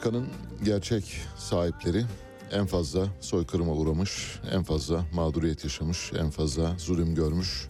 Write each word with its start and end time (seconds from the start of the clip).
Kuzey 0.00 0.20
Amerika'nın 0.20 0.64
gerçek 0.64 1.20
sahipleri 1.36 2.04
en 2.52 2.66
fazla 2.66 3.06
soykırıma 3.20 3.72
uğramış, 3.72 4.40
en 4.52 4.62
fazla 4.62 5.04
mağduriyet 5.12 5.64
yaşamış, 5.64 6.12
en 6.18 6.30
fazla 6.30 6.78
zulüm 6.78 7.14
görmüş 7.14 7.68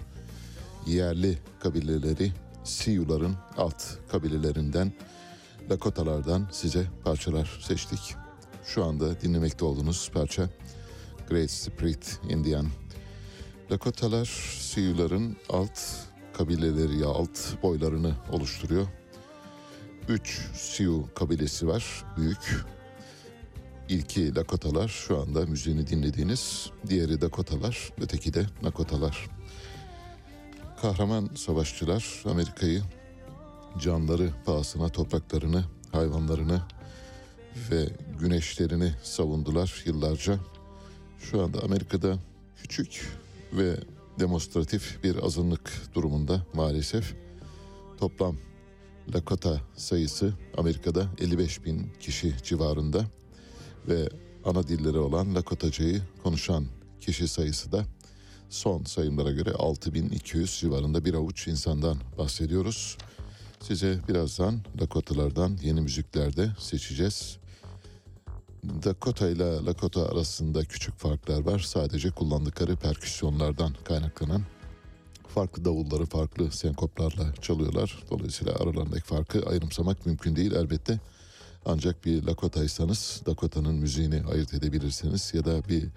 yerli 0.86 1.38
kabileleri 1.60 2.32
Siyuların 2.64 3.36
alt 3.56 3.82
kabilelerinden 4.12 4.92
Lakotalardan 5.70 6.48
size 6.52 6.86
parçalar 7.04 7.60
seçtik. 7.62 8.14
Şu 8.64 8.84
anda 8.84 9.20
dinlemekte 9.20 9.64
olduğunuz 9.64 10.10
parça 10.14 10.48
Great 11.28 11.50
Spirit 11.50 12.20
Indian. 12.28 12.66
Lakotalar 13.70 14.26
Siyuların 14.60 15.36
alt 15.48 15.80
kabileleri 16.32 16.98
ya 16.98 17.08
alt 17.08 17.62
boylarını 17.62 18.14
oluşturuyor. 18.32 19.00
Üç 20.10 20.40
Siyu 20.54 21.08
kabilesi 21.14 21.68
var 21.68 22.04
büyük. 22.16 22.64
İlki 23.88 24.34
Lakotalar 24.34 24.88
şu 24.88 25.20
anda 25.20 25.46
müziğini 25.46 25.86
dinlediğiniz. 25.86 26.70
Diğeri 26.88 27.20
Dakotalar, 27.20 27.92
öteki 28.00 28.34
de 28.34 28.46
Nakotalar. 28.62 29.28
Kahraman 30.82 31.30
savaşçılar 31.34 32.22
Amerika'yı 32.24 32.82
canları 33.78 34.30
pahasına 34.46 34.88
topraklarını, 34.88 35.64
hayvanlarını 35.92 36.62
ve 37.70 37.88
güneşlerini 38.20 38.92
savundular 39.02 39.82
yıllarca. 39.86 40.38
Şu 41.18 41.42
anda 41.42 41.62
Amerika'da 41.62 42.18
küçük 42.56 43.08
ve 43.52 43.76
demonstratif 44.20 45.04
bir 45.04 45.24
azınlık 45.24 45.94
durumunda 45.94 46.46
maalesef. 46.54 47.14
Toplam 47.98 48.36
Lakota 49.14 49.61
sayısı 49.76 50.35
Amerika'da 50.56 51.06
55 51.19 51.64
bin 51.64 51.93
kişi 52.00 52.35
civarında 52.43 53.05
ve 53.88 54.08
ana 54.44 54.69
dilleri 54.69 54.99
olan 54.99 55.35
Lakotacayı 55.35 56.02
konuşan 56.23 56.67
kişi 57.00 57.29
sayısı 57.29 57.73
da 57.73 57.85
son 58.50 58.85
sayımlara 58.85 59.31
göre 59.31 59.52
6200 59.52 60.58
civarında 60.61 61.05
bir 61.05 61.14
avuç 61.14 61.49
insandan 61.49 61.97
bahsediyoruz. 62.19 62.97
Size 63.61 63.99
birazdan 64.08 64.61
Lakotalardan 64.81 65.58
yeni 65.62 65.81
müziklerde 65.81 66.50
seçeceğiz. 66.58 67.38
Dakota 68.64 69.29
ile 69.29 69.64
Lakota 69.64 70.08
arasında 70.08 70.64
küçük 70.64 70.99
farklar 70.99 71.41
var. 71.41 71.58
Sadece 71.58 72.11
kullandıkları 72.11 72.76
perküsyonlardan 72.76 73.75
kaynaklanan 73.85 74.43
farklı 75.30 75.64
davulları 75.64 76.06
farklı 76.06 76.52
senkoplarla 76.52 77.34
çalıyorlar. 77.40 78.02
Dolayısıyla 78.10 78.54
aralarındaki 78.54 79.04
farkı 79.04 79.46
ayrımsamak 79.46 80.06
mümkün 80.06 80.36
değil 80.36 80.52
elbette. 80.52 81.00
Ancak 81.64 82.04
bir 82.04 82.22
Lakota'ysanız 82.22 83.22
Dakota'nın 83.26 83.74
müziğini 83.74 84.22
ayırt 84.32 84.54
edebilirsiniz 84.54 85.32
ya 85.34 85.44
da 85.44 85.68
bir 85.68 85.88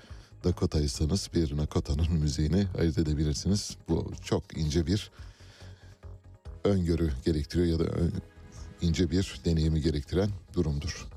Dakota'ysanız 0.43 1.29
bir 1.33 1.57
Nakota'nın 1.57 2.13
müziğini 2.21 2.67
ayırt 2.79 2.97
edebilirsiniz. 2.97 3.77
Bu 3.89 4.11
çok 4.23 4.57
ince 4.57 4.87
bir 4.87 5.11
öngörü 6.63 7.11
gerektiriyor 7.25 7.79
ya 7.79 7.87
da 7.87 7.91
ince 8.81 9.11
bir 9.11 9.41
deneyimi 9.45 9.81
gerektiren 9.81 10.29
durumdur. 10.53 11.07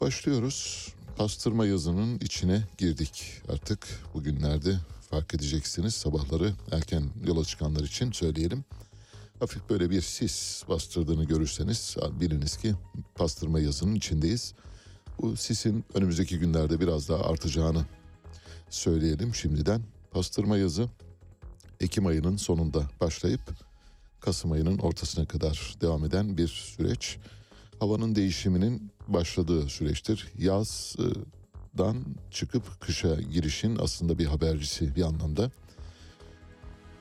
Başlıyoruz. 0.00 0.88
Pastırma 1.16 1.66
yazının 1.66 2.18
içine 2.18 2.62
girdik 2.78 3.42
artık 3.48 3.88
bugünlerde 4.14 4.76
fark 5.10 5.34
edeceksiniz 5.34 5.94
sabahları 5.94 6.52
erken 6.72 7.04
yola 7.26 7.44
çıkanlar 7.44 7.84
için 7.84 8.12
söyleyelim. 8.12 8.64
Hafif 9.40 9.70
böyle 9.70 9.90
bir 9.90 10.00
sis 10.00 10.62
bastırdığını 10.68 11.24
görürseniz 11.24 11.96
biliniz 12.20 12.56
ki 12.56 12.74
pastırma 13.14 13.60
yazının 13.60 13.94
içindeyiz. 13.94 14.54
Bu 15.22 15.36
sisin 15.36 15.84
önümüzdeki 15.94 16.38
günlerde 16.38 16.80
biraz 16.80 17.08
daha 17.08 17.24
artacağını 17.24 17.84
söyleyelim 18.70 19.34
şimdiden. 19.34 19.82
Pastırma 20.10 20.56
yazı 20.56 20.88
Ekim 21.80 22.06
ayının 22.06 22.36
sonunda 22.36 22.90
başlayıp 23.00 23.40
Kasım 24.20 24.52
ayının 24.52 24.78
ortasına 24.78 25.24
kadar 25.24 25.76
devam 25.80 26.04
eden 26.04 26.38
bir 26.38 26.48
süreç. 26.48 27.18
Havanın 27.80 28.14
değişiminin 28.14 28.92
başladığı 29.08 29.68
süreçtir. 29.68 30.32
Yazdan 31.78 32.04
çıkıp 32.30 32.80
kışa 32.80 33.14
girişin 33.14 33.76
aslında 33.76 34.18
bir 34.18 34.26
habercisi 34.26 34.96
bir 34.96 35.02
anlamda. 35.02 35.50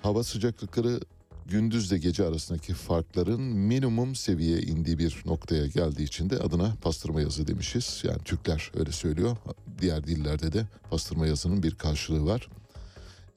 Hava 0.02 0.24
sıcaklıkları 0.24 1.00
gündüzle 1.46 1.98
gece 1.98 2.26
arasındaki 2.26 2.74
farkların 2.74 3.42
minimum 3.42 4.16
seviyeye 4.16 4.62
indiği 4.62 4.98
bir 4.98 5.24
noktaya 5.26 5.68
geldiği 5.68 6.04
için 6.04 6.30
de 6.30 6.38
adına 6.38 6.76
pastırma 6.82 7.22
yazı 7.22 7.48
demişiz. 7.48 8.02
Yani 8.04 8.20
Türkler 8.26 8.72
öyle 8.76 8.92
söylüyor. 8.92 9.38
Diğer 9.82 10.08
dillerde 10.08 10.54
de 10.54 10.68
pastırma 10.90 11.28
yazının 11.28 11.64
bir 11.64 11.76
karşılığı 11.76 12.26
var. 12.26 12.50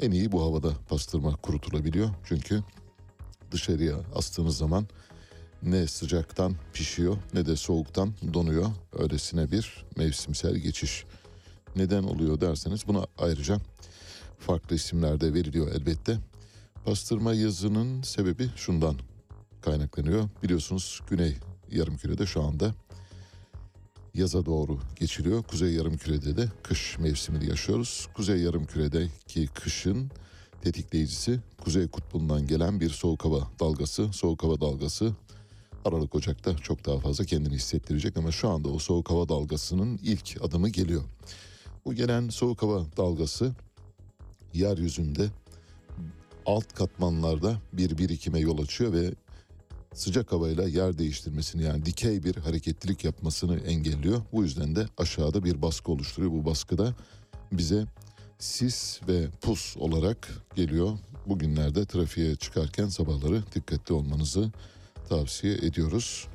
En 0.01 0.11
iyi 0.11 0.33
bu 0.33 0.43
havada 0.43 0.73
pastırma 0.89 1.37
kurutulabiliyor. 1.37 2.11
Çünkü 2.25 2.63
dışarıya 3.51 3.97
astığınız 4.15 4.57
zaman 4.57 4.87
ne 5.63 5.87
sıcaktan 5.87 6.55
pişiyor 6.73 7.17
ne 7.35 7.47
de 7.47 7.57
soğuktan 7.57 8.15
donuyor. 8.35 8.67
Öylesine 8.99 9.51
bir 9.51 9.85
mevsimsel 9.97 10.57
geçiş. 10.57 11.05
Neden 11.77 12.03
oluyor 12.03 12.41
derseniz 12.41 12.89
buna 12.89 13.07
ayrıca 13.19 13.59
farklı 14.39 14.77
isimlerde 14.77 15.35
veriliyor 15.35 15.73
elbette. 15.73 16.19
Pastırma 16.85 17.35
yazının 17.35 18.03
sebebi 18.03 18.51
şundan 18.57 18.97
kaynaklanıyor. 19.61 20.29
Biliyorsunuz 20.43 21.01
Güney 21.11 21.37
Yarımküre'de 21.71 22.27
şu 22.27 22.43
anda 22.43 22.75
yaza 24.15 24.47
doğru 24.47 24.79
geçiliyor. 24.97 25.43
Kuzey 25.43 25.73
Yarımküre'de 25.73 26.37
de 26.37 26.49
kış 26.63 26.99
mevsimini 26.99 27.49
yaşıyoruz. 27.49 28.09
Kuzey 28.15 28.41
Yarımküre'deki 28.41 29.47
kışın 29.47 30.11
tetikleyicisi 30.63 31.41
Kuzey 31.65 31.89
Kutbu'ndan 31.89 32.47
gelen 32.47 32.81
bir 32.81 32.91
soğuk 32.91 33.25
hava 33.25 33.49
dalgası. 33.61 34.13
Soğuk 34.13 34.43
hava 34.43 34.61
dalgası 34.61 35.13
Aralık 35.85 36.15
Ocak'ta 36.15 36.57
çok 36.57 36.87
daha 36.87 36.99
fazla 36.99 37.25
kendini 37.25 37.55
hissettirecek 37.55 38.17
ama 38.17 38.33
şu 38.33 38.49
anda 38.49 38.69
o 38.69 38.79
soğuk 38.79 39.11
hava 39.11 39.29
dalgasının 39.29 40.01
ilk 40.03 40.37
adımı 40.43 40.69
geliyor. 40.69 41.03
Bu 41.85 41.95
gelen 41.95 42.29
soğuk 42.29 42.63
hava 42.63 42.85
dalgası 42.97 43.53
yeryüzünde 44.55 45.29
alt 46.47 46.73
katmanlarda 46.73 47.59
bir 47.73 47.99
birikime 47.99 48.39
yol 48.41 48.59
açıyor 48.59 48.93
ve 48.93 49.15
sıcak 49.95 50.33
havayla 50.33 50.69
yer 50.69 50.99
değiştirmesini 50.99 51.63
yani 51.63 51.87
dikey 51.87 52.25
bir 52.25 52.37
hareketlilik 52.37 53.05
yapmasını 53.05 53.59
engelliyor. 53.59 54.23
Bu 54.33 54.43
yüzden 54.43 54.77
de 54.77 54.87
aşağıda 54.99 55.45
bir 55.45 55.63
baskı 55.63 55.93
oluşturuyor. 55.93 56.33
Bu 56.33 56.45
baskıda 56.45 56.95
bize 57.53 57.87
sis 58.39 59.01
ve 59.09 59.29
pus 59.41 59.77
olarak 59.77 60.29
geliyor. 60.55 60.99
Bugünlerde 61.27 61.87
trafiğe 61.87 62.37
çıkarken 62.37 62.89
sabahları 62.89 63.43
dikkatli 63.55 63.95
olmanızı 63.95 64.53
tavsiye 65.09 65.55
ediyoruz. 65.55 66.29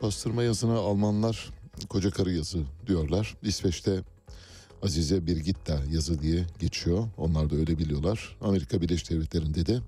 Pastırma 0.00 0.42
yazına 0.42 0.78
Almanlar 0.78 1.50
koca 1.88 2.10
karı 2.10 2.32
yazı 2.32 2.58
diyorlar. 2.86 3.36
İsveç'te 3.42 4.02
Azize 4.82 5.26
Birgitta 5.26 5.82
yazı 5.90 6.22
diye 6.22 6.46
geçiyor. 6.58 7.08
Onlar 7.16 7.50
da 7.50 7.56
öyle 7.56 7.78
biliyorlar. 7.78 8.36
Amerika 8.40 8.80
Birleşik 8.80 9.10
Devletleri'nde 9.10 9.66
de 9.66 9.80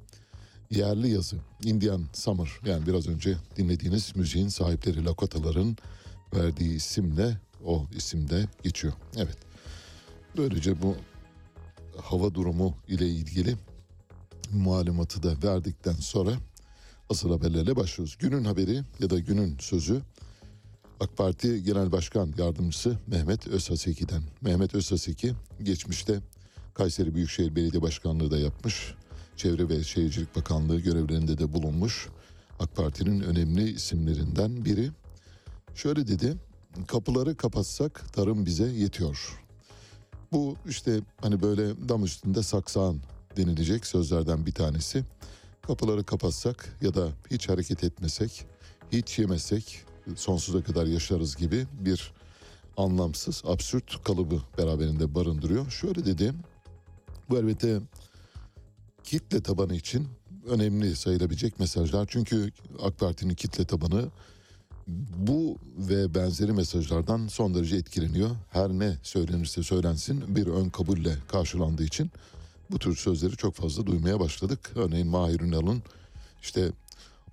yerli 0.71 1.11
yazı 1.11 1.37
Indian 1.65 2.05
Summer 2.13 2.51
yani 2.67 2.87
biraz 2.87 3.09
önce 3.09 3.37
dinlediğiniz 3.57 4.17
müziğin 4.17 4.49
sahipleri 4.49 5.05
Lakotaların 5.05 5.77
verdiği 6.35 6.75
isimle 6.75 7.41
o 7.65 7.87
isimde 7.97 8.47
geçiyor. 8.63 8.93
Evet. 9.17 9.37
Böylece 10.37 10.83
bu 10.83 10.97
hava 12.03 12.35
durumu 12.35 12.75
ile 12.89 13.09
ilgili 13.09 13.57
malumatı 14.53 15.23
da 15.23 15.49
verdikten 15.49 15.93
sonra 15.93 16.33
asıl 17.11 17.31
haberlerle 17.31 17.77
başlıyoruz. 17.77 18.17
Günün 18.19 18.45
haberi 18.45 18.83
ya 19.01 19.11
da 19.11 19.19
günün 19.19 19.57
sözü 19.59 20.03
AK 21.01 21.17
Parti 21.17 21.63
Genel 21.63 21.93
Başkan 21.93 22.35
Yardımcısı 22.39 22.99
Mehmet 23.07 23.47
Özhaseki'den. 23.49 24.23
Mehmet 24.41 24.75
Özhaseki 24.75 25.33
geçmişte 25.63 26.21
Kayseri 26.75 27.15
Büyükşehir 27.15 27.57
Belediye 27.57 27.83
Başkanlığı 27.83 28.31
da 28.31 28.39
yapmış. 28.39 28.95
Çevre 29.37 29.69
ve 29.69 29.85
Şehircilik 29.85 30.37
Bakanlığı 30.37 30.81
görevlerinde 30.81 31.39
de 31.39 31.53
bulunmuş. 31.53 32.09
AK 32.59 32.77
Parti'nin 32.77 33.21
önemli 33.21 33.71
isimlerinden 33.71 34.65
biri. 34.65 34.91
Şöyle 35.75 36.07
dedi, 36.07 36.37
kapıları 36.87 37.37
kapatsak 37.37 38.13
tarım 38.13 38.47
bize 38.47 38.67
yetiyor. 38.67 39.43
Bu 40.33 40.57
işte 40.69 41.01
hani 41.21 41.43
böyle 41.43 41.89
dam 41.89 42.05
üstünde 42.05 42.43
saksağın 42.43 43.03
denilecek 43.37 43.87
sözlerden 43.87 44.47
bir 44.47 44.53
tanesi. 44.53 45.05
Kapıları 45.63 46.05
kapatsak 46.05 46.77
ya 46.83 46.95
da 46.95 47.09
hiç 47.31 47.49
hareket 47.49 47.85
etmesek, 47.85 48.47
hiç 48.93 49.19
yemesek 49.19 49.90
sonsuza 50.17 50.63
kadar 50.63 50.87
yaşarız 50.87 51.37
gibi 51.37 51.67
bir 51.81 52.13
anlamsız, 52.77 53.43
absürt 53.47 54.05
kalıbı 54.05 54.43
beraberinde 54.59 55.15
barındırıyor. 55.15 55.71
Şöyle 55.71 56.07
dedi, 56.07 56.33
bu 57.31 57.39
elbette 57.39 57.81
kitle 59.05 59.43
tabanı 59.43 59.75
için 59.75 60.09
önemli 60.47 60.97
sayılabilecek 60.97 61.61
mesajlar. 61.61 62.07
Çünkü 62.11 62.51
AK 62.83 62.99
Parti'nin 62.99 63.35
kitle 63.35 63.65
tabanı 63.65 64.09
Bu 65.17 65.57
ve 65.79 66.15
benzeri 66.15 66.53
mesajlardan 66.53 67.27
son 67.27 67.55
derece 67.55 67.77
etkileniyor. 67.77 68.31
Her 68.51 68.71
ne 68.71 68.97
söylenirse 69.03 69.63
söylensin 69.63 70.37
bir 70.37 70.47
ön 70.47 70.69
kabulle 70.69 71.17
karşılandığı 71.29 71.85
için 71.85 72.11
bu 72.71 72.79
tür 72.79 72.97
sözleri 72.97 73.37
çok 73.37 73.55
fazla 73.55 73.87
duymaya 73.87 74.21
başladık. 74.21 74.71
Örneğin 74.75 75.07
Mahir 75.07 75.41
Ünal'ın 75.41 75.83
işte 76.43 76.71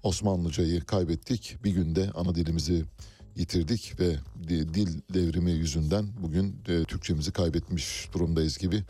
Osmanlıcayı 0.07 0.81
kaybettik, 0.81 1.57
bir 1.63 1.71
günde 1.71 2.11
ana 2.15 2.35
dilimizi 2.35 2.85
yitirdik 3.35 3.99
ve 3.99 4.15
dil 4.49 5.01
devrimi 5.13 5.51
yüzünden 5.51 6.07
bugün 6.21 6.55
e, 6.67 6.83
Türkçemizi 6.83 7.31
kaybetmiş 7.31 8.09
durumdayız 8.13 8.57
gibi 8.57 8.83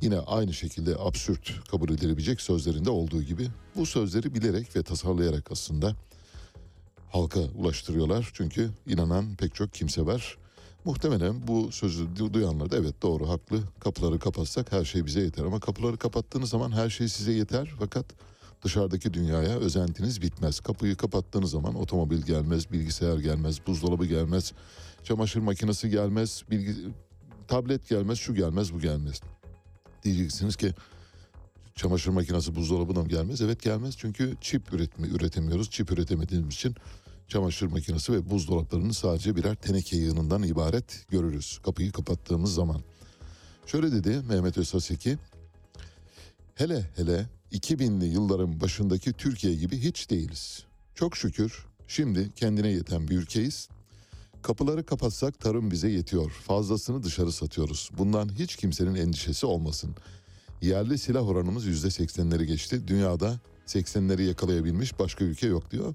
yine 0.00 0.18
aynı 0.18 0.54
şekilde 0.54 0.96
absürt 0.98 1.68
kabul 1.70 1.90
edilebilecek 1.90 2.40
sözlerinde 2.40 2.90
olduğu 2.90 3.22
gibi 3.22 3.48
bu 3.76 3.86
sözleri 3.86 4.34
bilerek 4.34 4.76
ve 4.76 4.82
tasarlayarak 4.82 5.52
aslında 5.52 5.96
halka 7.10 7.40
ulaştırıyorlar. 7.40 8.30
Çünkü 8.32 8.70
inanan 8.86 9.36
pek 9.36 9.54
çok 9.54 9.72
kimse 9.72 10.06
var. 10.06 10.38
Muhtemelen 10.84 11.48
bu 11.48 11.72
sözü 11.72 12.06
duyanlar 12.32 12.70
da 12.70 12.76
evet 12.76 13.02
doğru 13.02 13.28
haklı 13.28 13.60
kapıları 13.80 14.18
kapatsak 14.18 14.72
her 14.72 14.84
şey 14.84 15.06
bize 15.06 15.20
yeter 15.20 15.44
ama 15.44 15.60
kapıları 15.60 15.96
kapattığınız 15.96 16.50
zaman 16.50 16.72
her 16.72 16.90
şey 16.90 17.08
size 17.08 17.32
yeter 17.32 17.74
fakat 17.78 18.06
dışarıdaki 18.64 19.14
dünyaya 19.14 19.58
özentiniz 19.58 20.22
bitmez. 20.22 20.60
Kapıyı 20.60 20.96
kapattığınız 20.96 21.50
zaman 21.50 21.74
otomobil 21.74 22.22
gelmez, 22.22 22.72
bilgisayar 22.72 23.18
gelmez, 23.18 23.66
buzdolabı 23.66 24.06
gelmez, 24.06 24.52
çamaşır 25.02 25.40
makinesi 25.40 25.90
gelmez, 25.90 26.42
bilgi, 26.50 26.74
tablet 27.48 27.88
gelmez, 27.88 28.18
şu 28.18 28.34
gelmez, 28.34 28.74
bu 28.74 28.80
gelmez. 28.80 29.20
Diyeceksiniz 30.04 30.56
ki 30.56 30.74
çamaşır 31.74 32.10
makinesi 32.10 32.56
buzdolabı 32.56 32.96
da 32.96 33.02
mı 33.02 33.08
gelmez? 33.08 33.40
Evet 33.40 33.62
gelmez 33.62 33.94
çünkü 33.98 34.34
çip 34.40 34.72
üretimi 34.72 35.08
üretemiyoruz. 35.08 35.70
Çip 35.70 35.92
üretemediğimiz 35.92 36.54
için 36.54 36.74
çamaşır 37.28 37.66
makinesi 37.66 38.12
ve 38.12 38.30
buzdolaplarını 38.30 38.94
sadece 38.94 39.36
birer 39.36 39.54
teneke 39.54 39.96
yığınından 39.96 40.42
ibaret 40.42 41.06
görürüz. 41.10 41.58
Kapıyı 41.64 41.92
kapattığımız 41.92 42.54
zaman. 42.54 42.80
Şöyle 43.66 43.92
dedi 43.92 44.22
Mehmet 44.28 44.58
Özsaseki. 44.58 45.18
Hele 46.54 46.90
hele 46.96 47.26
2000'li 47.54 48.06
yılların 48.06 48.60
başındaki 48.60 49.12
Türkiye 49.12 49.54
gibi 49.54 49.78
hiç 49.78 50.10
değiliz. 50.10 50.64
Çok 50.94 51.16
şükür 51.16 51.66
şimdi 51.88 52.30
kendine 52.36 52.68
yeten 52.68 53.08
bir 53.08 53.16
ülkeyiz. 53.16 53.68
Kapıları 54.42 54.86
kapatsak 54.86 55.40
tarım 55.40 55.70
bize 55.70 55.88
yetiyor. 55.88 56.30
Fazlasını 56.30 57.02
dışarı 57.02 57.32
satıyoruz. 57.32 57.90
Bundan 57.98 58.28
hiç 58.38 58.56
kimsenin 58.56 58.94
endişesi 58.94 59.46
olmasın. 59.46 59.94
Yerli 60.62 60.98
silah 60.98 61.28
oranımız 61.28 61.66
%80'leri 61.66 62.44
geçti. 62.44 62.88
Dünyada 62.88 63.40
80'leri 63.66 64.22
yakalayabilmiş 64.22 64.98
başka 64.98 65.24
ülke 65.24 65.46
yok 65.46 65.70
diyor. 65.70 65.94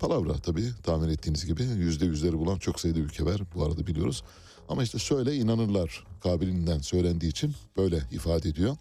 Palavra 0.00 0.34
tabii 0.34 0.70
tahmin 0.82 1.08
ettiğiniz 1.08 1.46
gibi 1.46 1.62
yüzde 1.62 2.06
yüzleri 2.06 2.38
bulan 2.38 2.58
çok 2.58 2.80
sayıda 2.80 2.98
ülke 2.98 3.24
var 3.24 3.40
bu 3.54 3.64
arada 3.64 3.86
biliyoruz. 3.86 4.24
Ama 4.68 4.82
işte 4.82 4.98
söyle 4.98 5.34
inanırlar 5.34 6.04
kabiliğinden 6.22 6.78
söylendiği 6.78 7.30
için 7.30 7.54
böyle 7.76 8.02
ifade 8.12 8.48
ediyor. 8.48 8.76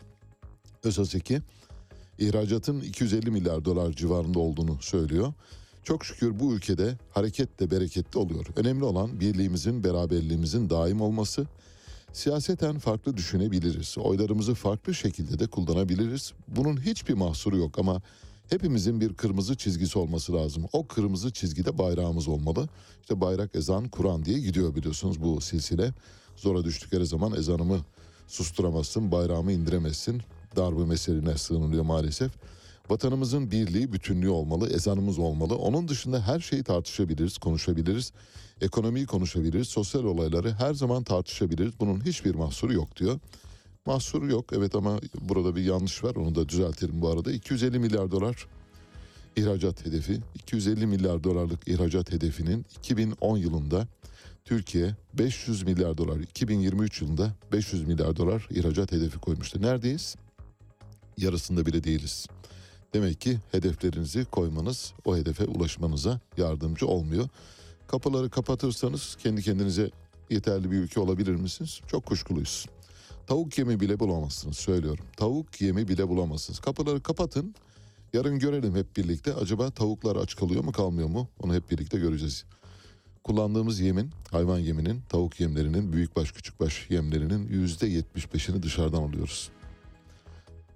Özaseki 0.84 1.42
ihracatın 2.20 2.82
250 2.82 3.32
milyar 3.32 3.66
dolar 3.66 3.92
civarında 3.92 4.40
olduğunu 4.40 4.78
söylüyor. 4.82 5.34
Çok 5.84 6.06
şükür 6.06 6.40
bu 6.40 6.54
ülkede 6.54 6.98
hareket 7.12 7.60
de 7.60 7.72
bereketli 7.72 8.20
oluyor. 8.20 8.46
Önemli 8.56 8.84
olan 8.84 9.20
birliğimizin, 9.20 9.84
beraberliğimizin 9.84 10.70
daim 10.70 11.02
olması. 11.02 11.48
Siyaseten 12.14 12.80
farklı 12.80 13.18
düşünebiliriz. 13.18 13.98
Oylarımızı 13.98 14.54
farklı 14.54 14.94
şekilde 14.94 15.40
de 15.40 15.48
kullanabiliriz. 15.48 16.34
Bunun 16.48 16.82
hiçbir 16.82 17.14
mahsuru 17.14 17.58
yok 17.58 17.80
ama 17.80 18.02
hepimizin 18.50 19.02
bir 19.02 19.14
kırmızı 19.14 19.56
çizgisi 19.56 20.00
olması 20.00 20.34
lazım. 20.34 20.66
O 20.74 20.88
kırmızı 20.88 21.32
çizgide 21.32 21.78
bayrağımız 21.78 22.28
olmalı. 22.28 22.70
İşte 23.02 23.22
bayrak, 23.22 23.56
ezan, 23.56 23.90
Kur'an 23.90 24.26
diye 24.26 24.40
gidiyor 24.40 24.76
biliyorsunuz 24.76 25.24
bu 25.24 25.42
silsile. 25.42 25.94
Zora 26.36 26.64
düştükleri 26.64 27.06
zaman 27.06 27.36
ezanımı 27.36 27.80
susturamazsın, 28.28 29.12
bayrağımı 29.12 29.52
indiremezsin. 29.52 30.22
Darbe 30.56 30.86
meseline 30.86 31.38
sığınılıyor 31.38 31.84
maalesef. 31.84 32.32
Vatanımızın 32.90 33.52
birliği, 33.52 33.94
bütünlüğü 33.94 34.30
olmalı, 34.30 34.70
ezanımız 34.70 35.20
olmalı. 35.20 35.56
Onun 35.56 35.88
dışında 35.88 36.28
her 36.28 36.40
şeyi 36.40 36.64
tartışabiliriz, 36.64 37.38
konuşabiliriz. 37.38 38.12
Ekonomiyi 38.62 39.06
konuşabiliriz, 39.06 39.68
sosyal 39.68 40.04
olayları 40.04 40.54
her 40.54 40.74
zaman 40.74 41.04
tartışabiliriz. 41.04 41.80
Bunun 41.80 42.06
hiçbir 42.06 42.36
mahsuru 42.36 42.74
yok 42.74 42.98
diyor. 42.98 43.20
Mahsuru 43.86 44.32
yok 44.32 44.46
evet 44.54 44.76
ama 44.76 45.00
burada 45.22 45.56
bir 45.56 45.64
yanlış 45.64 46.04
var 46.04 46.16
onu 46.16 46.36
da 46.36 46.50
düzeltelim 46.50 47.02
bu 47.02 47.10
arada. 47.10 47.32
250 47.32 47.80
milyar 47.80 48.12
dolar 48.12 48.48
ihracat 49.36 49.86
hedefi. 49.86 50.20
250 50.36 50.88
milyar 50.88 51.24
dolarlık 51.24 51.68
ihracat 51.68 52.12
hedefinin 52.12 52.66
2010 52.80 53.38
yılında 53.38 53.88
Türkiye 54.46 54.96
500 55.14 55.64
milyar 55.64 55.98
dolar, 55.98 56.20
2023 56.20 57.02
yılında 57.02 57.34
500 57.52 57.88
milyar 57.88 58.16
dolar 58.16 58.48
ihracat 58.50 58.92
hedefi 58.92 59.20
koymuştu. 59.20 59.62
Neredeyiz? 59.62 60.16
Yarısında 61.18 61.66
bile 61.66 61.84
değiliz. 61.84 62.28
Demek 62.94 63.22
ki 63.22 63.40
hedeflerinizi 63.52 64.26
koymanız 64.26 64.94
o 65.06 65.18
hedefe 65.18 65.46
ulaşmanıza 65.46 66.20
yardımcı 66.38 66.88
olmuyor. 66.88 67.30
Kapıları 67.88 68.30
kapatırsanız 68.30 69.18
kendi 69.24 69.42
kendinize 69.42 69.92
yeterli 70.30 70.72
bir 70.72 70.78
ülke 70.78 71.00
olabilir 71.00 71.36
misiniz? 71.36 71.82
Çok 71.88 72.06
kuşkuluyuz. 72.06 72.66
Tavuk 73.28 73.58
yemi 73.58 73.80
bile 73.80 74.00
bulamazsınız 74.00 74.58
söylüyorum. 74.58 75.06
Tavuk 75.18 75.62
yemi 75.62 75.88
bile 75.88 76.10
bulamazsınız. 76.10 76.60
Kapıları 76.60 77.02
kapatın. 77.02 77.56
Yarın 78.14 78.40
görelim 78.40 78.76
hep 78.76 78.98
birlikte. 78.98 79.34
Acaba 79.34 79.72
tavuklar 79.72 80.16
aç 80.16 80.36
kalıyor 80.36 80.64
mu 80.64 80.72
kalmıyor 80.72 81.08
mu? 81.08 81.28
Onu 81.40 81.54
hep 81.54 81.72
birlikte 81.72 82.00
göreceğiz. 82.00 82.46
Kullandığımız 83.24 83.80
yemin, 83.80 84.12
hayvan 84.32 84.60
yeminin, 84.60 85.02
tavuk 85.10 85.40
yemlerinin, 85.40 85.94
büyükbaş 85.94 86.32
küçükbaş 86.32 86.90
yemlerinin 86.90 87.48
yüzde 87.48 87.88
yetmiş 87.88 88.34
beşini 88.34 88.64
dışarıdan 88.64 89.02
alıyoruz. 89.02 89.50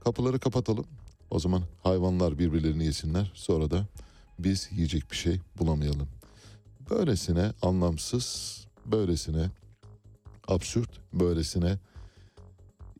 Kapıları 0.08 0.40
kapatalım. 0.40 0.86
O 1.30 1.40
zaman 1.40 1.64
hayvanlar 1.84 2.40
birbirlerini 2.40 2.86
yesinler. 2.86 3.32
Sonra 3.36 3.72
da 3.72 3.86
biz 4.40 4.70
yiyecek 4.72 5.12
bir 5.12 5.16
şey 5.16 5.40
bulamayalım. 5.60 6.08
Böylesine 6.90 7.52
anlamsız, 7.62 8.58
böylesine 8.86 9.50
absürt, 10.48 10.90
böylesine 11.14 11.78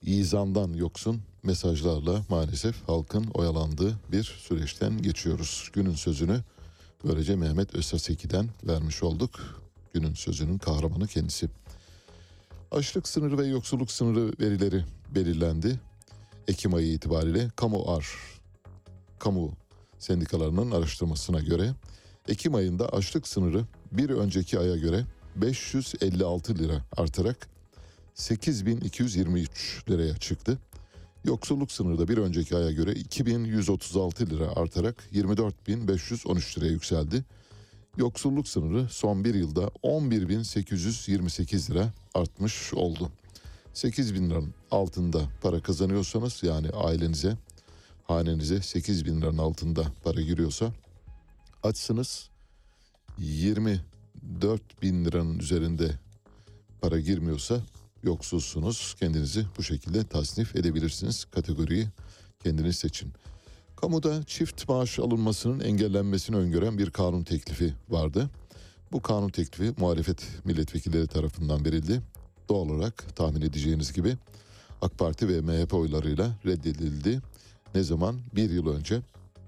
izandan 0.02 0.74
yoksun 0.74 1.22
mesajlarla 1.44 2.26
maalesef 2.30 2.88
halkın 2.88 3.28
oyalandığı 3.34 4.00
bir 4.12 4.24
süreçten 4.24 5.02
geçiyoruz. 5.02 5.70
Günün 5.74 5.96
sözünü 5.96 6.44
böylece 7.04 7.36
Mehmet 7.36 7.76
Özsaseki'den 7.76 8.50
vermiş 8.64 9.04
olduk. 9.04 9.62
Günün 9.94 10.14
sözünün 10.14 10.58
kahramanı 10.58 11.08
kendisi. 11.08 11.50
Açlık 12.72 13.08
sınırı 13.08 13.38
ve 13.38 13.46
yoksulluk 13.46 13.92
sınırı 13.92 14.34
verileri 14.40 14.86
belirlendi. 15.16 15.80
Ekim 16.48 16.74
ayı 16.74 16.94
itibariyle 16.94 17.50
kamu 17.56 17.92
ar, 17.92 18.08
kamu 19.20 19.52
sendikalarının 20.00 20.72
araştırmasına 20.72 21.40
göre 21.40 21.74
Ekim 22.28 22.56
ayında 22.56 22.90
açlık 22.90 23.28
sınırı 23.28 23.66
bir 23.92 24.10
önceki 24.10 24.60
aya 24.60 24.76
göre 24.76 25.06
556 25.36 26.58
lira 26.58 26.86
artarak 26.98 27.48
8223 28.14 29.84
liraya 29.90 30.18
çıktı. 30.18 30.58
Yoksulluk 31.24 31.72
sınırı 31.72 32.00
da 32.00 32.08
bir 32.08 32.18
önceki 32.18 32.56
aya 32.56 32.72
göre 32.72 32.92
2136 32.92 34.30
lira 34.30 34.48
artarak 34.56 35.10
24513 35.12 36.58
liraya 36.58 36.72
yükseldi. 36.72 37.24
Yoksulluk 37.98 38.48
sınırı 38.48 38.90
son 38.90 39.24
bir 39.24 39.36
yılda 39.36 39.72
11828 39.84 41.72
lira 41.72 41.94
artmış 42.14 42.74
oldu. 42.74 43.12
8 43.78 44.14
bin 44.14 44.30
liranın 44.30 44.54
altında 44.72 45.30
para 45.42 45.62
kazanıyorsanız 45.62 46.44
yani 46.44 46.70
ailenize, 46.70 47.38
hanenize 48.04 48.62
8 48.62 49.06
bin 49.06 49.22
liranın 49.22 49.38
altında 49.38 49.84
para 50.04 50.22
giriyorsa 50.22 50.74
açsınız 51.64 52.30
24 53.18 54.82
bin 54.82 55.06
liranın 55.06 55.40
üzerinde 55.40 55.92
para 56.82 57.00
girmiyorsa 57.00 57.62
yoksulsunuz. 58.04 58.96
Kendinizi 59.00 59.46
bu 59.58 59.64
şekilde 59.64 60.04
tasnif 60.04 60.56
edebilirsiniz. 60.56 61.26
Kategoriyi 61.26 61.88
kendiniz 62.44 62.76
seçin. 62.76 63.14
Kamuda 63.76 64.24
çift 64.24 64.70
maaş 64.70 65.00
alınmasının 65.00 65.60
engellenmesini 65.60 66.36
öngören 66.36 66.78
bir 66.78 66.90
kanun 66.90 67.24
teklifi 67.24 67.74
vardı. 67.90 68.30
Bu 68.92 69.02
kanun 69.02 69.30
teklifi 69.30 69.74
muhalefet 69.82 70.46
milletvekilleri 70.46 71.08
tarafından 71.08 71.66
verildi. 71.66 72.02
Doğal 72.50 72.70
olarak 72.70 73.16
tahmin 73.16 73.42
edeceğiniz 73.42 73.94
gibi 73.94 74.18
AK 74.82 74.98
Parti 74.98 75.28
ve 75.28 75.42
MHP 75.42 75.74
oylarıyla 75.74 76.32
reddedildi. 76.46 77.22
Ne 77.76 77.84
zaman? 77.84 78.20
Bir 78.36 78.50
yıl 78.50 78.68
önce 78.68 79.02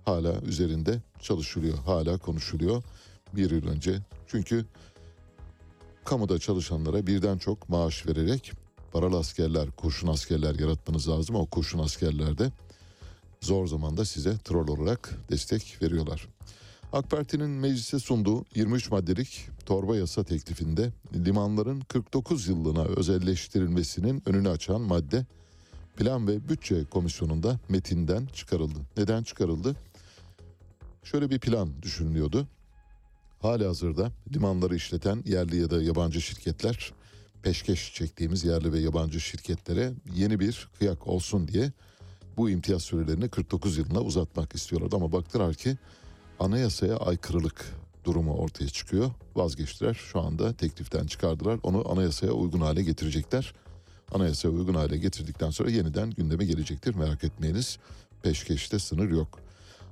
hala 0.05 0.41
üzerinde 0.41 1.01
çalışılıyor, 1.21 1.77
hala 1.77 2.17
konuşuluyor 2.17 2.83
bir 3.35 3.51
yıl 3.51 3.67
önce. 3.67 3.99
Çünkü 4.27 4.65
kamuda 6.05 6.39
çalışanlara 6.39 7.07
birden 7.07 7.37
çok 7.37 7.69
maaş 7.69 8.07
vererek 8.07 8.51
paralı 8.91 9.17
askerler, 9.17 9.71
kurşun 9.71 10.07
askerler 10.07 10.59
yaratmanız 10.59 11.09
lazım. 11.09 11.35
O 11.35 11.45
kurşun 11.45 11.79
askerler 11.79 12.37
de 12.37 12.51
zor 13.41 13.67
zamanda 13.67 14.05
size 14.05 14.37
troll 14.37 14.67
olarak 14.67 15.17
destek 15.31 15.77
veriyorlar. 15.81 16.27
AK 16.93 17.09
Parti'nin 17.09 17.49
meclise 17.49 17.99
sunduğu 17.99 18.45
23 18.55 18.91
maddelik 18.91 19.47
torba 19.65 19.97
yasa 19.97 20.23
teklifinde 20.23 20.91
limanların 21.13 21.79
49 21.79 22.47
yıllığına 22.47 22.83
özelleştirilmesinin 22.83 24.23
önünü 24.25 24.49
açan 24.49 24.81
madde 24.81 25.25
Plan 25.97 26.27
ve 26.27 26.49
Bütçe 26.49 26.85
Komisyonu'nda 26.85 27.59
metinden 27.69 28.25
çıkarıldı. 28.25 28.79
Neden 28.97 29.23
çıkarıldı? 29.23 29.75
Şöyle 31.03 31.29
bir 31.29 31.39
plan 31.39 31.69
düşünülüyordu. 31.81 32.47
Hali 33.41 33.65
hazırda 33.65 34.11
limanları 34.33 34.75
işleten 34.75 35.23
yerli 35.25 35.61
ya 35.61 35.69
da 35.69 35.81
yabancı 35.83 36.21
şirketler 36.21 36.93
peşkeş 37.43 37.93
çektiğimiz 37.93 38.43
yerli 38.43 38.73
ve 38.73 38.79
yabancı 38.79 39.19
şirketlere 39.21 39.93
yeni 40.15 40.39
bir 40.39 40.69
kıyak 40.79 41.07
olsun 41.07 41.47
diye 41.47 41.71
bu 42.37 42.49
imtiyaz 42.49 42.81
sürelerini 42.81 43.29
49 43.29 43.77
yılına 43.77 44.01
uzatmak 44.01 44.55
istiyorlardı 44.55 44.95
ama 44.95 45.11
baktılar 45.11 45.53
ki 45.53 45.77
anayasaya 46.39 46.97
aykırılık 46.97 47.65
durumu 48.03 48.33
ortaya 48.33 48.67
çıkıyor. 48.69 49.11
Vazgeçtiler. 49.35 49.93
Şu 49.93 50.19
anda 50.19 50.53
tekliften 50.53 51.07
çıkardılar. 51.07 51.59
Onu 51.63 51.91
anayasaya 51.91 52.31
uygun 52.31 52.61
hale 52.61 52.83
getirecekler. 52.83 53.53
Anayasaya 54.13 54.49
uygun 54.49 54.73
hale 54.73 54.97
getirdikten 54.97 55.49
sonra 55.49 55.69
yeniden 55.71 56.11
gündeme 56.11 56.45
gelecektir. 56.45 56.95
Merak 56.95 57.23
etmeyiniz. 57.23 57.77
Peşkeşte 58.23 58.79
sınır 58.79 59.09
yok. 59.09 59.39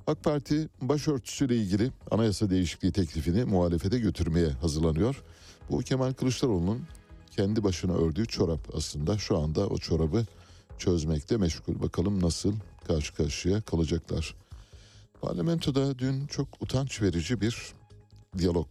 AK 0.06 0.24
Parti 0.24 0.68
başörtüsüyle 0.82 1.56
ilgili 1.56 1.90
anayasa 2.10 2.50
değişikliği 2.50 2.92
teklifini 2.92 3.44
muhalefete 3.44 3.98
götürmeye 3.98 4.48
hazırlanıyor. 4.48 5.22
Bu 5.70 5.78
Kemal 5.78 6.12
Kılıçdaroğlu'nun 6.12 6.82
kendi 7.30 7.64
başına 7.64 7.94
ördüğü 7.94 8.26
çorap 8.26 8.60
aslında. 8.76 9.18
Şu 9.18 9.38
anda 9.38 9.66
o 9.66 9.78
çorabı 9.78 10.26
çözmekte 10.78 11.36
meşgul. 11.36 11.80
Bakalım 11.80 12.22
nasıl 12.22 12.54
karşı 12.86 13.14
karşıya 13.14 13.60
kalacaklar. 13.60 14.34
Parlamentoda 15.22 15.98
dün 15.98 16.26
çok 16.26 16.62
utanç 16.62 17.02
verici 17.02 17.40
bir 17.40 17.72
diyalog 18.38 18.68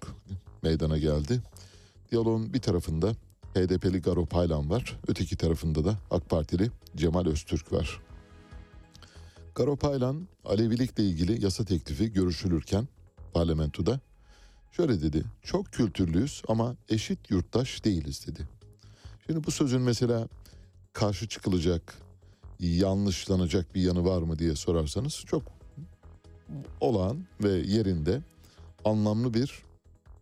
meydana 0.63 0.97
geldi. 0.97 1.41
Diyaloğun 2.11 2.53
bir 2.53 2.59
tarafında 2.59 3.11
HDP'li 3.53 4.01
Garo 4.01 4.25
Paylan 4.25 4.69
var. 4.69 4.99
Öteki 5.07 5.37
tarafında 5.37 5.85
da 5.85 5.97
AK 6.11 6.29
Partili 6.29 6.71
Cemal 6.95 7.25
Öztürk 7.25 7.73
var. 7.73 8.01
Garo 9.55 9.75
Paylan 9.75 10.27
Alevilikle 10.45 11.03
ilgili 11.03 11.43
yasa 11.45 11.65
teklifi 11.65 12.13
görüşülürken 12.13 12.87
parlamentoda 13.33 13.99
şöyle 14.71 15.01
dedi. 15.01 15.23
Çok 15.43 15.65
kültürlüyüz 15.65 16.41
ama 16.47 16.75
eşit 16.89 17.31
yurttaş 17.31 17.83
değiliz 17.83 18.27
dedi. 18.27 18.47
Şimdi 19.27 19.43
bu 19.43 19.51
sözün 19.51 19.81
mesela 19.81 20.27
karşı 20.93 21.27
çıkılacak, 21.27 21.97
yanlışlanacak 22.59 23.75
bir 23.75 23.81
yanı 23.81 24.05
var 24.05 24.21
mı 24.21 24.39
diye 24.39 24.55
sorarsanız 24.55 25.23
çok 25.27 25.56
olağan 26.81 27.25
ve 27.43 27.51
yerinde 27.51 28.21
anlamlı 28.85 29.33
bir 29.33 29.63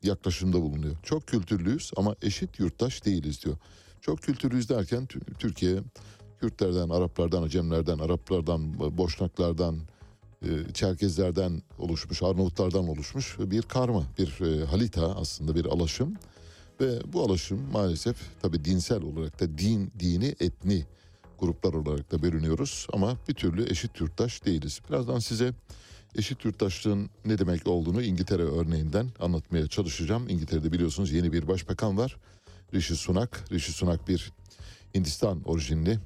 yaklaşımda 0.03 0.61
bulunuyor. 0.61 0.95
Çok 1.03 1.27
kültürlüyüz 1.27 1.91
ama 1.97 2.15
eşit 2.21 2.59
yurttaş 2.59 3.05
değiliz 3.05 3.45
diyor. 3.45 3.57
Çok 4.01 4.21
kültürlüyüz 4.21 4.69
derken 4.69 5.07
Türkiye 5.39 5.79
Kürtlerden, 6.39 6.89
Araplardan, 6.89 7.43
Acemlerden, 7.43 7.99
Araplardan, 7.99 8.79
Boşnaklardan, 8.97 9.79
Çerkezlerden 10.73 11.61
oluşmuş, 11.79 12.23
Arnavutlardan 12.23 12.87
oluşmuş 12.87 13.37
bir 13.39 13.61
karma, 13.61 14.03
bir 14.19 14.61
halita 14.65 15.15
aslında 15.15 15.55
bir 15.55 15.65
alaşım. 15.65 16.13
Ve 16.81 17.13
bu 17.13 17.23
alaşım 17.23 17.71
maalesef 17.71 18.17
tabi 18.41 18.65
dinsel 18.65 19.01
olarak 19.01 19.39
da 19.39 19.57
din, 19.57 19.91
dini, 19.99 20.35
etni 20.39 20.85
gruplar 21.39 21.73
olarak 21.73 22.11
da 22.11 22.21
bölünüyoruz 22.21 22.87
ama 22.93 23.17
bir 23.29 23.33
türlü 23.33 23.71
eşit 23.71 23.99
yurttaş 23.99 24.45
değiliz. 24.45 24.79
Birazdan 24.89 25.19
size 25.19 25.53
eşit 26.15 26.45
yurttaşlığın 26.45 27.09
ne 27.25 27.37
demek 27.37 27.67
olduğunu 27.67 28.03
İngiltere 28.03 28.43
örneğinden 28.43 29.07
anlatmaya 29.19 29.67
çalışacağım. 29.67 30.29
İngiltere'de 30.29 30.71
biliyorsunuz 30.71 31.11
yeni 31.11 31.33
bir 31.33 31.47
başbakan 31.47 31.97
var. 31.97 32.17
Rishi 32.73 32.95
Sunak. 32.95 33.51
Rishi 33.51 33.71
Sunak 33.71 34.07
bir 34.07 34.31
Hindistan 34.95 35.41
orijinli, 35.45 35.99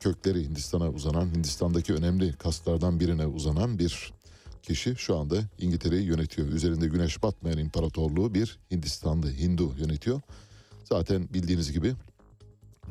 kökleri 0.00 0.44
Hindistan'a 0.44 0.90
uzanan, 0.90 1.34
Hindistan'daki 1.34 1.94
önemli 1.94 2.32
kaslardan 2.32 3.00
birine 3.00 3.26
uzanan 3.26 3.78
bir 3.78 4.12
kişi 4.62 4.96
şu 4.96 5.16
anda 5.16 5.36
İngiltere'yi 5.58 6.06
yönetiyor. 6.06 6.48
Üzerinde 6.48 6.86
güneş 6.86 7.22
batmayan 7.22 7.58
imparatorluğu 7.58 8.34
bir 8.34 8.58
Hindistanlı 8.70 9.32
Hindu 9.32 9.72
yönetiyor. 9.78 10.20
Zaten 10.84 11.28
bildiğiniz 11.34 11.72
gibi 11.72 11.94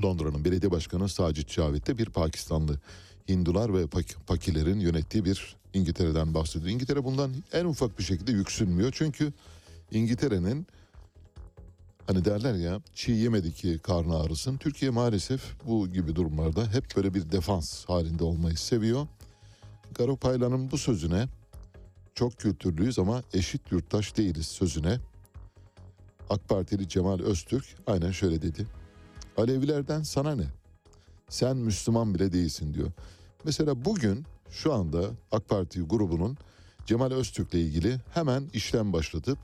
Londra'nın 0.04 0.46
belediye 0.46 0.72
başkanı 0.72 1.10
Sacit 1.10 1.50
Cavit 1.50 1.88
de 1.88 1.98
bir 1.98 2.06
Pakistanlı 2.06 2.80
Hindular 3.30 3.74
ve 3.74 3.88
Pakilerin 4.28 4.80
yönettiği 4.80 5.26
bir 5.26 5.56
İngiltere'den 5.74 6.34
bahsediyor. 6.34 6.72
İngiltere 6.72 7.04
bundan 7.04 7.32
en 7.54 7.66
ufak 7.66 8.00
bir 8.00 8.04
şekilde 8.04 8.32
yüksünmüyor. 8.32 8.92
Çünkü 8.96 9.34
İngiltere'nin 9.92 10.68
hani 12.08 12.26
derler 12.26 12.54
ya 12.54 12.82
çiğ 12.94 13.12
yemedi 13.12 13.54
ki 13.54 13.80
karnı 13.84 14.20
ağrısın. 14.20 14.58
Türkiye 14.58 14.92
maalesef 14.92 15.42
bu 15.68 15.88
gibi 15.88 16.16
durumlarda 16.16 16.74
hep 16.74 16.96
böyle 16.96 17.14
bir 17.14 17.32
defans 17.32 17.86
halinde 17.86 18.24
olmayı 18.24 18.58
seviyor. 18.58 19.08
Garo 19.96 20.16
Paylan'ın 20.16 20.72
bu 20.72 20.78
sözüne 20.78 21.28
çok 22.16 22.38
kültürlüyüz 22.38 23.00
ama 23.00 23.24
eşit 23.34 23.72
yurttaş 23.72 24.18
değiliz 24.18 24.48
sözüne 24.48 25.00
AK 26.30 26.50
Partili 26.50 26.90
Cemal 26.90 27.20
Öztürk 27.20 27.66
aynen 27.88 28.12
şöyle 28.12 28.42
dedi. 28.42 28.68
Alevilerden 29.38 30.04
sana 30.04 30.36
ne? 30.36 30.46
Sen 31.30 31.58
Müslüman 31.58 32.16
bile 32.16 32.34
değilsin 32.34 32.74
diyor. 32.74 32.92
Mesela 33.44 33.86
bugün 33.86 34.26
şu 34.50 34.74
anda 34.74 35.10
AK 35.32 35.50
Parti 35.50 35.82
grubunun 35.82 36.38
Cemal 36.86 37.12
Öztürk'le 37.12 37.54
ilgili 37.54 37.98
hemen 38.14 38.50
işlem 38.54 38.94
başlatıp 38.94 39.40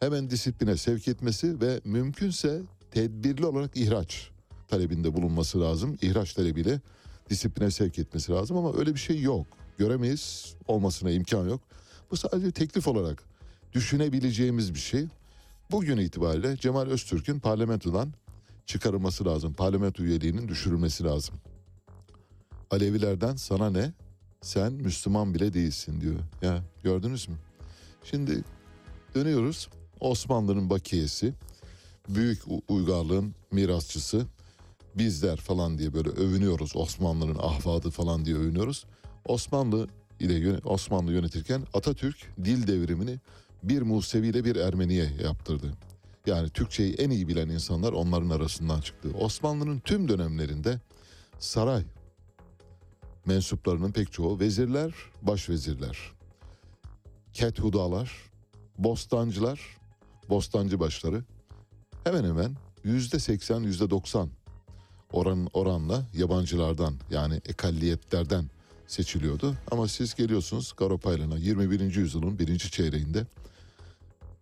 hemen 0.00 0.30
disipline 0.30 0.76
sevk 0.76 1.08
etmesi 1.08 1.60
ve 1.60 1.80
mümkünse 1.84 2.62
tedbirli 2.90 3.46
olarak 3.46 3.76
ihraç 3.76 4.30
talebinde 4.68 5.14
bulunması 5.14 5.60
lazım. 5.60 5.98
İhraç 6.02 6.34
talebiyle 6.34 6.80
disipline 7.30 7.70
sevk 7.70 7.98
etmesi 7.98 8.32
lazım 8.32 8.56
ama 8.56 8.78
öyle 8.78 8.94
bir 8.94 9.00
şey 9.00 9.20
yok. 9.20 9.46
Göremeyiz, 9.78 10.54
olmasına 10.66 11.10
imkan 11.10 11.48
yok. 11.48 11.60
Bu 12.10 12.16
sadece 12.16 12.50
teklif 12.50 12.88
olarak 12.88 13.22
düşünebileceğimiz 13.72 14.74
bir 14.74 14.78
şey. 14.78 15.06
Bugün 15.70 15.96
itibariyle 15.96 16.56
Cemal 16.56 16.86
Öztürk'ün 16.86 17.38
parlamentodan 17.38 18.12
çıkarılması 18.66 19.24
lazım. 19.24 19.52
Parlamento 19.52 20.02
üyeliğinin 20.02 20.48
düşürülmesi 20.48 21.04
lazım. 21.04 21.34
Alevilerden 22.70 23.36
sana 23.36 23.70
ne? 23.70 23.92
Sen 24.40 24.72
Müslüman 24.72 25.34
bile 25.34 25.54
değilsin 25.54 26.00
diyor. 26.00 26.14
Ya 26.42 26.62
gördünüz 26.82 27.28
mü? 27.28 27.34
Şimdi 28.04 28.44
dönüyoruz. 29.14 29.68
Osmanlı'nın 30.00 30.70
bakiyesi, 30.70 31.34
büyük 32.08 32.42
uygarlığın 32.68 33.34
mirasçısı, 33.50 34.26
bizler 34.94 35.36
falan 35.36 35.78
diye 35.78 35.94
böyle 35.94 36.08
övünüyoruz. 36.08 36.76
Osmanlı'nın 36.76 37.38
ahvadı 37.38 37.90
falan 37.90 38.24
diye 38.24 38.36
övünüyoruz. 38.36 38.84
Osmanlı 39.26 39.88
ile 40.20 40.58
Osmanlı 40.64 41.12
yönetirken 41.12 41.62
Atatürk 41.74 42.16
dil 42.44 42.66
devrimini 42.66 43.20
bir 43.62 43.82
Musevi 43.82 44.28
ile 44.28 44.44
bir 44.44 44.56
Ermeniye 44.56 45.12
yaptırdı. 45.22 45.72
Yani 46.26 46.50
Türkçeyi 46.50 46.94
en 46.94 47.10
iyi 47.10 47.28
bilen 47.28 47.48
insanlar 47.48 47.92
onların 47.92 48.30
arasından 48.30 48.80
çıktı. 48.80 49.08
Osmanlı'nın 49.18 49.78
tüm 49.78 50.08
dönemlerinde 50.08 50.80
saray 51.38 51.84
mensuplarının 53.26 53.92
pek 53.92 54.12
çoğu 54.12 54.40
vezirler, 54.40 54.94
başvezirler, 55.22 55.98
kethudalar, 57.32 58.12
bostancılar, 58.78 59.60
bostancı 60.28 60.80
başları 60.80 61.24
hemen 62.04 62.24
hemen 62.24 62.56
yüzde 62.84 63.18
seksen, 63.18 63.60
yüzde 63.60 63.90
doksan 63.90 64.30
oran, 65.12 65.48
oranla 65.52 66.06
yabancılardan 66.14 66.94
yani 67.10 67.34
ekalliyetlerden 67.34 68.50
seçiliyordu. 68.86 69.54
Ama 69.70 69.88
siz 69.88 70.14
geliyorsunuz 70.14 70.72
Garopaylan'a 70.76 71.36
21. 71.36 71.94
yüzyılın 71.94 72.38
birinci 72.38 72.70
çeyreğinde 72.70 73.26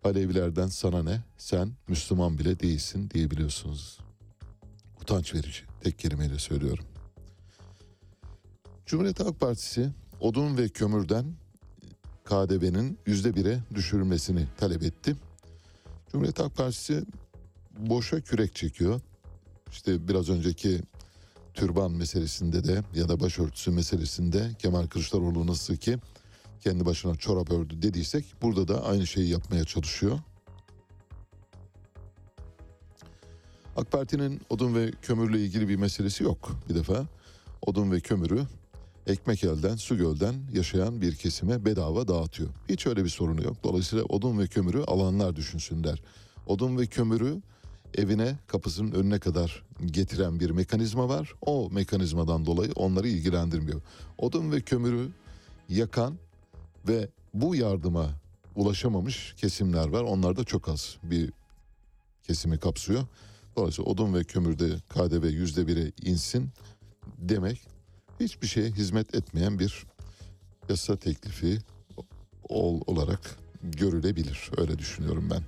Alevilerden 0.03 0.67
sana 0.67 1.03
ne 1.03 1.21
sen 1.37 1.71
Müslüman 1.87 2.39
bile 2.39 2.59
değilsin 2.59 3.09
diyebiliyorsunuz. 3.09 3.99
Utanç 5.01 5.33
verici 5.33 5.61
tek 5.81 5.99
kelimeyle 5.99 6.39
söylüyorum. 6.39 6.85
Cumhuriyet 8.85 9.19
Halk 9.19 9.39
Partisi 9.39 9.89
odun 10.19 10.57
ve 10.57 10.69
kömürden 10.69 11.25
KDV'nin 12.23 12.99
yüzde 13.05 13.35
bire 13.35 13.59
düşürülmesini 13.75 14.47
talep 14.57 14.83
etti. 14.83 15.15
Cumhuriyet 16.11 16.39
Halk 16.39 16.55
Partisi 16.55 17.03
boşa 17.77 18.21
kürek 18.21 18.55
çekiyor. 18.55 19.01
İşte 19.71 20.07
biraz 20.07 20.29
önceki 20.29 20.81
türban 21.53 21.91
meselesinde 21.91 22.63
de 22.63 22.83
ya 22.95 23.09
da 23.09 23.19
başörtüsü 23.19 23.71
meselesinde 23.71 24.51
Kemal 24.59 24.87
Kılıçdaroğlu 24.87 25.47
nasıl 25.47 25.75
ki 25.75 25.97
kendi 26.63 26.85
başına 26.85 27.15
çorap 27.15 27.51
ördü 27.51 27.81
dediysek 27.81 28.25
burada 28.41 28.67
da 28.67 28.85
aynı 28.85 29.07
şeyi 29.07 29.29
yapmaya 29.29 29.65
çalışıyor. 29.65 30.19
AK 33.75 33.91
Parti'nin 33.91 34.41
odun 34.49 34.75
ve 34.75 34.91
kömürle 35.01 35.39
ilgili 35.39 35.69
bir 35.69 35.75
meselesi 35.75 36.23
yok 36.23 36.51
bir 36.69 36.75
defa. 36.75 37.05
Odun 37.61 37.91
ve 37.91 37.99
kömürü 37.99 38.41
ekmek 39.07 39.43
elden, 39.43 39.75
su 39.75 39.97
gölden 39.97 40.35
yaşayan 40.53 41.01
bir 41.01 41.15
kesime 41.15 41.65
bedava 41.65 42.07
dağıtıyor. 42.07 42.49
Hiç 42.69 42.87
öyle 42.87 43.03
bir 43.03 43.09
sorunu 43.09 43.43
yok. 43.43 43.57
Dolayısıyla 43.63 44.05
odun 44.05 44.39
ve 44.39 44.47
kömürü 44.47 44.83
alanlar 44.83 45.35
düşünsünler. 45.35 46.01
Odun 46.47 46.77
ve 46.77 46.85
kömürü 46.85 47.41
evine 47.95 48.37
kapısının 48.47 48.91
önüne 48.91 49.19
kadar 49.19 49.63
getiren 49.85 50.39
bir 50.39 50.49
mekanizma 50.49 51.09
var. 51.09 51.33
O 51.41 51.69
mekanizmadan 51.71 52.45
dolayı 52.45 52.71
onları 52.75 53.07
ilgilendirmiyor. 53.07 53.81
Odun 54.17 54.51
ve 54.51 54.61
kömürü 54.61 55.09
yakan 55.69 56.17
ve 56.87 57.09
bu 57.33 57.55
yardıma 57.55 58.09
ulaşamamış 58.55 59.33
kesimler 59.37 59.87
var. 59.87 60.03
Onlar 60.03 60.35
da 60.35 60.43
çok 60.43 60.69
az 60.69 60.97
bir 61.03 61.31
kesimi 62.23 62.57
kapsıyor. 62.57 63.03
Dolayısıyla 63.55 63.91
odun 63.91 64.13
ve 64.13 64.23
kömürde 64.23 64.69
KDV 64.89 65.25
yüzde 65.25 65.67
bire 65.67 65.91
insin 66.01 66.49
demek 67.17 67.67
hiçbir 68.19 68.47
şeye 68.47 68.69
hizmet 68.69 69.15
etmeyen 69.15 69.59
bir 69.59 69.85
yasa 70.69 70.97
teklifi 70.97 71.57
ol, 72.49 72.81
olarak 72.87 73.37
görülebilir. 73.63 74.51
Öyle 74.57 74.79
düşünüyorum 74.79 75.29
ben. 75.31 75.43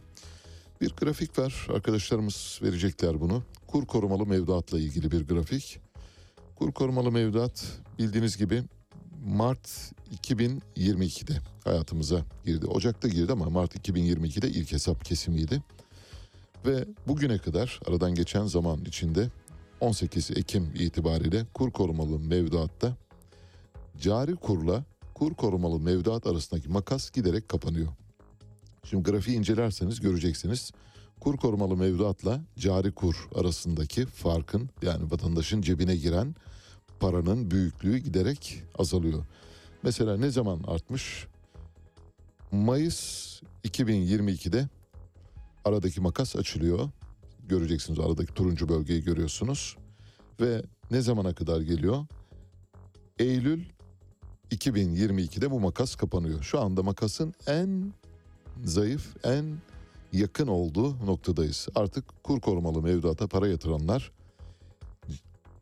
Bir 0.82 0.94
grafik 0.94 1.40
var. 1.40 1.68
Arkadaşlarımız 1.74 2.60
verecekler 2.62 3.22
bunu. 3.22 3.44
Kur 3.68 3.86
korumalı 3.86 4.26
mevduatla 4.26 4.80
ilgili 4.80 5.12
bir 5.12 5.28
grafik. 5.28 5.80
Kur 6.56 6.72
korumalı 6.72 7.12
mevduat 7.12 7.66
bildiğiniz 8.00 8.38
gibi 8.38 8.64
Mart 9.26 9.92
2022'de 10.26 11.34
hayatımıza 11.64 12.26
girdi. 12.46 12.66
Ocak'ta 12.66 13.08
girdi 13.08 13.32
ama 13.32 13.50
Mart 13.50 13.76
2022'de 13.76 14.50
ilk 14.50 14.72
hesap 14.72 15.06
kesimiydi. 15.06 15.64
Ve 16.66 16.86
bugüne 17.08 17.38
kadar 17.38 17.80
aradan 17.88 18.16
geçen 18.16 18.46
zaman 18.46 18.86
içinde 18.86 19.30
18 19.80 20.32
Ekim 20.32 20.72
itibariyle 20.76 21.46
kur 21.54 21.72
korumalı 21.72 22.20
mevduatta 22.20 22.98
cari 24.00 24.36
kurla 24.36 24.84
kur 25.14 25.34
korumalı 25.34 25.80
mevduat 25.80 26.28
arasındaki 26.28 26.70
makas 26.70 27.12
giderek 27.12 27.50
kapanıyor. 27.50 27.88
Şimdi 28.84 29.04
grafiği 29.04 29.38
incelerseniz 29.38 30.00
göreceksiniz. 30.00 30.72
Kur 31.20 31.38
korumalı 31.38 31.78
mevduatla 31.78 32.42
cari 32.58 32.92
kur 32.92 33.30
arasındaki 33.36 34.06
farkın 34.06 34.70
yani 34.82 35.12
vatandaşın 35.12 35.62
cebine 35.62 35.96
giren 35.96 36.36
paranın 37.00 37.52
büyüklüğü 37.52 37.98
giderek 37.98 38.64
azalıyor. 38.80 39.26
Mesela 39.84 40.18
ne 40.18 40.30
zaman 40.30 40.60
artmış? 40.68 41.28
Mayıs 42.52 43.42
2022'de 43.64 44.70
aradaki 45.66 46.02
makas 46.02 46.36
açılıyor. 46.36 46.90
Göreceksiniz 47.48 48.00
aradaki 48.00 48.34
turuncu 48.34 48.70
bölgeyi 48.70 49.04
görüyorsunuz. 49.04 49.78
Ve 50.42 50.62
ne 50.92 51.02
zamana 51.02 51.34
kadar 51.34 51.62
geliyor? 51.62 52.06
Eylül 53.20 53.64
2022'de 54.52 55.52
bu 55.52 55.60
makas 55.60 55.96
kapanıyor. 55.96 56.44
Şu 56.44 56.60
anda 56.62 56.84
makasın 56.84 57.34
en 57.48 57.94
zayıf, 58.64 59.16
en 59.26 59.58
yakın 60.14 60.48
olduğu 60.48 61.06
noktadayız. 61.06 61.68
Artık 61.76 62.24
kur 62.24 62.42
korumalı 62.42 62.82
mevduata 62.82 63.28
para 63.28 63.48
yatıranlar 63.48 64.12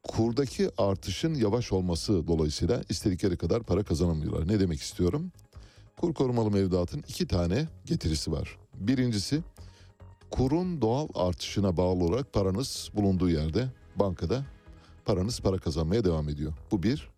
kurdaki 0.03 0.69
artışın 0.77 1.33
yavaş 1.33 1.71
olması 1.71 2.27
dolayısıyla 2.27 2.81
istedikleri 2.89 3.37
kadar 3.37 3.63
para 3.63 3.83
kazanamıyorlar. 3.83 4.47
Ne 4.47 4.59
demek 4.59 4.81
istiyorum? 4.81 5.31
Kur 5.97 6.13
korumalı 6.13 6.51
mevduatın 6.51 7.03
iki 7.07 7.27
tane 7.27 7.67
getirisi 7.85 8.31
var. 8.31 8.57
Birincisi 8.75 9.41
kurun 10.31 10.81
doğal 10.81 11.07
artışına 11.15 11.77
bağlı 11.77 12.03
olarak 12.03 12.33
paranız 12.33 12.89
bulunduğu 12.93 13.29
yerde 13.29 13.67
bankada 13.95 14.45
paranız 15.05 15.39
para 15.39 15.57
kazanmaya 15.57 16.03
devam 16.03 16.29
ediyor. 16.29 16.53
Bu 16.71 16.83
bir. 16.83 17.09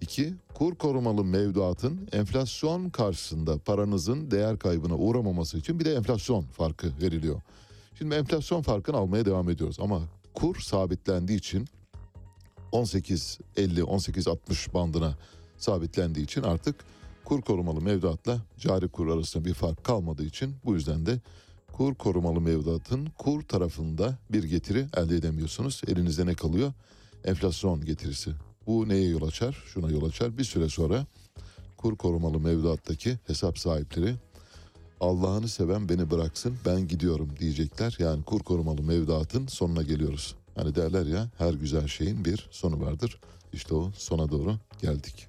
İki, 0.00 0.34
kur 0.54 0.74
korumalı 0.74 1.24
mevduatın 1.24 2.08
enflasyon 2.12 2.90
karşısında 2.90 3.58
paranızın 3.58 4.30
değer 4.30 4.58
kaybına 4.58 4.96
uğramaması 4.96 5.58
için 5.58 5.80
bir 5.80 5.84
de 5.84 5.94
enflasyon 5.94 6.42
farkı 6.42 6.92
veriliyor. 7.02 7.40
Şimdi 7.98 8.14
enflasyon 8.14 8.62
farkını 8.62 8.96
almaya 8.96 9.24
devam 9.24 9.50
ediyoruz 9.50 9.76
ama 9.80 10.02
kur 10.34 10.60
sabitlendiği 10.60 11.38
için 11.38 11.68
18.50-18.60 12.76 14.74
bandına 14.74 15.14
sabitlendiği 15.58 16.24
için 16.24 16.42
artık 16.42 16.74
kur 17.24 17.40
korumalı 17.42 17.80
mevduatla 17.80 18.38
cari 18.58 18.88
kur 18.88 19.08
arasında 19.08 19.44
bir 19.44 19.54
fark 19.54 19.84
kalmadığı 19.84 20.24
için 20.24 20.54
bu 20.64 20.74
yüzden 20.74 21.06
de 21.06 21.20
kur 21.72 21.94
korumalı 21.94 22.40
mevduatın 22.40 23.06
kur 23.18 23.42
tarafında 23.42 24.18
bir 24.30 24.44
getiri 24.44 24.86
elde 24.96 25.16
edemiyorsunuz. 25.16 25.82
Elinizde 25.86 26.26
ne 26.26 26.34
kalıyor? 26.34 26.72
Enflasyon 27.24 27.84
getirisi. 27.84 28.30
Bu 28.66 28.88
neye 28.88 29.08
yol 29.08 29.22
açar? 29.22 29.64
Şuna 29.66 29.90
yol 29.90 30.04
açar. 30.08 30.38
Bir 30.38 30.44
süre 30.44 30.68
sonra 30.68 31.06
kur 31.76 31.96
korumalı 31.96 32.40
mevduattaki 32.40 33.18
hesap 33.26 33.58
sahipleri 33.58 34.14
Allah'ını 35.00 35.48
seven 35.48 35.88
beni 35.88 36.10
bıraksın 36.10 36.56
ben 36.66 36.88
gidiyorum 36.88 37.28
diyecekler. 37.40 37.96
Yani 37.98 38.22
kur 38.22 38.40
korumalı 38.40 38.82
mevduatın 38.82 39.46
sonuna 39.46 39.82
geliyoruz. 39.82 40.36
Hani 40.56 40.74
derler 40.74 41.06
ya 41.06 41.28
her 41.38 41.54
güzel 41.54 41.88
şeyin 41.88 42.24
bir 42.24 42.48
sonu 42.50 42.80
vardır. 42.80 43.20
İşte 43.52 43.74
o 43.74 43.90
sona 43.94 44.30
doğru 44.30 44.56
geldik. 44.82 45.28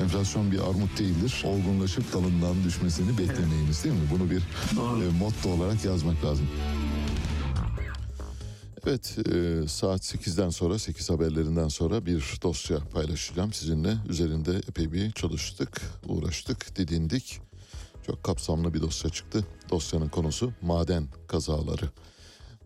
Enflasyon 0.00 0.52
bir 0.52 0.58
armut 0.58 0.98
değildir. 0.98 1.44
Olgunlaşıp 1.46 2.12
dalından 2.12 2.64
düşmesini 2.64 3.18
beklemeyiniz 3.18 3.84
değil 3.84 3.94
mi? 3.94 4.08
Bunu 4.12 4.30
bir 4.30 4.38
e, 4.38 5.18
motto 5.18 5.48
olarak 5.48 5.84
yazmak 5.84 6.24
lazım. 6.24 6.46
Evet 8.86 9.18
e, 9.18 9.68
saat 9.68 10.00
8'den 10.00 10.50
sonra 10.50 10.78
8 10.78 11.10
haberlerinden 11.10 11.68
sonra 11.68 12.06
bir 12.06 12.38
dosya 12.42 12.78
paylaşacağım 12.78 13.52
sizinle. 13.52 13.96
Üzerinde 14.08 14.56
epey 14.68 14.92
bir 14.92 15.10
çalıştık, 15.10 15.80
uğraştık, 16.06 16.76
didindik. 16.76 17.40
Çok 18.06 18.24
kapsamlı 18.24 18.74
bir 18.74 18.80
dosya 18.80 19.10
çıktı. 19.10 19.46
Dosyanın 19.70 20.08
konusu 20.08 20.52
maden 20.62 21.08
kazaları. 21.28 21.90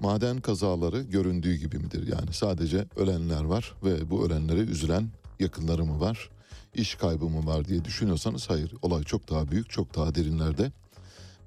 Maden 0.00 0.40
kazaları 0.40 1.02
göründüğü 1.02 1.54
gibi 1.54 1.78
midir? 1.78 2.06
Yani 2.06 2.32
sadece 2.32 2.86
ölenler 2.96 3.44
var 3.44 3.74
ve 3.84 4.10
bu 4.10 4.26
ölenlere 4.26 4.60
üzülen 4.60 5.08
yakınları 5.40 5.84
mı 5.84 6.00
var? 6.00 6.30
İş 6.74 6.94
kaybı 6.94 7.24
mı 7.24 7.46
var 7.46 7.64
diye 7.64 7.84
düşünüyorsanız 7.84 8.50
hayır. 8.50 8.74
Olay 8.82 9.02
çok 9.02 9.30
daha 9.30 9.48
büyük, 9.48 9.70
çok 9.70 9.96
daha 9.96 10.14
derinlerde. 10.14 10.72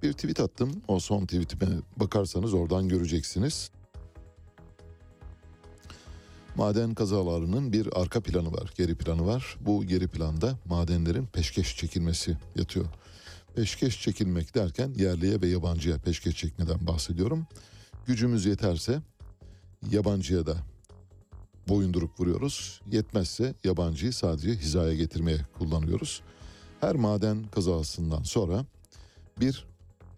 Bir 0.04 0.14
tweet 0.14 0.40
attım. 0.40 0.82
O 0.88 1.00
son 1.00 1.26
tweetime 1.26 1.68
bakarsanız 1.98 2.54
oradan 2.54 2.88
göreceksiniz. 2.88 3.72
Maden 6.56 6.94
kazalarının 6.94 7.74
bir 7.74 8.02
arka 8.02 8.22
planı 8.22 8.54
var, 8.54 8.74
geri 8.78 8.96
planı 8.96 9.26
var. 9.26 9.58
Bu 9.62 9.86
geri 9.86 10.08
planda 10.08 10.60
madenlerin 10.66 11.26
peşkeş 11.26 11.78
çekilmesi 11.78 12.38
yatıyor. 12.56 12.86
Peşkeş 13.56 14.02
çekilmek 14.02 14.56
derken 14.56 14.94
yerliye 14.98 15.42
ve 15.42 15.48
yabancıya 15.48 15.98
peşkeş 15.98 16.36
çekmeden 16.36 16.88
bahsediyorum. 16.88 17.48
Gücümüz 18.06 18.46
yeterse 18.46 19.02
yabancıya 19.92 20.46
da 20.46 20.58
boyunduruk 21.68 22.20
vuruyoruz. 22.20 22.82
Yetmezse 22.92 23.54
yabancıyı 23.64 24.14
sadece 24.14 24.56
hizaya 24.56 24.96
getirmeye 24.96 25.38
kullanıyoruz. 25.58 26.22
Her 26.82 26.96
maden 26.96 27.44
kazasından 27.52 28.24
sonra 28.24 28.66
bir 29.40 29.66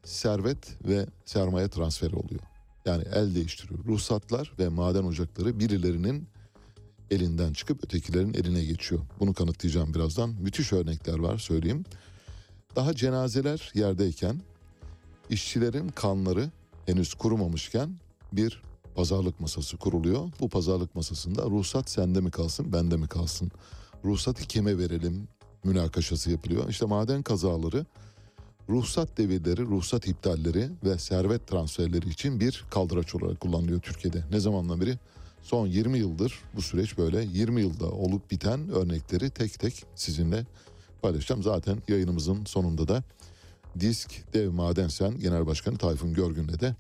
servet 0.04 0.84
ve 0.88 1.06
sermaye 1.26 1.68
transferi 1.68 2.16
oluyor. 2.16 2.42
Yani 2.86 3.04
el 3.14 3.36
değiştiriyor. 3.36 3.86
Ruhsatlar 3.86 4.54
ve 4.60 4.70
maden 4.70 5.04
ocakları 5.04 5.60
birilerinin 5.60 6.28
elinden 7.12 7.54
çıkıp 7.54 7.84
ötekilerin 7.84 8.34
eline 8.34 8.64
geçiyor. 8.64 9.02
Bunu 9.20 9.34
kanıtlayacağım 9.34 9.94
birazdan. 9.94 10.30
Müthiş 10.30 10.74
örnekler 10.74 11.20
var 11.20 11.38
söyleyeyim. 11.38 11.86
Daha 12.76 12.96
cenazeler 12.96 13.72
yerdeyken 13.76 14.42
işçilerin 15.30 15.90
kanları 15.90 16.50
henüz 16.86 17.14
kurumamışken 17.14 17.96
bir 18.34 18.62
pazarlık 18.96 19.40
masası 19.40 19.78
kuruluyor. 19.78 20.30
Bu 20.40 20.50
pazarlık 20.50 20.96
masasında 20.96 21.44
ruhsat 21.44 21.90
sende 21.90 22.22
mi 22.22 22.32
kalsın, 22.32 22.74
bende 22.74 22.98
mi 22.98 23.08
kalsın? 23.08 23.52
Ruhsatı 24.06 24.48
kime 24.48 24.78
verelim? 24.78 25.28
Münakaşası 25.64 26.32
yapılıyor. 26.32 26.70
İşte 26.70 26.86
maden 26.86 27.24
kazaları 27.24 27.86
ruhsat 28.70 29.18
devirleri, 29.18 29.62
ruhsat 29.62 30.08
iptalleri 30.08 30.70
ve 30.84 30.98
servet 30.98 31.48
transferleri 31.48 32.10
için 32.10 32.40
bir 32.40 32.66
kaldıraç 32.72 33.16
olarak 33.16 33.40
kullanılıyor 33.40 33.82
Türkiye'de. 33.82 34.24
Ne 34.32 34.40
zamandan 34.40 34.82
beri? 34.82 34.98
Son 35.44 35.68
20 35.68 35.98
yıldır 35.98 36.40
bu 36.56 36.62
süreç 36.62 36.98
böyle 36.98 37.24
20 37.24 37.62
yılda 37.62 37.92
olup 37.92 38.32
biten 38.32 38.70
örnekleri 38.70 39.30
tek 39.30 39.60
tek 39.60 39.86
sizinle 39.96 40.46
paylaşacağım. 41.02 41.44
Zaten 41.44 41.78
yayınımızın 41.88 42.46
sonunda 42.46 42.88
da 42.88 43.04
Disk 43.80 44.34
Dev 44.34 44.52
Madensen 44.52 45.20
Genel 45.20 45.48
Başkanı 45.48 45.78
Tayfun 45.78 46.14
Görgün'le 46.14 46.60
de 46.60 46.76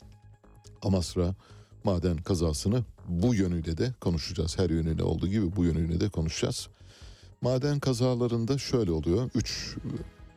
Amasra 0.82 1.36
maden 1.84 2.18
kazasını 2.18 2.84
bu 3.08 3.36
yönüyle 3.36 3.78
de 3.78 3.94
konuşacağız. 4.02 4.60
Her 4.60 4.70
yönüyle 4.70 5.04
olduğu 5.04 5.28
gibi 5.28 5.56
bu 5.56 5.64
yönüyle 5.64 6.00
de 6.00 6.10
konuşacağız. 6.10 6.68
Maden 7.42 7.80
kazalarında 7.80 8.58
şöyle 8.58 8.92
oluyor. 8.92 9.30
Üç 9.36 9.76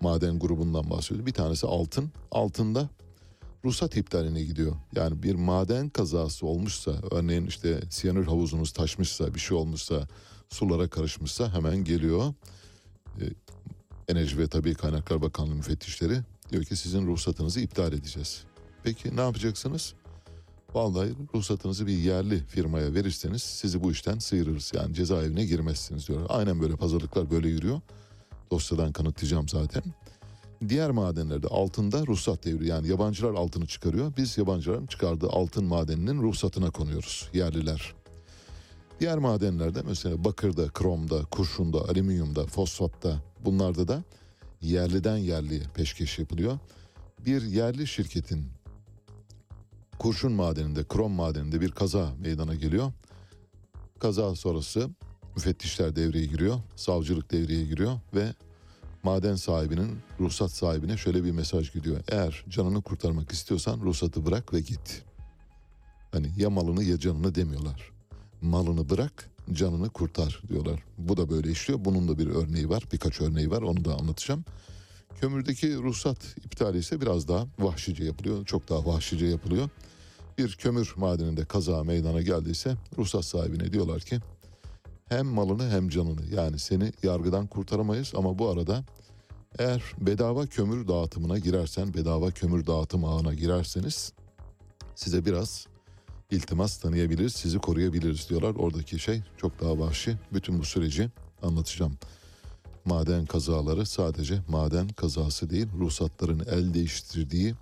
maden 0.01 0.39
grubundan 0.39 0.91
bahsediyor. 0.91 1.27
Bir 1.27 1.33
tanesi 1.33 1.67
altın. 1.67 2.13
Altında 2.31 2.89
ruhsat 3.65 3.97
iptaline 3.97 4.43
gidiyor. 4.43 4.77
Yani 4.97 5.23
bir 5.23 5.35
maden 5.35 5.89
kazası 5.89 6.47
olmuşsa 6.47 6.93
örneğin 7.11 7.47
işte 7.47 7.81
siyanür 7.91 8.27
havuzunuz 8.27 8.73
taşmışsa 8.73 9.35
bir 9.35 9.41
şey 9.41 9.57
olmuşsa 9.57 10.09
sulara 10.49 10.89
karışmışsa 10.89 11.53
hemen 11.53 11.85
geliyor. 11.85 12.35
Ee, 13.21 13.25
Enerji 14.09 14.39
ve 14.39 14.49
Tabii 14.49 14.75
Kaynaklar 14.75 15.23
Bakanlığı 15.23 15.55
müfettişleri 15.55 16.21
diyor 16.51 16.65
ki 16.65 16.77
sizin 16.77 17.07
ruhsatınızı 17.07 17.61
iptal 17.61 17.93
edeceğiz. 17.93 18.45
Peki 18.83 19.17
ne 19.17 19.21
yapacaksınız? 19.21 19.95
Vallahi 20.75 21.15
ruhsatınızı 21.35 21.87
bir 21.87 21.99
yerli 21.99 22.39
firmaya 22.39 22.95
verirseniz 22.95 23.43
sizi 23.43 23.83
bu 23.83 23.93
işten 23.93 24.19
sıyırırız. 24.19 24.73
Yani 24.75 24.95
cezaevine 24.95 25.45
girmezsiniz 25.45 26.09
diyorlar. 26.09 26.27
Aynen 26.31 26.61
böyle 26.61 26.77
pazarlıklar 26.77 27.31
böyle 27.31 27.49
yürüyor. 27.49 27.81
Dosyadan 28.51 28.93
kanıtlayacağım 28.93 29.49
zaten. 29.49 29.83
Diğer 30.69 30.91
madenlerde 30.91 31.49
altında 31.49 32.07
ruhsat 32.07 32.45
devri 32.45 32.69
yani 32.69 32.89
yabancılar 32.89 33.35
altını 33.35 33.67
çıkarıyor. 33.67 34.13
Biz 34.17 34.39
yabancıların 34.39 34.87
çıkardığı 34.87 35.29
altın 35.29 35.65
madeninin 35.65 36.23
ruhsatına 36.23 36.71
konuyoruz 36.71 37.29
yerliler. 37.33 37.95
Diğer 39.01 39.19
madenlerde 39.19 39.83
mesela 39.83 40.25
bakırda, 40.25 40.69
kromda, 40.69 41.25
kurşunda, 41.25 41.79
alüminyumda, 41.79 42.47
fosfatta 42.47 43.23
bunlarda 43.45 43.89
da 43.89 44.03
yerliden 44.61 45.17
yerliye 45.17 45.63
peşkeş 45.75 46.19
yapılıyor. 46.19 46.59
Bir 47.27 47.43
yerli 47.43 47.87
şirketin 47.87 48.54
kurşun 49.99 50.33
madeninde, 50.33 50.85
krom 50.85 51.13
madeninde 51.13 51.61
bir 51.61 51.71
kaza 51.71 52.15
meydana 52.19 52.55
geliyor. 52.55 52.93
Kaza 53.99 54.35
sonrası 54.35 54.91
müfettişler 55.37 55.97
devreye 55.97 56.27
giriyor, 56.27 56.59
savcılık 56.77 57.31
devreye 57.31 57.65
giriyor 57.65 58.01
ve 58.15 58.35
maden 59.03 59.35
sahibinin, 59.35 59.99
ruhsat 60.21 60.51
sahibine 60.51 60.97
şöyle 60.97 61.25
bir 61.25 61.31
mesaj 61.31 61.73
gidiyor. 61.73 62.01
Eğer 62.09 62.45
canını 62.49 62.83
kurtarmak 62.83 63.33
istiyorsan 63.33 63.81
ruhsatı 63.81 64.27
bırak 64.27 64.55
ve 64.55 64.61
git. 64.61 65.03
Hani 66.13 66.33
ya 66.37 66.51
malını 66.51 66.85
ya 66.85 66.99
canını 66.99 67.35
demiyorlar. 67.35 67.91
Malını 68.43 68.91
bırak, 68.91 69.31
canını 69.53 69.91
kurtar 69.91 70.43
diyorlar. 70.49 70.85
Bu 70.99 71.17
da 71.17 71.31
böyle 71.31 71.51
işliyor. 71.51 71.85
Bunun 71.85 72.09
da 72.09 72.19
bir 72.19 72.27
örneği 72.27 72.69
var, 72.69 72.85
birkaç 72.93 73.21
örneği 73.21 73.51
var. 73.51 73.63
Onu 73.63 73.85
da 73.85 73.95
anlatacağım. 73.95 74.45
Kömürdeki 75.21 75.77
ruhsat 75.77 76.37
iptali 76.45 76.79
ise 76.79 77.01
biraz 77.01 77.29
daha 77.29 77.47
vahşice 77.59 78.05
yapılıyor. 78.05 78.45
Çok 78.47 78.69
daha 78.69 78.87
vahşice 78.87 79.27
yapılıyor. 79.27 79.69
Bir 80.39 80.57
kömür 80.57 80.93
madeninde 80.97 81.45
kaza 81.45 81.85
meydana 81.85 82.23
geldiyse 82.23 82.77
ruhsat 82.99 83.25
sahibine 83.25 83.73
diyorlar 83.73 84.01
ki 84.01 84.21
hem 85.09 85.27
malını 85.27 85.71
hem 85.71 85.89
canını 85.89 86.27
yani 86.35 86.59
seni 86.59 86.93
yargıdan 87.03 87.47
kurtaramayız 87.47 88.13
ama 88.17 88.39
bu 88.39 88.49
arada 88.49 88.85
eğer 89.59 89.83
bedava 90.01 90.47
kömür 90.47 90.89
dağıtımına 90.89 91.39
girersen 91.39 91.95
bedava 91.95 92.31
kömür 92.31 92.67
dağıtım 92.67 93.05
ağına 93.05 93.35
girerseniz 93.35 94.13
size 94.95 95.25
biraz 95.25 95.67
iltimas 96.31 96.79
tanıyabiliriz 96.79 97.33
sizi 97.33 97.59
koruyabiliriz 97.59 98.29
diyorlar. 98.29 98.55
Oradaki 98.55 98.99
şey 98.99 99.23
çok 99.37 99.61
daha 99.61 99.79
vahşi. 99.79 100.17
Bütün 100.33 100.59
bu 100.59 100.65
süreci 100.65 101.11
anlatacağım. 101.43 101.99
Maden 102.85 103.27
kazaları 103.27 103.87
sadece 103.87 104.41
maden 104.49 104.89
kazası 104.89 105.51
değil 105.51 105.67
ruhsatların 105.79 106.43
el 106.51 106.75
değiştirdiği 106.75 107.55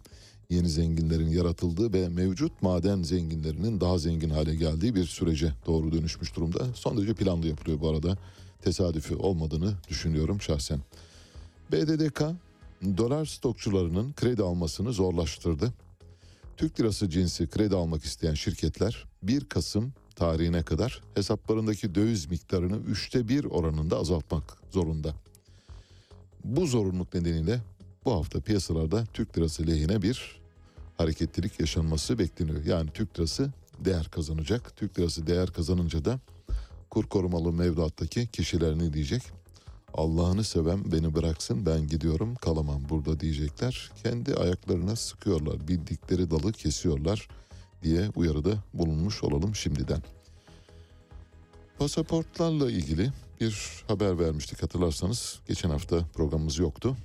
yeni 0.52 0.68
zenginlerin 0.68 1.28
yaratıldığı 1.28 1.92
ve 1.92 2.08
mevcut 2.08 2.62
maden 2.62 3.02
zenginlerinin 3.02 3.80
daha 3.80 3.98
zengin 3.98 4.30
hale 4.30 4.54
geldiği 4.54 4.94
bir 4.94 5.04
sürece 5.04 5.52
doğru 5.66 5.92
dönüşmüş 5.92 6.36
durumda. 6.36 6.74
Son 6.74 6.96
derece 6.96 7.14
planlı 7.14 7.46
yapılıyor 7.46 7.80
bu 7.80 7.88
arada. 7.88 8.18
Tesadüfi 8.62 9.16
olmadığını 9.16 9.74
düşünüyorum 9.88 10.40
şahsen. 10.40 10.80
BDDK 11.72 12.22
dolar 12.98 13.26
stokçularının 13.26 14.12
kredi 14.12 14.42
almasını 14.42 14.92
zorlaştırdı. 14.92 15.72
Türk 16.56 16.80
lirası 16.80 17.10
cinsi 17.10 17.46
kredi 17.46 17.76
almak 17.76 18.04
isteyen 18.04 18.34
şirketler 18.34 19.04
1 19.22 19.44
Kasım 19.44 19.92
tarihine 20.14 20.62
kadar 20.62 21.02
hesaplarındaki 21.14 21.94
döviz 21.94 22.26
miktarını 22.26 22.76
üçte 22.76 23.28
bir 23.28 23.44
oranında 23.44 23.98
azaltmak 23.98 24.58
zorunda. 24.70 25.14
Bu 26.44 26.66
zorunluluk 26.66 27.14
nedeniyle 27.14 27.60
bu 28.04 28.12
hafta 28.12 28.40
piyasalarda 28.40 29.04
Türk 29.12 29.38
lirası 29.38 29.66
lehine 29.66 30.02
bir 30.02 30.41
hareketlilik 30.98 31.60
yaşanması 31.60 32.18
bekleniyor. 32.18 32.64
Yani 32.64 32.90
Türk 32.94 33.18
lirası 33.18 33.52
değer 33.78 34.08
kazanacak. 34.10 34.76
Türk 34.76 34.98
lirası 34.98 35.26
değer 35.26 35.52
kazanınca 35.52 36.04
da 36.04 36.20
kur 36.90 37.06
korumalı 37.06 37.52
mevduattaki 37.52 38.26
kişiler 38.26 38.78
ne 38.78 38.92
diyecek? 38.92 39.22
Allah'ını 39.94 40.44
seven 40.44 40.92
beni 40.92 41.14
bıraksın 41.14 41.66
ben 41.66 41.86
gidiyorum 41.86 42.34
kalamam 42.34 42.82
burada 42.88 43.20
diyecekler. 43.20 43.90
Kendi 44.02 44.34
ayaklarına 44.34 44.96
sıkıyorlar 44.96 45.68
bildikleri 45.68 46.30
dalı 46.30 46.52
kesiyorlar 46.52 47.28
diye 47.82 48.10
uyarıda 48.16 48.54
bulunmuş 48.74 49.22
olalım 49.22 49.54
şimdiden. 49.54 50.02
Pasaportlarla 51.78 52.70
ilgili 52.70 53.12
bir 53.40 53.84
haber 53.88 54.18
vermiştik 54.18 54.62
hatırlarsanız. 54.62 55.40
Geçen 55.48 55.70
hafta 55.70 56.06
programımız 56.14 56.58
yoktu. 56.58 56.96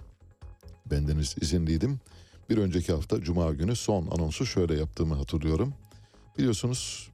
Bendeniz 0.91 1.35
izinliydim. 1.41 1.99
Bir 2.49 2.57
önceki 2.57 2.93
hafta 2.93 3.21
Cuma 3.21 3.53
günü 3.53 3.75
son 3.75 4.07
anonsu 4.07 4.45
şöyle 4.45 4.75
yaptığımı 4.75 5.15
hatırlıyorum. 5.15 5.73
Biliyorsunuz 6.37 7.09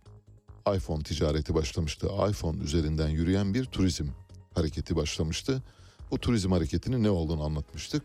iPhone 0.75 1.03
ticareti 1.03 1.55
başlamıştı. 1.55 2.07
iPhone 2.29 2.63
üzerinden 2.63 3.09
yürüyen 3.09 3.53
bir 3.53 3.65
turizm 3.65 4.07
hareketi 4.55 4.95
başlamıştı. 4.95 5.63
Bu 6.11 6.17
turizm 6.17 6.51
hareketinin 6.51 7.03
ne 7.03 7.09
olduğunu 7.09 7.43
anlatmıştık. 7.43 8.03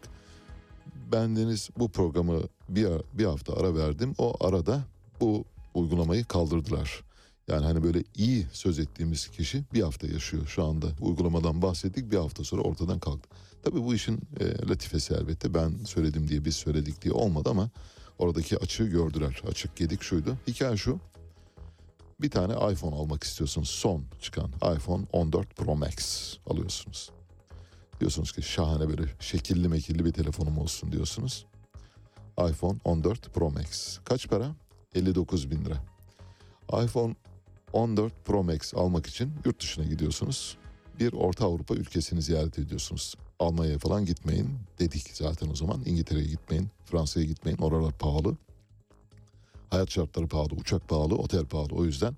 Bendeniz 1.13 1.71
bu 1.79 1.89
programı 1.89 2.43
bir, 2.69 2.89
bir 3.13 3.25
hafta 3.25 3.57
ara 3.57 3.75
verdim. 3.75 4.15
O 4.19 4.47
arada 4.47 4.85
bu 5.21 5.45
uygulamayı 5.75 6.25
kaldırdılar. 6.25 7.08
Yani 7.49 7.65
hani 7.67 7.83
böyle 7.83 8.05
iyi 8.15 8.47
söz 8.53 8.79
ettiğimiz 8.79 9.29
kişi 9.29 9.65
bir 9.75 9.83
hafta 9.83 10.07
yaşıyor 10.07 10.47
şu 10.47 10.65
anda. 10.65 10.87
Uygulamadan 11.01 11.63
bahsettik 11.63 12.11
bir 12.11 12.17
hafta 12.17 12.45
sonra 12.45 12.63
ortadan 12.63 12.99
kalktı. 12.99 13.29
Tabii 13.63 13.85
bu 13.85 13.95
işin 13.95 14.21
e, 14.41 14.69
latifesi 14.69 15.15
elbette 15.15 15.55
ben 15.55 15.85
söyledim 15.85 16.29
diye 16.29 16.45
biz 16.45 16.57
söyledik 16.57 17.03
diye 17.03 17.15
olmadı 17.15 17.51
ama 17.51 17.71
oradaki 18.19 18.59
açığı 18.59 18.85
gördüler. 18.85 19.43
Açık 19.51 19.77
gedik 19.77 20.03
şuydu. 20.03 20.37
Hikaye 20.47 20.77
şu. 20.77 21.01
Bir 22.21 22.31
tane 22.31 22.73
iPhone 22.73 22.95
almak 22.95 23.25
istiyorsunuz. 23.25 23.69
Son 23.69 24.05
çıkan 24.21 24.51
iPhone 24.77 25.07
14 25.13 25.57
Pro 25.57 25.77
Max 25.77 26.35
alıyorsunuz. 26.47 27.11
Diyorsunuz 28.01 28.33
ki 28.33 28.43
şahane 28.43 28.89
böyle 28.89 29.03
şekilli 29.21 29.69
mekilli 29.69 30.05
bir 30.05 30.13
telefonum 30.13 30.59
olsun 30.59 30.93
diyorsunuz. 30.93 31.47
iPhone 32.51 32.79
14 32.85 33.35
Pro 33.35 33.51
Max. 33.51 33.99
Kaç 34.05 34.29
para? 34.29 34.55
59 34.95 35.51
bin 35.51 35.65
lira. 35.65 35.77
iPhone 36.85 37.15
14 37.73 38.13
Pro 38.25 38.45
Max 38.45 38.75
almak 38.75 39.07
için 39.07 39.33
yurt 39.45 39.61
dışına 39.61 39.85
gidiyorsunuz. 39.85 40.57
Bir 41.01 41.13
Orta 41.13 41.45
Avrupa 41.45 41.75
ülkesini 41.75 42.23
ziyaret 42.23 42.59
ediyorsunuz. 42.59 43.15
Almanya'ya 43.39 43.79
falan 43.79 44.05
gitmeyin 44.05 44.51
dedik 44.79 45.11
zaten 45.13 45.51
o 45.51 45.55
zaman. 45.55 45.83
İngiltere'ye 45.87 46.27
gitmeyin, 46.27 46.69
Fransa'ya 46.85 47.27
gitmeyin. 47.27 47.59
Oralar 47.59 47.93
pahalı. 47.99 48.37
Hayat 49.71 49.91
şartları 49.91 50.29
pahalı, 50.29 50.55
uçak 50.55 50.89
pahalı, 50.89 51.15
otel 51.15 51.45
pahalı. 51.45 51.75
O 51.75 51.85
yüzden 51.85 52.15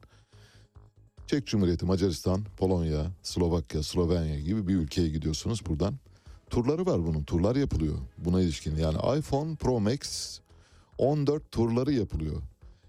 Çek 1.27 1.47
Cumhuriyeti, 1.47 1.87
Macaristan, 1.87 2.45
Polonya, 2.57 3.07
Slovakya, 3.23 3.83
Slovenya 3.83 4.41
gibi 4.41 4.69
bir 4.69 4.75
ülkeye 4.75 5.09
gidiyorsunuz 5.09 5.67
buradan. 5.67 5.95
Turları 6.51 6.87
var 6.87 7.07
bunun, 7.07 7.23
turlar 7.23 7.57
yapılıyor 7.57 7.99
buna 8.19 8.43
ilişkin. 8.43 8.77
Yani 8.77 9.19
iPhone 9.19 9.55
Pro 9.55 9.81
Max 9.81 10.39
14 10.99 11.53
turları 11.53 11.93
yapılıyor. 11.93 12.43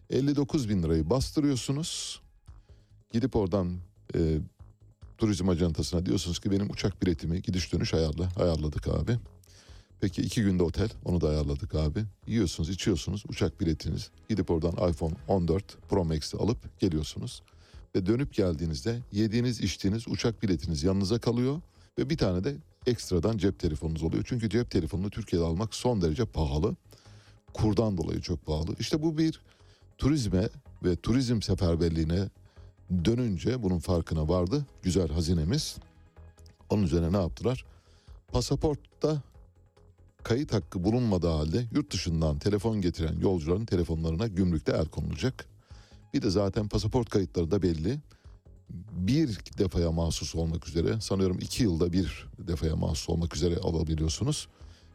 59 0.09 0.69
bin 0.69 0.83
lirayı 0.83 1.09
bastırıyorsunuz. 1.09 2.20
Gidip 3.11 3.35
oradan 3.35 3.77
e, 4.15 4.39
turizm 5.17 5.49
ajantasına 5.49 6.05
diyorsunuz 6.05 6.39
ki 6.39 6.51
benim 6.51 6.69
uçak 6.69 7.01
biletimi 7.01 7.41
gidiş 7.41 7.73
dönüş 7.73 7.93
ayarla. 7.93 8.29
Ayarladık 8.39 8.87
abi. 8.87 9.17
Peki 10.01 10.21
iki 10.21 10.41
günde 10.41 10.63
otel 10.63 10.89
onu 11.05 11.21
da 11.21 11.29
ayarladık 11.29 11.75
abi. 11.75 12.03
Yiyorsunuz 12.27 12.69
içiyorsunuz 12.69 13.23
uçak 13.27 13.61
biletiniz. 13.61 14.11
Gidip 14.29 14.51
oradan 14.51 14.89
iPhone 14.89 15.13
14 15.27 15.89
Pro 15.89 16.05
Max'i 16.05 16.37
alıp 16.37 16.79
geliyorsunuz. 16.79 17.41
Ve 17.95 18.05
dönüp 18.05 18.33
geldiğinizde 18.33 18.99
yediğiniz 19.11 19.61
içtiğiniz 19.61 20.07
uçak 20.07 20.43
biletiniz 20.43 20.83
yanınıza 20.83 21.19
kalıyor. 21.19 21.61
Ve 21.99 22.09
bir 22.09 22.17
tane 22.17 22.43
de 22.43 22.55
ekstradan 22.87 23.37
cep 23.37 23.59
telefonunuz 23.59 24.03
oluyor. 24.03 24.23
Çünkü 24.27 24.49
cep 24.49 24.71
telefonunu 24.71 25.09
Türkiye'de 25.09 25.45
almak 25.45 25.75
son 25.75 26.01
derece 26.01 26.25
pahalı. 26.25 26.75
Kurdan 27.53 27.97
dolayı 27.97 28.21
çok 28.21 28.45
pahalı. 28.45 28.75
İşte 28.79 29.01
bu 29.01 29.17
bir 29.17 29.41
turizme 29.97 30.49
ve 30.83 30.95
turizm 30.95 31.41
seferberliğine 31.41 32.29
dönünce 33.05 33.63
bunun 33.63 33.79
farkına 33.79 34.27
vardı. 34.27 34.65
Güzel 34.83 35.09
hazinemiz. 35.09 35.77
Onun 36.69 36.83
üzerine 36.83 37.13
ne 37.13 37.17
yaptılar? 37.17 37.65
pasaportta 38.31 39.21
kayıt 40.23 40.53
hakkı 40.53 40.83
bulunmadığı 40.83 41.27
halde 41.27 41.65
yurt 41.71 41.93
dışından 41.93 42.39
telefon 42.39 42.81
getiren 42.81 43.19
yolcuların 43.19 43.65
telefonlarına 43.65 44.27
gümrükte 44.27 44.71
el 44.71 44.85
konulacak. 44.85 45.45
Bir 46.13 46.21
de 46.21 46.29
zaten 46.29 46.67
pasaport 46.67 47.09
kayıtları 47.09 47.51
da 47.51 47.61
belli. 47.61 47.99
Bir 48.91 49.39
defaya 49.57 49.91
mahsus 49.91 50.35
olmak 50.35 50.67
üzere 50.67 51.01
sanıyorum 51.01 51.39
iki 51.39 51.63
yılda 51.63 51.93
bir 51.93 52.27
defaya 52.37 52.75
mahsus 52.75 53.09
olmak 53.09 53.35
üzere 53.35 53.57
alabiliyorsunuz. 53.57 54.47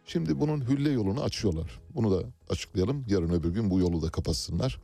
Şimdi 0.07 0.41
bunun 0.41 0.69
hülle 0.69 0.91
yolunu 0.91 1.23
açıyorlar. 1.23 1.81
Bunu 1.95 2.11
da 2.11 2.27
açıklayalım. 2.51 3.05
Yarın 3.09 3.31
öbür 3.31 3.51
gün 3.51 3.71
bu 3.71 3.81
yolu 3.81 4.03
da 4.03 4.11
kapatsınlar. 4.11 4.81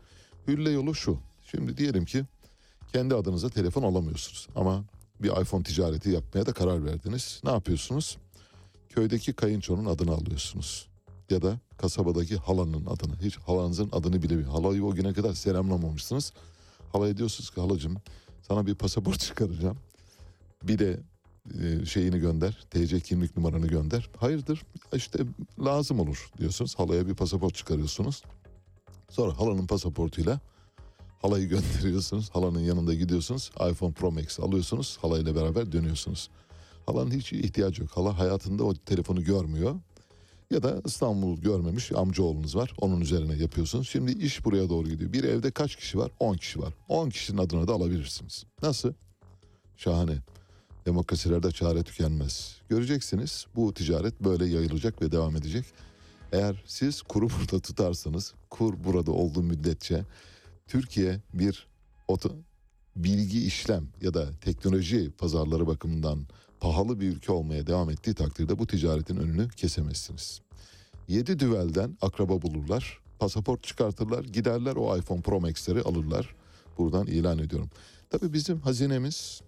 Hülle 0.48 0.70
yolu 0.70 0.94
şu. 0.94 1.18
Şimdi 1.50 1.76
diyelim 1.76 2.04
ki 2.04 2.24
kendi 2.92 3.14
adınıza 3.14 3.48
telefon 3.48 3.82
alamıyorsunuz 3.82 4.48
ama 4.56 4.84
bir 5.22 5.28
iPhone 5.28 5.62
ticareti 5.62 6.10
yapmaya 6.10 6.46
da 6.46 6.52
karar 6.52 6.84
verdiniz. 6.84 7.40
Ne 7.44 7.50
yapıyorsunuz? 7.50 8.18
Köydeki 8.88 9.32
kayınçonun 9.32 9.84
adını 9.84 10.12
alıyorsunuz. 10.12 10.88
Ya 11.30 11.42
da 11.42 11.58
kasabadaki 11.76 12.36
halanın 12.36 12.86
adını. 12.86 13.16
Hiç 13.22 13.36
halanızın 13.36 13.88
adını 13.92 14.22
bile 14.22 14.42
halayı 14.42 14.84
o 14.84 14.94
güne 14.94 15.12
kadar 15.12 15.34
selamlamamışsınız. 15.34 16.32
Halaya 16.92 17.16
diyorsunuz 17.16 17.50
ki 17.50 17.60
halacığım 17.60 17.96
sana 18.42 18.66
bir 18.66 18.74
pasaport 18.74 19.20
çıkaracağım. 19.26 19.76
Bir 20.62 20.78
de 20.78 21.00
e, 21.62 21.86
şeyini 21.86 22.18
gönder. 22.18 22.66
TC 22.70 23.00
kimlik 23.00 23.36
numaranı 23.36 23.66
gönder. 23.66 24.10
Hayırdır? 24.16 24.62
İşte 24.94 25.18
lazım 25.64 26.00
olur 26.00 26.30
diyorsunuz. 26.38 26.78
Halaya 26.78 27.06
bir 27.06 27.14
pasaport 27.14 27.54
çıkarıyorsunuz. 27.54 28.22
Sonra 29.10 29.38
halanın 29.38 29.66
pasaportuyla 29.66 30.40
halayı 31.22 31.48
gönderiyorsunuz. 31.48 32.30
Halanın 32.30 32.60
yanında 32.60 32.94
gidiyorsunuz. 32.94 33.50
iPhone 33.70 33.92
Pro 33.92 34.12
Max 34.12 34.40
alıyorsunuz. 34.40 34.98
Halayla 35.02 35.34
beraber 35.34 35.72
dönüyorsunuz. 35.72 36.28
Halanın 36.86 37.10
hiç 37.10 37.32
ihtiyacı 37.32 37.82
yok. 37.82 37.90
Hala 37.90 38.18
hayatında 38.18 38.64
o 38.64 38.74
telefonu 38.74 39.24
görmüyor. 39.24 39.74
Ya 40.50 40.62
da 40.62 40.82
İstanbul 40.84 41.40
görmemiş 41.40 41.92
amcaoğlunuz 41.92 42.56
var. 42.56 42.72
Onun 42.80 43.00
üzerine 43.00 43.34
yapıyorsunuz. 43.34 43.88
Şimdi 43.88 44.12
iş 44.12 44.44
buraya 44.44 44.68
doğru 44.68 44.88
gidiyor. 44.88 45.12
Bir 45.12 45.24
evde 45.24 45.50
kaç 45.50 45.76
kişi 45.76 45.98
var? 45.98 46.10
10 46.20 46.36
kişi 46.36 46.60
var. 46.60 46.74
10 46.88 47.10
kişinin 47.10 47.38
adına 47.38 47.68
da 47.68 47.72
alabilirsiniz. 47.72 48.44
Nasıl? 48.62 48.92
Şahane. 49.76 50.16
Demokrasilerde 50.86 51.50
çare 51.50 51.82
tükenmez. 51.82 52.56
Göreceksiniz 52.68 53.46
bu 53.56 53.74
ticaret 53.74 54.20
böyle 54.20 54.46
yayılacak 54.46 55.02
ve 55.02 55.12
devam 55.12 55.36
edecek. 55.36 55.64
Eğer 56.32 56.62
siz 56.66 57.02
kuru 57.02 57.28
burada 57.40 57.60
tutarsanız, 57.60 58.34
kur 58.50 58.84
burada 58.84 59.12
olduğu 59.12 59.42
müddetçe 59.42 60.04
Türkiye 60.72 61.20
bir 61.34 61.66
oto, 62.08 62.30
bilgi 62.96 63.46
işlem 63.46 63.88
ya 64.00 64.14
da 64.14 64.30
teknoloji 64.40 65.10
pazarları 65.10 65.66
bakımından 65.66 66.26
pahalı 66.60 67.00
bir 67.00 67.08
ülke 67.08 67.32
olmaya 67.32 67.66
devam 67.66 67.90
ettiği 67.90 68.14
takdirde 68.14 68.58
bu 68.58 68.66
ticaretin 68.66 69.16
önünü 69.16 69.48
kesemezsiniz. 69.48 70.40
Yedi 71.08 71.38
düvelden 71.38 71.98
akraba 72.02 72.42
bulurlar, 72.42 72.98
pasaport 73.18 73.64
çıkartırlar, 73.64 74.24
giderler 74.24 74.76
o 74.76 74.98
iPhone 74.98 75.20
Pro 75.20 75.40
Max'leri 75.40 75.82
alırlar. 75.82 76.34
Buradan 76.78 77.06
ilan 77.06 77.38
ediyorum. 77.38 77.70
Tabii 78.10 78.32
bizim 78.32 78.60
hazinemiz 78.60 79.40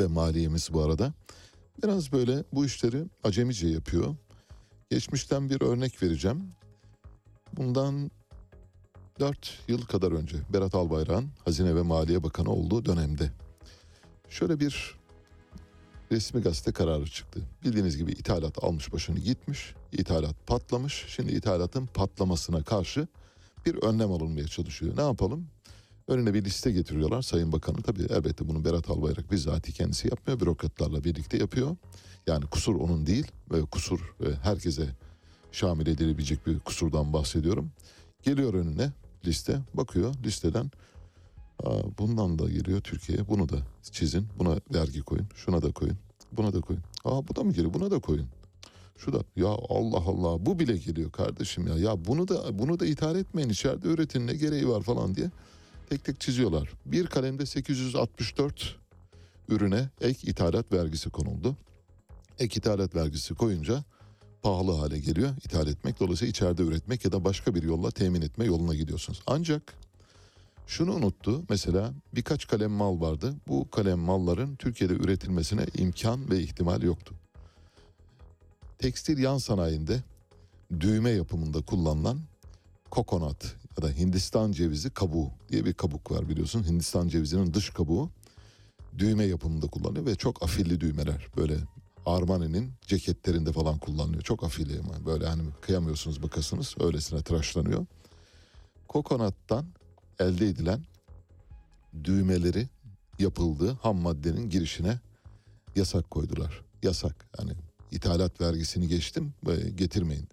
ve 0.00 0.06
maliyemiz 0.06 0.68
bu 0.72 0.82
arada 0.82 1.12
biraz 1.82 2.12
böyle 2.12 2.44
bu 2.52 2.66
işleri 2.66 3.04
acemice 3.24 3.68
yapıyor. 3.68 4.16
Geçmişten 4.90 5.50
bir 5.50 5.60
örnek 5.60 6.02
vereceğim. 6.02 6.52
Bundan 7.52 8.10
4 9.20 9.58
yıl 9.68 9.82
kadar 9.82 10.12
önce 10.12 10.36
Berat 10.52 10.74
Albayrak'ın 10.74 11.30
Hazine 11.44 11.76
ve 11.76 11.82
Maliye 11.82 12.22
Bakanı 12.22 12.50
olduğu 12.50 12.84
dönemde 12.84 13.32
şöyle 14.28 14.60
bir 14.60 14.94
resmi 16.12 16.42
gazete 16.42 16.72
kararı 16.72 17.06
çıktı. 17.06 17.40
Bildiğiniz 17.64 17.96
gibi 17.96 18.12
ithalat 18.12 18.64
almış 18.64 18.92
başını 18.92 19.18
gitmiş. 19.18 19.74
İthalat 19.92 20.46
patlamış. 20.46 21.04
Şimdi 21.08 21.32
ithalatın 21.32 21.86
patlamasına 21.86 22.62
karşı 22.62 23.08
bir 23.66 23.74
önlem 23.74 24.12
alınmaya 24.12 24.46
çalışıyor. 24.46 24.96
Ne 24.96 25.02
yapalım? 25.02 25.46
Önüne 26.08 26.34
bir 26.34 26.44
liste 26.44 26.72
getiriyorlar 26.72 27.22
Sayın 27.22 27.52
Bakanı. 27.52 27.82
Tabii 27.82 28.02
elbette 28.02 28.48
bunu 28.48 28.64
Berat 28.64 28.90
Albayrak 28.90 29.32
bizzati 29.32 29.72
kendisi 29.72 30.08
yapmıyor. 30.08 30.40
Bürokratlarla 30.40 31.04
birlikte 31.04 31.36
yapıyor. 31.36 31.76
Yani 32.26 32.44
kusur 32.46 32.74
onun 32.74 33.06
değil. 33.06 33.26
Kusur 33.70 34.14
e, 34.20 34.26
herkese 34.42 34.88
şamil 35.52 35.86
edilebilecek 35.86 36.46
bir 36.46 36.58
kusurdan 36.58 37.12
bahsediyorum. 37.12 37.70
Geliyor 38.22 38.54
önüne 38.54 38.92
liste. 39.26 39.60
Bakıyor 39.74 40.14
listeden 40.24 40.70
Aa, 41.64 41.98
bundan 41.98 42.38
da 42.38 42.48
geliyor 42.48 42.80
Türkiye'ye. 42.80 43.28
Bunu 43.28 43.48
da 43.48 43.56
çizin. 43.92 44.28
Buna 44.38 44.56
vergi 44.74 45.00
koyun. 45.02 45.26
Şuna 45.34 45.62
da 45.62 45.72
koyun. 45.72 45.96
Buna 46.32 46.52
da 46.52 46.60
koyun. 46.60 46.82
Aa 47.04 47.28
bu 47.28 47.36
da 47.36 47.42
mı 47.44 47.52
geliyor? 47.52 47.74
Buna 47.74 47.90
da 47.90 47.98
koyun. 47.98 48.26
Şu 48.96 49.12
da 49.12 49.24
ya 49.36 49.48
Allah 49.48 49.96
Allah 50.06 50.46
bu 50.46 50.58
bile 50.58 50.76
geliyor 50.76 51.12
kardeşim 51.12 51.66
ya. 51.66 51.76
Ya 51.76 52.04
bunu 52.04 52.28
da 52.28 52.58
bunu 52.58 52.80
da 52.80 52.86
ithal 52.86 53.16
etmeyin 53.16 53.48
içeride 53.48 53.88
üretin 53.88 54.26
ne 54.26 54.34
gereği 54.34 54.68
var 54.68 54.82
falan 54.82 55.14
diye 55.14 55.30
tek 55.90 56.04
tek 56.04 56.20
çiziyorlar. 56.20 56.68
Bir 56.86 57.06
kalemde 57.06 57.46
864 57.46 58.76
ürüne 59.48 59.88
ek 60.00 60.30
ithalat 60.30 60.72
vergisi 60.72 61.10
konuldu. 61.10 61.56
Ek 62.38 62.58
ithalat 62.58 62.94
vergisi 62.94 63.34
koyunca 63.34 63.84
pahalı 64.42 64.72
hale 64.72 64.98
geliyor 64.98 65.30
ithal 65.44 65.66
etmek. 65.66 66.00
Dolayısıyla 66.00 66.30
içeride 66.30 66.62
üretmek 66.62 67.04
ya 67.04 67.12
da 67.12 67.24
başka 67.24 67.54
bir 67.54 67.62
yolla 67.62 67.90
temin 67.90 68.22
etme 68.22 68.44
yoluna 68.44 68.74
gidiyorsunuz. 68.74 69.22
Ancak 69.26 69.74
şunu 70.66 70.94
unuttu. 70.94 71.42
Mesela 71.48 71.92
birkaç 72.14 72.46
kalem 72.46 72.70
mal 72.70 73.00
vardı. 73.00 73.34
Bu 73.48 73.70
kalem 73.70 73.98
malların 73.98 74.56
Türkiye'de 74.56 74.94
üretilmesine 74.94 75.66
imkan 75.78 76.30
ve 76.30 76.40
ihtimal 76.40 76.82
yoktu. 76.82 77.14
Tekstil 78.78 79.18
yan 79.18 79.38
sanayinde 79.38 80.02
düğme 80.80 81.10
yapımında 81.10 81.62
kullanılan 81.62 82.20
kokonat 82.90 83.54
ya 83.76 83.82
da 83.82 83.90
Hindistan 83.90 84.52
cevizi 84.52 84.90
kabuğu 84.90 85.30
diye 85.48 85.64
bir 85.64 85.72
kabuk 85.72 86.10
var 86.10 86.28
biliyorsun. 86.28 86.64
Hindistan 86.64 87.08
cevizinin 87.08 87.54
dış 87.54 87.70
kabuğu 87.70 88.10
düğme 88.98 89.24
yapımında 89.24 89.66
kullanılıyor 89.66 90.06
ve 90.06 90.14
çok 90.14 90.42
afilli 90.42 90.80
düğmeler. 90.80 91.26
Böyle 91.36 91.56
Armani'nin 92.06 92.72
ceketlerinde 92.86 93.52
falan 93.52 93.78
kullanılıyor. 93.78 94.22
Çok 94.22 94.44
afili 94.44 94.80
böyle 95.06 95.26
hani 95.26 95.42
kıyamıyorsunuz 95.60 96.22
bakasınız 96.22 96.74
öylesine 96.80 97.22
tıraşlanıyor. 97.22 97.86
Kokonattan 98.88 99.66
elde 100.20 100.46
edilen 100.46 100.84
düğmeleri 102.04 102.68
yapıldığı 103.18 103.72
ham 103.72 103.96
maddenin 103.96 104.50
girişine 104.50 105.00
yasak 105.76 106.10
koydular. 106.10 106.62
Yasak 106.82 107.28
yani 107.38 107.52
ithalat 107.90 108.40
vergisini 108.40 108.88
geçtim 108.88 109.34
ve 109.46 109.70
getirmeyin. 109.70 110.28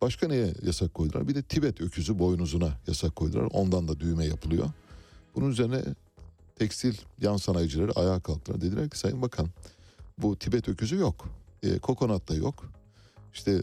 Başka 0.00 0.28
neye 0.28 0.54
yasak 0.62 0.94
koydular? 0.94 1.28
Bir 1.28 1.34
de 1.34 1.42
Tibet 1.42 1.80
öküzü 1.80 2.18
boynuzuna 2.18 2.72
yasak 2.86 3.16
koydular. 3.16 3.48
Ondan 3.52 3.88
da 3.88 4.00
düğme 4.00 4.24
yapılıyor. 4.24 4.70
Bunun 5.34 5.50
üzerine 5.50 5.82
tekstil 6.58 6.96
yan 7.20 7.36
sanayicileri 7.36 7.92
ayağa 7.92 8.20
kalktılar. 8.20 8.60
Dediler 8.60 8.90
ki 8.90 8.98
Sayın 8.98 9.22
Bakan 9.22 9.48
bu 10.18 10.38
Tibet 10.38 10.68
öküzü 10.68 10.96
yok. 10.96 11.28
E, 11.62 11.78
kokonat 11.78 12.28
da 12.28 12.34
yok. 12.34 12.72
İşte 13.34 13.62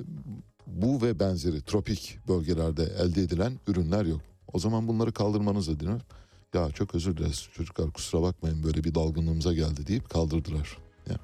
bu 0.67 1.01
ve 1.01 1.19
benzeri 1.19 1.61
tropik 1.61 2.17
bölgelerde 2.27 2.83
elde 2.83 3.21
edilen 3.21 3.59
ürünler 3.67 4.05
yok. 4.05 4.21
O 4.53 4.59
zaman 4.59 4.87
bunları 4.87 5.11
kaldırmanız 5.11 5.67
dediler. 5.67 6.01
Ya 6.53 6.71
çok 6.71 6.95
özür 6.95 7.17
dileriz 7.17 7.47
çocuklar 7.53 7.91
kusura 7.91 8.21
bakmayın 8.21 8.63
böyle 8.63 8.83
bir 8.83 8.95
dalgınlığımıza 8.95 9.53
geldi 9.53 9.87
deyip 9.87 10.09
kaldırdılar. 10.09 10.77
Ya. 11.09 11.15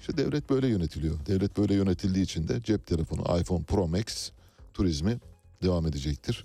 İşte 0.00 0.16
devlet 0.16 0.50
böyle 0.50 0.66
yönetiliyor. 0.66 1.26
Devlet 1.26 1.56
böyle 1.56 1.74
yönetildiği 1.74 2.24
için 2.24 2.48
de 2.48 2.62
cep 2.62 2.86
telefonu 2.86 3.40
iPhone 3.40 3.64
Pro 3.64 3.88
Max 3.88 4.30
turizmi 4.74 5.18
devam 5.62 5.86
edecektir. 5.86 6.44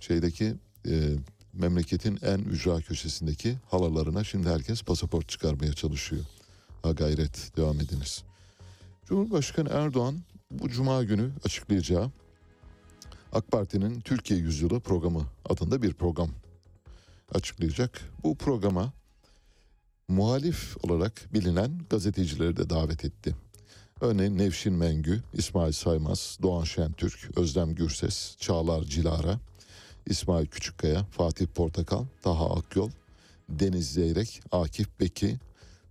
Şeydeki 0.00 0.54
e, 0.88 1.16
memleketin 1.52 2.18
en 2.22 2.38
ücra 2.38 2.80
köşesindeki 2.80 3.58
halalarına 3.70 4.24
şimdi 4.24 4.48
herkes 4.48 4.82
pasaport 4.82 5.28
çıkarmaya 5.28 5.72
çalışıyor. 5.72 6.24
Ha 6.82 6.92
gayret 6.92 7.56
devam 7.56 7.80
ediniz. 7.80 8.24
Cumhurbaşkanı 9.04 9.68
Erdoğan 9.68 10.20
bu 10.50 10.68
cuma 10.68 11.04
günü 11.04 11.30
açıklayacağı 11.44 12.10
AK 13.32 13.50
Parti'nin 13.50 14.00
Türkiye 14.00 14.40
Yüzyılı 14.40 14.80
programı 14.80 15.26
adında 15.48 15.82
bir 15.82 15.94
program 15.94 16.30
açıklayacak. 17.34 18.00
Bu 18.22 18.34
programa 18.36 18.92
muhalif 20.08 20.76
olarak 20.82 21.34
bilinen 21.34 21.80
gazetecileri 21.90 22.56
de 22.56 22.70
davet 22.70 23.04
etti. 23.04 23.36
Örneğin 24.00 24.38
Nevşin 24.38 24.72
Mengü, 24.72 25.22
İsmail 25.32 25.72
Saymaz, 25.72 26.38
Doğan 26.42 26.64
Şentürk, 26.64 27.38
Özlem 27.38 27.74
Gürses, 27.74 28.36
Çağlar 28.38 28.82
Cilara, 28.82 29.40
İsmail 30.06 30.46
Küçükkaya, 30.46 31.04
Fatih 31.04 31.46
Portakal, 31.46 32.04
Taha 32.22 32.50
Akyol, 32.50 32.90
Deniz 33.48 33.92
Zeyrek, 33.92 34.42
Akif 34.52 35.00
Beki, 35.00 35.38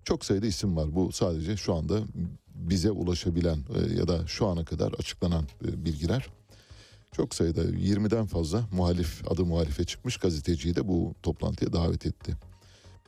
çok 0.03 0.25
sayıda 0.25 0.45
isim 0.45 0.75
var. 0.77 0.95
Bu 0.95 1.11
sadece 1.11 1.57
şu 1.57 1.73
anda 1.73 1.99
bize 2.55 2.91
ulaşabilen 2.91 3.57
e, 3.75 3.93
ya 3.99 4.07
da 4.07 4.27
şu 4.27 4.47
ana 4.47 4.65
kadar 4.65 4.93
açıklanan 4.93 5.43
e, 5.65 5.85
bilgiler. 5.85 6.27
Çok 7.11 7.35
sayıda 7.35 7.63
20'den 7.63 8.25
fazla 8.25 8.63
muhalif 8.71 9.31
adı 9.31 9.45
muhalife 9.45 9.83
çıkmış 9.83 10.17
gazeteciyi 10.17 10.75
de 10.75 10.87
bu 10.87 11.15
toplantıya 11.23 11.73
davet 11.73 12.05
etti. 12.05 12.35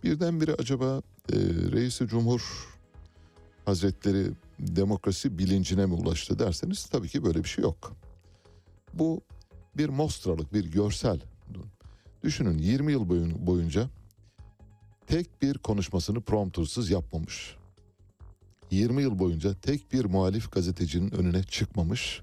Birdenbire 0.04 0.54
acaba 0.54 1.02
e, 1.34 1.36
Reis-i 1.72 2.08
Cumhur 2.08 2.70
Hazretleri 3.66 4.32
demokrasi 4.60 5.38
bilincine 5.38 5.86
mi 5.86 5.94
ulaştı 5.94 6.40
derseniz 6.40 6.86
tabii 6.86 7.10
ki 7.10 7.24
böyle 7.24 7.44
bir 7.44 7.50
şey 7.50 7.64
yok. 7.64 7.94
Bu 8.94 9.22
bir 9.78 9.90
mostralık, 9.90 10.54
bir 10.54 10.66
görsel. 10.72 11.20
Düşünün 12.24 12.58
20 12.58 12.92
yıl 12.92 13.10
boyun- 13.10 13.48
boyunca 13.48 13.90
tek 15.14 15.42
bir 15.42 15.58
konuşmasını 15.58 16.22
promptersız 16.22 16.90
yapmamış. 16.90 17.56
20 18.72 19.02
yıl 19.02 19.20
boyunca 19.20 19.54
tek 19.54 19.94
bir 19.94 20.06
muhalif 20.06 20.52
gazetecinin 20.52 21.12
önüne 21.12 21.44
çıkmamış 21.44 22.22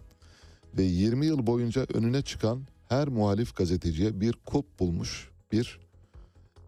ve 0.78 0.82
20 0.82 1.26
yıl 1.26 1.47
boyunca 1.47 1.86
önüne 1.95 2.22
çıkan 2.22 2.62
her 2.88 3.09
muhalif 3.09 3.57
gazeteciye 3.57 4.20
bir 4.20 4.32
kulp 4.32 4.80
bulmuş 4.80 5.30
bir 5.53 5.80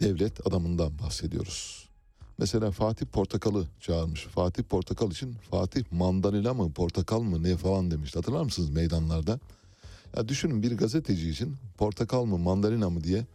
devlet 0.00 0.46
adamından 0.46 0.98
bahsediyoruz. 0.98 1.88
Mesela 2.38 2.70
Fatih 2.70 3.06
Portakal'ı 3.06 3.66
çağırmış. 3.80 4.24
Fatih 4.24 4.62
Portakal 4.62 5.10
için 5.10 5.34
Fatih 5.50 5.84
mandalina 5.92 6.54
mı 6.54 6.72
portakal 6.72 7.20
mı 7.20 7.42
ne 7.42 7.56
falan 7.56 7.90
demişti. 7.90 8.18
Hatırlar 8.18 8.42
mısınız 8.42 8.70
meydanlarda? 8.70 9.40
Ya 10.16 10.28
düşünün 10.28 10.62
bir 10.62 10.76
gazeteci 10.76 11.30
için 11.30 11.56
portakal 11.78 12.24
mı 12.24 12.38
mandalina 12.38 12.90
mı 12.90 13.04
diye 13.04 13.26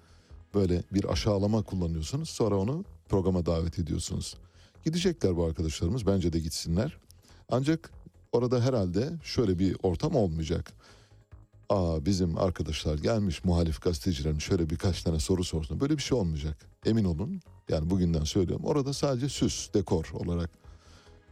böyle 0.57 0.83
bir 0.93 1.11
aşağılama 1.11 1.61
kullanıyorsunuz. 1.61 2.29
Sonra 2.29 2.57
onu 2.57 2.85
programa 3.09 3.45
davet 3.45 3.79
ediyorsunuz. 3.79 4.37
Gidecekler 4.85 5.37
bu 5.37 5.45
arkadaşlarımız 5.45 6.07
bence 6.07 6.33
de 6.33 6.39
gitsinler. 6.39 6.97
Ancak 7.49 7.91
orada 8.31 8.61
herhalde 8.61 9.09
şöyle 9.23 9.59
bir 9.59 9.75
ortam 9.83 10.15
olmayacak. 10.15 10.73
Aa 11.69 12.05
bizim 12.05 12.37
arkadaşlar 12.37 12.97
gelmiş 12.97 13.43
muhalif 13.43 13.81
gazetecilerin 13.81 14.39
şöyle 14.39 14.69
birkaç 14.69 15.03
tane 15.03 15.19
soru 15.19 15.43
sorsun. 15.43 15.79
Böyle 15.79 15.97
bir 15.97 16.01
şey 16.01 16.17
olmayacak. 16.17 16.57
Emin 16.85 17.03
olun. 17.03 17.41
Yani 17.69 17.89
bugünden 17.89 18.23
söylüyorum. 18.23 18.65
Orada 18.65 18.93
sadece 18.93 19.29
süs, 19.29 19.73
dekor 19.73 20.11
olarak. 20.13 20.49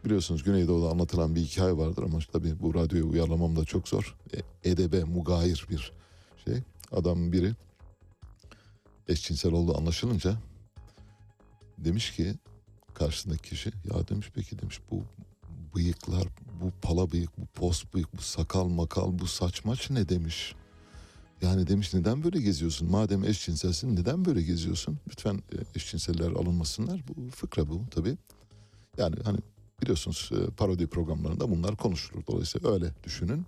Biliyorsunuz 0.05 0.43
Güneydoğu'da 0.43 0.89
anlatılan 0.89 1.35
bir 1.35 1.41
hikaye 1.41 1.77
vardır 1.77 2.03
ama 2.03 2.19
tabii 2.31 2.59
bu 2.59 2.73
radyoya 2.73 3.03
uyarlamam 3.03 3.55
da 3.55 3.65
çok 3.65 3.87
zor. 3.87 4.15
E, 4.33 4.71
edebe 4.71 5.03
mugayir 5.03 5.65
bir 5.69 5.91
şey. 6.45 6.61
Adam 6.91 7.31
biri 7.31 7.53
eşcinsel 9.07 9.51
olduğu 9.51 9.77
anlaşılınca 9.77 10.37
demiş 11.77 12.11
ki 12.11 12.35
karşısındaki 12.93 13.49
kişi 13.49 13.69
ya 13.69 14.07
demiş 14.07 14.31
peki 14.35 14.59
demiş 14.59 14.81
bu 14.91 15.03
bıyıklar 15.75 16.27
bu 16.61 16.71
pala 16.81 17.11
bıyık 17.11 17.37
bu 17.37 17.45
pos 17.45 17.83
bıyık 17.93 18.17
bu 18.17 18.21
sakal 18.21 18.67
makal 18.67 19.19
bu 19.19 19.27
saç 19.27 19.65
maç 19.65 19.89
ne 19.89 20.09
demiş. 20.09 20.55
Yani 21.41 21.67
demiş 21.67 21.93
neden 21.93 22.23
böyle 22.23 22.41
geziyorsun? 22.41 22.91
Madem 22.91 23.23
eşcinselsin 23.23 23.95
neden 23.95 24.25
böyle 24.25 24.41
geziyorsun? 24.41 24.99
Lütfen 25.11 25.35
e, 25.35 25.57
eşcinseller 25.75 26.31
alınmasınlar. 26.31 27.01
Bu 27.07 27.29
fıkra 27.29 27.69
bu 27.69 27.81
tabii. 27.91 28.17
Yani 28.97 29.15
hani 29.23 29.37
biliyorsunuz 29.81 30.29
e, 30.33 30.51
parodi 30.51 30.87
programlarında 30.87 31.51
bunlar 31.51 31.75
konuşulur. 31.75 32.23
Dolayısıyla 32.27 32.73
öyle 32.73 32.91
düşünün. 33.03 33.45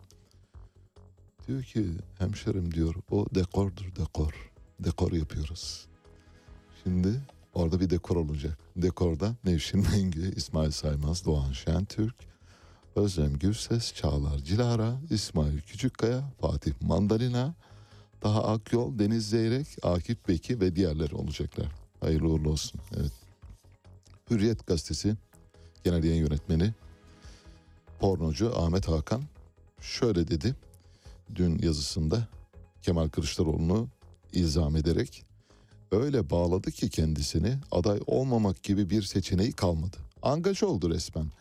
Diyor 1.47 1.63
ki 1.63 1.87
hemşerim 2.19 2.73
diyor 2.73 2.95
o 3.11 3.25
dekordur 3.35 3.95
dekor. 3.95 4.46
Dekor 4.79 5.11
yapıyoruz. 5.11 5.87
Şimdi 6.83 7.21
orada 7.53 7.79
bir 7.79 7.89
dekor 7.89 8.15
olacak. 8.15 8.57
Dekorda 8.75 9.35
Nevşin 9.43 9.81
Mengü, 9.91 10.35
İsmail 10.35 10.71
Saymaz, 10.71 11.25
Doğan 11.25 11.51
Şentürk, 11.51 12.15
Özlem 12.95 13.39
Gürses, 13.39 13.93
Çağlar 13.93 14.37
Cilara, 14.37 14.99
İsmail 15.09 15.61
Küçükkaya, 15.61 16.23
Fatih 16.41 16.73
Mandalina, 16.81 17.55
daha 18.23 18.43
Akyol, 18.43 18.99
Deniz 18.99 19.29
Zeyrek, 19.29 19.67
Akif 19.83 20.27
Beki 20.27 20.59
ve 20.59 20.75
diğerleri 20.75 21.15
olacaklar. 21.15 21.67
Hayırlı 21.99 22.27
uğurlu 22.27 22.49
olsun. 22.49 22.81
Evet. 22.97 23.11
Hürriyet 24.29 24.67
Gazetesi 24.67 25.15
Genel 25.83 26.03
Yayın 26.03 26.21
Yönetmeni 26.21 26.73
pornocu 27.99 28.59
Ahmet 28.59 28.87
Hakan 28.87 29.23
şöyle 29.81 30.27
dedi 30.27 30.55
dün 31.35 31.59
yazısında 31.59 32.27
Kemal 32.81 33.09
Kılıçdaroğlu'nu 33.09 33.87
ilzam 34.33 34.75
ederek 34.75 35.25
öyle 35.91 36.29
bağladı 36.29 36.71
ki 36.71 36.89
kendisini 36.89 37.57
aday 37.71 37.99
olmamak 38.07 38.63
gibi 38.63 38.89
bir 38.89 39.01
seçeneği 39.01 39.51
kalmadı. 39.51 39.97
Angaja 40.21 40.67
oldu 40.67 40.89
resmen. 40.89 41.31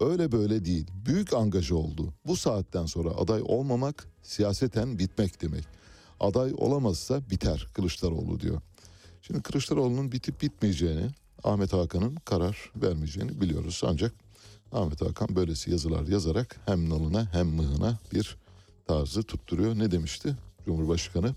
Öyle 0.00 0.32
böyle 0.32 0.64
değil. 0.64 0.86
Büyük 1.06 1.34
angaja 1.34 1.74
oldu. 1.74 2.14
Bu 2.26 2.36
saatten 2.36 2.86
sonra 2.86 3.10
aday 3.10 3.42
olmamak 3.44 4.08
siyaseten 4.22 4.98
bitmek 4.98 5.42
demek. 5.42 5.64
Aday 6.20 6.54
olamazsa 6.56 7.30
biter 7.30 7.66
Kılıçdaroğlu 7.74 8.40
diyor. 8.40 8.60
Şimdi 9.22 9.42
Kılıçdaroğlu'nun 9.42 10.12
bitip 10.12 10.42
bitmeyeceğini, 10.42 11.10
Ahmet 11.44 11.72
Hakan'ın 11.72 12.14
karar 12.14 12.72
vermeyeceğini 12.76 13.40
biliyoruz. 13.40 13.82
Ancak 13.86 14.12
Ahmet 14.72 15.02
Hakan 15.02 15.36
böylesi 15.36 15.70
yazılar 15.70 16.06
yazarak 16.06 16.60
hem 16.66 16.90
nalına 16.90 17.28
hem 17.32 17.46
mıhına 17.46 17.98
bir 18.12 18.36
tarzı 18.86 19.22
tutturuyor. 19.22 19.78
Ne 19.78 19.90
demişti 19.90 20.36
Cumhurbaşkanı? 20.64 21.34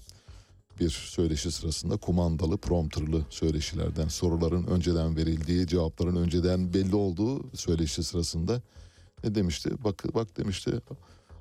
Bir 0.80 0.90
söyleşi 0.90 1.52
sırasında 1.52 1.98
kumandalı, 1.98 2.58
prompterlı 2.58 3.26
söyleşilerden, 3.30 4.08
soruların 4.08 4.68
önceden 4.68 5.18
verildiği, 5.18 5.68
cevapların 5.68 6.16
önceden 6.16 6.74
belli 6.74 6.96
olduğu 6.96 7.58
söyleşi 7.58 8.04
sırasında 8.04 8.62
ne 9.24 9.36
demişti? 9.36 9.70
Bak, 9.84 10.06
bak 10.14 10.38
demişti 10.38 10.82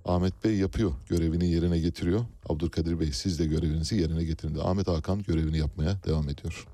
Ahmet 0.04 0.44
Bey 0.44 0.56
yapıyor, 0.56 0.92
görevini 1.08 1.48
yerine 1.48 1.78
getiriyor. 1.78 2.24
Abdülkadir 2.48 3.00
Bey 3.00 3.12
siz 3.12 3.38
de 3.38 3.46
görevinizi 3.46 3.96
yerine 3.96 4.24
getirin. 4.24 4.58
Ahmet 4.58 4.88
Hakan 4.88 5.22
görevini 5.22 5.58
yapmaya 5.58 5.98
devam 6.06 6.28
ediyor. 6.28 6.66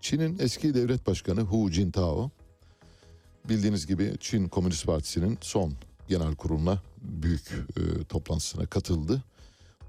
Çin'in 0.00 0.38
eski 0.38 0.74
devlet 0.74 1.06
başkanı 1.06 1.40
Hu 1.40 1.70
Jintao 1.70 2.30
bildiğiniz 3.48 3.86
gibi 3.86 4.12
Çin 4.20 4.48
Komünist 4.48 4.86
Partisi'nin 4.86 5.38
son 5.40 5.72
genel 6.08 6.34
kuruluna 6.34 6.82
büyük 7.02 7.52
e, 7.76 8.04
toplantısına 8.04 8.66
katıldı. 8.66 9.22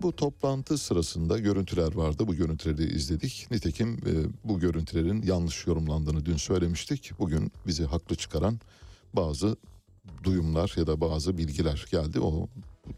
Bu 0.01 0.15
toplantı 0.15 0.77
sırasında 0.77 1.37
görüntüler 1.37 1.95
vardı. 1.95 2.27
Bu 2.27 2.35
görüntüleri 2.35 2.95
izledik. 2.95 3.47
Nitekim 3.51 3.93
e, 3.93 4.13
bu 4.43 4.59
görüntülerin 4.59 5.21
yanlış 5.21 5.67
yorumlandığını 5.67 6.25
dün 6.25 6.37
söylemiştik. 6.37 7.11
Bugün 7.19 7.51
bizi 7.67 7.85
haklı 7.85 8.15
çıkaran 8.15 8.59
bazı 9.13 9.57
duyumlar 10.23 10.73
ya 10.77 10.87
da 10.87 11.01
bazı 11.01 11.37
bilgiler 11.37 11.85
geldi. 11.91 12.19
O 12.19 12.47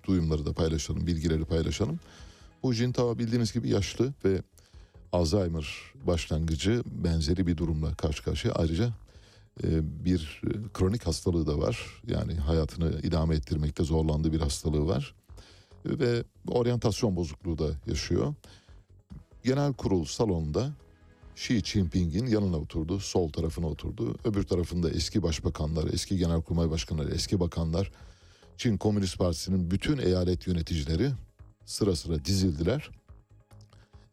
duyumları 0.03 0.45
da 0.45 0.53
paylaşalım, 0.53 1.07
bilgileri 1.07 1.45
paylaşalım. 1.45 1.99
Bu 2.63 2.73
Jintao 2.73 3.17
bildiğiniz 3.17 3.53
gibi 3.53 3.69
yaşlı 3.69 4.13
ve 4.25 4.41
Alzheimer 5.11 5.67
başlangıcı 6.07 6.83
benzeri 6.85 7.47
bir 7.47 7.57
durumla 7.57 7.95
karşı 7.95 8.23
karşıya. 8.23 8.53
Ayrıca 8.53 8.93
e, 9.63 9.67
bir 10.05 10.41
kronik 10.73 11.07
hastalığı 11.07 11.47
da 11.47 11.57
var. 11.57 12.01
Yani 12.07 12.35
hayatını 12.35 13.01
idame 13.03 13.35
ettirmekte 13.35 13.83
zorlandığı 13.83 14.33
bir 14.33 14.39
hastalığı 14.39 14.87
var. 14.87 15.15
Ve 15.85 16.23
oryantasyon 16.47 17.15
bozukluğu 17.15 17.57
da 17.57 17.67
yaşıyor. 17.87 18.33
Genel 19.43 19.73
kurul 19.73 20.05
salonunda 20.05 20.71
Xi 21.35 21.61
Jinping'in 21.65 22.27
yanına 22.27 22.57
oturdu, 22.57 22.99
sol 22.99 23.29
tarafına 23.29 23.67
oturdu. 23.67 24.15
Öbür 24.23 24.43
tarafında 24.43 24.89
eski 24.89 25.23
başbakanlar, 25.23 25.93
eski 25.93 26.17
genelkurmay 26.17 26.69
başkanları, 26.69 27.13
eski 27.13 27.39
bakanlar, 27.39 27.91
Çin 28.57 28.77
Komünist 28.77 29.17
Partisi'nin 29.17 29.71
bütün 29.71 29.97
eyalet 29.97 30.47
yöneticileri 30.47 31.11
sıra 31.65 31.95
sıra 31.95 32.25
dizildiler. 32.25 32.89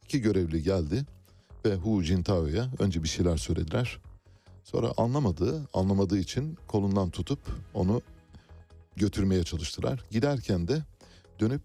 İki 0.04 0.20
görevli 0.20 0.62
geldi 0.62 1.04
ve 1.64 1.74
Hu 1.74 2.02
Jintao'ya 2.02 2.70
önce 2.78 3.02
bir 3.02 3.08
şeyler 3.08 3.36
söylediler. 3.36 4.00
Sonra 4.64 4.92
anlamadığı, 4.96 5.68
anlamadığı 5.74 6.18
için 6.18 6.58
kolundan 6.66 7.10
tutup 7.10 7.38
onu 7.74 8.02
götürmeye 8.96 9.44
çalıştılar. 9.44 10.04
Giderken 10.10 10.68
de 10.68 10.82
dönüp 11.40 11.62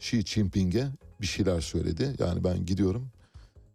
Xi 0.00 0.22
Jinping'e 0.26 0.88
bir 1.20 1.26
şeyler 1.26 1.60
söyledi. 1.60 2.14
Yani 2.18 2.44
ben 2.44 2.66
gidiyorum. 2.66 3.08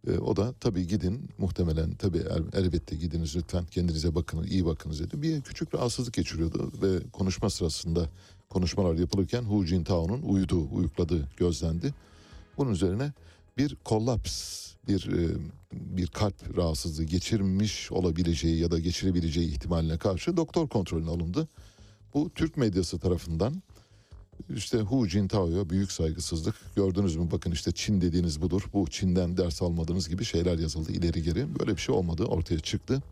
E, 0.06 0.18
o 0.18 0.36
da 0.36 0.54
tabii 0.60 0.86
gidin 0.86 1.30
muhtemelen 1.38 1.94
tabii 1.94 2.18
el, 2.18 2.64
elbette 2.64 2.96
gidiniz 2.96 3.36
lütfen 3.36 3.66
kendinize 3.66 4.14
bakın 4.14 4.42
iyi 4.42 4.66
bakınız 4.66 5.00
dedi. 5.00 5.22
Bir 5.22 5.42
küçük 5.42 5.74
rahatsızlık 5.74 6.14
geçiriyordu 6.14 6.72
ve 6.82 7.10
konuşma 7.12 7.50
sırasında 7.50 8.08
konuşmalar 8.48 8.94
yapılırken 8.94 9.42
Hu 9.42 9.64
Jintao'nun 9.64 10.22
uyuduğu, 10.22 10.68
uyukladığı 10.70 11.28
gözlendi. 11.36 11.94
Bunun 12.58 12.72
üzerine 12.72 13.12
bir 13.58 13.74
kollaps, 13.74 14.68
bir 14.88 15.12
e, 15.12 15.36
bir 15.72 16.06
kalp 16.06 16.56
rahatsızlığı 16.56 17.04
geçirmiş 17.04 17.92
olabileceği 17.92 18.58
ya 18.58 18.70
da 18.70 18.78
geçirebileceği 18.78 19.48
ihtimaline 19.48 19.98
karşı 19.98 20.36
doktor 20.36 20.68
kontrolüne 20.68 21.10
alındı. 21.10 21.48
Bu 22.14 22.30
Türk 22.34 22.56
medyası 22.56 22.98
tarafından 22.98 23.62
işte 24.56 24.78
Hu 24.78 25.06
Jintao'ya 25.06 25.70
büyük 25.70 25.92
saygısızlık. 25.92 26.54
Gördünüz 26.76 27.16
mü 27.16 27.28
bakın 27.32 27.50
işte 27.50 27.72
Çin 27.72 28.00
dediğiniz 28.00 28.42
budur. 28.42 28.62
Bu 28.72 28.90
Çin'den 28.90 29.36
ders 29.36 29.62
almadığınız 29.62 30.08
gibi 30.08 30.24
şeyler 30.24 30.58
yazıldı 30.58 30.92
ileri 30.92 31.22
geri. 31.22 31.58
Böyle 31.58 31.76
bir 31.76 31.80
şey 31.80 31.94
olmadı 31.94 32.24
ortaya 32.24 32.60
çıktı. 32.60 33.02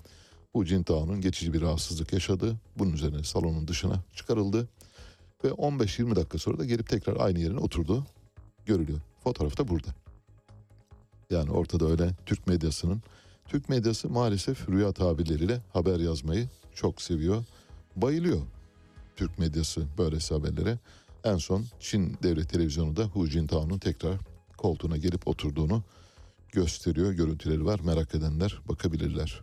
Hu 0.52 0.64
Jintao'nun 0.64 1.20
geçici 1.20 1.52
bir 1.52 1.60
rahatsızlık 1.60 2.12
yaşadı. 2.12 2.56
Bunun 2.78 2.92
üzerine 2.92 3.24
salonun 3.24 3.68
dışına 3.68 4.04
çıkarıldı. 4.14 4.68
Ve 5.44 5.48
15-20 5.48 6.16
dakika 6.16 6.38
sonra 6.38 6.58
da 6.58 6.64
gelip 6.64 6.88
tekrar 6.88 7.16
aynı 7.20 7.38
yerine 7.38 7.58
oturdu. 7.58 8.06
Görülüyor. 8.66 9.00
Fotoğraf 9.24 9.58
da 9.58 9.68
burada. 9.68 9.88
Yani 11.30 11.50
ortada 11.50 11.86
öyle 11.86 12.10
Türk 12.26 12.46
medyasının. 12.46 13.02
Türk 13.48 13.68
medyası 13.68 14.08
maalesef 14.08 14.68
rüya 14.68 14.92
tabirleriyle 14.92 15.60
haber 15.72 16.00
yazmayı 16.00 16.48
çok 16.74 17.02
seviyor. 17.02 17.44
bayılıyor 17.96 18.42
Türk 19.16 19.38
medyası 19.38 19.86
böyle 19.98 20.16
haberlere. 20.30 20.78
En 21.26 21.36
son 21.36 21.64
Çin 21.80 22.16
Devlet 22.22 22.50
Televizyonu 22.50 22.96
da 22.96 23.04
Hu 23.04 23.26
Jintao'nun 23.26 23.78
tekrar 23.78 24.18
koltuğuna 24.56 24.96
gelip 24.96 25.28
oturduğunu 25.28 25.82
gösteriyor. 26.52 27.12
Görüntüleri 27.12 27.64
var. 27.64 27.80
Merak 27.80 28.14
edenler 28.14 28.60
bakabilirler. 28.68 29.42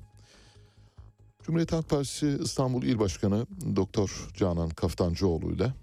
Cumhuriyet 1.44 1.72
Halk 1.72 1.90
Partisi 1.90 2.40
İstanbul 2.44 2.84
İl 2.84 3.00
Başkanı 3.00 3.48
Doktor 3.76 4.30
Canan 4.38 4.70
Kaftancıoğlu 4.70 5.52
ile 5.52 5.74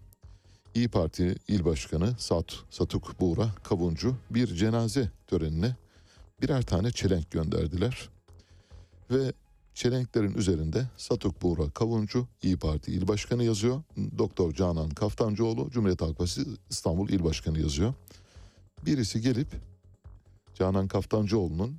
İyi 0.74 0.88
Parti 0.88 1.36
İl 1.48 1.64
Başkanı 1.64 2.14
Sat, 2.18 2.54
Satuk 2.70 3.20
Buğra 3.20 3.50
Kavuncu 3.62 4.16
bir 4.30 4.46
cenaze 4.54 5.10
törenine 5.26 5.76
birer 6.42 6.62
tane 6.62 6.90
çelenk 6.90 7.30
gönderdiler. 7.30 8.08
Ve 9.10 9.32
çelenklerin 9.80 10.34
üzerinde 10.34 10.86
Satuk 10.96 11.42
Buğra 11.42 11.70
Kavuncu 11.70 12.26
İyi 12.42 12.56
Parti 12.56 12.92
İl 12.92 13.08
Başkanı 13.08 13.44
yazıyor. 13.44 13.82
Doktor 14.18 14.52
Canan 14.52 14.90
Kaftancıoğlu 14.90 15.70
Cumhuriyet 15.70 16.02
Halk 16.02 16.18
Partisi 16.18 16.42
İstanbul 16.70 17.08
İl 17.08 17.24
Başkanı 17.24 17.60
yazıyor. 17.60 17.94
Birisi 18.86 19.20
gelip 19.20 19.48
Canan 20.54 20.88
Kaftancıoğlu'nun 20.88 21.76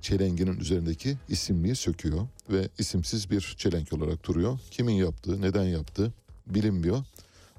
çelenginin 0.00 0.60
üzerindeki 0.60 1.16
isimliği 1.28 1.76
söküyor 1.76 2.26
ve 2.50 2.68
isimsiz 2.78 3.30
bir 3.30 3.54
çelenk 3.58 3.92
olarak 3.92 4.26
duruyor. 4.26 4.58
Kimin 4.70 4.94
yaptığı, 4.94 5.42
neden 5.42 5.64
yaptığı 5.64 6.12
bilinmiyor. 6.46 7.04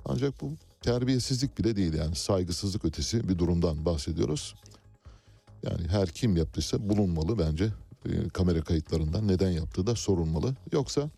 Ancak 0.06 0.42
bu 0.42 0.52
terbiyesizlik 0.82 1.58
bile 1.58 1.76
değil 1.76 1.94
yani 1.94 2.16
saygısızlık 2.16 2.86
ötesi 2.86 3.30
bir 3.30 3.38
durumdan 3.38 3.86
bahsediyoruz. 3.86 4.56
Yani 5.64 5.88
her 5.88 6.10
kim 6.10 6.38
yaptıysa 6.38 6.90
bulunmalı 6.90 7.40
bence 7.40 7.70
e, 8.06 8.30
kamera 8.30 8.62
kayıtlarından 8.62 9.28
neden 9.28 9.50
yaptığı 9.50 9.88
da 9.88 9.96
sorulmalı. 9.96 10.56
Yoksa 10.72 11.10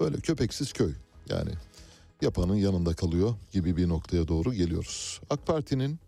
böyle 0.00 0.16
köpeksiz 0.16 0.72
köy 0.72 0.92
yani 1.28 1.50
yapanın 2.22 2.56
yanında 2.56 2.94
kalıyor 2.94 3.34
gibi 3.52 3.76
bir 3.76 3.88
noktaya 3.88 4.28
doğru 4.28 4.54
geliyoruz. 4.54 5.20
AK 5.30 5.46
Parti'nin 5.46 5.98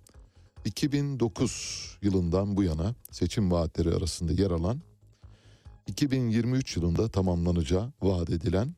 2009 0.64 1.98
yılından 2.02 2.56
bu 2.56 2.62
yana 2.62 2.94
seçim 3.10 3.50
vaatleri 3.50 3.94
arasında 3.94 4.32
yer 4.32 4.50
alan 4.50 4.80
2023 5.86 6.76
yılında 6.76 7.08
tamamlanacağı 7.08 7.92
vaat 8.02 8.30
edilen 8.30 8.74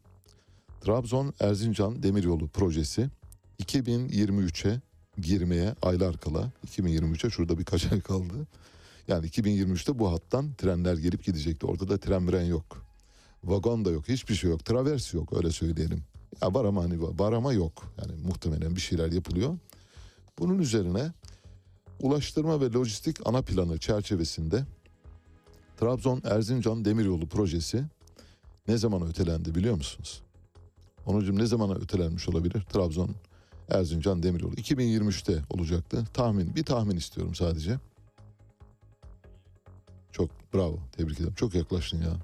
Trabzon 0.80 1.34
Erzincan 1.40 2.02
Demiryolu 2.02 2.48
projesi 2.48 3.10
2023'e 3.62 4.80
girmeye 5.18 5.74
aylar 5.82 6.16
kala 6.16 6.50
2023'e 6.66 7.30
şurada 7.30 7.58
birkaç 7.58 7.92
ay 7.92 8.00
kaldı. 8.00 8.46
Yani 9.08 9.26
2023'te 9.26 9.98
bu 9.98 10.12
hattan 10.12 10.54
trenler 10.54 10.94
gelip 10.94 11.24
gidecekti. 11.24 11.66
Orada 11.66 11.88
da 11.88 11.98
tren 11.98 12.22
miren 12.22 12.44
yok. 12.44 12.86
Vagon 13.44 13.84
da 13.84 13.90
yok. 13.90 14.08
Hiçbir 14.08 14.34
şey 14.34 14.50
yok. 14.50 14.64
Travers 14.64 15.14
yok 15.14 15.32
öyle 15.32 15.50
söyleyelim. 15.50 16.02
Ya 16.42 16.54
var 16.54 16.64
ama 16.64 16.84
hani 16.84 17.02
var 17.02 17.32
ama 17.32 17.52
yok. 17.52 17.92
Yani 18.00 18.22
muhtemelen 18.22 18.76
bir 18.76 18.80
şeyler 18.80 19.12
yapılıyor. 19.12 19.58
Bunun 20.38 20.58
üzerine 20.58 21.12
Ulaştırma 22.00 22.60
ve 22.60 22.72
Lojistik 22.72 23.16
Ana 23.24 23.42
Planı 23.42 23.78
çerçevesinde 23.78 24.64
Trabzon 25.80 26.22
Erzincan 26.24 26.84
Demiryolu 26.84 27.28
projesi 27.28 27.84
ne 28.68 28.78
zaman 28.78 29.08
ötelendi 29.08 29.54
biliyor 29.54 29.74
musunuz? 29.74 30.22
Onucum 31.06 31.38
ne 31.38 31.46
zamana 31.46 31.74
ötelenmiş 31.74 32.28
olabilir? 32.28 32.62
Trabzon 32.72 33.10
Erzincan 33.68 34.22
Demiryolu 34.22 34.54
2023'te 34.54 35.42
olacaktı. 35.50 36.04
Tahmin 36.12 36.56
bir 36.56 36.64
tahmin 36.64 36.96
istiyorum 36.96 37.34
sadece. 37.34 37.78
Çok 40.12 40.54
bravo 40.54 40.78
tebrik 40.92 41.20
ederim. 41.20 41.34
Çok 41.34 41.54
yaklaştın 41.54 42.02
ya. 42.02 42.16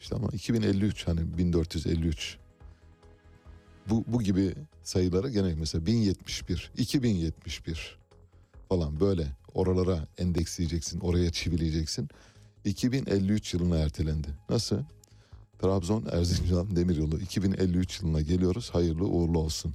İşte 0.00 0.16
ama 0.16 0.28
2053 0.28 1.08
hani 1.08 1.38
1453 1.38 2.38
bu, 3.90 4.04
bu 4.06 4.22
gibi 4.22 4.54
sayılara 4.82 5.28
gene 5.28 5.54
mesela 5.54 5.86
1071, 5.86 6.70
2071 6.78 7.98
falan 8.68 9.00
böyle 9.00 9.26
oralara 9.54 10.08
endeksleyeceksin, 10.18 11.00
oraya 11.00 11.30
çivileyeceksin. 11.30 12.08
2053 12.64 13.54
yılına 13.54 13.78
ertelendi. 13.78 14.28
Nasıl? 14.48 14.76
Trabzon 15.58 16.06
Erzincan 16.12 16.76
Demiryolu 16.76 17.18
2053 17.18 18.00
yılına 18.00 18.20
geliyoruz. 18.20 18.70
Hayırlı 18.70 19.04
uğurlu 19.06 19.38
olsun 19.38 19.74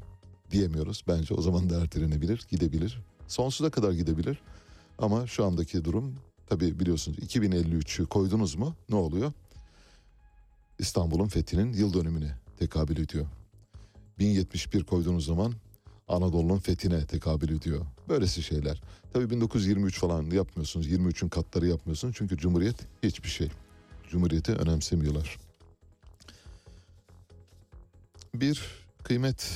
diyemiyoruz. 0.51 1.03
Bence 1.07 1.33
o 1.33 1.41
zaman 1.41 1.69
da 1.69 1.81
ertelenebilir, 1.81 2.45
gidebilir. 2.51 3.01
Sonsuza 3.27 3.69
kadar 3.69 3.91
gidebilir. 3.91 4.39
Ama 4.99 5.27
şu 5.27 5.45
andaki 5.45 5.85
durum 5.85 6.15
tabii 6.49 6.79
biliyorsunuz 6.79 7.19
2053'ü 7.19 8.05
koydunuz 8.05 8.55
mu 8.55 8.75
ne 8.89 8.95
oluyor? 8.95 9.31
İstanbul'un 10.79 11.27
fethinin 11.27 11.73
yıl 11.73 11.93
dönümüne 11.93 12.35
tekabül 12.59 12.97
ediyor. 12.97 13.25
1071 14.19 14.83
koyduğunuz 14.83 15.25
zaman 15.25 15.53
Anadolu'nun 16.07 16.59
fethine 16.59 17.05
tekabül 17.05 17.49
ediyor. 17.49 17.85
Böylesi 18.09 18.43
şeyler. 18.43 18.81
Tabii 19.13 19.29
1923 19.29 19.99
falan 19.99 20.23
yapmıyorsunuz. 20.31 20.87
23'ün 20.87 21.29
katları 21.29 21.67
yapmıyorsunuz. 21.67 22.15
Çünkü 22.17 22.37
Cumhuriyet 22.37 22.75
hiçbir 23.03 23.29
şey. 23.29 23.49
Cumhuriyeti 24.09 24.51
önemsemiyorlar. 24.51 25.37
Bir 28.35 28.61
kıymet 29.03 29.51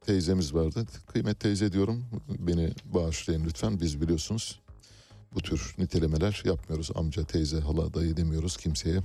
teyzemiz 0.00 0.54
vardı. 0.54 0.86
Kıymet 1.12 1.40
teyze 1.40 1.72
diyorum. 1.72 2.04
Beni 2.38 2.72
bağışlayın 2.84 3.44
lütfen. 3.44 3.80
Biz 3.80 4.00
biliyorsunuz 4.00 4.59
bu 5.34 5.40
tür 5.40 5.74
nitelemeler 5.78 6.42
yapmıyoruz. 6.44 6.90
Amca, 6.94 7.24
teyze, 7.24 7.60
hala, 7.60 7.94
dayı 7.94 8.16
demiyoruz 8.16 8.56
kimseye. 8.56 9.00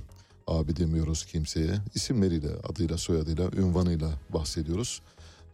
Abi 0.46 0.76
demiyoruz 0.76 1.26
kimseye. 1.26 1.74
İsimleriyle, 1.94 2.48
adıyla, 2.68 2.98
soyadıyla, 2.98 3.50
ünvanıyla 3.56 4.10
bahsediyoruz 4.30 5.02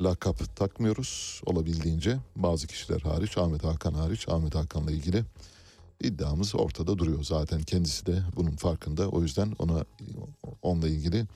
lakap 0.00 0.56
takmıyoruz 0.56 1.40
olabildiğince 1.46 2.18
bazı 2.36 2.66
kişiler 2.66 3.00
hariç 3.00 3.38
Ahmet 3.38 3.64
Hakan 3.64 3.94
hariç 3.94 4.28
Ahmet 4.28 4.54
Hakan'la 4.54 4.90
ilgili 4.90 5.24
iddiamız 6.00 6.54
ortada 6.54 6.98
duruyor 6.98 7.24
zaten 7.24 7.62
kendisi 7.62 8.06
de 8.06 8.22
bunun 8.36 8.50
farkında 8.50 9.08
o 9.08 9.22
yüzden 9.22 9.52
ona 9.58 9.84
onunla 10.62 10.88
ilgili 10.88 11.26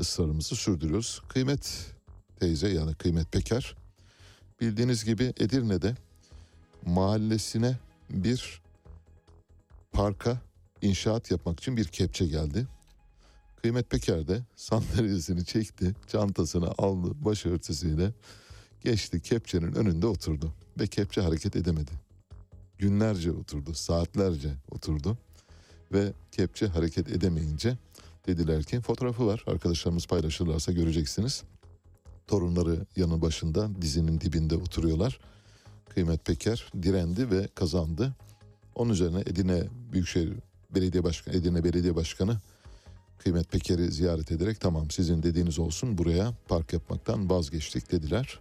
ısrarımızı 0.00 0.56
sürdürüyoruz. 0.56 1.22
Kıymet 1.28 1.94
teyze 2.40 2.68
yani 2.68 2.94
Kıymet 2.94 3.32
Peker 3.32 3.76
bildiğiniz 4.60 5.04
gibi 5.04 5.24
Edirne'de 5.24 5.94
mahallesine 6.86 7.76
bir 8.10 8.62
parka 9.96 10.40
inşaat 10.82 11.30
yapmak 11.30 11.60
için 11.60 11.76
bir 11.76 11.84
kepçe 11.84 12.26
geldi. 12.26 12.66
Kıymet 13.62 13.90
Peker 13.90 14.28
de 14.28 14.40
sandalyesini 14.56 15.44
çekti, 15.44 15.94
çantasını 16.06 16.70
aldı, 16.78 17.24
başörtüsüyle 17.24 18.12
geçti 18.84 19.22
kepçenin 19.22 19.72
önünde 19.72 20.06
oturdu 20.06 20.52
ve 20.80 20.86
kepçe 20.86 21.20
hareket 21.20 21.56
edemedi. 21.56 21.90
Günlerce 22.78 23.32
oturdu, 23.32 23.74
saatlerce 23.74 24.54
oturdu 24.70 25.18
ve 25.92 26.12
kepçe 26.32 26.66
hareket 26.66 27.08
edemeyince 27.08 27.78
dediler 28.26 28.62
ki 28.64 28.80
fotoğrafı 28.80 29.26
var 29.26 29.44
arkadaşlarımız 29.46 30.06
paylaşırlarsa 30.06 30.72
göreceksiniz. 30.72 31.42
Torunları 32.26 32.86
yanı 32.96 33.22
başında 33.22 33.82
dizinin 33.82 34.20
dibinde 34.20 34.56
oturuyorlar. 34.56 35.20
Kıymet 35.88 36.24
Peker 36.24 36.72
direndi 36.82 37.30
ve 37.30 37.48
kazandı. 37.54 38.14
Onun 38.76 38.90
üzerine 38.90 39.20
Edirne 39.20 39.62
Büyükşehir 39.92 40.32
Belediye 40.74 41.04
Başkanı, 41.04 41.36
Edirne 41.36 41.64
Belediye 41.64 41.96
Başkanı 41.96 42.36
Kıymet 43.18 43.52
Peker'i 43.52 43.92
ziyaret 43.92 44.32
ederek 44.32 44.60
tamam 44.60 44.90
sizin 44.90 45.22
dediğiniz 45.22 45.58
olsun 45.58 45.98
buraya 45.98 46.32
park 46.48 46.72
yapmaktan 46.72 47.30
vazgeçtik 47.30 47.92
dediler. 47.92 48.38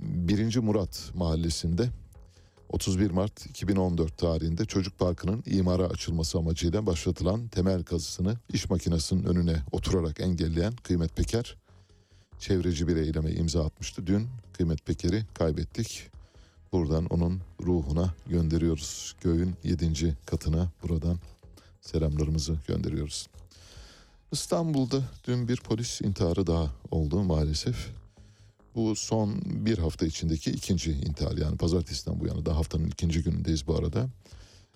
Birinci 0.00 0.60
Murat 0.60 1.10
mahallesinde 1.14 1.88
31 2.68 3.10
Mart 3.10 3.46
2014 3.46 4.18
tarihinde 4.18 4.64
çocuk 4.64 4.98
parkının 4.98 5.42
imara 5.46 5.84
açılması 5.84 6.38
amacıyla 6.38 6.86
başlatılan 6.86 7.48
temel 7.48 7.84
kazısını 7.84 8.36
iş 8.52 8.70
makinesinin 8.70 9.24
önüne 9.24 9.62
oturarak 9.72 10.20
engelleyen 10.20 10.72
Kıymet 10.76 11.16
Peker 11.16 11.56
çevreci 12.38 12.88
bir 12.88 12.96
eyleme 12.96 13.32
imza 13.32 13.66
atmıştı. 13.66 14.06
Dün 14.06 14.28
Kıymet 14.52 14.86
Peker'i 14.86 15.22
kaybettik. 15.34 16.15
Buradan 16.76 17.06
onun 17.06 17.40
ruhuna 17.62 18.14
gönderiyoruz. 18.26 19.16
Göğün 19.20 19.54
yedinci 19.64 20.14
katına 20.26 20.68
buradan 20.82 21.18
selamlarımızı 21.80 22.56
gönderiyoruz. 22.68 23.26
İstanbul'da 24.32 25.02
dün 25.26 25.48
bir 25.48 25.56
polis 25.56 26.00
intiharı 26.00 26.46
daha 26.46 26.70
oldu 26.90 27.22
maalesef. 27.22 27.90
Bu 28.74 28.96
son 28.96 29.40
bir 29.44 29.78
hafta 29.78 30.06
içindeki 30.06 30.50
ikinci 30.50 30.92
intihar 30.92 31.36
yani 31.36 31.56
pazartesiden 31.56 32.20
bu 32.20 32.26
yana 32.26 32.46
da 32.46 32.56
haftanın 32.56 32.86
ikinci 32.86 33.22
günündeyiz 33.22 33.66
bu 33.66 33.76
arada. 33.76 34.08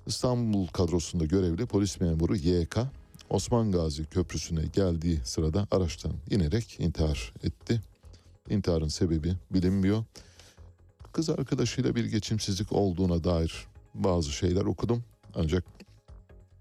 İstanbul 0.07 0.67
kadrosunda 0.67 1.25
görevli 1.25 1.67
polis 1.67 2.01
memuru 2.01 2.37
YK 2.37 2.79
Osman 3.31 3.73
Gazi 3.73 4.05
Köprüsü'ne 4.05 4.67
geldiği 4.67 5.21
sırada 5.25 5.67
araçtan 5.71 6.13
inerek 6.31 6.81
intihar 6.81 7.33
etti. 7.43 7.81
İntiharın 8.51 8.89
sebebi 8.89 9.33
bilinmiyor. 9.51 10.05
Kız 11.13 11.31
arkadaşıyla 11.31 11.95
bir 11.95 12.05
geçimsizlik 12.05 12.73
olduğuna 12.73 13.25
dair 13.25 13.67
bazı 13.95 14.33
şeyler 14.33 14.65
okudum. 14.65 15.05
Ancak 15.35 15.65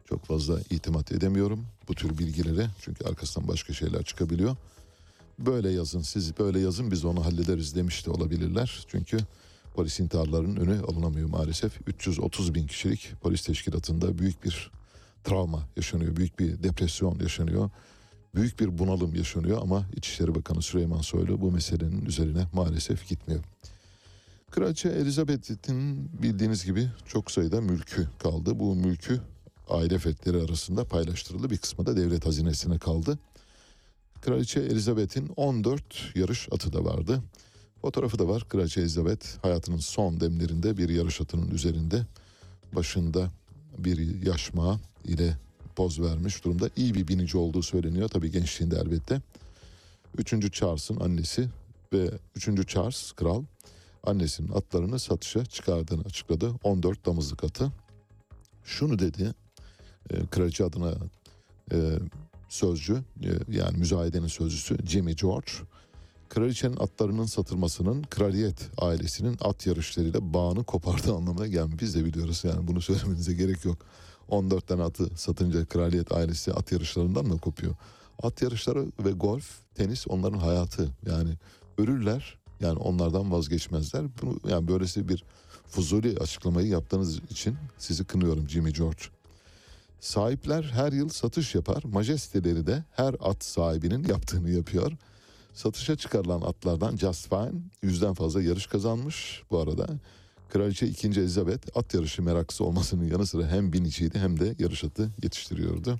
çok 0.05 0.25
fazla 0.25 0.59
itimat 0.69 1.11
edemiyorum 1.11 1.65
bu 1.87 1.95
tür 1.95 2.17
bilgilere 2.17 2.67
çünkü 2.81 3.05
arkasından 3.05 3.47
başka 3.47 3.73
şeyler 3.73 4.03
çıkabiliyor. 4.03 4.55
böyle 5.39 5.69
yazın 5.69 6.01
siz 6.01 6.39
böyle 6.39 6.59
yazın 6.59 6.91
biz 6.91 7.05
onu 7.05 7.25
hallederiz 7.25 7.75
demiş 7.75 8.05
de 8.05 8.11
olabilirler. 8.11 8.85
Çünkü 8.87 9.17
polis 9.75 9.99
intiharlarının 9.99 10.55
önü 10.55 10.79
alınamıyor 10.79 11.29
maalesef. 11.29 11.87
330 11.87 12.55
bin 12.55 12.67
kişilik 12.67 13.11
polis 13.21 13.45
teşkilatında 13.45 14.17
büyük 14.17 14.43
bir 14.43 14.71
travma 15.23 15.63
yaşanıyor. 15.77 16.15
Büyük 16.15 16.39
bir 16.39 16.63
depresyon 16.63 17.19
yaşanıyor. 17.19 17.69
Büyük 18.35 18.59
bir 18.59 18.77
bunalım 18.77 19.15
yaşanıyor 19.15 19.61
ama 19.61 19.85
İçişleri 19.95 20.35
Bakanı 20.35 20.61
Süleyman 20.61 21.01
Soylu 21.01 21.41
bu 21.41 21.51
meselenin 21.51 22.05
üzerine 22.05 22.47
maalesef 22.53 23.07
gitmiyor. 23.07 23.43
Kraliçe 24.51 24.89
Elizabeth'in 24.89 26.09
bildiğiniz 26.23 26.65
gibi 26.65 26.89
çok 27.05 27.31
sayıda 27.31 27.61
mülkü 27.61 28.07
kaldı. 28.19 28.59
Bu 28.59 28.75
mülkü 28.75 29.21
aile 29.69 29.99
fertleri 29.99 30.37
arasında 30.37 30.85
paylaştırıldı. 30.85 31.49
Bir 31.49 31.57
kısmı 31.57 31.85
da 31.85 31.97
devlet 31.97 32.25
hazinesine 32.25 32.77
kaldı. 32.77 33.19
Kraliçe 34.21 34.59
Elizabeth'in 34.59 35.31
14 35.35 35.81
yarış 36.15 36.47
atı 36.51 36.73
da 36.73 36.85
vardı. 36.85 37.23
Fotoğrafı 37.81 38.19
da 38.19 38.27
var. 38.27 38.45
Kraliçe 38.49 38.81
Elizabeth 38.81 39.25
hayatının 39.41 39.77
son 39.77 40.19
demlerinde 40.19 40.77
bir 40.77 40.89
yarış 40.89 41.21
atının 41.21 41.51
üzerinde 41.51 42.05
başında 42.73 43.31
bir 43.77 44.25
yaşma 44.25 44.79
ile 45.05 45.37
poz 45.75 46.01
vermiş 46.01 46.45
durumda. 46.45 46.69
İyi 46.75 46.93
bir 46.93 47.07
binici 47.07 47.37
olduğu 47.37 47.63
söyleniyor. 47.63 48.09
Tabii 48.09 48.31
gençliğinde 48.31 48.75
elbette. 48.75 49.21
Üçüncü 50.17 50.51
Charles'ın 50.51 50.99
annesi 50.99 51.49
ve 51.93 52.11
üçüncü 52.35 52.67
Charles 52.67 53.11
kral 53.11 53.43
annesinin 54.03 54.51
atlarını 54.51 54.99
satışa 54.99 55.45
çıkardığını 55.45 56.01
açıkladı. 56.01 56.51
14 56.63 57.05
damızlık 57.05 57.43
atı. 57.43 57.71
Şunu 58.63 58.99
dedi 58.99 59.33
e, 60.09 60.25
kraliçe 60.25 60.63
adına 60.63 60.93
e, 61.71 61.99
sözcü 62.49 62.93
e, 63.23 63.29
yani 63.49 63.77
müzayedenin 63.77 64.27
sözcüsü 64.27 64.77
Jimmy 64.87 65.15
George 65.15 65.51
kraliçenin 66.29 66.77
atlarının 66.77 67.25
satılmasının 67.25 68.03
kraliyet 68.03 68.69
ailesinin 68.77 69.37
at 69.41 69.65
yarışlarıyla 69.65 70.33
bağını 70.33 70.63
kopardığı 70.63 71.13
anlamına 71.13 71.47
gelmiyor. 71.47 71.79
Biz 71.79 71.95
de 71.95 72.05
biliyoruz 72.05 72.41
yani 72.43 72.67
bunu 72.67 72.81
söylemenize 72.81 73.33
gerek 73.33 73.65
yok. 73.65 73.77
14 74.27 74.67
tane 74.67 74.83
atı 74.83 75.17
satınca 75.17 75.65
kraliyet 75.65 76.11
ailesi 76.11 76.53
at 76.53 76.71
yarışlarından 76.71 77.25
mı 77.25 77.39
kopuyor? 77.39 77.75
At 78.23 78.41
yarışları 78.41 78.85
ve 79.05 79.11
golf, 79.11 79.59
tenis 79.75 80.07
onların 80.07 80.39
hayatı. 80.39 80.89
Yani 81.05 81.29
ölürler 81.77 82.38
yani 82.59 82.79
onlardan 82.79 83.31
vazgeçmezler. 83.31 84.05
Bunu, 84.21 84.39
yani 84.49 84.67
böylesi 84.67 85.09
bir 85.09 85.23
fuzuli 85.67 86.17
açıklamayı 86.17 86.67
yaptığınız 86.67 87.19
için 87.29 87.57
sizi 87.77 88.03
kınıyorum 88.03 88.49
Jimmy 88.49 88.73
George. 88.73 89.03
Sahipler 89.99 90.63
her 90.63 90.91
yıl 90.91 91.09
satış 91.09 91.55
yapar. 91.55 91.83
Majesteleri 91.83 92.67
de 92.67 92.83
her 92.91 93.15
at 93.19 93.43
sahibinin 93.43 94.03
yaptığını 94.03 94.49
yapıyor. 94.49 94.91
Satışa 95.53 95.95
çıkarılan 95.95 96.41
atlardan 96.41 96.97
Just 96.97 97.29
Fine 97.29 97.61
yüzden 97.83 98.13
fazla 98.13 98.41
yarış 98.41 98.67
kazanmış 98.67 99.43
bu 99.51 99.59
arada. 99.59 99.87
Kraliçe 100.49 100.87
2. 100.87 101.07
Elizabeth 101.07 101.77
at 101.77 101.93
yarışı 101.93 102.23
meraklısı 102.23 102.63
olmasının 102.63 103.07
yanı 103.07 103.25
sıra 103.25 103.47
hem 103.47 103.73
biniciydi 103.73 104.19
hem 104.19 104.39
de 104.39 104.55
yarış 104.59 104.83
atı 104.83 105.11
yetiştiriyordu. 105.23 105.99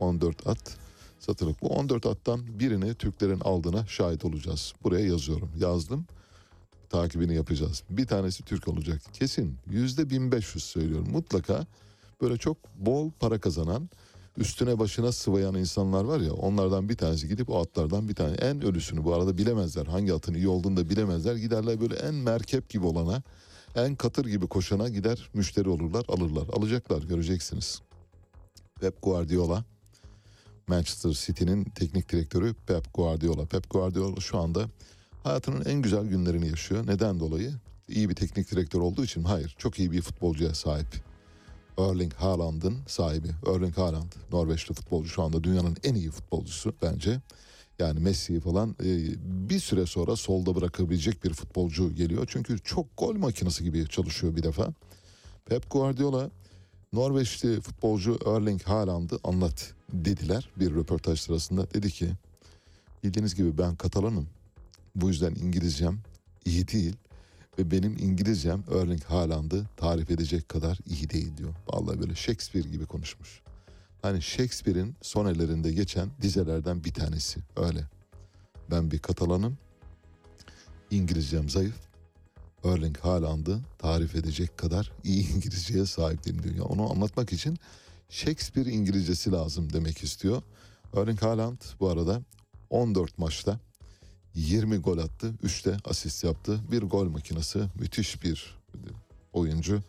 14 0.00 0.46
at 0.46 0.76
satılık. 1.22 1.62
Bu 1.62 1.68
14 1.68 2.06
attan 2.06 2.58
birini 2.58 2.94
Türklerin 2.94 3.40
aldığına 3.40 3.86
şahit 3.86 4.24
olacağız. 4.24 4.72
Buraya 4.82 5.06
yazıyorum. 5.06 5.50
Yazdım. 5.58 6.06
Takibini 6.90 7.34
yapacağız. 7.34 7.82
Bir 7.90 8.06
tanesi 8.06 8.42
Türk 8.42 8.68
olacak. 8.68 9.00
Kesin. 9.12 9.56
Yüzde 9.70 10.10
1500 10.10 10.64
söylüyorum. 10.64 11.08
Mutlaka 11.10 11.66
böyle 12.20 12.36
çok 12.36 12.56
bol 12.78 13.10
para 13.20 13.40
kazanan 13.40 13.88
üstüne 14.36 14.78
başına 14.78 15.12
sıvayan 15.12 15.54
insanlar 15.54 16.04
var 16.04 16.20
ya 16.20 16.32
onlardan 16.32 16.88
bir 16.88 16.96
tanesi 16.96 17.28
gidip 17.28 17.50
o 17.50 17.60
atlardan 17.60 18.08
bir 18.08 18.14
tane 18.14 18.34
en 18.34 18.62
ölüsünü 18.62 19.04
bu 19.04 19.14
arada 19.14 19.38
bilemezler. 19.38 19.86
Hangi 19.86 20.12
atın 20.12 20.34
iyi 20.34 20.48
olduğunu 20.48 20.76
da 20.76 20.90
bilemezler. 20.90 21.36
Giderler 21.36 21.80
böyle 21.80 21.94
en 21.94 22.14
merkep 22.14 22.68
gibi 22.68 22.86
olana 22.86 23.22
en 23.76 23.94
katır 23.94 24.26
gibi 24.26 24.46
koşana 24.46 24.88
gider 24.88 25.30
müşteri 25.34 25.68
olurlar 25.68 26.04
alırlar. 26.08 26.48
Alacaklar 26.52 27.02
göreceksiniz. 27.02 27.80
Pep 28.80 29.02
Guardiola 29.02 29.64
Manchester 30.66 31.10
City'nin 31.10 31.64
teknik 31.64 32.12
direktörü 32.12 32.54
Pep 32.54 32.94
Guardiola. 32.94 33.46
Pep 33.46 33.70
Guardiola 33.70 34.20
şu 34.20 34.38
anda 34.38 34.68
hayatının 35.22 35.64
en 35.64 35.82
güzel 35.82 36.04
günlerini 36.04 36.48
yaşıyor. 36.48 36.86
Neden 36.86 37.20
dolayı? 37.20 37.52
İyi 37.88 38.08
bir 38.08 38.14
teknik 38.14 38.50
direktör 38.50 38.80
olduğu 38.80 39.04
için 39.04 39.24
hayır. 39.24 39.54
Çok 39.58 39.78
iyi 39.78 39.92
bir 39.92 40.02
futbolcuya 40.02 40.54
sahip. 40.54 41.02
Erling 41.78 42.14
Haaland'ın 42.14 42.78
sahibi. 42.86 43.28
Erling 43.46 43.76
Haaland 43.76 44.12
Norveçli 44.32 44.74
futbolcu 44.74 45.08
şu 45.08 45.22
anda 45.22 45.44
dünyanın 45.44 45.76
en 45.84 45.94
iyi 45.94 46.10
futbolcusu 46.10 46.74
bence. 46.82 47.20
Yani 47.78 48.00
Messi'yi 48.00 48.40
falan 48.40 48.70
e, 48.70 48.86
bir 49.50 49.60
süre 49.60 49.86
sonra 49.86 50.16
solda 50.16 50.54
bırakabilecek 50.54 51.24
bir 51.24 51.32
futbolcu 51.32 51.94
geliyor. 51.94 52.26
Çünkü 52.30 52.58
çok 52.58 52.86
gol 52.96 53.16
makinesi 53.16 53.64
gibi 53.64 53.88
çalışıyor 53.88 54.36
bir 54.36 54.42
defa. 54.42 54.72
Pep 55.46 55.70
Guardiola 55.70 56.30
Norveçli 56.92 57.60
futbolcu 57.60 58.18
Erling 58.26 58.62
Haaland'ı 58.62 59.18
anlat 59.24 59.74
dediler 59.92 60.48
bir 60.56 60.74
röportaj 60.74 61.20
sırasında. 61.20 61.70
Dedi 61.74 61.90
ki 61.90 62.12
bildiğiniz 63.04 63.34
gibi 63.34 63.58
ben 63.58 63.76
Katalanım. 63.76 64.28
Bu 64.94 65.08
yüzden 65.08 65.34
İngilizcem 65.34 65.98
iyi 66.44 66.68
değil. 66.68 66.96
Ve 67.58 67.70
benim 67.70 67.96
İngilizcem 67.98 68.64
Erling 68.70 69.04
Haaland'ı 69.04 69.66
tarif 69.76 70.10
edecek 70.10 70.48
kadar 70.48 70.78
iyi 70.86 71.10
değil 71.10 71.36
diyor. 71.36 71.54
Vallahi 71.68 72.00
böyle 72.00 72.14
Shakespeare 72.14 72.68
gibi 72.68 72.86
konuşmuş. 72.86 73.42
Hani 74.02 74.22
Shakespeare'in 74.22 74.96
sonelerinde 75.02 75.72
geçen 75.72 76.10
dizelerden 76.22 76.84
bir 76.84 76.94
tanesi 76.94 77.40
öyle. 77.56 77.84
Ben 78.70 78.90
bir 78.90 78.98
Katalanım. 78.98 79.58
İngilizcem 80.90 81.48
zayıf. 81.48 81.91
Erling 82.64 82.98
Haaland'ı 82.98 83.60
tarif 83.78 84.14
edecek 84.14 84.58
kadar 84.58 84.92
iyi 85.04 85.30
İngilizceye 85.34 85.86
sahip 85.86 86.24
değilim 86.24 86.42
diyor. 86.42 86.54
Ya 86.54 86.64
onu 86.64 86.90
anlatmak 86.90 87.32
için 87.32 87.58
Shakespeare 88.08 88.70
İngilizcesi 88.70 89.32
lazım 89.32 89.72
demek 89.72 90.02
istiyor. 90.02 90.42
Erling 90.96 91.22
Haaland 91.22 91.58
bu 91.80 91.88
arada 91.88 92.22
14 92.70 93.18
maçta 93.18 93.58
20 94.34 94.76
gol 94.76 94.98
attı, 94.98 95.34
3'te 95.44 95.76
asist 95.84 96.24
yaptı. 96.24 96.60
Bir 96.70 96.82
gol 96.82 97.08
makinesi, 97.08 97.60
müthiş 97.80 98.22
bir 98.22 98.58
oyuncu. 99.32 99.82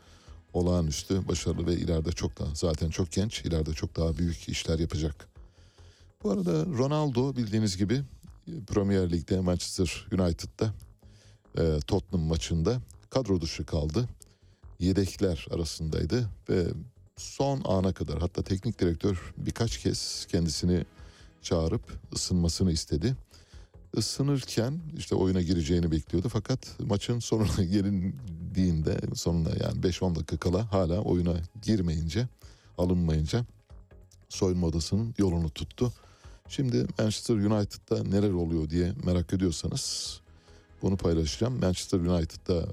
Olağanüstü, 0.54 1.28
başarılı 1.28 1.68
ve 1.68 1.74
ileride 1.74 2.12
çok 2.12 2.40
daha 2.40 2.56
zaten 2.56 2.90
çok 2.90 3.12
genç, 3.12 3.42
ileride 3.42 3.74
çok 3.74 3.96
daha 3.96 4.18
büyük 4.18 4.50
işler 4.50 4.80
yapacak. 4.80 5.28
Bu 6.24 6.32
arada 6.32 6.66
Ronaldo 6.66 7.36
bildiğiniz 7.36 7.78
gibi 7.78 8.02
Premier 8.68 9.12
Lig'de 9.12 9.40
Manchester 9.40 10.08
United'da 10.12 10.74
e, 11.58 11.80
Tottenham 11.88 12.28
maçında 12.28 12.82
kadro 13.10 13.42
dışı 13.42 13.66
kaldı. 13.66 14.10
Yedekler 14.80 15.48
arasındaydı 15.52 16.30
ve 16.50 16.68
son 17.18 17.62
ana 17.66 17.94
kadar 17.94 18.20
hatta 18.20 18.42
teknik 18.42 18.80
direktör 18.80 19.34
birkaç 19.38 19.78
kez 19.78 20.28
kendisini 20.30 20.86
çağırıp 21.42 21.82
ısınmasını 22.14 22.72
istedi. 22.72 23.16
Isınırken 23.98 24.80
işte 24.98 25.16
oyuna 25.16 25.42
gireceğini 25.42 25.92
bekliyordu 25.92 26.30
fakat 26.30 26.80
maçın 26.80 27.20
sonuna 27.20 27.64
gelindiğinde 27.72 28.98
sonuna 29.16 29.50
yani 29.50 29.80
5-10 29.82 30.16
dakika 30.16 30.38
kala 30.38 30.72
hala 30.72 31.00
oyuna 31.00 31.34
girmeyince 31.62 32.28
alınmayınca 32.78 33.46
soyunma 34.30 34.68
odasının 34.68 35.16
yolunu 35.18 35.50
tuttu. 35.50 35.94
Şimdi 36.48 36.88
Manchester 37.00 37.36
United'da 37.36 38.04
neler 38.04 38.32
oluyor 38.32 38.70
diye 38.70 38.94
merak 39.04 39.34
ediyorsanız 39.34 40.22
bunu 40.84 40.98
paylaşacağım. 40.98 41.60
Manchester 41.60 42.00
United'da 42.00 42.66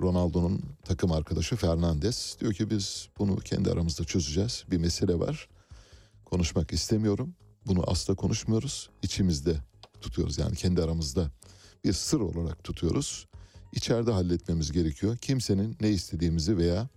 Ronaldo'nun 0.00 0.62
takım 0.84 1.12
arkadaşı 1.12 1.56
Fernandes 1.56 2.36
diyor 2.40 2.52
ki 2.52 2.70
biz 2.70 3.08
bunu 3.18 3.36
kendi 3.36 3.70
aramızda 3.70 4.04
çözeceğiz. 4.04 4.64
Bir 4.70 4.78
mesele 4.78 5.18
var. 5.18 5.48
Konuşmak 6.24 6.72
istemiyorum. 6.72 7.34
Bunu 7.66 7.90
asla 7.90 8.14
konuşmuyoruz. 8.14 8.90
İçimizde 9.02 9.56
tutuyoruz 10.00 10.38
yani 10.38 10.56
kendi 10.56 10.82
aramızda 10.82 11.30
bir 11.84 11.92
sır 11.92 12.20
olarak 12.20 12.64
tutuyoruz. 12.64 13.26
İçeride 13.72 14.10
halletmemiz 14.10 14.72
gerekiyor. 14.72 15.16
Kimsenin 15.16 15.76
ne 15.80 15.90
istediğimizi 15.90 16.58
veya 16.58 16.88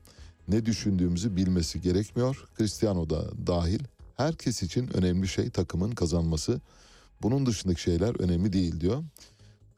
ne 0.47 0.65
düşündüğümüzü 0.65 1.35
bilmesi 1.35 1.81
gerekmiyor. 1.81 2.45
Cristiano 2.57 3.09
da 3.09 3.47
dahil. 3.47 3.79
Herkes 4.17 4.63
için 4.63 4.97
önemli 4.97 5.27
şey 5.27 5.49
takımın 5.49 5.91
kazanması. 5.91 6.61
Bunun 7.21 7.45
dışındaki 7.45 7.81
şeyler 7.81 8.21
önemli 8.21 8.53
değil 8.53 8.79
diyor. 8.79 9.03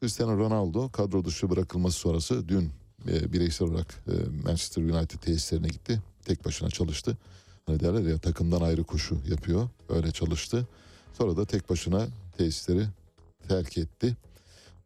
Cristiano 0.04 0.38
Ronaldo 0.38 0.88
kadro 0.88 1.24
dışı 1.24 1.50
bırakılması 1.50 1.98
sonrası 1.98 2.48
dün 2.48 2.70
e, 3.08 3.32
bireysel 3.32 3.68
olarak 3.68 4.02
e, 4.08 4.12
Manchester 4.44 4.82
United 4.82 5.18
tesislerine 5.18 5.68
gitti. 5.68 6.02
Tek 6.24 6.44
başına 6.44 6.70
çalıştı. 6.70 7.18
Hani 7.66 7.80
derler 7.80 8.10
ya 8.10 8.18
takımdan 8.18 8.60
ayrı 8.60 8.84
koşu 8.84 9.18
yapıyor. 9.28 9.68
Öyle 9.88 10.10
çalıştı. 10.10 10.68
Sonra 11.12 11.36
da 11.36 11.44
tek 11.44 11.70
başına 11.70 12.06
tesisleri 12.36 12.86
terk 13.48 13.78
etti. 13.78 14.16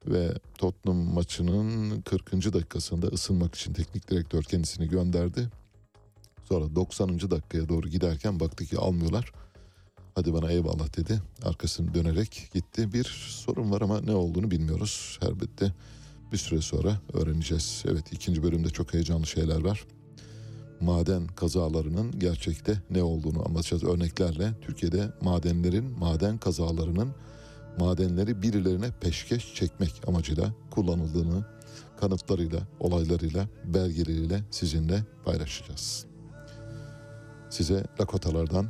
Ve 0.07 0.33
Tottenham 0.59 1.15
maçının 1.15 2.01
40. 2.01 2.33
dakikasında 2.33 3.07
ısınmak 3.07 3.55
için 3.55 3.73
teknik 3.73 4.11
direktör 4.11 4.43
kendisini 4.43 4.89
gönderdi. 4.89 5.49
Sonra 6.45 6.75
90. 6.77 7.21
dakikaya 7.21 7.69
doğru 7.69 7.89
giderken 7.89 8.41
baktı 8.41 8.65
ki 8.65 8.79
almıyorlar. 8.79 9.33
Hadi 10.19 10.35
bana 10.35 10.51
eyvallah 10.51 10.97
dedi. 10.97 11.21
Arkasını 11.43 11.95
dönerek 11.95 12.51
gitti. 12.55 12.93
Bir 12.93 13.05
sorun 13.29 13.71
var 13.71 13.81
ama 13.81 14.01
ne 14.01 14.15
olduğunu 14.15 14.51
bilmiyoruz. 14.51 15.19
Elbette 15.23 15.73
bir 16.33 16.37
süre 16.37 16.61
sonra 16.61 17.01
öğreneceğiz. 17.13 17.85
Evet 17.89 18.13
ikinci 18.13 18.43
bölümde 18.43 18.71
çok 18.71 18.95
heyecanlı 18.95 19.27
şeyler 19.27 19.61
var. 19.61 19.85
Maden 20.81 21.27
kazalarının 21.27 22.19
gerçekte 22.19 22.83
ne 22.91 23.03
olduğunu 23.03 23.49
anlatacağız 23.49 23.85
örneklerle. 23.85 24.53
Türkiye'de 24.61 25.13
madenlerin, 25.23 25.99
maden 25.99 26.39
kazalarının 26.39 27.15
madenleri 27.81 28.43
birilerine 28.43 28.91
peşkeş 29.01 29.55
çekmek 29.55 30.03
amacıyla 30.07 30.53
kullanıldığını 30.71 31.45
kanıtlarıyla, 32.01 32.61
olaylarıyla, 32.81 33.49
belgeleriyle 33.65 34.45
sizinle 34.51 35.05
paylaşacağız. 35.25 36.07
Size 37.51 37.85
Lakotalardan 38.01 38.69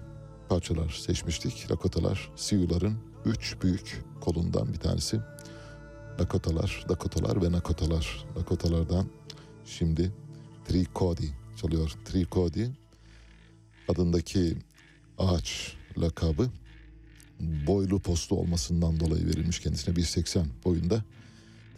parçalar 0.48 0.90
seçmiştik. 0.90 1.70
Lakotalar, 1.70 2.30
Siyuların 2.36 2.98
üç 3.24 3.56
büyük 3.62 4.04
kolundan 4.20 4.72
bir 4.72 4.78
tanesi. 4.78 5.20
Lakotalar, 6.20 6.84
Dakotalar 6.88 7.42
ve 7.42 7.52
Nakotalar. 7.52 8.26
Lakotalardan 8.36 9.06
şimdi 9.66 10.12
Trikodi 10.68 11.30
çalıyor. 11.56 11.92
Trikodi 12.04 12.70
adındaki 13.88 14.56
ağaç 15.18 15.76
lakabı 15.98 16.50
boylu 17.40 18.00
postu 18.00 18.40
olmasından 18.40 19.00
dolayı 19.00 19.26
verilmiş 19.26 19.60
kendisine 19.60 19.94
1.80 19.94 20.44
boyunda. 20.64 21.04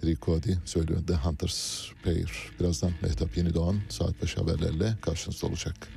Trikodi 0.01 0.59
söylüyor 0.65 1.07
The 1.07 1.15
Hunter's 1.15 1.89
Pair. 2.05 2.51
Birazdan 2.61 2.93
Mehtap 3.03 3.37
Yeni 3.37 3.55
Doğan 3.55 3.81
saat 3.89 4.23
5 4.23 4.37
haberlerle 4.37 4.95
karşınızda 5.01 5.47
olacak. 5.47 5.89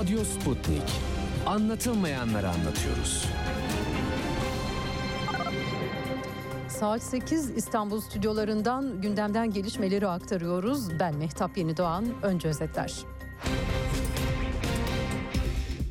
Radyo 0.00 0.24
Sputnik. 0.24 0.82
Anlatılmayanları 1.46 2.48
anlatıyoruz. 2.48 3.26
Saat 6.68 7.02
8 7.02 7.50
İstanbul 7.50 8.00
stüdyolarından 8.00 9.00
gündemden 9.00 9.50
gelişmeleri 9.50 10.08
aktarıyoruz. 10.08 10.98
Ben 11.00 11.16
Mehtap 11.16 11.58
Yeni 11.58 11.76
Doğan. 11.76 12.04
Önce 12.22 12.48
özetler. 12.48 12.94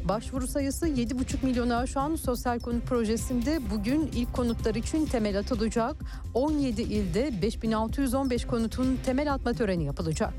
Başvuru 0.04 0.48
sayısı 0.48 0.88
7,5 0.88 1.46
milyonu 1.46 1.76
aşan 1.76 2.16
sosyal 2.16 2.60
konut 2.60 2.86
projesinde 2.86 3.60
bugün 3.72 4.10
ilk 4.16 4.34
konutlar 4.34 4.76
için 4.76 5.06
temel 5.06 5.40
atılacak. 5.40 5.96
17 6.34 6.82
ilde 6.82 7.42
5615 7.42 8.46
konutun 8.46 9.00
temel 9.06 9.34
atma 9.34 9.54
töreni 9.54 9.86
yapılacak. 9.86 10.34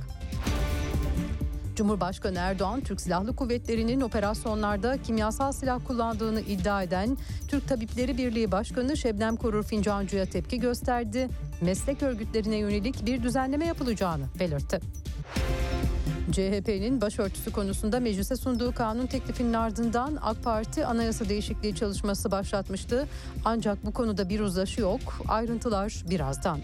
Cumhurbaşkanı 1.77 2.39
Erdoğan, 2.39 2.81
Türk 2.81 3.01
Silahlı 3.01 3.37
Kuvvetleri'nin 3.37 4.01
operasyonlarda 4.01 5.03
kimyasal 5.03 5.53
silah 5.53 5.81
kullandığını 5.87 6.41
iddia 6.41 6.83
eden 6.83 7.17
Türk 7.49 7.69
Tabipleri 7.69 8.19
Birliği 8.19 8.53
Başkanı 8.53 8.97
Şebnem 8.97 9.37
Korur 9.37 9.63
Fincancı'ya 9.63 10.27
tepki 10.27 10.61
gösterdi. 10.61 11.29
Meslek 11.61 12.03
örgütlerine 12.03 12.57
yönelik 12.57 13.07
bir 13.07 13.23
düzenleme 13.23 13.67
yapılacağını 13.67 14.25
belirtti. 14.41 14.81
CHP'nin 16.33 17.01
başörtüsü 17.01 17.53
konusunda 17.53 18.01
meclise 18.01 18.37
sunduğu 18.37 18.75
kanun 18.75 19.07
teklifinin 19.07 19.53
ardından 19.53 20.19
AK 20.23 20.45
Parti 20.45 20.87
anayasa 20.87 21.29
değişikliği 21.29 21.75
çalışması 21.75 22.31
başlatmıştı. 22.31 23.09
Ancak 23.45 23.87
bu 23.87 23.93
konuda 23.93 24.29
bir 24.29 24.41
uzlaşı 24.41 24.81
yok. 24.81 25.01
Ayrıntılar 25.29 26.05
birazdan. 26.11 26.61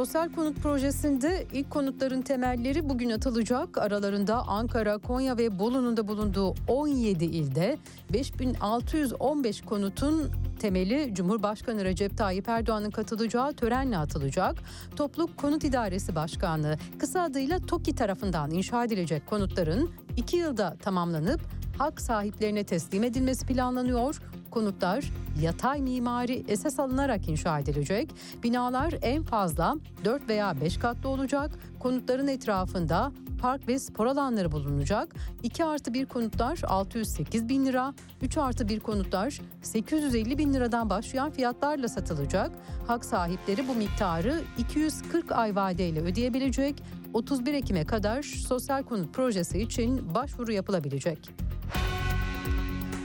Sosyal 0.00 0.32
konut 0.32 0.56
projesinde 0.56 1.46
ilk 1.52 1.70
konutların 1.70 2.22
temelleri 2.22 2.88
bugün 2.88 3.10
atılacak. 3.10 3.78
Aralarında 3.78 4.48
Ankara, 4.48 4.98
Konya 4.98 5.38
ve 5.38 5.58
Bolu'nun 5.58 5.96
da 5.96 6.08
bulunduğu 6.08 6.54
17 6.68 7.24
ilde 7.24 7.78
5615 8.12 9.60
konutun 9.60 10.30
temeli 10.60 11.14
Cumhurbaşkanı 11.14 11.84
Recep 11.84 12.18
Tayyip 12.18 12.48
Erdoğan'ın 12.48 12.90
katılacağı 12.90 13.52
törenle 13.52 13.98
atılacak. 13.98 14.56
Topluk 14.96 15.36
Konut 15.36 15.64
İdaresi 15.64 16.14
Başkanlığı 16.14 16.76
kısa 16.98 17.22
adıyla 17.22 17.58
TOKİ 17.58 17.94
tarafından 17.94 18.50
inşa 18.50 18.84
edilecek 18.84 19.26
konutların 19.26 19.90
2 20.16 20.36
yılda 20.36 20.76
tamamlanıp 20.82 21.40
hak 21.78 22.00
sahiplerine 22.00 22.64
teslim 22.64 23.04
edilmesi 23.04 23.46
planlanıyor. 23.46 24.20
Konutlar 24.50 25.04
yatay 25.40 25.80
mimari 25.80 26.44
esas 26.48 26.80
alınarak 26.80 27.28
inşa 27.28 27.58
edilecek. 27.58 28.10
Binalar 28.42 28.94
en 29.02 29.22
fazla 29.22 29.76
4 30.04 30.28
veya 30.28 30.60
5 30.60 30.78
katlı 30.78 31.08
olacak. 31.08 31.50
Konutların 31.78 32.28
etrafında 32.28 33.12
park 33.40 33.68
ve 33.68 33.78
spor 33.78 34.06
alanları 34.06 34.52
bulunacak. 34.52 35.14
2 35.42 35.64
artı 35.64 35.94
1 35.94 36.06
konutlar 36.06 36.60
608 36.66 37.48
bin 37.48 37.66
lira, 37.66 37.94
3 38.22 38.38
artı 38.38 38.68
1 38.68 38.80
konutlar 38.80 39.40
850 39.62 40.38
bin 40.38 40.54
liradan 40.54 40.90
başlayan 40.90 41.30
fiyatlarla 41.30 41.88
satılacak. 41.88 42.50
Hak 42.86 43.04
sahipleri 43.04 43.68
bu 43.68 43.74
miktarı 43.74 44.40
240 44.58 45.32
ay 45.32 45.56
vadeyle 45.56 46.00
ödeyebilecek. 46.00 46.82
31 47.14 47.54
Ekim'e 47.54 47.84
kadar 47.84 48.22
sosyal 48.22 48.82
konut 48.82 49.14
projesi 49.14 49.58
için 49.58 50.14
başvuru 50.14 50.52
yapılabilecek. 50.52 51.30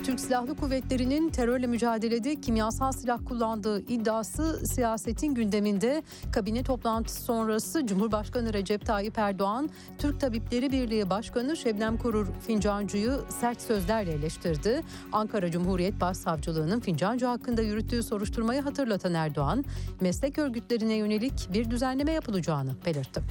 Türk 0.06 0.20
Silahlı 0.20 0.56
Kuvvetleri'nin 0.56 1.30
terörle 1.30 1.68
mücadelede 1.68 2.41
kimyasal 2.41 2.91
silah 2.91 3.20
kullandığı 3.26 3.82
iddiası 3.82 4.68
siyasetin 4.68 5.34
gündeminde. 5.36 6.03
Kabine 6.32 6.64
toplantısı 6.64 7.22
sonrası 7.22 7.88
Cumhurbaşkanı 7.88 8.53
Recep 8.53 8.86
Tayyip 8.86 9.18
Erdoğan, 9.18 9.70
Türk 9.97 10.20
Tabipleri 10.20 10.72
Birliği 10.72 11.10
Başkanı 11.10 11.58
Şebnem 11.58 11.97
Korur 11.97 12.28
Fincancı'yı 12.47 13.12
sert 13.30 13.62
sözlerle 13.62 14.12
eleştirdi. 14.12 14.82
Ankara 15.12 15.51
Cumhuriyet 15.51 16.01
Başsavcılığı'nın 16.01 16.80
Fincancı 16.80 17.26
hakkında 17.26 17.62
yürüttüğü 17.62 18.03
soruşturmayı 18.03 18.62
hatırlatan 18.62 19.14
Erdoğan, 19.14 19.66
meslek 20.01 20.38
örgütlerine 20.38 20.93
yönelik 20.93 21.49
bir 21.53 21.72
düzenleme 21.72 22.12
yapılacağını 22.12 22.72
belirtti. 22.86 23.22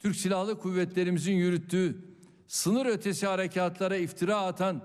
Türk 0.00 0.16
Silahlı 0.16 0.58
Kuvvetlerimizin 0.58 1.34
yürüttüğü 1.34 2.13
sınır 2.48 2.86
ötesi 2.86 3.26
harekatlara 3.26 3.96
iftira 3.96 4.36
atan 4.36 4.82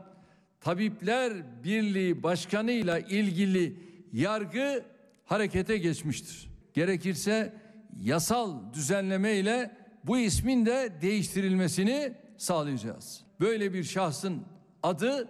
Tabipler 0.61 1.63
Birliği 1.63 2.23
Başkanı 2.23 2.71
ile 2.71 3.05
ilgili 3.09 3.75
yargı 4.13 4.85
harekete 5.25 5.77
geçmiştir. 5.77 6.49
Gerekirse 6.73 7.53
yasal 8.01 8.73
düzenleme 8.73 9.35
ile 9.35 9.71
bu 10.03 10.17
ismin 10.17 10.65
de 10.65 10.91
değiştirilmesini 11.01 12.13
sağlayacağız. 12.37 13.23
Böyle 13.39 13.73
bir 13.73 13.83
şahsın 13.83 14.41
adı 14.83 15.27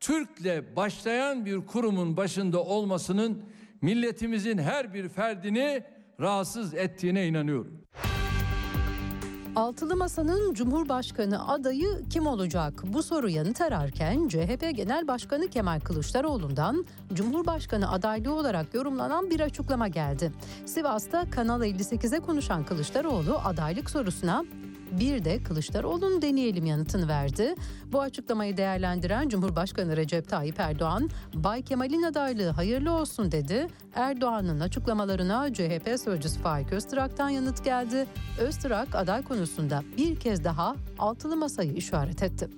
Türk'le 0.00 0.76
başlayan 0.76 1.46
bir 1.46 1.66
kurumun 1.66 2.16
başında 2.16 2.62
olmasının 2.62 3.42
milletimizin 3.82 4.58
her 4.58 4.94
bir 4.94 5.08
ferdini 5.08 5.84
rahatsız 6.20 6.74
ettiğine 6.74 7.26
inanıyorum. 7.26 7.84
Altılı 9.56 9.96
Masa'nın 9.96 10.54
Cumhurbaşkanı 10.54 11.48
adayı 11.48 12.02
kim 12.10 12.26
olacak? 12.26 12.82
Bu 12.86 13.02
soru 13.02 13.28
yanıt 13.28 13.60
ararken 13.60 14.28
CHP 14.28 14.76
Genel 14.76 15.08
Başkanı 15.08 15.48
Kemal 15.48 15.80
Kılıçdaroğlu'ndan 15.80 16.86
Cumhurbaşkanı 17.12 17.92
adaylığı 17.92 18.34
olarak 18.34 18.74
yorumlanan 18.74 19.30
bir 19.30 19.40
açıklama 19.40 19.88
geldi. 19.88 20.32
Sivas'ta 20.66 21.30
Kanal 21.30 21.62
58'e 21.62 22.20
konuşan 22.20 22.64
Kılıçdaroğlu 22.64 23.38
adaylık 23.44 23.90
sorusuna 23.90 24.44
bir 24.92 25.24
de 25.24 25.42
Kılıçdaroğlu'nu 25.42 26.22
deneyelim 26.22 26.66
yanıtını 26.66 27.08
verdi. 27.08 27.54
Bu 27.92 28.00
açıklamayı 28.00 28.56
değerlendiren 28.56 29.28
Cumhurbaşkanı 29.28 29.96
Recep 29.96 30.28
Tayyip 30.28 30.60
Erdoğan, 30.60 31.10
Bay 31.34 31.62
Kemal'in 31.62 32.02
adaylığı 32.02 32.48
hayırlı 32.48 32.92
olsun 32.92 33.32
dedi. 33.32 33.66
Erdoğan'ın 33.94 34.60
açıklamalarına 34.60 35.54
CHP 35.54 36.00
sözcüsü 36.04 36.40
Faik 36.40 36.72
Öztrak'tan 36.72 37.28
yanıt 37.28 37.64
geldi. 37.64 38.06
Öztrak 38.38 38.94
aday 38.94 39.22
konusunda 39.22 39.82
bir 39.96 40.20
kez 40.20 40.44
daha 40.44 40.76
altılı 40.98 41.36
masayı 41.36 41.72
işaret 41.74 42.22
etti. 42.22 42.48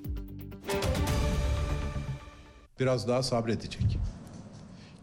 Biraz 2.80 3.08
daha 3.08 3.22
sabredecek. 3.22 3.98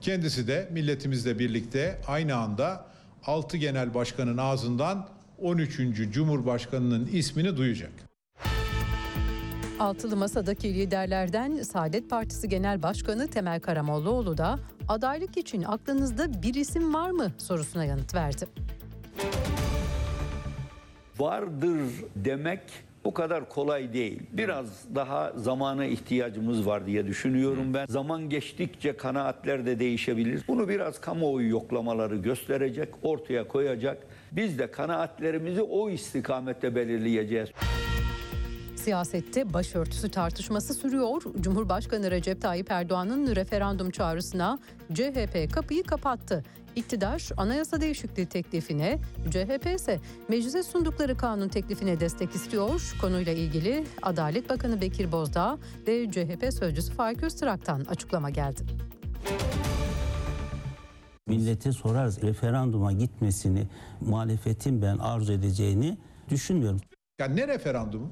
Kendisi 0.01 0.47
de 0.47 0.69
milletimizle 0.71 1.39
birlikte 1.39 2.01
aynı 2.07 2.36
anda 2.36 2.86
6 3.26 3.57
genel 3.57 3.93
başkanın 3.93 4.38
ağzından 4.38 5.07
13. 5.41 5.79
Cumhurbaşkanının 6.11 7.05
ismini 7.05 7.57
duyacak. 7.57 7.91
Altılı 9.79 10.15
Masa'daki 10.15 10.73
liderlerden 10.73 11.55
Saadet 11.55 12.09
Partisi 12.09 12.49
Genel 12.49 12.84
Başkanı 12.84 13.27
Temel 13.27 13.59
Karamollaoğlu 13.59 14.38
da 14.38 14.59
adaylık 14.88 15.38
için 15.38 15.63
aklınızda 15.63 16.43
bir 16.43 16.53
isim 16.53 16.93
var 16.93 17.09
mı 17.09 17.31
sorusuna 17.38 17.86
yanıt 17.86 18.15
verdi. 18.15 18.45
Vardır 21.19 21.79
demek 22.15 22.61
o 23.03 23.13
kadar 23.13 23.49
kolay 23.49 23.93
değil. 23.93 24.19
Biraz 24.31 24.95
daha 24.95 25.34
zamana 25.36 25.86
ihtiyacımız 25.86 26.65
var 26.67 26.86
diye 26.86 27.07
düşünüyorum 27.07 27.73
ben. 27.73 27.86
Zaman 27.86 28.29
geçtikçe 28.29 28.97
kanaatler 28.97 29.65
de 29.65 29.79
değişebilir. 29.79 30.43
Bunu 30.47 30.69
biraz 30.69 31.01
kamuoyu 31.01 31.49
yoklamaları 31.49 32.15
gösterecek, 32.15 32.89
ortaya 33.01 33.47
koyacak. 33.47 33.97
Biz 34.36 34.59
de 34.59 34.71
kanaatlerimizi 34.71 35.61
o 35.61 35.89
istikamette 35.89 36.75
belirleyeceğiz. 36.75 37.49
Siyasette 38.75 39.53
başörtüsü 39.53 40.11
tartışması 40.11 40.73
sürüyor. 40.73 41.21
Cumhurbaşkanı 41.39 42.11
Recep 42.11 42.41
Tayyip 42.41 42.71
Erdoğan'ın 42.71 43.36
referandum 43.36 43.91
çağrısına 43.91 44.59
CHP 44.93 45.53
kapıyı 45.53 45.84
kapattı. 45.84 46.43
İktidar 46.75 47.29
anayasa 47.38 47.81
değişikliği 47.81 48.25
teklifine, 48.25 48.99
CHP 49.31 49.75
ise 49.75 49.99
meclise 50.27 50.63
sundukları 50.63 51.17
kanun 51.17 51.47
teklifine 51.47 51.99
destek 51.99 52.36
istiyor. 52.36 52.93
Konuyla 53.01 53.34
ilgili 53.34 53.84
Adalet 54.01 54.49
Bakanı 54.49 54.81
Bekir 54.81 55.11
Bozdağ 55.11 55.57
ve 55.88 56.11
CHP 56.11 56.53
sözcüsü 56.53 56.93
Faik 56.93 57.23
Öztrak'tan 57.23 57.86
açıklama 57.89 58.29
geldi. 58.29 58.61
Millete 61.28 61.71
sorarız 61.71 62.21
referanduma 62.21 62.91
gitmesini 62.91 63.67
muhalefetin 64.01 64.82
ben 64.82 64.97
arzu 64.97 65.34
edeceğini 65.34 65.97
düşünmüyorum. 66.30 66.82
Ya 67.19 67.28
ne 67.28 67.47
referandumu? 67.47 68.11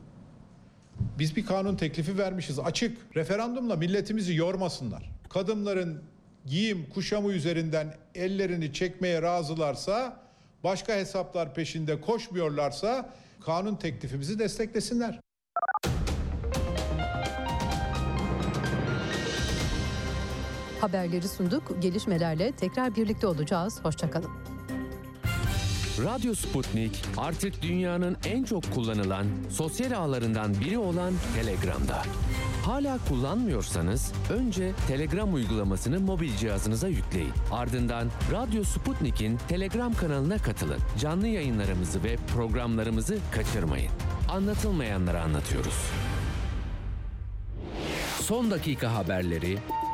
Biz 1.20 1.36
bir 1.36 1.46
kanun 1.46 1.76
teklifi 1.76 2.18
vermişiz 2.18 2.60
açık. 2.60 3.16
Referandumla 3.16 3.76
milletimizi 3.76 4.36
yormasınlar. 4.36 5.12
Kadınların 5.30 6.02
giyim 6.46 6.90
kuşamı 6.94 7.32
üzerinden 7.32 7.94
ellerini 8.16 8.74
çekmeye 8.74 9.22
razılarsa, 9.22 10.20
başka 10.64 10.94
hesaplar 10.94 11.54
peşinde 11.56 12.02
koşmuyorlarsa 12.02 13.10
kanun 13.46 13.76
teklifimizi 13.76 14.40
desteklesinler. 14.40 15.20
Haberleri 20.82 21.28
sunduk. 21.28 21.82
Gelişmelerle 21.82 22.52
tekrar 22.52 22.96
birlikte 22.96 23.28
olacağız. 23.28 23.80
Hoşçakalın. 23.84 24.30
Radyo 26.04 26.34
Sputnik 26.36 27.04
artık 27.18 27.62
dünyanın 27.62 28.18
en 28.26 28.44
çok 28.44 28.74
kullanılan 28.74 29.26
sosyal 29.50 29.92
ağlarından 29.92 30.54
biri 30.54 30.78
olan 30.78 31.14
Telegram'da. 31.36 32.02
Hala 32.66 32.98
kullanmıyorsanız 33.10 34.14
önce 34.30 34.72
Telegram 34.88 35.34
uygulamasını 35.34 36.00
mobil 36.00 36.36
cihazınıza 36.38 36.88
yükleyin. 36.88 37.34
Ardından 37.52 38.08
Radyo 38.32 38.64
Sputnik'in 38.64 39.38
Telegram 39.48 39.94
kanalına 39.94 40.38
katılın. 40.38 40.80
Canlı 41.00 41.28
yayınlarımızı 41.28 42.04
ve 42.04 42.18
programlarımızı 42.34 43.18
kaçırmayın. 43.32 43.92
Anlatılmayanları 44.30 45.22
anlatıyoruz. 45.22 45.92
Son 48.22 48.52
dakika 48.52 48.96
haberleri, 48.96 49.58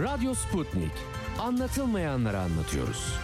Radyo 0.00 0.34
Sputnik. 0.34 0.92
Anlatılmayanları 1.38 2.38
anlatıyoruz. 2.38 3.14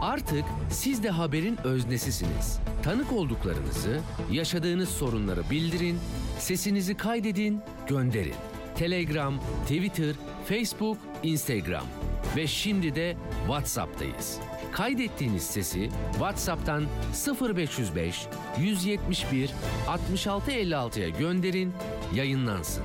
Artık 0.00 0.44
siz 0.70 1.02
de 1.02 1.10
haberin 1.10 1.58
öznesisiniz. 1.64 2.58
Tanık 2.82 3.12
olduklarınızı, 3.12 4.00
yaşadığınız 4.30 4.88
sorunları 4.88 5.50
bildirin, 5.50 5.98
sesinizi 6.38 6.96
kaydedin, 6.96 7.60
gönderin. 7.88 8.34
Telegram, 8.76 9.40
Twitter, 9.62 10.14
Facebook, 10.48 10.98
Instagram 11.22 11.84
ve 12.36 12.46
şimdi 12.46 12.94
de 12.94 13.16
WhatsApp'tayız. 13.46 14.38
Kaydettiğiniz 14.72 15.42
sesi 15.42 15.90
WhatsApp'tan 16.12 16.84
0505 17.58 18.26
171 18.58 19.50
6656'ya 19.86 21.08
gönderin, 21.08 21.72
yayınlansın. 22.14 22.84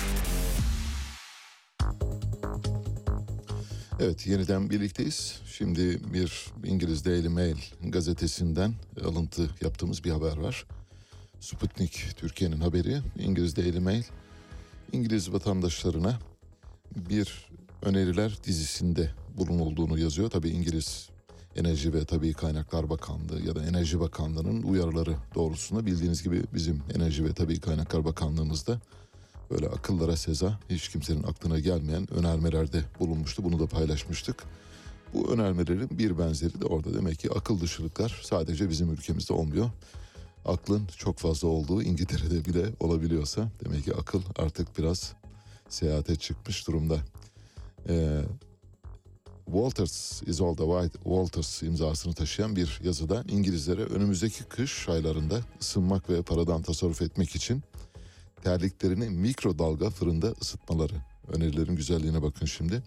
Evet 4.03 4.27
yeniden 4.27 4.69
birlikteyiz. 4.69 5.41
Şimdi 5.45 6.13
bir 6.13 6.45
İngiliz 6.63 7.05
Daily 7.05 7.27
Mail 7.27 7.55
gazetesinden 7.83 8.73
alıntı 9.05 9.49
yaptığımız 9.61 10.03
bir 10.03 10.11
haber 10.11 10.37
var. 10.37 10.65
Sputnik 11.39 12.05
Türkiye'nin 12.17 12.59
haberi. 12.59 13.01
İngiliz 13.19 13.55
Daily 13.55 13.79
Mail 13.79 14.03
İngiliz 14.91 15.33
vatandaşlarına 15.33 16.19
bir 16.95 17.49
öneriler 17.81 18.37
dizisinde 18.43 19.11
bulunulduğunu 19.37 19.99
yazıyor. 19.99 20.29
Tabii 20.29 20.49
İngiliz 20.49 21.09
Enerji 21.55 21.93
ve 21.93 22.05
Tabii 22.05 22.33
Kaynaklar 22.33 22.89
Bakanlığı 22.89 23.41
ya 23.47 23.55
da 23.55 23.65
Enerji 23.65 23.99
Bakanlığı'nın 23.99 24.63
uyarıları 24.63 25.15
doğrultusunda 25.35 25.85
bildiğiniz 25.85 26.23
gibi 26.23 26.43
bizim 26.53 26.83
Enerji 26.95 27.25
ve 27.25 27.33
Tabii 27.33 27.59
Kaynaklar 27.59 28.05
Bakanlığımızda 28.05 28.79
böyle 29.51 29.67
akıllara 29.67 30.17
seza 30.17 30.59
hiç 30.69 30.89
kimsenin 30.89 31.23
aklına 31.23 31.59
gelmeyen 31.59 32.13
önermelerde 32.13 32.83
bulunmuştu. 32.99 33.43
Bunu 33.43 33.59
da 33.59 33.67
paylaşmıştık. 33.67 34.43
Bu 35.13 35.31
önermelerin 35.33 35.89
bir 35.91 36.19
benzeri 36.19 36.61
de 36.61 36.65
orada 36.65 36.93
demek 36.93 37.19
ki 37.19 37.31
akıl 37.31 37.61
dışılıklar 37.61 38.21
sadece 38.23 38.69
bizim 38.69 38.91
ülkemizde 38.91 39.33
olmuyor. 39.33 39.69
Aklın 40.45 40.87
çok 40.97 41.17
fazla 41.17 41.47
olduğu 41.47 41.83
İngiltere'de 41.83 42.45
bile 42.45 42.65
olabiliyorsa 42.79 43.49
demek 43.65 43.85
ki 43.85 43.95
akıl 43.95 44.21
artık 44.35 44.77
biraz 44.77 45.13
seyahate 45.69 46.15
çıkmış 46.15 46.67
durumda. 46.67 46.97
Ee, 47.89 48.21
Walters 49.45 50.21
is 50.23 50.37
white 50.37 50.99
Walters 51.03 51.63
imzasını 51.63 52.13
taşıyan 52.13 52.55
bir 52.55 52.79
yazıda 52.83 53.23
İngilizlere 53.27 53.83
önümüzdeki 53.83 54.43
kış 54.43 54.89
aylarında 54.89 55.39
ısınmak 55.61 56.09
ve 56.09 56.21
paradan 56.21 56.61
tasarruf 56.61 57.01
etmek 57.01 57.35
için 57.35 57.63
terliklerini 58.43 59.09
mikrodalga 59.09 59.89
fırında 59.89 60.33
ısıtmaları. 60.41 60.93
Önerilerin 61.27 61.75
güzelliğine 61.75 62.21
bakın 62.21 62.45
şimdi. 62.45 62.83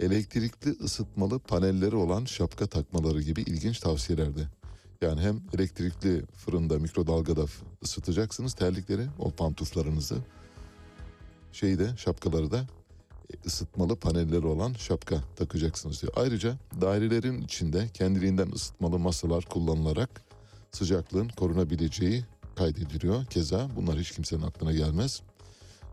Elektrikli 0.00 0.84
ısıtmalı 0.84 1.38
panelleri 1.38 1.96
olan 1.96 2.24
şapka 2.24 2.66
takmaları 2.66 3.22
gibi 3.22 3.40
ilginç 3.40 3.80
tavsiyelerde. 3.80 4.48
Yani 5.00 5.20
hem 5.20 5.40
elektrikli 5.54 6.22
fırında 6.26 6.78
mikrodalgada 6.78 7.44
ısıtacaksınız 7.84 8.54
terlikleri, 8.54 9.06
o 9.18 9.30
pantuflarınızı. 9.30 10.16
Şeyi 11.52 11.78
de 11.78 11.96
şapkaları 11.96 12.50
da 12.50 12.66
ısıtmalı 13.46 13.96
panelleri 13.96 14.46
olan 14.46 14.72
şapka 14.72 15.20
takacaksınız 15.36 16.02
diyor. 16.02 16.12
Ayrıca 16.16 16.56
dairelerin 16.80 17.42
içinde 17.42 17.88
kendiliğinden 17.94 18.50
ısıtmalı 18.52 18.98
masalar 18.98 19.44
kullanılarak 19.44 20.22
sıcaklığın 20.72 21.28
korunabileceği 21.28 22.24
kaydediliyor. 22.56 23.24
Keza 23.24 23.68
bunlar 23.76 23.98
hiç 23.98 24.10
kimsenin 24.10 24.42
aklına 24.42 24.72
gelmez. 24.72 25.22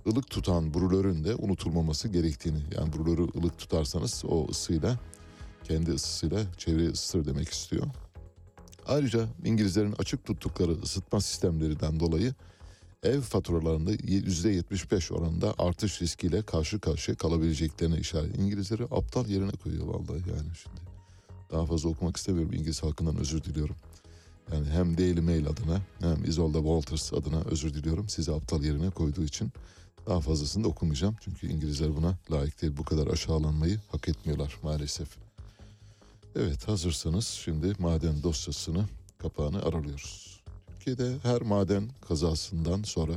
Ilık 0.05 0.30
tutan 0.30 0.74
brülörün 0.74 1.24
de 1.24 1.36
unutulmaması 1.36 2.07
gerektiğini 2.07 2.59
yani 2.78 2.93
brülörü 2.93 3.28
ılık 3.38 3.57
tutarsanız 3.57 4.24
o 4.28 4.47
ısıyla 4.49 4.99
kendi 5.64 5.91
ısısıyla 5.91 6.39
çevreyi 6.57 6.89
ısıtır 6.89 7.26
demek 7.26 7.49
istiyor. 7.49 7.86
Ayrıca 8.88 9.28
İngilizlerin 9.45 9.95
açık 9.99 10.26
tuttukları 10.26 10.72
ısıtma 10.72 11.22
sistemlerinden 11.22 11.99
dolayı 11.99 12.34
ev 13.03 13.22
faturalarında 13.22 13.93
%75 13.93 15.14
oranında 15.14 15.53
artış 15.57 16.01
riskiyle 16.01 16.41
karşı 16.41 16.80
karşıya 16.80 17.18
kalabileceklerine 17.18 17.97
işaret. 17.97 18.38
İngilizleri 18.38 18.84
aptal 18.84 19.28
yerine 19.28 19.51
koyuyor 19.51 19.88
vallahi 19.88 20.30
yani 20.30 20.55
şimdi. 20.64 20.82
Daha 21.51 21.66
fazla 21.66 21.89
okumak 21.89 22.18
istemiyorum 22.18 22.53
İngiliz 22.53 22.84
halkından 22.84 23.18
özür 23.18 23.43
diliyorum. 23.43 23.76
Yani 24.51 24.69
hem 24.69 24.97
Daily 24.97 25.21
Mail 25.21 25.47
adına 25.47 25.81
hem 25.99 26.25
Isolde 26.25 26.57
Walters 26.57 27.13
adına 27.13 27.41
özür 27.41 27.73
diliyorum. 27.73 28.09
Sizi 28.09 28.31
aptal 28.31 28.63
yerine 28.63 28.89
koyduğu 28.89 29.23
için 29.23 29.51
daha 30.07 30.19
fazlasını 30.19 30.63
da 30.63 30.67
okumayacağım. 30.67 31.15
Çünkü 31.21 31.47
İngilizler 31.47 31.95
buna 31.95 32.17
layık 32.31 32.61
değil. 32.61 32.77
Bu 32.77 32.83
kadar 32.83 33.07
aşağılanmayı 33.07 33.79
hak 33.91 34.09
etmiyorlar 34.09 34.57
maalesef. 34.63 35.07
Evet 36.35 36.67
hazırsanız 36.67 37.27
şimdi 37.27 37.73
maden 37.79 38.23
dosyasını 38.23 38.85
kapağını 39.17 39.63
aralıyoruz. 39.63 40.41
Türkiye'de 40.67 41.17
her 41.23 41.41
maden 41.41 41.89
kazasından 42.07 42.83
sonra 42.83 43.13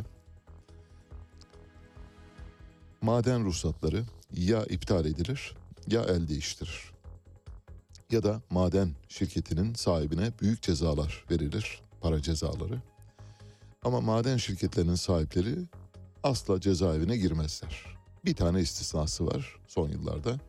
maden 3.03 3.45
ruhsatları 3.45 4.05
ya 4.33 4.65
iptal 4.65 5.05
edilir 5.07 5.55
ya 5.89 6.05
el 6.05 6.29
değiştirir. 6.29 6.96
Ya 8.11 8.23
da 8.23 8.43
maden 8.51 8.91
şirketinin 9.09 9.75
sahibine 9.75 10.33
büyük 10.41 10.63
cezalar 10.63 11.25
verilir, 11.31 11.81
para 12.01 12.23
cezaları. 12.23 12.83
Ama 13.83 14.01
maden 14.01 14.37
şirketlerinin 14.37 14.95
sahipleri 14.95 15.57
asla 16.23 16.61
cezaevine 16.61 17.17
girmezler. 17.17 17.97
Bir 18.25 18.35
tane 18.35 18.61
istisnası 18.61 19.27
var 19.27 19.57
son 19.69 19.89
yıllarda. 19.89 20.41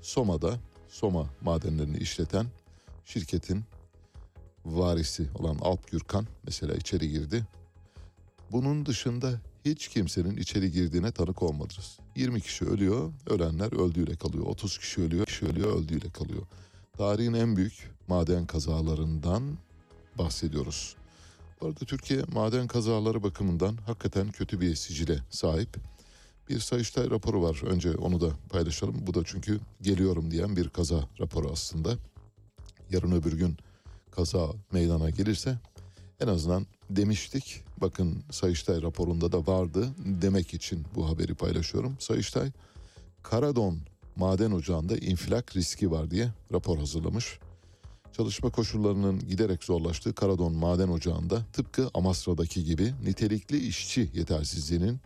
Soma'da 0.00 0.58
Soma 0.88 1.30
madenlerini 1.40 1.96
işleten 1.96 2.46
şirketin 3.04 3.64
varisi 4.64 5.28
olan 5.34 5.58
Alp 5.60 5.90
Gürkan 5.90 6.26
mesela 6.44 6.74
içeri 6.74 7.08
girdi. 7.08 7.46
Bunun 8.52 8.86
dışında 8.86 9.40
hiç 9.64 9.88
kimsenin 9.88 10.36
içeri 10.36 10.72
girdiğine 10.72 11.12
tanık 11.12 11.42
olmadınız. 11.42 11.98
20 12.16 12.40
kişi 12.40 12.64
ölüyor, 12.64 13.12
ölenler 13.26 13.72
öldüğüyle 13.72 14.16
kalıyor. 14.16 14.46
30 14.46 14.78
kişi 14.78 15.00
ölüyor, 15.00 15.26
kişi 15.26 15.46
ölüyor, 15.46 15.76
öldüğüyle 15.78 16.10
kalıyor. 16.10 16.42
Tarihin 16.98 17.34
en 17.34 17.56
büyük 17.56 17.90
maden 18.08 18.46
kazalarından 18.46 19.42
bahsediyoruz. 20.18 20.96
Bu 21.60 21.66
arada 21.66 21.84
Türkiye 21.84 22.22
maden 22.32 22.66
kazaları 22.66 23.22
bakımından 23.22 23.76
hakikaten 23.86 24.30
kötü 24.30 24.60
bir 24.60 24.74
sicile 24.74 25.18
sahip. 25.30 25.76
Bir 26.48 26.60
Sayıştay 26.60 27.10
raporu 27.10 27.42
var. 27.42 27.62
Önce 27.66 27.94
onu 27.94 28.20
da 28.20 28.30
paylaşalım. 28.50 29.06
Bu 29.06 29.14
da 29.14 29.22
çünkü 29.24 29.60
geliyorum 29.82 30.30
diyen 30.30 30.56
bir 30.56 30.68
kaza 30.68 31.08
raporu 31.20 31.50
aslında. 31.52 31.94
Yarın 32.90 33.12
öbür 33.12 33.32
gün 33.32 33.56
kaza 34.10 34.52
meydana 34.72 35.10
gelirse 35.10 35.58
en 36.20 36.28
azından 36.28 36.66
demiştik. 36.90 37.64
Bakın 37.80 38.24
Sayıştay 38.30 38.82
raporunda 38.82 39.32
da 39.32 39.46
vardı 39.46 39.88
demek 39.98 40.54
için 40.54 40.84
bu 40.94 41.08
haberi 41.08 41.34
paylaşıyorum. 41.34 41.96
Sayıştay 41.98 42.50
Karadon 43.22 43.78
maden 44.16 44.50
ocağında 44.50 44.96
infilak 44.96 45.56
riski 45.56 45.90
var 45.90 46.10
diye 46.10 46.28
rapor 46.52 46.78
hazırlamış. 46.78 47.38
Çalışma 48.12 48.50
koşullarının 48.50 49.28
giderek 49.28 49.64
zorlaştığı 49.64 50.14
Karadon 50.14 50.52
maden 50.52 50.88
ocağında 50.88 51.42
tıpkı 51.52 51.90
Amasra'daki 51.94 52.64
gibi 52.64 52.92
nitelikli 53.04 53.66
işçi 53.66 54.10
yetersizliğinin 54.14 55.00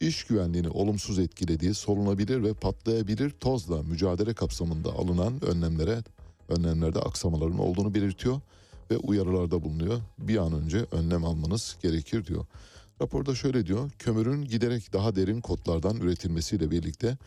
iş 0.00 0.24
güvenliğini 0.24 0.68
olumsuz 0.68 1.18
etkilediği 1.18 1.74
solunabilir 1.74 2.42
ve 2.42 2.52
patlayabilir 2.52 3.30
tozla 3.30 3.82
mücadele 3.82 4.34
kapsamında 4.34 4.92
alınan 4.92 5.44
önlemlere 5.44 6.02
önlemlerde 6.48 6.98
aksamaların 6.98 7.58
olduğunu 7.58 7.94
belirtiyor 7.94 8.40
ve 8.90 8.96
uyarılarda 8.96 9.62
bulunuyor. 9.62 10.00
Bir 10.18 10.36
an 10.36 10.52
önce 10.52 10.86
önlem 10.92 11.24
almanız 11.24 11.76
gerekir 11.82 12.26
diyor. 12.26 12.46
Raporda 13.02 13.34
şöyle 13.34 13.66
diyor. 13.66 13.90
Kömürün 13.98 14.44
giderek 14.44 14.92
daha 14.92 15.16
derin 15.16 15.40
kotlardan 15.40 15.96
üretilmesiyle 15.96 16.70
birlikte 16.70 17.18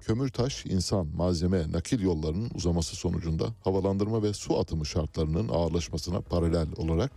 kömür 0.00 0.28
taş, 0.28 0.66
insan, 0.66 1.06
malzeme, 1.16 1.72
nakil 1.72 2.00
yollarının 2.00 2.50
uzaması 2.54 2.96
sonucunda 2.96 3.54
havalandırma 3.64 4.22
ve 4.22 4.32
su 4.32 4.58
atımı 4.58 4.86
şartlarının 4.86 5.48
ağırlaşmasına 5.48 6.20
paralel 6.20 6.66
olarak 6.76 7.12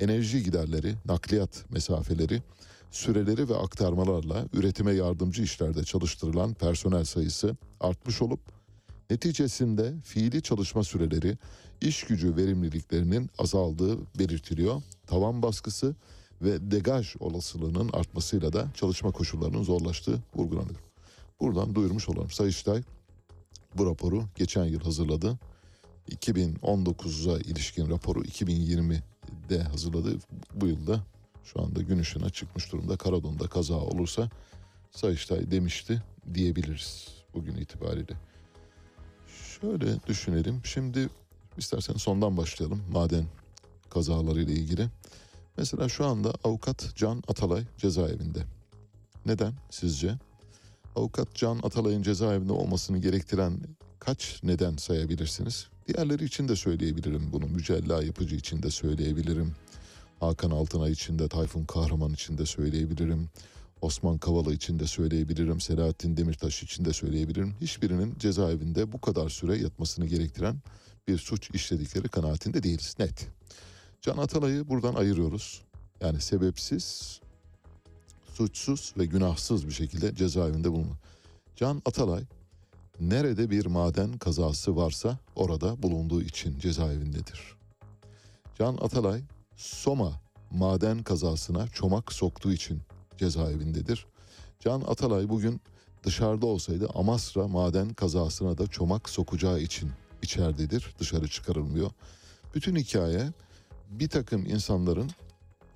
enerji 0.00 0.42
giderleri, 0.42 0.94
nakliyat 1.04 1.64
mesafeleri, 1.70 2.42
süreleri 2.90 3.48
ve 3.48 3.56
aktarmalarla 3.56 4.44
üretime 4.52 4.92
yardımcı 4.92 5.42
işlerde 5.42 5.84
çalıştırılan 5.84 6.54
personel 6.54 7.04
sayısı 7.04 7.56
artmış 7.80 8.22
olup 8.22 8.40
neticesinde 9.10 9.94
fiili 10.04 10.42
çalışma 10.42 10.84
süreleri, 10.84 11.38
iş 11.80 12.02
gücü 12.04 12.36
verimliliklerinin 12.36 13.30
azaldığı 13.38 13.98
belirtiliyor. 14.18 14.82
Tavan 15.06 15.42
baskısı 15.42 15.94
ve 16.42 16.70
degaj 16.70 17.16
olasılığının 17.20 17.90
artmasıyla 17.92 18.52
da 18.52 18.68
çalışma 18.74 19.10
koşullarının 19.10 19.62
zorlaştığı 19.62 20.18
vurgulanıyor. 20.34 20.87
Buradan 21.40 21.74
duyurmuş 21.74 22.08
olalım. 22.08 22.30
Sayıştay 22.30 22.82
bu 23.74 23.86
raporu 23.86 24.24
geçen 24.34 24.64
yıl 24.64 24.80
hazırladı. 24.80 25.38
2019'a 26.10 27.38
ilişkin 27.38 27.90
raporu 27.90 28.22
2020'de 28.24 29.62
hazırladı. 29.62 30.18
Bu 30.54 30.66
yılda 30.66 31.00
şu 31.44 31.62
anda 31.62 31.82
gün 31.82 31.98
ışığına 31.98 32.30
çıkmış 32.30 32.72
durumda. 32.72 32.96
Karadon'da 32.96 33.48
kaza 33.48 33.74
olursa 33.74 34.30
Sayıştay 34.90 35.50
demişti 35.50 36.02
diyebiliriz 36.34 37.08
bugün 37.34 37.56
itibariyle. 37.56 38.14
Şöyle 39.60 40.06
düşünelim. 40.06 40.60
Şimdi 40.64 41.08
istersen 41.56 41.94
sondan 41.94 42.36
başlayalım 42.36 42.82
maden 42.92 43.24
kazaları 43.90 44.42
ile 44.42 44.52
ilgili. 44.52 44.88
Mesela 45.56 45.88
şu 45.88 46.06
anda 46.06 46.34
avukat 46.44 46.96
Can 46.96 47.22
Atalay 47.28 47.64
cezaevinde. 47.76 48.44
Neden 49.26 49.52
sizce? 49.70 50.18
Avukat 50.98 51.34
Can 51.34 51.60
Atalay'ın 51.62 52.02
cezaevinde 52.02 52.52
olmasını 52.52 52.98
gerektiren 52.98 53.60
kaç 53.98 54.40
neden 54.42 54.76
sayabilirsiniz? 54.76 55.66
Diğerleri 55.88 56.24
için 56.24 56.48
de 56.48 56.56
söyleyebilirim 56.56 57.32
bunu. 57.32 57.46
Mücella 57.46 58.02
Yapıcı 58.02 58.36
için 58.36 58.62
de 58.62 58.70
söyleyebilirim. 58.70 59.54
Hakan 60.20 60.50
Altınay 60.50 60.92
için 60.92 61.18
de, 61.18 61.28
Tayfun 61.28 61.64
Kahraman 61.64 62.12
için 62.12 62.38
de 62.38 62.46
söyleyebilirim. 62.46 63.28
Osman 63.80 64.18
Kavala 64.18 64.52
için 64.52 64.78
de 64.78 64.86
söyleyebilirim. 64.86 65.60
Selahattin 65.60 66.16
Demirtaş 66.16 66.62
için 66.62 66.84
de 66.84 66.92
söyleyebilirim. 66.92 67.54
Hiçbirinin 67.60 68.14
cezaevinde 68.18 68.92
bu 68.92 69.00
kadar 69.00 69.28
süre 69.28 69.58
yatmasını 69.58 70.06
gerektiren 70.06 70.56
bir 71.08 71.18
suç 71.18 71.50
işledikleri 71.54 72.08
kanaatinde 72.08 72.62
değiliz. 72.62 72.94
Net. 72.98 73.28
Can 74.02 74.16
Atalay'ı 74.16 74.68
buradan 74.68 74.94
ayırıyoruz. 74.94 75.62
Yani 76.00 76.20
sebepsiz, 76.20 77.20
suçsuz 78.38 78.94
ve 78.98 79.06
günahsız 79.06 79.66
bir 79.66 79.72
şekilde 79.72 80.14
cezaevinde 80.14 80.72
bulunma. 80.72 80.94
Can 81.56 81.82
Atalay 81.84 82.24
nerede 83.00 83.50
bir 83.50 83.66
maden 83.66 84.18
kazası 84.18 84.76
varsa 84.76 85.18
orada 85.36 85.82
bulunduğu 85.82 86.22
için 86.22 86.58
cezaevindedir. 86.58 87.56
Can 88.58 88.76
Atalay 88.80 89.22
Soma 89.56 90.12
maden 90.50 91.02
kazasına 91.02 91.68
çomak 91.68 92.12
soktuğu 92.12 92.52
için 92.52 92.80
cezaevindedir. 93.16 94.06
Can 94.60 94.80
Atalay 94.80 95.28
bugün 95.28 95.60
dışarıda 96.04 96.46
olsaydı 96.46 96.88
Amasra 96.94 97.48
maden 97.48 97.94
kazasına 97.94 98.58
da 98.58 98.66
çomak 98.66 99.08
sokacağı 99.08 99.60
için 99.60 99.90
içeridedir. 100.22 100.94
Dışarı 100.98 101.28
çıkarılmıyor. 101.28 101.90
Bütün 102.54 102.76
hikaye 102.76 103.32
bir 103.90 104.08
takım 104.08 104.46
insanların 104.46 105.10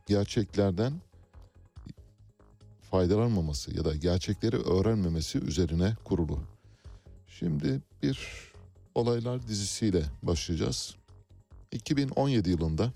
gerçeklerden 0.06 0.92
faydalanmaması 2.92 3.76
ya 3.76 3.84
da 3.84 3.96
gerçekleri 3.96 4.56
öğrenmemesi 4.56 5.38
üzerine 5.38 5.96
kurulu. 6.04 6.38
Şimdi 7.26 7.80
bir 8.02 8.18
olaylar 8.94 9.48
dizisiyle 9.48 10.02
başlayacağız. 10.22 10.94
2017 11.72 12.50
yılında 12.50 12.92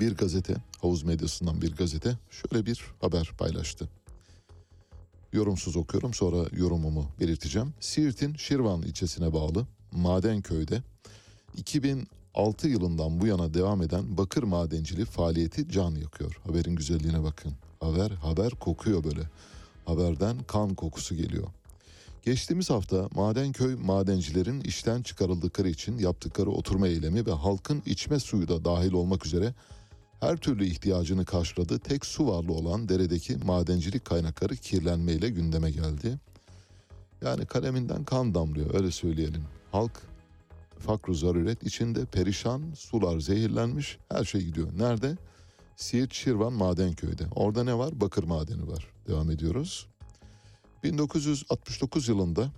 bir 0.00 0.16
gazete, 0.16 0.54
havuz 0.80 1.02
medyasından 1.02 1.62
bir 1.62 1.76
gazete 1.76 2.18
şöyle 2.30 2.66
bir 2.66 2.84
haber 3.00 3.32
paylaştı. 3.38 3.88
Yorumsuz 5.32 5.76
okuyorum 5.76 6.14
sonra 6.14 6.48
yorumumu 6.52 7.06
belirteceğim. 7.20 7.74
Siirt'in 7.80 8.34
Şirvan 8.34 8.82
ilçesine 8.82 9.32
bağlı 9.32 9.66
Madenköy'de 9.92 10.82
2006 11.56 12.68
yılından 12.68 13.20
bu 13.20 13.26
yana 13.26 13.54
devam 13.54 13.82
eden 13.82 14.18
bakır 14.18 14.42
madenciliği 14.42 15.06
faaliyeti 15.06 15.68
can 15.68 15.90
yakıyor. 15.94 16.40
Haberin 16.46 16.76
güzelliğine 16.76 17.22
bakın. 17.22 17.52
Haber 17.80 18.10
haber 18.10 18.50
kokuyor 18.50 19.04
böyle. 19.04 19.20
Haberden 19.84 20.36
kan 20.46 20.74
kokusu 20.74 21.14
geliyor. 21.14 21.46
Geçtiğimiz 22.22 22.70
hafta 22.70 23.08
Madenköy 23.14 23.74
madencilerin 23.74 24.60
işten 24.60 25.02
çıkarıldıkları 25.02 25.68
için 25.68 25.98
yaptıkları 25.98 26.50
oturma 26.50 26.88
eylemi 26.88 27.26
ve 27.26 27.32
halkın 27.32 27.82
içme 27.86 28.20
suyu 28.20 28.48
da 28.48 28.64
dahil 28.64 28.92
olmak 28.92 29.26
üzere 29.26 29.54
her 30.20 30.36
türlü 30.36 30.64
ihtiyacını 30.66 31.24
karşıladığı 31.24 31.78
tek 31.78 32.06
su 32.06 32.26
varlığı 32.28 32.52
olan 32.52 32.88
deredeki 32.88 33.36
madencilik 33.36 34.04
kaynakları 34.04 34.56
kirlenmeyle 34.56 35.28
gündeme 35.28 35.70
geldi. 35.70 36.18
Yani 37.22 37.46
kaleminden 37.46 38.04
kan 38.04 38.34
damlıyor 38.34 38.74
öyle 38.74 38.90
söyleyelim. 38.90 39.44
Halk 39.72 40.02
fakru 40.78 41.14
zaruret 41.14 41.62
içinde 41.62 42.04
perişan, 42.04 42.62
sular 42.76 43.20
zehirlenmiş, 43.20 43.98
her 44.08 44.24
şey 44.24 44.40
gidiyor. 44.44 44.68
Nerede? 44.78 45.16
Siirt 45.80 46.14
Şirvan 46.14 46.52
Madenköy'de. 46.52 47.26
Orada 47.34 47.64
ne 47.64 47.78
var? 47.78 48.00
Bakır 48.00 48.24
madeni 48.24 48.68
var. 48.68 48.86
Devam 49.08 49.30
ediyoruz. 49.30 49.86
1969 50.84 52.08
yılında 52.08 52.52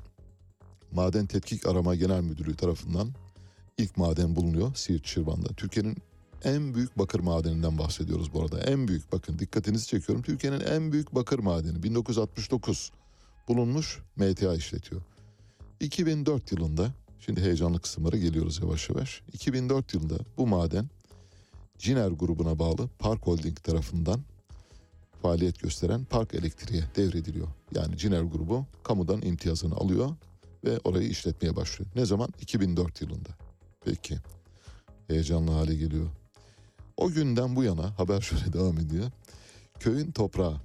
Maden 0.92 1.26
Tetkik 1.26 1.66
Arama 1.66 1.94
Genel 1.94 2.20
Müdürlüğü 2.20 2.56
tarafından 2.56 3.08
ilk 3.78 3.96
maden 3.96 4.36
bulunuyor 4.36 4.74
Siirt 4.74 5.06
Şirvan'da. 5.06 5.48
Türkiye'nin 5.48 5.96
en 6.44 6.74
büyük 6.74 6.98
bakır 6.98 7.20
madeninden 7.20 7.78
bahsediyoruz 7.78 8.34
bu 8.34 8.42
arada. 8.42 8.60
En 8.60 8.88
büyük 8.88 9.12
bakın 9.12 9.38
dikkatinizi 9.38 9.86
çekiyorum. 9.86 10.22
Türkiye'nin 10.22 10.60
en 10.60 10.92
büyük 10.92 11.14
bakır 11.14 11.38
madeni 11.38 11.82
1969 11.82 12.92
bulunmuş 13.48 13.98
MTA 14.16 14.54
işletiyor. 14.54 15.02
2004 15.80 16.52
yılında 16.52 16.90
şimdi 17.20 17.40
heyecanlı 17.40 17.80
kısımlara 17.80 18.16
geliyoruz 18.16 18.60
yavaş 18.62 18.90
yavaş. 18.90 19.22
2004 19.32 19.94
yılında 19.94 20.18
bu 20.36 20.46
maden 20.46 20.90
Ciner 21.82 22.10
grubuna 22.10 22.58
bağlı 22.58 22.88
Park 22.98 23.26
Holding 23.26 23.62
tarafından 23.62 24.20
faaliyet 25.22 25.60
gösteren 25.60 26.04
Park 26.04 26.34
Elektriğe 26.34 26.82
devrediliyor. 26.96 27.48
Yani 27.74 27.96
Ciner 27.96 28.22
grubu 28.22 28.66
kamudan 28.82 29.22
imtiyazını 29.22 29.74
alıyor 29.74 30.10
ve 30.64 30.78
orayı 30.84 31.08
işletmeye 31.08 31.56
başlıyor. 31.56 31.90
Ne 31.94 32.06
zaman? 32.06 32.28
2004 32.40 33.02
yılında. 33.02 33.28
Peki. 33.84 34.16
Heyecanlı 35.08 35.50
hale 35.50 35.74
geliyor. 35.74 36.06
O 36.96 37.10
günden 37.10 37.56
bu 37.56 37.64
yana 37.64 37.98
haber 37.98 38.20
şöyle 38.20 38.52
devam 38.52 38.78
ediyor. 38.78 39.10
Köyün 39.80 40.12
toprağı 40.12 40.60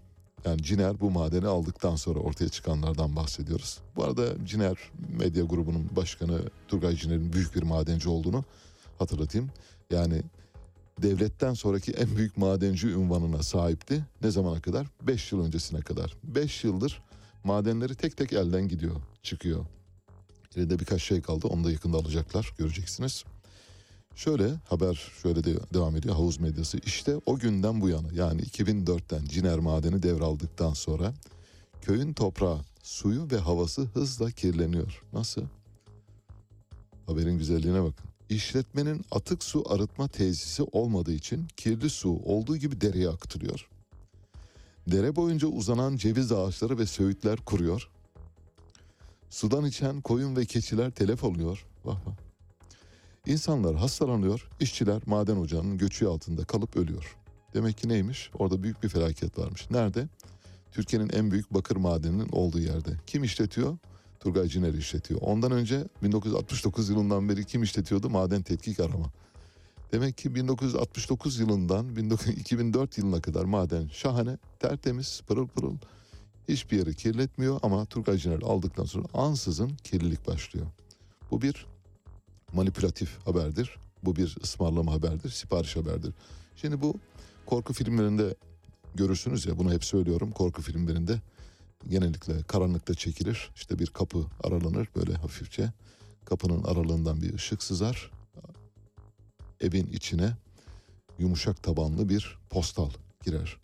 yani 0.46 0.64
Ciner 0.64 1.00
bu 1.00 1.12
madeni 1.12 1.48
aldıktan 1.48 1.96
sonra 1.96 2.20
ortaya 2.20 2.50
çıkanlardan 2.50 3.16
bahsediyoruz. 3.16 3.80
Bu 3.96 4.04
arada 4.04 4.46
Ciner 4.46 4.78
Medya 5.20 5.44
Grubu'nun 5.44 5.90
başkanı 5.96 6.42
Turgay 6.68 6.96
Ciner'in 6.96 7.34
büyük 7.34 7.56
bir 7.56 7.64
madenci 7.64 8.10
olduğunu 8.10 8.44
hatırlatayım. 9.00 9.50
Yani 9.92 10.24
devletten 11.02 11.54
sonraki 11.54 11.92
en 11.92 12.16
büyük 12.18 12.38
madenci 12.38 12.96
unvanına 12.96 13.44
sahipti. 13.44 14.06
Ne 14.22 14.32
zamana 14.32 14.62
kadar? 14.62 14.88
5 15.02 15.32
yıl 15.32 15.46
öncesine 15.46 15.82
kadar. 15.82 16.14
5 16.24 16.64
yıldır 16.64 17.02
madenleri 17.44 17.96
tek 17.96 18.18
tek 18.18 18.34
elden 18.34 18.68
gidiyor, 18.68 18.96
çıkıyor. 19.24 19.66
Elinde 20.56 20.80
birkaç 20.80 21.04
şey 21.04 21.22
kaldı. 21.22 21.48
Onu 21.48 21.64
da 21.64 21.72
yakında 21.72 21.98
alacaklar. 21.98 22.54
Göreceksiniz. 22.58 23.24
Şöyle 24.16 24.50
haber 24.70 25.12
şöyle 25.22 25.44
de 25.44 25.56
devam 25.74 25.96
ediyor 25.96 26.16
havuz 26.16 26.40
medyası. 26.40 26.78
İşte 26.86 27.16
o 27.26 27.38
günden 27.38 27.82
bu 27.82 27.90
yana 27.90 28.08
yani 28.14 28.42
2004'ten 28.42 29.26
Ciner 29.26 29.60
madeni 29.60 30.04
devraldıktan 30.04 30.74
sonra 30.74 31.14
köyün 31.82 32.14
toprağı, 32.14 32.60
suyu 32.84 33.32
ve 33.32 33.38
havası 33.38 33.82
hızla 33.82 34.32
kirleniyor. 34.32 35.04
Nasıl? 35.14 35.42
Haberin 37.06 37.38
güzelliğine 37.38 37.84
bakın. 37.84 38.17
İşletmenin 38.30 39.06
atık 39.12 39.44
su 39.44 39.64
arıtma 39.74 40.08
tesisi 40.08 40.64
olmadığı 40.64 41.14
için 41.14 41.48
kirli 41.58 41.90
su 41.90 42.10
olduğu 42.26 42.58
gibi 42.58 42.82
dereye 42.82 43.10
akıtılıyor. 43.10 43.70
Dere 44.88 45.16
boyunca 45.16 45.48
uzanan 45.48 45.98
ceviz 45.98 46.32
ağaçları 46.32 46.78
ve 46.78 46.86
söğütler 46.86 47.38
kuruyor. 47.38 47.90
Sudan 49.30 49.66
içen 49.66 50.02
koyun 50.02 50.36
ve 50.36 50.46
keçiler 50.46 50.92
telef 50.92 51.24
oluyor. 51.24 51.66
Vah 51.86 52.08
vah. 52.08 52.16
İnsanlar 53.26 53.76
hastalanıyor, 53.76 54.50
işçiler 54.60 55.02
maden 55.06 55.38
ocağının 55.38 55.78
göçü 55.78 56.06
altında 56.06 56.44
kalıp 56.44 56.78
ölüyor. 56.78 57.18
Demek 57.54 57.78
ki 57.78 57.90
neymiş? 57.90 58.30
Orada 58.34 58.64
büyük 58.64 58.84
bir 58.84 58.90
felaket 58.90 59.38
varmış. 59.38 59.72
Nerede? 59.72 60.08
Türkiye'nin 60.72 61.10
en 61.10 61.32
büyük 61.32 61.54
bakır 61.54 61.76
madeninin 61.76 62.30
olduğu 62.32 62.60
yerde. 62.60 62.92
Kim 63.08 63.24
işletiyor? 63.24 63.78
Turgay 64.20 64.48
Ciner 64.48 64.74
işletiyor. 64.74 65.22
Ondan 65.24 65.52
önce 65.52 65.84
1969 66.04 66.90
yılından 66.90 67.30
beri 67.30 67.46
kim 67.46 67.64
işletiyordu? 67.64 68.10
Maden 68.10 68.42
Tetkik 68.42 68.80
Arama. 68.80 69.12
Demek 69.92 70.18
ki 70.18 70.36
1969 70.36 71.40
yılından 71.40 71.96
2004 72.38 72.98
yılına 72.98 73.22
kadar 73.22 73.46
maden 73.46 73.88
şahane, 73.88 74.38
tertemiz, 74.60 75.22
pırıl 75.28 75.48
pırıl. 75.48 75.76
Hiçbir 76.50 76.78
yeri 76.78 76.96
kirletmiyor 76.96 77.60
ama 77.64 77.86
Turgay 77.86 78.18
Ciner 78.18 78.42
aldıktan 78.42 78.86
sonra 78.86 79.06
ansızın 79.14 79.70
kirlilik 79.84 80.28
başlıyor. 80.28 80.68
Bu 81.32 81.42
bir 81.42 81.66
manipülatif 82.54 83.18
haberdir. 83.26 83.78
Bu 84.04 84.16
bir 84.16 84.38
ısmarlama 84.44 84.94
haberdir, 84.94 85.30
sipariş 85.30 85.76
haberdir. 85.76 86.14
Şimdi 86.56 86.82
bu 86.82 86.96
korku 87.46 87.74
filmlerinde 87.74 88.36
görürsünüz 88.96 89.46
ya 89.46 89.58
bunu 89.58 89.74
hep 89.74 89.86
söylüyorum. 89.86 90.32
Korku 90.32 90.62
filmlerinde 90.62 91.22
genellikle 91.90 92.44
karanlıkta 92.44 92.94
çekilir. 92.94 93.50
İşte 93.56 93.80
bir 93.80 93.88
kapı 93.88 94.26
aralanır 94.44 94.88
böyle 94.96 95.14
hafifçe. 95.14 95.72
Kapının 96.26 96.64
aralığından 96.64 97.22
bir 97.22 97.34
ışık 97.34 97.64
sızar. 97.64 98.12
Evin 99.62 99.88
içine 99.88 100.38
yumuşak 101.20 101.64
tabanlı 101.64 102.10
bir 102.10 102.38
postal 102.50 102.90
girer. 103.26 103.58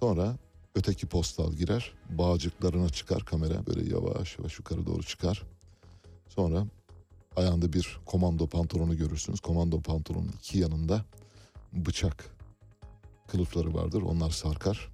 Sonra 0.00 0.36
öteki 0.74 1.06
postal 1.06 1.52
girer. 1.52 1.92
Bağcıklarına 2.10 2.88
çıkar 2.88 3.24
kamera 3.24 3.66
böyle 3.66 3.94
yavaş 3.94 4.38
yavaş 4.38 4.58
yukarı 4.58 4.86
doğru 4.86 5.02
çıkar. 5.02 5.42
Sonra 6.28 6.66
ayağında 7.36 7.72
bir 7.72 8.00
komando 8.06 8.46
pantolonu 8.46 8.96
görürsünüz. 8.96 9.40
Komando 9.40 9.80
pantolonun 9.80 10.32
iki 10.38 10.58
yanında 10.58 11.04
bıçak 11.72 12.36
kılıfları 13.28 13.74
vardır. 13.74 14.02
Onlar 14.02 14.30
sarkar. 14.30 14.88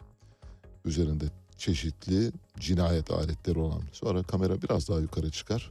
Üzerinde 0.84 1.24
çeşitli 1.58 2.32
cinayet 2.58 3.10
aletleri 3.10 3.58
olan. 3.58 3.82
Sonra 3.92 4.22
kamera 4.22 4.62
biraz 4.62 4.88
daha 4.88 5.00
yukarı 5.00 5.30
çıkar. 5.30 5.70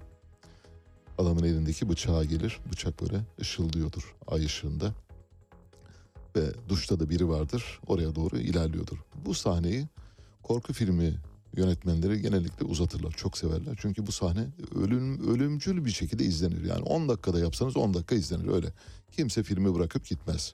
Adamın 1.18 1.44
elindeki 1.44 1.90
bıçağa 1.90 2.24
gelir. 2.24 2.60
Bıçak 2.72 3.02
böyle 3.02 3.22
ışıldıyordur 3.41 4.16
ay 4.28 4.45
ışığında. 4.45 4.94
Ve 6.36 6.52
duşta 6.70 6.99
da 6.99 7.10
biri 7.10 7.30
vardır. 7.30 7.80
Oraya 7.88 8.16
doğru 8.16 8.38
ilerliyordur. 8.38 8.98
Bu 9.26 9.34
sahneyi 9.34 9.88
korku 10.44 10.74
filmi 10.74 11.16
yönetmenleri 11.57 12.22
genellikle 12.22 12.66
uzatırlar. 12.66 13.12
Çok 13.12 13.38
severler. 13.38 13.76
Çünkü 13.82 14.07
bu 14.07 14.12
sahne 14.12 14.48
ölüm 14.76 15.34
ölümcül 15.34 15.86
bir 15.86 15.91
şekilde 15.91 16.24
izlenir. 16.24 16.66
Yani 16.66 16.82
10 16.82 17.10
dakikada 17.10 17.40
yapsanız 17.40 17.78
10 17.78 17.94
dakika 17.94 18.16
izlenir 18.16 18.48
öyle. 18.48 18.68
Kimse 19.12 19.44
filmi 19.44 19.76
bırakıp 19.76 20.06
gitmez. 20.06 20.53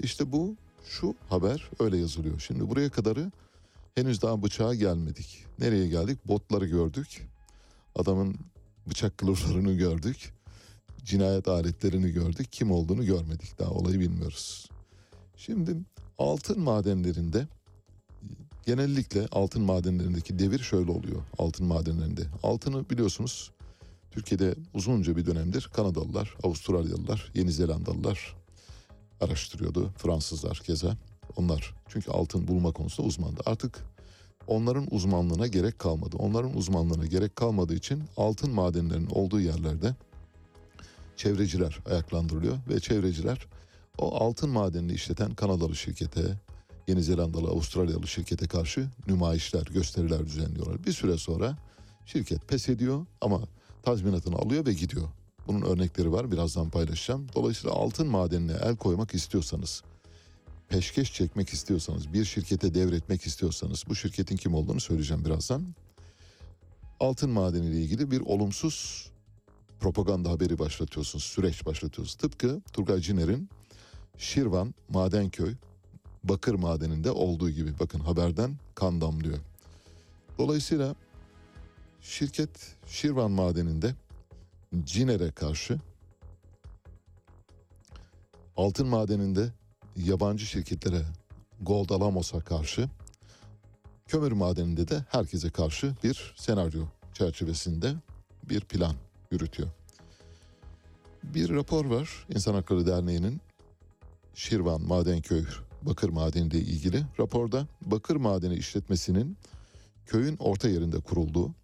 İşte 0.00 0.32
bu 0.32 0.56
şu 0.84 1.14
haber 1.28 1.70
öyle 1.80 1.96
yazılıyor. 1.96 2.40
Şimdi 2.40 2.68
buraya 2.68 2.90
kadarı 2.90 3.30
henüz 3.94 4.22
daha 4.22 4.42
bıçağa 4.42 4.74
gelmedik. 4.74 5.44
Nereye 5.58 5.88
geldik? 5.88 6.28
Botları 6.28 6.66
gördük. 6.66 7.28
Adamın 7.94 8.36
bıçak 8.86 9.18
kılıflarını 9.18 9.72
gördük. 9.72 10.34
Cinayet 11.04 11.48
aletlerini 11.48 12.10
gördük. 12.10 12.52
Kim 12.52 12.70
olduğunu 12.72 13.04
görmedik. 13.04 13.58
Daha 13.58 13.70
olayı 13.70 14.00
bilmiyoruz. 14.00 14.68
Şimdi 15.36 15.76
altın 16.18 16.60
madenlerinde 16.60 17.46
genellikle 18.66 19.26
altın 19.32 19.62
madenlerindeki 19.62 20.38
devir 20.38 20.58
şöyle 20.58 20.90
oluyor. 20.90 21.22
Altın 21.38 21.66
madenlerinde. 21.66 22.22
Altını 22.42 22.90
biliyorsunuz 22.90 23.50
Türkiye'de 24.10 24.54
uzunca 24.74 25.16
bir 25.16 25.26
dönemdir 25.26 25.70
Kanadalılar, 25.72 26.34
Avustralyalılar, 26.42 27.32
Yeni 27.34 27.52
Zelandalılar 27.52 28.36
araştırıyordu. 29.20 29.92
Fransızlar 29.98 30.58
keza. 30.58 30.96
Onlar 31.36 31.74
çünkü 31.88 32.10
altın 32.10 32.48
bulma 32.48 32.72
konusunda 32.72 33.08
uzmandı. 33.08 33.40
Artık 33.46 33.84
onların 34.46 34.94
uzmanlığına 34.94 35.46
gerek 35.46 35.78
kalmadı. 35.78 36.16
Onların 36.16 36.56
uzmanlığına 36.56 37.06
gerek 37.06 37.36
kalmadığı 37.36 37.74
için 37.74 38.02
altın 38.16 38.50
madenlerinin 38.50 39.10
olduğu 39.10 39.40
yerlerde 39.40 39.94
çevreciler 41.16 41.78
ayaklandırılıyor 41.90 42.58
ve 42.68 42.80
çevreciler 42.80 43.46
o 43.98 44.14
altın 44.14 44.50
madenini 44.50 44.92
işleten 44.92 45.34
Kanadalı 45.34 45.76
şirkete, 45.76 46.40
Yeni 46.88 47.02
Zelandalı, 47.02 47.48
Avustralyalı 47.48 48.06
şirkete 48.06 48.46
karşı 48.46 48.88
nümayişler, 49.06 49.62
gösteriler 49.62 50.26
düzenliyorlar. 50.26 50.84
Bir 50.84 50.92
süre 50.92 51.18
sonra 51.18 51.56
şirket 52.06 52.48
pes 52.48 52.68
ediyor 52.68 53.06
ama 53.20 53.40
tazminatını 53.82 54.36
alıyor 54.36 54.66
ve 54.66 54.72
gidiyor. 54.72 55.08
Bunun 55.46 55.62
örnekleri 55.62 56.12
var 56.12 56.32
birazdan 56.32 56.70
paylaşacağım. 56.70 57.26
Dolayısıyla 57.34 57.76
altın 57.76 58.06
madenine 58.06 58.52
el 58.62 58.76
koymak 58.76 59.14
istiyorsanız, 59.14 59.82
peşkeş 60.70 61.14
çekmek 61.14 61.48
istiyorsanız, 61.48 62.12
bir 62.12 62.24
şirkete 62.24 62.74
devretmek 62.74 63.26
istiyorsanız, 63.26 63.84
bu 63.88 63.94
şirketin 63.94 64.36
kim 64.36 64.54
olduğunu 64.54 64.80
söyleyeceğim 64.80 65.24
birazdan. 65.24 65.74
Altın 67.00 67.30
madeniyle 67.30 67.80
ilgili 67.80 68.10
bir 68.10 68.20
olumsuz 68.20 69.10
propaganda 69.80 70.30
haberi 70.30 70.58
başlatıyorsunuz, 70.58 71.24
süreç 71.24 71.66
başlatıyorsunuz. 71.66 72.14
Tıpkı 72.14 72.60
Turgay 72.72 73.00
Ciner'in 73.00 73.48
Şirvan 74.18 74.74
Madenköy 74.88 75.54
bakır 76.24 76.54
madeninde 76.54 77.10
olduğu 77.10 77.50
gibi 77.50 77.78
bakın 77.80 78.00
haberden 78.00 78.58
kan 78.74 79.00
damlıyor. 79.00 79.38
Dolayısıyla 80.38 80.94
şirket 82.00 82.76
Şirvan 82.86 83.30
madeninde 83.30 83.94
Ciner'e 84.84 85.30
karşı 85.30 85.78
altın 88.56 88.86
madeninde 88.86 89.52
yabancı 89.96 90.46
şirketlere 90.46 91.02
Gold 91.60 91.90
Alamos'a 91.90 92.40
karşı 92.40 92.88
kömür 94.06 94.32
madeninde 94.32 94.88
de 94.88 95.04
herkese 95.08 95.50
karşı 95.50 95.94
bir 96.04 96.34
senaryo 96.36 96.84
çerçevesinde 97.14 97.94
bir 98.48 98.60
plan 98.60 98.94
yürütüyor. 99.30 99.68
Bir 101.22 101.50
rapor 101.50 101.84
var 101.84 102.26
İnsan 102.34 102.54
Hakları 102.54 102.86
Derneği'nin 102.86 103.40
Şirvan 104.34 104.82
Madenköy 104.82 105.44
bakır 105.82 106.08
madeniyle 106.08 106.58
ilgili 106.58 107.02
raporda 107.20 107.66
bakır 107.80 108.16
madeni 108.16 108.54
işletmesinin 108.54 109.36
köyün 110.06 110.36
orta 110.36 110.68
yerinde 110.68 111.00
kurulduğu, 111.00 111.54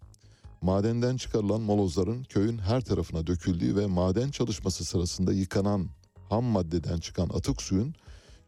madenden 0.61 1.17
çıkarılan 1.17 1.61
molozların 1.61 2.23
köyün 2.23 2.57
her 2.57 2.81
tarafına 2.81 3.27
döküldüğü 3.27 3.75
ve 3.75 3.85
maden 3.85 4.31
çalışması 4.31 4.85
sırasında 4.85 5.33
yıkanan 5.33 5.89
ham 6.29 6.43
maddeden 6.43 6.97
çıkan 6.97 7.29
atık 7.29 7.61
suyun 7.61 7.95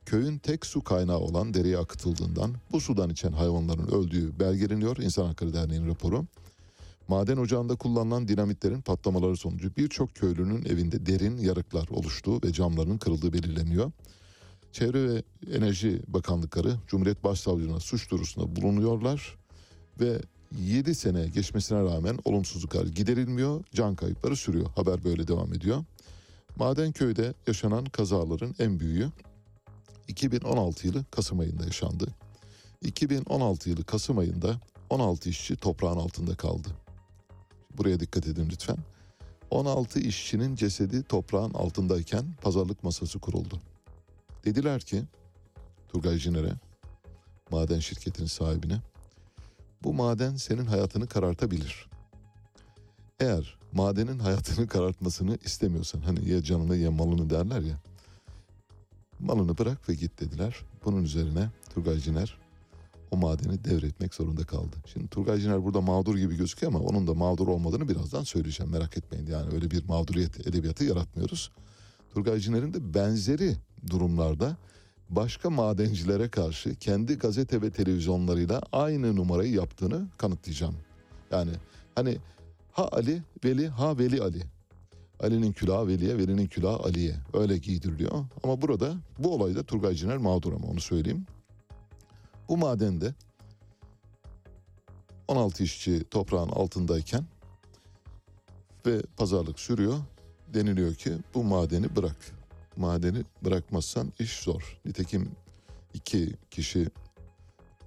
köyün 0.05 0.37
tek 0.37 0.65
su 0.65 0.83
kaynağı 0.83 1.17
olan 1.17 1.53
dereye 1.53 1.77
akıtıldığından 1.77 2.55
bu 2.71 2.81
sudan 2.81 3.09
içen 3.09 3.31
hayvanların 3.31 3.87
öldüğü 3.87 4.39
belgeleniyor 4.39 4.97
İnsan 4.97 5.25
Hakları 5.25 5.53
Derneği'nin 5.53 5.87
raporu. 5.87 6.25
Maden 7.07 7.37
ocağında 7.37 7.75
kullanılan 7.75 8.27
dinamitlerin 8.27 8.81
patlamaları 8.81 9.37
sonucu 9.37 9.75
birçok 9.77 10.15
köylünün 10.15 10.65
evinde 10.65 11.05
derin 11.05 11.37
yarıklar 11.37 11.87
oluştuğu 11.87 12.41
ve 12.43 12.53
camlarının 12.53 12.97
kırıldığı 12.97 13.33
belirleniyor. 13.33 13.91
Çevre 14.71 15.09
ve 15.09 15.23
Enerji 15.53 16.01
Bakanlıkları 16.07 16.75
Cumhuriyet 16.87 17.23
Başsavcılığına 17.23 17.79
suç 17.79 18.11
duyurusunda 18.11 18.55
bulunuyorlar 18.55 19.37
ve 19.99 20.21
7 20.59 20.95
sene 20.95 21.27
geçmesine 21.27 21.79
rağmen 21.79 22.19
olumsuzluklar 22.25 22.85
giderilmiyor, 22.85 23.63
can 23.73 23.95
kayıpları 23.95 24.35
sürüyor. 24.35 24.65
Haber 24.75 25.03
böyle 25.03 25.27
devam 25.27 25.53
ediyor. 25.53 25.83
Madenköy'de 26.55 27.33
yaşanan 27.47 27.85
kazaların 27.85 28.55
en 28.59 28.79
büyüğü 28.79 29.09
2016 30.09 30.87
yılı 30.87 31.05
Kasım 31.11 31.39
ayında 31.39 31.63
yaşandı. 31.63 32.07
2016 32.81 33.69
yılı 33.69 33.83
Kasım 33.83 34.17
ayında 34.17 34.59
16 34.89 35.29
işçi 35.29 35.55
toprağın 35.55 35.97
altında 35.97 36.35
kaldı. 36.35 36.69
Buraya 37.77 37.99
dikkat 37.99 38.27
edin 38.27 38.49
lütfen. 38.51 38.77
16 39.51 39.99
işçinin 39.99 40.55
cesedi 40.55 41.03
toprağın 41.03 41.53
altındayken 41.53 42.25
pazarlık 42.41 42.83
masası 42.83 43.19
kuruldu. 43.19 43.61
Dediler 44.45 44.81
ki 44.81 45.03
Turgay 45.87 46.17
Ciner'e, 46.17 46.53
maden 47.51 47.79
şirketinin 47.79 48.27
sahibine, 48.27 48.81
bu 49.83 49.93
maden 49.93 50.35
senin 50.35 50.65
hayatını 50.65 51.07
karartabilir. 51.07 51.89
Eğer 53.19 53.57
madenin 53.73 54.19
hayatını 54.19 54.67
karartmasını 54.67 55.37
istemiyorsan, 55.45 56.01
hani 56.01 56.29
ya 56.29 56.43
canını 56.43 56.77
ya 56.77 56.91
malını 56.91 57.29
derler 57.29 57.61
ya, 57.61 57.79
malını 59.19 59.57
bırak 59.57 59.89
ve 59.89 59.93
git 59.93 60.21
dediler. 60.21 60.55
Bunun 60.85 61.03
üzerine 61.03 61.49
Turgay 61.73 61.99
Ciner 61.99 62.37
o 63.11 63.17
madeni 63.17 63.63
devretmek 63.63 64.13
zorunda 64.13 64.43
kaldı. 64.43 64.75
Şimdi 64.85 65.07
Turgay 65.07 65.39
Ciner 65.39 65.63
burada 65.63 65.81
mağdur 65.81 66.17
gibi 66.17 66.35
gözüküyor 66.35 66.73
ama 66.73 66.83
onun 66.83 67.07
da 67.07 67.13
mağdur 67.13 67.47
olmadığını 67.47 67.89
birazdan 67.89 68.23
söyleyeceğim 68.23 68.71
merak 68.71 68.97
etmeyin. 68.97 69.27
Yani 69.27 69.53
öyle 69.53 69.71
bir 69.71 69.85
mağduriyet 69.85 70.47
edebiyatı 70.47 70.83
yaratmıyoruz. 70.83 71.51
Turgay 72.13 72.39
Ciner'in 72.39 72.73
de 72.73 72.93
benzeri 72.93 73.55
durumlarda 73.89 74.57
başka 75.09 75.49
madencilere 75.49 76.29
karşı 76.29 76.75
kendi 76.75 77.17
gazete 77.17 77.61
ve 77.61 77.71
televizyonlarıyla 77.71 78.61
aynı 78.71 79.15
numarayı 79.15 79.51
yaptığını 79.51 80.07
kanıtlayacağım. 80.17 80.75
Yani 81.31 81.51
hani 81.95 82.17
ha 82.71 82.89
Ali 82.91 83.23
Veli 83.45 83.67
ha 83.67 83.97
Veli 83.97 84.21
Ali. 84.21 84.43
Ali'nin 85.19 85.51
külahı 85.51 85.87
Veli'ye, 85.87 86.17
Veli'nin 86.17 86.47
külahı 86.47 86.77
Ali'ye. 86.77 87.15
Öyle 87.33 87.57
giydiriliyor. 87.57 88.25
Ama 88.43 88.61
burada 88.61 88.95
bu 89.19 89.33
olayda 89.35 89.63
Turgay 89.63 89.93
Ciner 89.93 90.17
mağdur 90.17 90.53
ama 90.53 90.67
onu 90.67 90.79
söyleyeyim. 90.79 91.25
Bu 92.49 92.57
madende 92.57 93.13
16 95.27 95.63
işçi 95.63 96.03
toprağın 96.03 96.49
altındayken 96.49 97.25
ve 98.85 99.01
pazarlık 99.17 99.59
sürüyor. 99.59 99.97
Deniliyor 100.53 100.95
ki 100.95 101.11
bu 101.33 101.43
madeni 101.43 101.95
bırak. 101.95 102.31
Madeni 102.77 103.23
bırakmazsan 103.41 104.13
iş 104.19 104.39
zor. 104.39 104.79
Nitekim 104.85 105.31
iki 105.93 106.33
kişi 106.51 106.87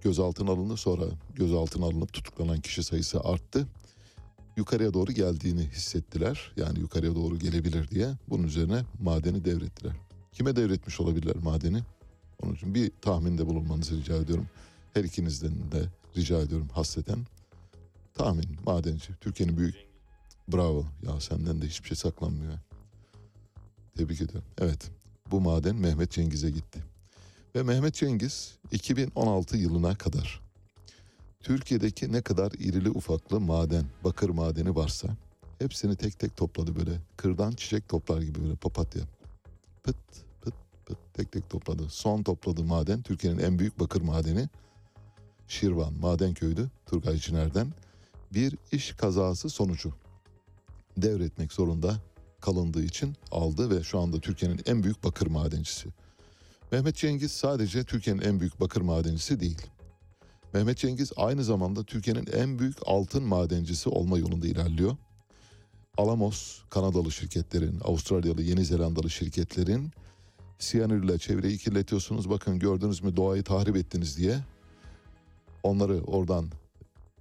gözaltına 0.01 0.51
alındı 0.51 0.77
sonra 0.77 1.05
gözaltına 1.35 1.85
alınıp 1.87 2.13
tutuklanan 2.13 2.61
kişi 2.61 2.83
sayısı 2.83 3.21
arttı. 3.21 3.67
Yukarıya 4.57 4.95
doğru 4.95 5.13
geldiğini 5.13 5.69
hissettiler. 5.69 6.53
Yani 6.57 6.81
yukarıya 6.81 7.15
doğru 7.15 7.39
gelebilir 7.39 7.89
diye 7.89 8.09
bunun 8.29 8.43
üzerine 8.43 8.83
madeni 9.03 9.45
devrettiler. 9.45 9.93
Kime 10.33 10.57
devretmiş 10.57 11.01
olabilirler 11.01 11.37
madeni? 11.37 11.83
Onun 12.43 12.55
için 12.55 12.75
bir 12.75 12.93
tahminde 13.03 13.47
bulunmanızı 13.47 13.97
rica 13.97 14.17
ediyorum. 14.17 14.47
Her 14.95 15.05
ikinizden 15.05 15.73
de 15.73 15.89
rica 16.17 16.39
ediyorum 16.39 16.69
hasreten. 16.73 17.19
Tahmin, 18.15 18.57
madenci. 18.67 19.09
Türkiye'nin 19.21 19.57
büyük... 19.57 19.75
Bravo. 20.49 20.87
Ya 21.07 21.21
senden 21.21 21.63
de 21.63 21.67
hiçbir 21.67 21.89
şey 21.89 21.97
saklanmıyor. 21.97 22.59
Tebrik 23.97 24.21
ediyorum. 24.21 24.49
Evet. 24.59 24.91
Bu 25.31 25.41
maden 25.41 25.77
Mehmet 25.77 26.11
Cengiz'e 26.11 26.51
gitti. 26.51 26.85
Ve 27.57 27.63
Mehmet 27.63 27.95
Cengiz 27.95 28.55
2016 28.73 29.57
yılına 29.57 29.95
kadar 29.95 30.42
Türkiye'deki 31.43 32.13
ne 32.13 32.23
kadar 32.23 32.53
irili 32.53 32.91
ufaklı 32.91 33.41
maden, 33.41 33.85
bakır 34.05 34.31
madeni 34.31 34.75
varsa 34.77 35.09
hepsini 35.59 35.97
tek 35.97 36.19
tek 36.19 36.37
topladı 36.37 36.77
böyle. 36.77 37.01
Kırdan 37.17 37.53
çiçek 37.53 37.89
toplar 37.89 38.23
gibi 38.23 38.43
böyle 38.43 38.57
papatya. 38.57 39.03
Pıt 39.83 39.97
pıt 40.41 40.55
pıt 40.87 40.99
tek 41.15 41.33
tek 41.33 41.51
topladı. 41.51 41.89
Son 41.89 42.23
topladığı 42.23 42.65
maden 42.65 43.03
Türkiye'nin 43.03 43.39
en 43.39 43.59
büyük 43.59 43.81
bakır 43.81 44.01
madeni 44.01 44.49
Şirvan 45.49 45.93
Madenköy'dü 45.93 46.71
Turgay 46.87 47.17
Ciner'den 47.17 47.73
bir 48.35 48.57
iş 48.73 48.93
kazası 48.93 49.51
sonucu 49.51 49.93
devretmek 50.97 51.53
zorunda 51.53 51.97
kalındığı 52.41 52.83
için 52.83 53.17
aldı 53.31 53.71
ve 53.71 53.83
şu 53.83 53.99
anda 53.99 54.21
Türkiye'nin 54.21 54.61
en 54.67 54.83
büyük 54.83 55.05
bakır 55.05 55.27
madencisi. 55.27 55.89
Mehmet 56.73 56.97
Cengiz 56.97 57.33
sadece 57.33 57.85
Türkiye'nin 57.85 58.23
en 58.23 58.41
büyük 58.41 58.61
bakır 58.61 58.81
madencisi 58.81 59.41
değil. 59.41 59.67
Mehmet 60.55 60.79
Cengiz 60.79 61.13
aynı 61.17 61.45
zamanda 61.45 61.85
Türkiye'nin 61.85 62.27
en 62.27 62.59
büyük 62.59 62.77
altın 62.87 63.23
madencisi 63.23 63.89
olma 63.89 64.19
yolunda 64.19 64.47
ilerliyor. 64.47 64.97
Alamos, 65.97 66.61
Kanadalı 66.71 67.13
şirketlerin, 67.13 67.81
Avustralyalı, 67.85 68.43
Yeni 68.43 68.65
Zelandalı 68.65 69.11
şirketlerin 69.11 69.91
siyanürle 70.59 71.19
çevreyi 71.19 71.59
kirletiyorsunuz. 71.59 72.31
Bakın 72.31 72.59
gördünüz 72.59 73.03
mü 73.03 73.17
doğayı 73.17 73.43
tahrip 73.43 73.77
ettiniz 73.77 74.17
diye 74.17 74.39
onları 75.63 76.03
oradan 76.03 76.51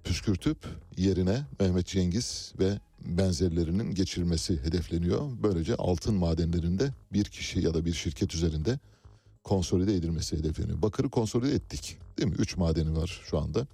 püskürtüp 0.04 0.58
yerine 0.96 1.42
Mehmet 1.60 1.86
Cengiz 1.86 2.52
ve 2.58 2.80
benzerlerinin 3.06 3.94
geçirilmesi 3.94 4.64
hedefleniyor. 4.64 5.30
Böylece 5.42 5.74
altın 5.74 6.14
madenlerinde 6.14 6.90
bir 7.12 7.24
kişi 7.24 7.60
ya 7.60 7.74
da 7.74 7.84
bir 7.84 7.92
şirket 7.92 8.34
üzerinde 8.34 8.78
konsolide 9.44 9.94
edilmesi 9.94 10.38
hedefleniyor. 10.38 10.82
Bakırı 10.82 11.10
konsolide 11.10 11.54
ettik. 11.54 11.98
Değil 12.18 12.30
mi? 12.30 12.36
Üç 12.38 12.56
madeni 12.56 12.96
var 12.96 13.22
şu 13.24 13.38
anda. 13.38 13.66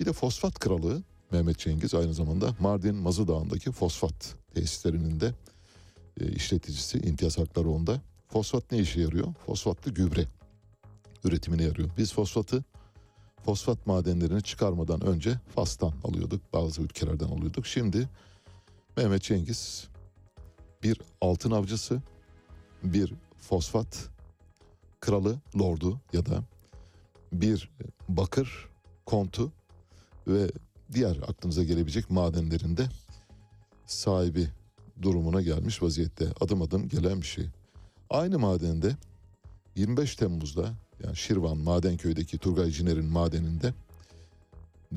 Bir 0.00 0.06
de 0.06 0.12
fosfat 0.12 0.58
kralı 0.58 1.02
Mehmet 1.30 1.58
Cengiz 1.58 1.94
aynı 1.94 2.14
zamanda 2.14 2.54
Mardin 2.60 2.94
Mazı 2.94 3.28
Dağı'ndaki 3.28 3.72
fosfat 3.72 4.34
tesislerinin 4.54 5.20
de 5.20 5.34
e, 6.20 6.32
işleticisi. 6.32 6.98
imtiyaz 6.98 7.38
hakları 7.38 7.70
onda. 7.70 8.00
Fosfat 8.28 8.72
ne 8.72 8.78
işe 8.78 9.00
yarıyor? 9.00 9.34
Fosfatlı 9.46 9.94
gübre 9.94 10.26
üretimine 11.24 11.62
yarıyor. 11.62 11.90
Biz 11.98 12.12
fosfatı 12.12 12.64
fosfat 13.44 13.86
madenlerini 13.86 14.42
çıkarmadan 14.42 15.00
önce 15.00 15.40
Fas'tan 15.54 15.92
alıyorduk. 16.04 16.52
Bazı 16.52 16.82
ülkelerden 16.82 17.28
alıyorduk. 17.28 17.66
Şimdi 17.66 18.08
Mehmet 18.96 19.22
Cengiz 19.22 19.88
bir 20.82 21.00
altın 21.20 21.50
avcısı, 21.50 22.02
bir 22.82 23.14
fosfat 23.38 24.08
kralı, 25.00 25.38
lordu 25.58 26.00
ya 26.12 26.26
da 26.26 26.44
bir 27.32 27.70
bakır 28.08 28.68
kontu 29.06 29.52
ve 30.26 30.50
diğer 30.92 31.16
aklınıza 31.16 31.64
gelebilecek 31.64 32.10
madenlerinde 32.10 32.88
sahibi 33.86 34.48
durumuna 35.02 35.42
gelmiş 35.42 35.82
vaziyette. 35.82 36.28
Adım 36.40 36.62
adım 36.62 36.88
gelen 36.88 37.20
bir 37.20 37.26
şey. 37.26 37.46
Aynı 38.10 38.38
madende 38.38 38.96
25 39.76 40.16
Temmuz'da 40.16 40.74
yani 41.04 41.16
Şirvan 41.16 41.58
Madenköy'deki 41.58 42.38
Turgay 42.38 42.70
Ciner'in 42.70 43.04
madeninde 43.04 43.74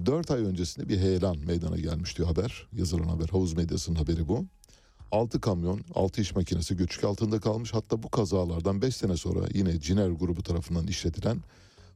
4 0.05 0.31
ay 0.31 0.43
öncesinde 0.43 0.89
bir 0.89 0.97
heyelan 0.99 1.37
meydana 1.37 1.77
gelmiş 1.77 2.17
diyor 2.17 2.27
haber. 2.27 2.67
Yazılan 2.73 3.07
haber. 3.07 3.29
Havuz 3.29 3.53
medyasının 3.53 3.95
haberi 3.95 4.27
bu. 4.27 4.45
6 5.13 5.41
kamyon, 5.41 5.81
6 5.95 6.21
iş 6.21 6.35
makinesi 6.35 6.77
göçük 6.77 7.03
altında 7.03 7.39
kalmış. 7.39 7.73
Hatta 7.73 8.03
bu 8.03 8.09
kazalardan 8.09 8.81
5 8.81 8.95
sene 8.95 9.17
sonra 9.17 9.47
yine 9.53 9.79
Ciner 9.79 10.09
grubu 10.09 10.43
tarafından 10.43 10.87
işletilen 10.87 11.37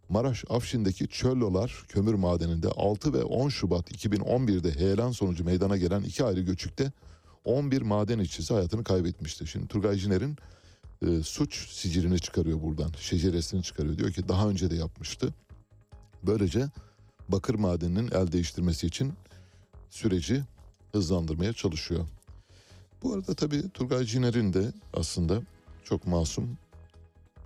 Maraş 0.09 0.43
Afşin'deki 0.49 1.07
Çöllolar 1.07 1.85
kömür 1.87 2.13
madeninde 2.13 2.67
6 2.67 3.13
ve 3.13 3.23
10 3.23 3.49
Şubat 3.49 3.91
2011'de 3.91 4.71
heyelan 4.71 5.11
sonucu 5.11 5.43
meydana 5.43 5.77
gelen 5.77 6.01
iki 6.01 6.23
ayrı 6.23 6.41
göçükte 6.41 6.91
11 7.45 7.81
maden 7.81 8.19
işçisi 8.19 8.53
hayatını 8.53 8.83
kaybetmişti. 8.83 9.47
Şimdi 9.47 9.67
Turgay 9.67 9.95
Ciner'in 9.95 10.35
e, 11.07 11.23
suç 11.23 11.69
sicilini 11.69 12.19
çıkarıyor 12.19 12.61
buradan. 12.61 12.91
Şeceresini 12.99 13.63
çıkarıyor. 13.63 13.97
Diyor 13.97 14.11
ki 14.11 14.27
daha 14.27 14.49
önce 14.49 14.71
de 14.71 14.75
yapmıştı. 14.75 15.33
Böylece 16.23 16.69
bakır 17.29 17.55
madeninin 17.55 18.11
el 18.11 18.31
değiştirmesi 18.31 18.87
için 18.87 19.13
süreci 19.89 20.43
hızlandırmaya 20.91 21.53
çalışıyor. 21.53 22.05
Bu 23.03 23.13
arada 23.13 23.33
tabii 23.33 23.69
Turgay 23.69 24.05
Ciner'in 24.05 24.53
de 24.53 24.71
aslında 24.93 25.41
çok 25.83 26.07
masum 26.07 26.57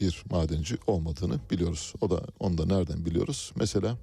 bir 0.02 0.24
madenci 0.30 0.78
olmadığını 0.88 1.40
biliyoruz. 1.52 1.94
O 2.02 2.10
da 2.10 2.22
onu 2.40 2.58
da 2.58 2.66
nereden 2.66 3.06
biliyoruz? 3.06 3.52
Mesela 3.56 3.98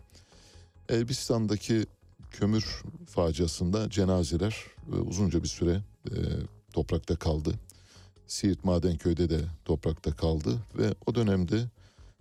Elbistan'daki 0.89 1.87
kömür 2.31 2.83
faciasında 3.07 3.91
cenazeler 3.91 4.57
e, 4.93 4.95
uzunca 4.95 5.43
bir 5.43 5.49
süre 5.49 5.83
e, 6.07 6.15
toprakta 6.73 7.16
kaldı. 7.16 7.55
Siirt 8.27 8.65
Madenköy'de 8.65 9.31
de 9.31 9.41
toprakta 9.65 10.12
kaldı 10.12 10.59
ve 10.79 10.95
o 11.07 11.15
dönemde 11.15 11.65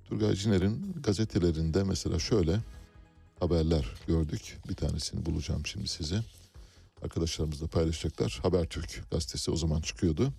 Turgay 0.06 0.36
Ciner'in 0.36 0.96
gazetelerinde 1.04 1.84
mesela 1.84 2.20
şöyle 2.20 2.60
haberler 3.40 3.86
gördük. 4.08 4.58
Bir 4.70 4.76
tanesini 4.76 5.26
bulacağım 5.26 5.66
şimdi 5.66 5.88
size. 5.88 6.24
Arkadaşlarımız 7.04 7.62
da 7.62 7.68
paylaşacaklar. 7.68 8.40
Habertürk 8.42 9.04
gazetesi 9.12 9.52
o 9.52 9.56
zaman 9.56 9.82
çıkıyordu. 9.82 10.34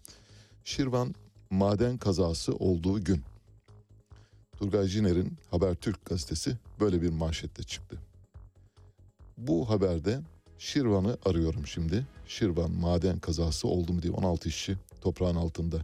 Şirvan 0.65 1.15
maden 1.51 1.99
kazası 1.99 2.53
olduğu 2.53 3.05
gün. 3.05 3.23
Turgay 4.59 4.87
Ciner'in 4.87 5.39
Habertürk 5.51 6.05
gazetesi 6.05 6.57
böyle 6.81 7.03
bir 7.03 7.11
manşette 7.11 7.63
çıktı. 7.63 7.99
Bu 9.37 9.71
haberde 9.71 10.21
Şirvan'ı 10.59 11.19
arıyorum 11.25 11.67
şimdi. 11.67 12.07
Şirvan 12.27 12.71
maden 12.71 13.19
kazası 13.19 13.69
oldu 13.69 13.93
mu 13.93 14.03
diye 14.03 14.13
16 14.13 14.49
işçi 14.49 14.77
toprağın 15.01 15.37
altında. 15.37 15.81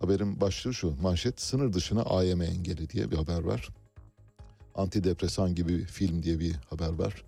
Haberin 0.00 0.40
başlığı 0.40 0.74
şu 0.74 1.00
manşet 1.02 1.40
sınır 1.40 1.72
dışına 1.72 2.02
AYM 2.02 2.42
engeli 2.42 2.90
diye 2.90 3.10
bir 3.10 3.16
haber 3.16 3.40
var. 3.42 3.68
Antidepresan 4.74 5.54
gibi 5.54 5.84
film 5.84 6.22
diye 6.22 6.38
bir 6.38 6.54
haber 6.70 6.92
var. 6.92 7.24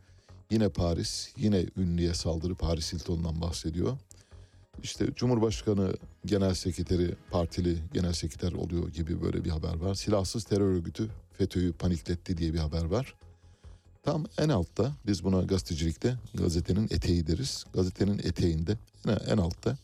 Yine 0.50 0.68
Paris, 0.68 1.28
yine 1.36 1.66
ünlüye 1.76 2.14
saldırı 2.14 2.54
Paris 2.54 2.92
Hilton'dan 2.92 3.40
bahsediyor. 3.40 3.98
İşte 4.82 5.06
Cumhurbaşkanı 5.16 5.94
Genel 6.26 6.54
Sekreteri 6.54 7.14
partili 7.30 7.78
genel 7.94 8.12
sekreter 8.12 8.52
oluyor 8.52 8.88
gibi 8.88 9.22
böyle 9.22 9.44
bir 9.44 9.50
haber 9.50 9.76
var. 9.76 9.94
Silahsız 9.94 10.44
terör 10.44 10.74
örgütü 10.74 11.10
FETÖ'yü 11.38 11.72
panikletti 11.72 12.36
diye 12.36 12.54
bir 12.54 12.58
haber 12.58 12.84
var. 12.84 13.14
Tam 14.02 14.24
en 14.38 14.48
altta 14.48 14.92
biz 15.06 15.24
buna 15.24 15.42
gazetecilikte 15.42 16.16
gazetenin 16.34 16.84
eteği 16.90 17.26
deriz. 17.26 17.64
Gazetenin 17.74 18.18
eteğinde 18.18 18.78
en 19.26 19.38
altta 19.38 19.76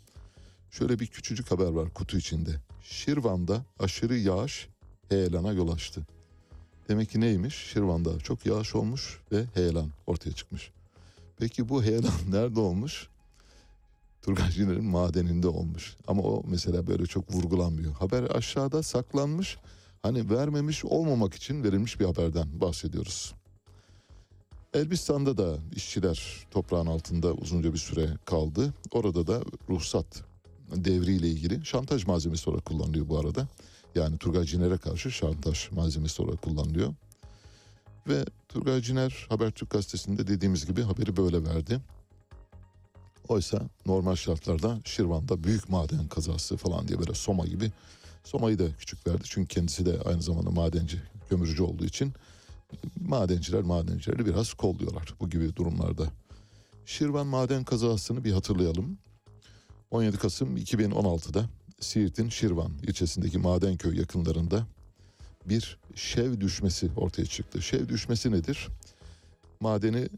şöyle 0.70 0.98
bir 0.98 1.06
küçücük 1.06 1.50
haber 1.50 1.68
var 1.68 1.94
kutu 1.94 2.16
içinde. 2.16 2.50
Şirvan'da 2.82 3.64
aşırı 3.78 4.16
yağış 4.18 4.68
heyelana 5.08 5.52
yol 5.52 5.72
açtı. 5.72 6.06
Demek 6.88 7.10
ki 7.10 7.20
neymiş? 7.20 7.54
Şirvan'da 7.54 8.18
çok 8.18 8.46
yağış 8.46 8.74
olmuş 8.74 9.20
ve 9.32 9.44
heyelan 9.54 9.90
ortaya 10.06 10.32
çıkmış. 10.32 10.70
Peki 11.38 11.68
bu 11.68 11.82
heyelan 11.82 12.12
nerede 12.30 12.60
olmuş? 12.60 13.08
Turgay 14.22 14.50
Ciner'in 14.50 14.84
madeninde 14.84 15.48
olmuş. 15.48 15.96
Ama 16.06 16.22
o 16.22 16.42
mesela 16.46 16.86
böyle 16.86 17.06
çok 17.06 17.34
vurgulanmıyor. 17.34 17.92
Haber 17.92 18.22
aşağıda 18.22 18.82
saklanmış. 18.82 19.58
Hani 20.02 20.30
vermemiş 20.30 20.84
olmamak 20.84 21.34
için 21.34 21.64
verilmiş 21.64 22.00
bir 22.00 22.04
haberden 22.04 22.60
bahsediyoruz. 22.60 23.34
Elbistan'da 24.74 25.36
da 25.36 25.58
işçiler 25.76 26.46
toprağın 26.50 26.86
altında 26.86 27.32
uzunca 27.32 27.72
bir 27.72 27.78
süre 27.78 28.08
kaldı. 28.24 28.74
Orada 28.90 29.26
da 29.26 29.42
ruhsat 29.68 30.24
devriyle 30.76 31.28
ilgili 31.28 31.66
şantaj 31.66 32.06
malzemesi 32.06 32.50
olarak 32.50 32.64
kullanılıyor 32.64 33.08
bu 33.08 33.18
arada. 33.18 33.48
Yani 33.94 34.18
Turgay 34.18 34.44
Ciner'e 34.44 34.76
karşı 34.76 35.10
şantaj 35.10 35.70
malzemesi 35.70 36.22
olarak 36.22 36.42
kullanılıyor. 36.42 36.94
Ve 38.08 38.24
Turgay 38.48 38.80
Ciner 38.80 39.26
Habertürk 39.28 39.70
gazetesinde 39.70 40.26
dediğimiz 40.26 40.66
gibi 40.66 40.82
haberi 40.82 41.16
böyle 41.16 41.44
verdi. 41.44 41.80
Oysa 43.28 43.62
normal 43.86 44.16
şartlarda 44.16 44.78
Şirvan'da 44.84 45.44
büyük 45.44 45.68
maden 45.68 46.08
kazası 46.08 46.56
falan 46.56 46.88
diye 46.88 46.98
böyle 46.98 47.14
Soma 47.14 47.46
gibi. 47.46 47.72
Soma'yı 48.24 48.58
da 48.58 48.76
küçük 48.78 49.06
verdi 49.06 49.22
çünkü 49.24 49.48
kendisi 49.48 49.86
de 49.86 50.00
aynı 50.04 50.22
zamanda 50.22 50.50
madenci, 50.50 51.02
kömürcü 51.28 51.62
olduğu 51.62 51.84
için 51.84 52.12
madenciler 53.00 53.62
madencileri 53.62 54.26
biraz 54.26 54.54
kolluyorlar 54.54 55.14
bu 55.20 55.30
gibi 55.30 55.56
durumlarda. 55.56 56.06
Şirvan 56.86 57.26
maden 57.26 57.64
kazasını 57.64 58.24
bir 58.24 58.32
hatırlayalım. 58.32 58.98
17 59.90 60.16
Kasım 60.16 60.56
2016'da 60.56 61.48
Siirt'in 61.82 62.28
Şirvan 62.28 62.72
ilçesindeki 62.82 63.38
Madenköy 63.38 63.98
yakınlarında 63.98 64.66
bir 65.46 65.78
şev 65.94 66.40
düşmesi 66.40 66.90
ortaya 66.96 67.26
çıktı. 67.26 67.62
Şev 67.62 67.88
düşmesi 67.88 68.30
nedir? 68.30 68.68
Madeni 69.60 70.08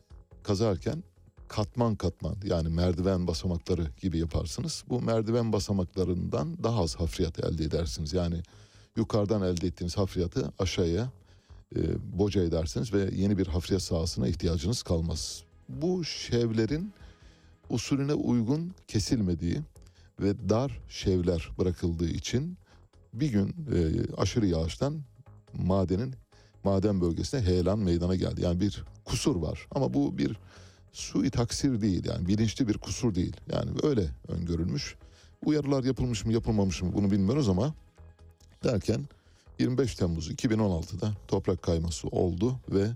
kazarken 0.42 1.02
katman 1.48 1.96
katman 1.96 2.36
yani 2.44 2.68
merdiven 2.68 3.26
basamakları 3.26 3.86
gibi 4.00 4.18
yaparsınız. 4.18 4.84
Bu 4.88 5.00
merdiven 5.02 5.52
basamaklarından 5.52 6.64
daha 6.64 6.82
az 6.82 6.96
hafriyat 6.96 7.44
elde 7.44 7.64
edersiniz. 7.64 8.12
Yani 8.12 8.42
yukarıdan 8.96 9.42
elde 9.42 9.66
ettiğiniz 9.66 9.96
hafriyatı 9.96 10.52
aşağıya 10.58 11.10
e, 11.76 11.80
boca 12.18 12.42
edersiniz 12.42 12.92
ve 12.92 13.10
yeni 13.14 13.38
bir 13.38 13.46
hafriyat 13.46 13.82
sahasına 13.82 14.28
ihtiyacınız 14.28 14.82
kalmaz. 14.82 15.42
Bu 15.68 16.04
şevlerin 16.04 16.92
usulüne 17.68 18.14
uygun 18.14 18.72
kesilmediği 18.88 19.60
ve 20.20 20.48
dar 20.48 20.80
şevler 20.88 21.48
bırakıldığı 21.58 22.08
için 22.08 22.58
bir 23.12 23.28
gün 23.28 23.48
e, 23.48 23.78
aşırı 24.16 24.46
yağıştan 24.46 25.00
madenin 25.52 26.14
maden 26.64 27.00
bölgesine 27.00 27.40
heyelan 27.40 27.78
meydana 27.78 28.14
geldi. 28.14 28.42
Yani 28.42 28.60
bir 28.60 28.84
kusur 29.04 29.36
var 29.36 29.66
ama 29.70 29.94
bu 29.94 30.18
bir 30.18 30.36
sui 30.92 31.30
taksir 31.30 31.80
değil 31.80 32.04
yani 32.04 32.28
bilinçli 32.28 32.68
bir 32.68 32.78
kusur 32.78 33.14
değil. 33.14 33.36
Yani 33.52 33.70
öyle 33.82 34.08
öngörülmüş. 34.28 34.96
Uyarılar 35.44 35.84
yapılmış 35.84 36.24
mı 36.24 36.32
yapılmamış 36.32 36.82
mı 36.82 36.92
bunu 36.94 37.10
bilmiyoruz 37.10 37.48
ama 37.48 37.74
derken 38.64 39.08
25 39.58 39.94
Temmuz 39.94 40.30
2016'da 40.30 41.12
toprak 41.28 41.62
kayması 41.62 42.08
oldu 42.08 42.56
ve 42.68 42.88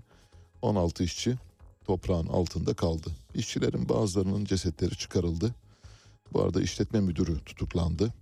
16 0.61 1.03
işçi 1.03 1.35
toprağın 1.85 2.27
altında 2.27 2.73
kaldı. 2.73 3.09
İşçilerin 3.33 3.89
bazılarının 3.89 4.45
cesetleri 4.45 4.97
çıkarıldı. 4.97 5.55
Bu 6.33 6.41
arada 6.41 6.61
işletme 6.61 7.01
müdürü 7.01 7.39
tutuklandı. 7.39 8.13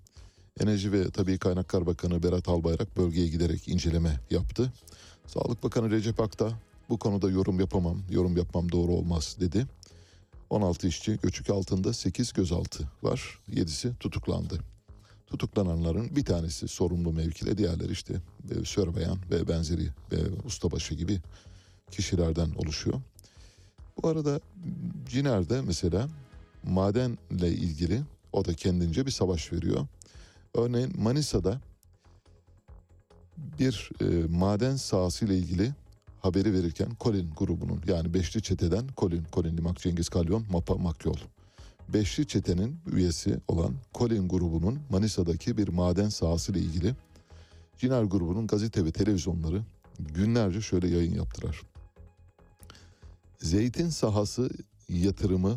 Enerji 0.59 0.91
ve 0.91 1.09
Tabii 1.09 1.37
Kaynaklar 1.37 1.85
Bakanı 1.85 2.23
Berat 2.23 2.49
Albayrak 2.49 2.97
bölgeye 2.97 3.27
giderek 3.27 3.67
inceleme 3.67 4.19
yaptı. 4.29 4.73
Sağlık 5.27 5.63
Bakanı 5.63 5.91
Recep 5.91 6.19
Akta 6.19 6.59
bu 6.89 6.99
konuda 6.99 7.29
yorum 7.29 7.59
yapamam, 7.59 8.01
yorum 8.11 8.37
yapmam 8.37 8.71
doğru 8.71 8.91
olmaz 8.91 9.37
dedi. 9.39 9.65
16 10.49 10.87
işçi 10.87 11.19
göçük 11.23 11.49
altında 11.49 11.93
8 11.93 12.33
gözaltı 12.33 12.89
var. 13.03 13.39
7'si 13.49 13.95
tutuklandı. 13.95 14.59
Tutuklananların 15.27 16.15
bir 16.15 16.25
tanesi 16.25 16.67
sorumlu 16.67 17.13
mevkide, 17.13 17.57
diğerleri 17.57 17.91
işte 17.91 18.13
e, 18.51 18.65
sörbeyan 18.65 19.17
ve 19.31 19.47
benzeri 19.47 19.87
ve 20.11 20.17
ustabaşı 20.45 20.95
gibi 20.95 21.19
kişilerden 21.91 22.49
oluşuyor. 22.55 23.01
Bu 24.03 24.07
arada 24.07 24.39
Ciner'de 25.09 25.61
mesela 25.61 26.07
madenle 26.67 27.51
ilgili 27.51 28.01
o 28.33 28.45
da 28.45 28.53
kendince 28.53 29.05
bir 29.05 29.11
savaş 29.11 29.53
veriyor. 29.53 29.87
Örneğin 30.53 31.01
Manisa'da 31.01 31.61
bir 33.59 33.89
e, 34.01 34.27
maden 34.27 34.75
sahası 34.75 35.25
ile 35.25 35.37
ilgili 35.37 35.73
haberi 36.21 36.53
verirken 36.53 36.91
Colin 36.99 37.29
grubunun 37.37 37.81
yani 37.87 38.13
Beşli 38.13 38.41
Çete'den 38.41 38.87
Colin, 38.97 39.23
Colin 39.33 39.57
Limak, 39.57 39.79
Cengiz 39.79 40.09
Kalyon, 40.09 40.45
Mapa 40.51 40.75
Makyol. 40.75 41.17
Beşli 41.89 42.27
Çete'nin 42.27 42.79
üyesi 42.91 43.39
olan 43.47 43.73
Colin 43.93 44.27
grubunun 44.27 44.79
Manisa'daki 44.89 45.57
bir 45.57 45.67
maden 45.67 46.09
sahası 46.09 46.51
ile 46.51 46.59
ilgili 46.59 46.95
Ciner 47.77 48.03
grubunun 48.03 48.47
gazete 48.47 48.85
ve 48.85 48.91
televizyonları 48.91 49.61
günlerce 49.99 50.61
şöyle 50.61 50.87
yayın 50.87 51.15
yaptılar. 51.15 51.61
Zeytin 53.39 53.89
sahası 53.89 54.49
yatırımı 54.89 55.55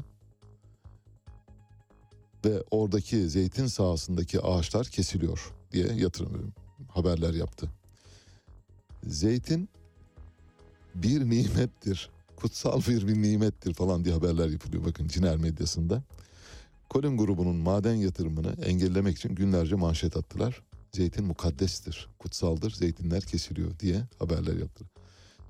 ve 2.44 2.62
oradaki 2.70 3.28
zeytin 3.28 3.66
sahasındaki 3.66 4.40
ağaçlar 4.40 4.86
kesiliyor 4.86 5.52
diye 5.72 5.86
yatırım 5.86 6.52
haberler 6.88 7.34
yaptı. 7.34 7.70
Zeytin 9.06 9.68
bir 10.94 11.20
nimettir. 11.20 12.10
Kutsal 12.36 12.80
bir, 12.88 13.08
bir 13.08 13.22
nimettir 13.22 13.74
falan 13.74 14.04
diye 14.04 14.14
haberler 14.14 14.48
yapılıyor 14.48 14.84
bakın 14.84 15.08
Ciner 15.08 15.36
medyasında. 15.36 16.02
Colin 16.90 17.16
grubunun 17.16 17.56
maden 17.56 17.94
yatırımını 17.94 18.54
engellemek 18.64 19.16
için 19.16 19.34
günlerce 19.34 19.74
manşet 19.74 20.16
attılar. 20.16 20.62
Zeytin 20.92 21.24
mukaddestir, 21.24 22.08
kutsaldır, 22.18 22.70
zeytinler 22.70 23.22
kesiliyor 23.22 23.78
diye 23.78 24.02
haberler 24.18 24.56
yaptılar. 24.56 24.90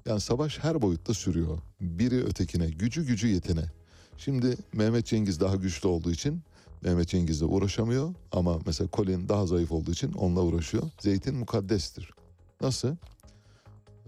Yani 0.07 0.21
savaş 0.21 0.59
her 0.59 0.83
boyutta 0.83 1.15
sürüyor. 1.15 1.59
Biri 1.81 2.25
ötekine, 2.25 2.71
gücü 2.71 3.07
gücü 3.07 3.29
yetene. 3.29 3.65
Şimdi 4.17 4.57
Mehmet 4.73 5.07
Cengiz 5.07 5.41
daha 5.41 5.57
güçlü 5.57 5.89
olduğu 5.89 6.11
için 6.11 6.43
Mehmet 6.83 7.09
Cengiz'le 7.09 7.43
uğraşamıyor 7.43 8.15
ama 8.33 8.59
mesela 8.67 8.89
Colin 8.93 9.29
daha 9.29 9.47
zayıf 9.47 9.73
olduğu 9.73 9.91
için 9.91 10.13
onunla 10.13 10.41
uğraşıyor. 10.41 10.83
Zeytin 11.01 11.37
mukaddestir. 11.37 12.11
Nasıl? 12.61 12.97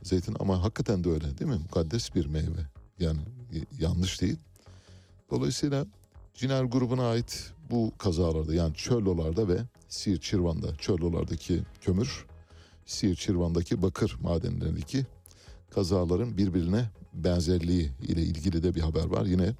Zeytin 0.02 0.36
ama 0.40 0.62
hakikaten 0.62 1.04
de 1.04 1.10
öyle 1.10 1.38
değil 1.38 1.50
mi? 1.50 1.58
Mukaddes 1.58 2.14
bir 2.14 2.26
meyve. 2.26 2.66
Yani 2.98 3.20
yanlış 3.78 4.20
değil. 4.20 4.38
Dolayısıyla 5.30 5.86
Ciner 6.34 6.64
grubuna 6.64 7.08
ait 7.08 7.52
bu 7.70 7.92
kazalarda 7.98 8.54
yani 8.54 8.74
Çöllolar'da 8.74 9.48
ve 9.48 9.58
Siirt 9.88 10.22
Çirvan'da 10.22 10.76
Çöllolar'daki 10.76 11.62
kömür, 11.80 12.26
Siirt 12.86 13.18
Çirvan'daki 13.18 13.82
bakır 13.82 14.16
madenlerindeki 14.22 15.06
kazaların 15.70 16.38
birbirine 16.38 16.90
benzerliği 17.14 17.90
ile 18.02 18.22
ilgili 18.22 18.62
de 18.62 18.74
bir 18.74 18.80
haber 18.80 19.04
var. 19.04 19.26
Yine 19.26 19.54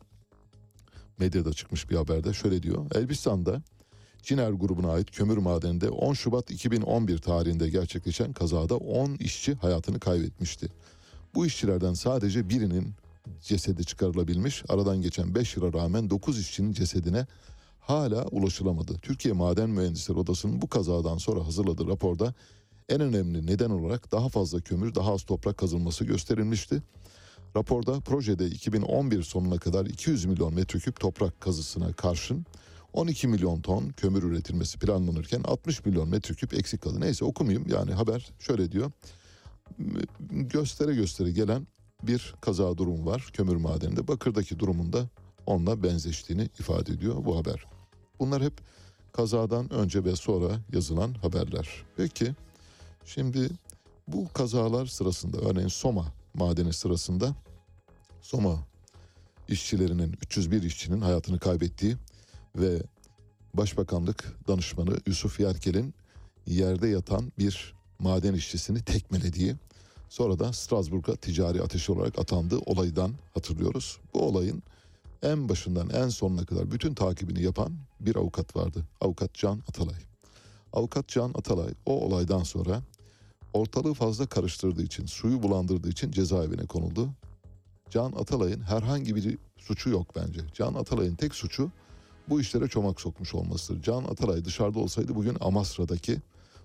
medyada 1.19 1.53
çıkmış 1.53 1.91
bir 1.91 1.97
haberde 1.97 2.33
şöyle 2.33 2.63
diyor. 2.63 2.87
Elbistan'da 2.95 3.63
Ciner 4.23 4.51
grubuna 4.51 4.93
ait 4.93 5.11
kömür 5.11 5.37
madeninde 5.37 5.91
10 5.91 6.13
Şubat 6.13 6.51
2011 6.51 7.19
tarihinde 7.19 7.69
gerçekleşen 7.69 8.33
kazada 8.33 8.77
10 8.77 9.15
işçi 9.15 9.55
hayatını 9.55 10.01
kaybetmişti. 10.01 10.69
Bu 11.35 11.47
işçilerden 11.47 11.95
sadece 11.95 12.49
birinin 12.49 12.95
cesedi 13.43 13.85
çıkarılabilmiş. 13.85 14.65
Aradan 14.69 15.03
geçen 15.03 15.35
5 15.35 15.57
yıla 15.57 15.73
rağmen 15.73 16.11
9 16.11 16.39
işçinin 16.39 16.73
cesedine 16.73 17.27
hala 17.81 18.25
ulaşılamadı. 18.25 18.99
Türkiye 18.99 19.35
Maden 19.35 19.71
Mühendisleri 19.71 20.19
Odası'nın 20.19 20.63
bu 20.63 20.69
kazadan 20.69 21.19
sonra 21.19 21.47
hazırladığı 21.47 21.87
raporda 21.89 22.35
en 22.89 23.01
önemli 23.01 23.47
neden 23.47 23.71
olarak 23.71 24.13
daha 24.13 24.29
fazla 24.29 24.61
kömür, 24.61 24.95
daha 24.95 25.13
az 25.13 25.23
toprak 25.23 25.59
kazılması 25.59 26.05
gösterilmişti. 26.05 26.83
Raporda 27.57 28.01
projede 28.01 28.47
2011 28.47 29.23
sonuna 29.23 29.59
kadar 29.59 29.87
200 29.87 30.25
milyon 30.25 30.55
metreküp 30.55 31.01
toprak 31.01 31.41
kazısına 31.41 31.93
karşın 31.93 32.47
12 32.93 33.29
milyon 33.29 33.61
ton 33.61 33.89
kömür 33.89 34.23
üretilmesi 34.23 34.79
planlanırken 34.79 35.43
60 35.45 35.85
milyon 35.85 36.09
metreküp 36.09 36.55
eksik 36.55 36.83
kaldı. 36.83 37.01
Neyse 37.01 37.25
okumayayım 37.25 37.69
yani 37.69 37.93
haber 37.93 38.31
şöyle 38.39 38.73
diyor. 38.73 38.91
Göstere 40.31 40.95
göstere 40.95 41.31
gelen 41.31 41.67
bir 42.03 42.35
kaza 42.41 42.77
durumu 42.77 43.07
var 43.07 43.31
kömür 43.33 43.57
madeninde. 43.57 44.09
Bakır'daki 44.09 44.59
durumunda 44.59 45.09
onunla 45.47 45.83
benzeştiğini 45.83 46.43
ifade 46.59 46.93
ediyor 46.93 47.25
bu 47.25 47.39
haber. 47.39 47.65
Bunlar 48.19 48.43
hep 48.43 48.53
kazadan 49.13 49.73
önce 49.73 50.05
ve 50.05 50.17
sonra 50.17 50.51
yazılan 50.73 51.15
haberler. 51.15 51.69
Peki 51.97 52.35
şimdi 53.05 53.51
bu 54.09 54.29
kazalar 54.33 54.87
sırasında 54.87 55.39
örneğin 55.39 55.69
Soma 55.69 56.22
madeni 56.35 56.73
sırasında 56.73 57.35
Soma 58.21 58.67
işçilerinin 59.49 60.13
301 60.23 60.63
işçinin 60.63 61.01
hayatını 61.01 61.39
kaybettiği 61.39 61.97
ve 62.57 62.83
Başbakanlık 63.55 64.37
danışmanı 64.49 64.97
Yusuf 65.07 65.41
Yerkel'in 65.41 65.95
yerde 66.47 66.89
yatan 66.89 67.33
bir 67.39 67.75
maden 67.99 68.35
işçisini 68.35 68.83
tekmelediği 68.85 69.57
sonra 70.09 70.39
da 70.39 70.53
Strasbourg'a 70.53 71.17
ticari 71.17 71.63
ateş 71.63 71.91
olarak 71.91 72.19
atandığı 72.19 72.59
olaydan 72.59 73.15
hatırlıyoruz. 73.35 73.99
Bu 74.15 74.23
olayın 74.23 74.63
en 75.23 75.49
başından 75.49 75.91
en 75.91 76.09
sonuna 76.09 76.47
kadar 76.47 76.71
bütün 76.71 76.95
takibini 76.95 77.43
yapan 77.43 77.73
bir 78.01 78.17
avukat 78.17 78.57
vardı. 78.57 78.85
Avukat 79.01 79.35
Can 79.35 79.63
Atalay. 79.69 80.01
Avukat 80.73 81.09
Can 81.09 81.31
Atalay 81.35 81.75
o 81.87 82.01
olaydan 82.01 82.43
sonra 82.43 82.83
ortalığı 83.53 83.95
fazla 83.95 84.27
karıştırdığı 84.27 84.83
için, 84.83 85.07
suyu 85.07 85.43
bulandırdığı 85.43 85.89
için 85.89 86.11
cezaevine 86.11 86.67
konuldu. 86.67 87.09
Can 87.91 88.13
Atalay'ın 88.13 88.61
herhangi 88.61 89.17
bir 89.17 89.39
suçu 89.57 89.91
yok 89.91 90.17
bence. 90.17 90.41
Can 90.55 90.75
Atalay'ın 90.75 91.15
tek 91.15 91.35
suçu 91.35 91.71
bu 92.29 92.41
işlere 92.41 92.69
çomak 92.69 93.01
sokmuş 93.01 93.35
olmasıdır. 93.35 93.83
Can 93.83 94.05
Atalay 94.05 94.45
dışarıda 94.45 94.79
olsaydı 94.79 95.15
bugün 95.15 95.37
Amasra'daki 95.41 96.19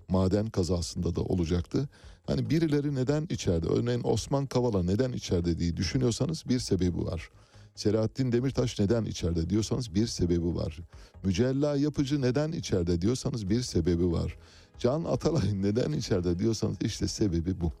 maden 0.08 0.46
kazasında 0.46 1.16
da 1.16 1.20
olacaktı. 1.20 1.88
Hani 2.26 2.50
birileri 2.50 2.94
neden 2.94 3.26
içeride? 3.30 3.68
Örneğin 3.68 4.00
Osman 4.04 4.46
Kavala 4.46 4.82
neden 4.82 5.12
içeride 5.12 5.58
diye 5.58 5.76
düşünüyorsanız 5.76 6.48
bir 6.48 6.58
sebebi 6.58 7.04
var. 7.04 7.30
Selahattin 7.74 8.32
Demirtaş 8.32 8.78
neden 8.80 9.04
içeride 9.04 9.50
diyorsanız 9.50 9.94
bir 9.94 10.06
sebebi 10.06 10.54
var. 10.54 10.78
Mücella 11.24 11.76
Yapıcı 11.76 12.22
neden 12.22 12.52
içeride 12.52 13.00
diyorsanız 13.00 13.50
bir 13.50 13.62
sebebi 13.62 14.12
var. 14.12 14.36
Can 14.78 15.04
Atalay 15.04 15.62
neden 15.62 15.92
içeride 15.92 16.38
diyorsanız 16.38 16.76
işte 16.80 17.08
sebebi 17.08 17.60
bu. 17.60 17.72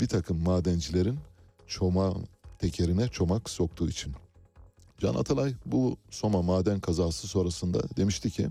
Bir 0.00 0.06
takım 0.06 0.42
madencilerin 0.42 1.18
çoma 1.66 2.14
tekerine 2.58 3.08
çomak 3.08 3.50
soktuğu 3.50 3.88
için. 3.88 4.12
Can 4.98 5.14
Atalay 5.14 5.54
bu 5.66 5.96
Soma 6.10 6.42
maden 6.42 6.80
kazası 6.80 7.28
sonrasında 7.28 7.82
demişti 7.96 8.30
ki 8.30 8.48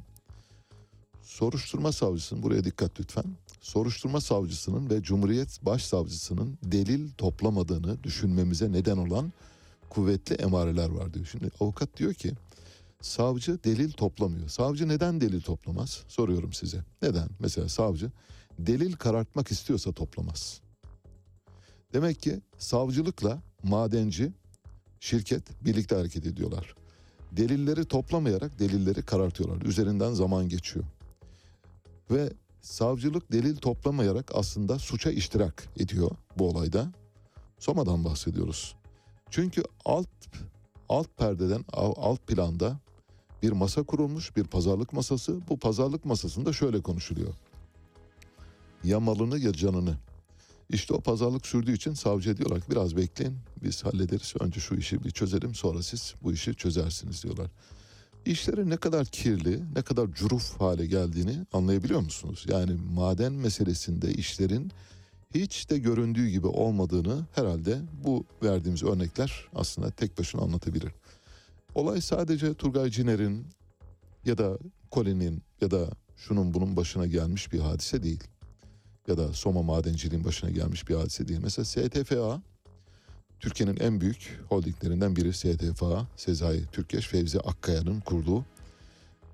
soruşturma 1.22 1.92
savcısının 1.92 2.44
buraya 2.44 2.64
dikkat 2.64 3.00
lütfen. 3.00 3.26
Soruşturma 3.62 4.22
savcısının 4.22 4.90
ve 4.90 5.04
Cumhuriyet 5.04 5.66
Başsavcısının 5.66 6.58
delil 6.64 7.10
toplamadığını 7.18 8.04
düşünmemize 8.04 8.72
neden 8.72 8.98
olan 8.98 9.34
kuvvetli 9.90 10.36
emareler 10.36 10.90
var 10.90 11.14
diyor. 11.14 11.26
Şimdi 11.32 11.52
avukat 11.60 11.98
diyor 11.98 12.14
ki 12.14 12.34
savcı 13.02 13.64
delil 13.64 13.92
toplamıyor. 13.92 14.48
Savcı 14.48 14.88
neden 14.88 15.22
delil 15.22 15.42
toplamaz? 15.42 16.04
Soruyorum 16.08 16.54
size. 16.54 16.84
Neden? 17.02 17.30
Mesela 17.40 17.70
savcı 17.70 18.12
delil 18.60 18.94
karartmak 18.94 19.52
istiyorsa 19.52 19.92
toplamaz. 19.92 20.62
Demek 21.94 22.22
ki 22.22 22.42
savcılıkla 22.58 23.42
madenci 23.64 24.32
şirket 25.00 25.66
birlikte 25.66 25.96
hareket 25.96 26.26
ediyorlar. 26.26 26.76
Delilleri 27.32 27.86
toplamayarak 27.86 28.60
delilleri 28.60 29.02
karartıyorlar. 29.02 29.62
Üzerinden 29.62 30.14
zaman 30.14 30.50
geçiyor. 30.50 30.86
Ve 32.12 32.34
savcılık 32.62 33.32
delil 33.32 33.58
toplamayarak 33.58 34.32
aslında 34.36 34.80
suça 34.80 35.12
iştirak 35.12 35.68
ediyor 35.78 36.12
bu 36.38 36.50
olayda. 36.50 36.92
Soma'dan 37.60 38.06
bahsediyoruz. 38.06 38.76
Çünkü 39.30 39.64
alt 39.86 40.08
alt 40.90 41.18
perdeden 41.18 41.66
alt 41.74 42.28
planda 42.28 42.80
bir 43.42 43.52
masa 43.52 43.84
kurulmuş, 43.84 44.36
bir 44.36 44.44
pazarlık 44.44 44.94
masası. 44.94 45.40
Bu 45.50 45.60
pazarlık 45.60 46.06
masasında 46.06 46.54
şöyle 46.54 46.82
konuşuluyor. 46.82 47.34
Ya 48.84 49.00
malını 49.00 49.40
ya 49.40 49.54
canını. 49.54 49.98
İşte 50.70 50.94
o 50.94 51.02
pazarlık 51.02 51.48
sürdüğü 51.48 51.74
için 51.74 51.94
savcı 51.94 52.38
diyorlar 52.38 52.62
ki 52.62 52.72
biraz 52.72 52.98
bekleyin 52.98 53.38
biz 53.64 53.86
hallederiz. 53.86 54.34
Önce 54.40 54.60
şu 54.60 54.76
işi 54.76 55.04
bir 55.04 55.12
çözelim 55.12 55.56
sonra 55.56 55.84
siz 55.84 56.16
bu 56.24 56.34
işi 56.34 56.56
çözersiniz 56.56 57.24
diyorlar. 57.24 57.48
İşlerin 58.26 58.70
ne 58.70 58.78
kadar 58.78 59.06
kirli, 59.06 59.64
ne 59.76 59.82
kadar 59.82 60.12
curuf 60.12 60.60
hale 60.60 60.86
geldiğini 60.86 61.46
anlayabiliyor 61.54 62.00
musunuz? 62.00 62.46
Yani 62.48 62.78
maden 62.94 63.34
meselesinde 63.34 64.14
işlerin 64.14 64.72
hiç 65.36 65.70
de 65.70 65.78
göründüğü 65.78 66.28
gibi 66.28 66.48
olmadığını 66.48 67.26
herhalde 67.36 67.80
bu 68.04 68.26
verdiğimiz 68.44 68.84
örnekler 68.84 69.48
aslında 69.56 69.92
tek 69.92 70.20
başına 70.20 70.42
anlatabilir. 70.42 70.92
Olay 71.76 72.02
sadece 72.02 72.54
Turgay 72.54 72.90
Ciner'in 72.90 73.48
ya 74.26 74.38
da 74.38 74.58
Colin'in 74.92 75.44
ya 75.62 75.72
da 75.72 75.90
şunun 76.18 76.54
bunun 76.54 76.76
başına 76.76 77.06
gelmiş 77.06 77.54
bir 77.54 77.60
hadise 77.60 78.04
değil. 78.04 78.24
Ya 79.08 79.18
da 79.18 79.34
Soma 79.34 79.62
madenciliğin 79.62 80.24
başına 80.24 80.50
gelmiş 80.50 80.90
bir 80.90 80.96
hadise 80.96 81.28
değil. 81.28 81.40
Mesela 81.44 81.66
STFA 81.66 82.42
Türkiye'nin 83.40 83.80
en 83.80 84.02
büyük 84.02 84.40
holdinglerinden 84.50 85.16
biri 85.16 85.34
STFA, 85.34 86.08
Sezai 86.18 86.66
Türkeş, 86.72 87.08
Fevzi 87.08 87.40
Akkaya'nın 87.40 88.00
kurduğu 88.00 88.46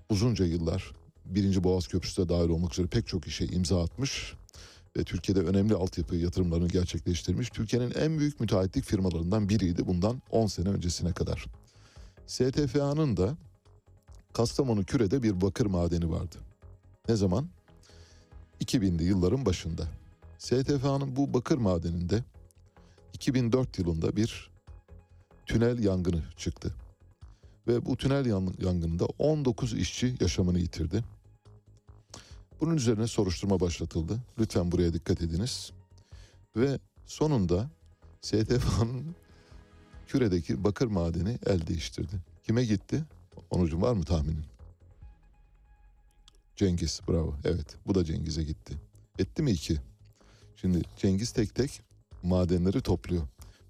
uzunca 0.09 0.45
yıllar 0.45 0.91
birinci 1.25 1.63
Boğaz 1.63 1.87
Köprüsü 1.87 2.21
de 2.21 2.29
dahil 2.29 2.49
olmak 2.49 2.73
üzere 2.73 2.87
pek 2.87 3.07
çok 3.07 3.27
işe 3.27 3.45
imza 3.45 3.83
atmış 3.83 4.33
ve 4.97 5.03
Türkiye'de 5.03 5.41
önemli 5.41 5.73
altyapı 5.73 6.15
yatırımlarını 6.15 6.67
gerçekleştirmiş. 6.67 7.49
Türkiye'nin 7.49 7.91
en 7.91 8.19
büyük 8.19 8.39
müteahhitlik 8.39 8.85
firmalarından 8.85 9.49
biriydi 9.49 9.87
bundan 9.87 10.21
10 10.31 10.47
sene 10.47 10.69
öncesine 10.69 11.13
kadar. 11.13 11.45
STFA'nın 12.27 13.17
da 13.17 13.37
Kastamonu 14.33 14.83
Küre'de 14.85 15.23
bir 15.23 15.41
bakır 15.41 15.65
madeni 15.65 16.09
vardı. 16.11 16.35
Ne 17.09 17.15
zaman? 17.15 17.47
2000'li 18.61 19.03
yılların 19.03 19.45
başında. 19.45 19.87
STFA'nın 20.37 21.15
bu 21.15 21.33
bakır 21.33 21.57
madeninde 21.57 22.23
2004 23.13 23.79
yılında 23.79 24.15
bir 24.15 24.49
tünel 25.45 25.83
yangını 25.83 26.23
çıktı. 26.37 26.75
Ve 27.67 27.85
bu 27.85 27.97
tünel 27.97 28.25
yan- 28.25 28.53
yangınında 28.59 29.05
19 29.05 29.73
işçi 29.73 30.15
yaşamını 30.19 30.59
yitirdi. 30.59 31.03
Bunun 32.61 32.75
üzerine 32.75 33.07
soruşturma 33.07 33.59
başlatıldı. 33.59 34.19
Lütfen 34.39 34.71
buraya 34.71 34.93
dikkat 34.93 35.21
ediniz. 35.21 35.71
Ve 36.55 36.79
sonunda 37.05 37.69
STFA'nın 38.21 39.15
küredeki 40.07 40.63
bakır 40.63 40.87
madeni 40.87 41.37
el 41.45 41.67
değiştirdi. 41.67 42.15
Kime 42.43 42.65
gitti? 42.65 43.03
Onucum 43.49 43.81
var 43.81 43.93
mı 43.93 44.03
tahminin? 44.03 44.45
Cengiz 46.55 47.01
bravo. 47.09 47.35
Evet 47.45 47.75
bu 47.87 47.95
da 47.95 48.05
Cengiz'e 48.05 48.43
gitti. 48.43 48.73
Etti 49.19 49.43
mi 49.43 49.51
iki? 49.51 49.77
Şimdi 50.55 50.81
Cengiz 50.97 51.31
tek 51.31 51.55
tek 51.55 51.81
madenleri 52.23 52.81
topluyor. 52.81 53.23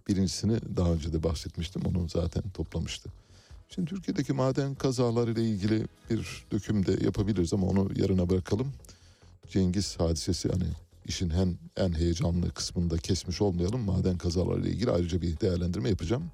Birincisini 0.08 0.60
daha 0.78 0.94
önce 0.94 1.14
de 1.14 1.24
bahsetmiştim. 1.24 1.82
Onu 1.86 2.10
zaten 2.10 2.44
toplamıştı. 2.54 3.10
Şimdi 3.70 3.90
Türkiye'deki 3.90 4.34
maden 4.34 4.76
kazaları 4.76 5.32
ile 5.32 5.44
ilgili 5.44 5.86
bir 6.10 6.46
döküm 6.52 6.86
de 6.86 7.06
yapabiliriz 7.06 7.54
ama 7.54 7.68
onu 7.68 7.90
yarına 7.96 8.30
bırakalım. 8.30 8.74
Cengiz 9.50 10.00
hadisesi 10.00 10.50
hani 10.50 10.68
işin 11.08 11.30
en, 11.30 11.58
en 11.78 11.94
heyecanlı 11.94 12.52
kısmında 12.52 12.98
kesmiş 12.98 13.42
olmayalım. 13.42 13.82
Maden 13.82 14.18
kazaları 14.18 14.62
ile 14.62 14.70
ilgili 14.70 14.92
ayrıca 14.92 15.22
bir 15.22 15.40
değerlendirme 15.40 15.90
yapacağım. 15.90 16.32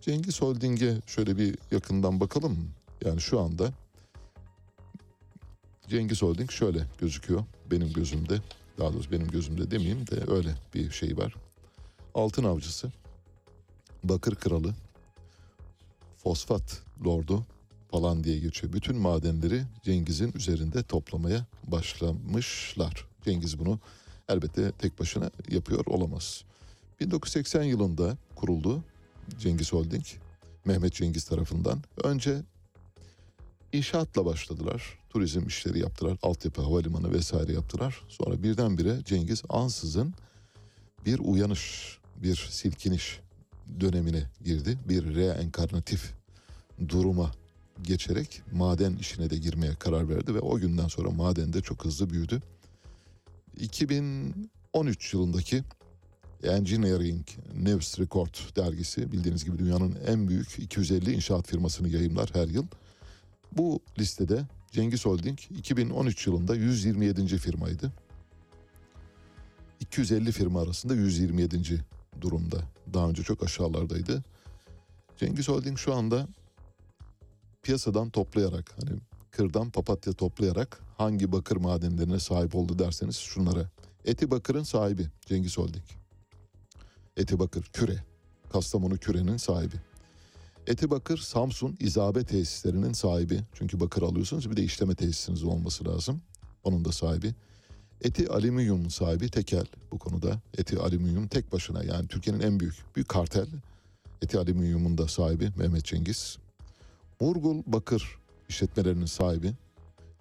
Cengiz 0.00 0.42
Holding'e 0.42 1.00
şöyle 1.06 1.38
bir 1.38 1.58
yakından 1.70 2.20
bakalım. 2.20 2.70
Yani 3.04 3.20
şu 3.20 3.40
anda 3.40 3.72
Cengiz 5.88 6.22
Holding 6.22 6.50
şöyle 6.50 6.86
gözüküyor 7.00 7.44
benim 7.70 7.92
gözümde. 7.92 8.40
Daha 8.78 8.92
doğrusu 8.92 9.12
benim 9.12 9.28
gözümde 9.28 9.70
demeyeyim 9.70 10.06
de 10.06 10.32
öyle 10.32 10.54
bir 10.74 10.90
şey 10.90 11.16
var. 11.16 11.34
Altın 12.14 12.44
avcısı, 12.44 12.92
bakır 14.04 14.34
kralı, 14.34 14.74
fosfat 16.16 16.82
lordu 17.04 17.46
falan 17.90 18.24
diye 18.24 18.38
geçiyor. 18.38 18.72
Bütün 18.72 18.96
madenleri 18.96 19.62
Cengiz'in 19.82 20.32
üzerinde 20.32 20.82
toplamaya 20.82 21.46
başlamışlar. 21.64 23.11
Cengiz 23.24 23.58
bunu 23.58 23.78
elbette 24.28 24.72
tek 24.72 25.00
başına 25.00 25.30
yapıyor 25.50 25.86
olamaz. 25.86 26.44
1980 27.00 27.62
yılında 27.62 28.16
kuruldu 28.34 28.84
Cengiz 29.38 29.72
Holding. 29.72 30.04
Mehmet 30.64 30.92
Cengiz 30.94 31.24
tarafından. 31.24 31.82
Önce 32.04 32.42
inşaatla 33.72 34.24
başladılar. 34.24 34.98
Turizm 35.10 35.46
işleri 35.46 35.78
yaptılar. 35.78 36.18
Altyapı, 36.22 36.62
havalimanı 36.62 37.12
vesaire 37.12 37.52
yaptılar. 37.52 38.02
Sonra 38.08 38.42
birdenbire 38.42 38.98
Cengiz 39.04 39.42
ansızın 39.48 40.14
bir 41.06 41.18
uyanış, 41.18 41.98
bir 42.16 42.48
silkiniş 42.50 43.20
dönemine 43.80 44.30
girdi. 44.44 44.78
Bir 44.88 45.14
reenkarnatif 45.14 46.12
duruma 46.88 47.30
geçerek 47.82 48.42
maden 48.52 48.96
işine 48.96 49.30
de 49.30 49.36
girmeye 49.36 49.74
karar 49.74 50.08
verdi 50.08 50.34
ve 50.34 50.40
o 50.40 50.58
günden 50.58 50.88
sonra 50.88 51.10
maden 51.10 51.52
de 51.52 51.60
çok 51.60 51.84
hızlı 51.84 52.10
büyüdü. 52.10 52.42
2013 53.56 55.14
yılındaki 55.14 55.64
Engineering 56.42 57.26
News 57.54 58.00
Record 58.00 58.56
dergisi 58.56 59.12
bildiğiniz 59.12 59.44
gibi 59.44 59.58
dünyanın 59.58 59.98
en 60.06 60.28
büyük 60.28 60.58
250 60.58 61.12
inşaat 61.12 61.48
firmasını 61.48 61.88
yayımlar 61.88 62.30
her 62.32 62.48
yıl. 62.48 62.66
Bu 63.52 63.80
listede 63.98 64.46
Cengiz 64.70 65.06
Holding 65.06 65.38
2013 65.58 66.26
yılında 66.26 66.54
127. 66.54 67.38
firmaydı. 67.38 67.92
250 69.80 70.32
firma 70.32 70.62
arasında 70.62 70.94
127. 70.94 71.84
durumda. 72.20 72.56
Daha 72.94 73.08
önce 73.08 73.22
çok 73.22 73.42
aşağılardaydı. 73.42 74.24
Cengiz 75.16 75.48
Holding 75.48 75.78
şu 75.78 75.94
anda 75.94 76.28
piyasadan 77.62 78.10
toplayarak 78.10 78.74
hani 78.80 78.98
kırdan 79.30 79.70
papatya 79.70 80.12
toplayarak 80.12 80.80
hangi 81.02 81.32
bakır 81.32 81.56
madenlerine 81.56 82.18
sahip 82.18 82.54
oldu 82.54 82.78
derseniz 82.78 83.16
şunlara. 83.16 83.70
Eti 84.04 84.30
Bakır'ın 84.30 84.62
sahibi 84.62 85.06
Cengiz 85.26 85.58
Holding. 85.58 85.84
Eti 87.16 87.38
Bakır 87.38 87.62
Küre. 87.62 88.04
Kastamonu 88.52 88.96
Küre'nin 88.96 89.36
sahibi. 89.36 89.76
Eti 90.66 90.90
Bakır 90.90 91.18
Samsun 91.18 91.76
İzabe 91.80 92.24
tesislerinin 92.24 92.92
sahibi. 92.92 93.40
Çünkü 93.54 93.80
bakır 93.80 94.02
alıyorsunuz 94.02 94.50
bir 94.50 94.56
de 94.56 94.62
işleme 94.62 94.94
tesisiniz 94.94 95.44
olması 95.44 95.88
lazım. 95.88 96.22
Onun 96.64 96.84
da 96.84 96.92
sahibi. 96.92 97.34
Eti 98.02 98.28
Alüminyum 98.28 98.90
sahibi 98.90 99.28
Tekel 99.28 99.66
bu 99.92 99.98
konuda. 99.98 100.40
Eti 100.58 100.78
Alüminyum 100.78 101.28
tek 101.28 101.52
başına 101.52 101.84
yani 101.84 102.08
Türkiye'nin 102.08 102.40
en 102.40 102.60
büyük 102.60 102.74
bir 102.96 103.04
kartel. 103.04 103.46
Eti 104.22 104.38
Alüminyum'un 104.38 104.98
da 104.98 105.08
sahibi 105.08 105.52
Mehmet 105.56 105.84
Cengiz. 105.84 106.38
Murgul 107.20 107.62
Bakır 107.66 108.18
işletmelerinin 108.48 109.06
sahibi 109.06 109.54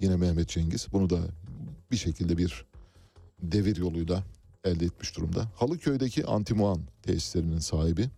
yine 0.02 0.16
Mehmet 0.16 0.50
Cengiz. 0.50 0.88
Bunu 0.94 1.10
da 1.10 1.20
bir 1.92 1.98
şekilde 1.98 2.38
bir 2.38 2.66
devir 3.42 3.76
yoluyla 3.76 4.24
elde 4.64 4.86
etmiş 4.86 5.18
durumda. 5.18 5.48
Halıköy'deki 5.56 6.26
Antimuan 6.26 6.80
tesislerinin 7.02 7.60
sahibi. 7.60 8.10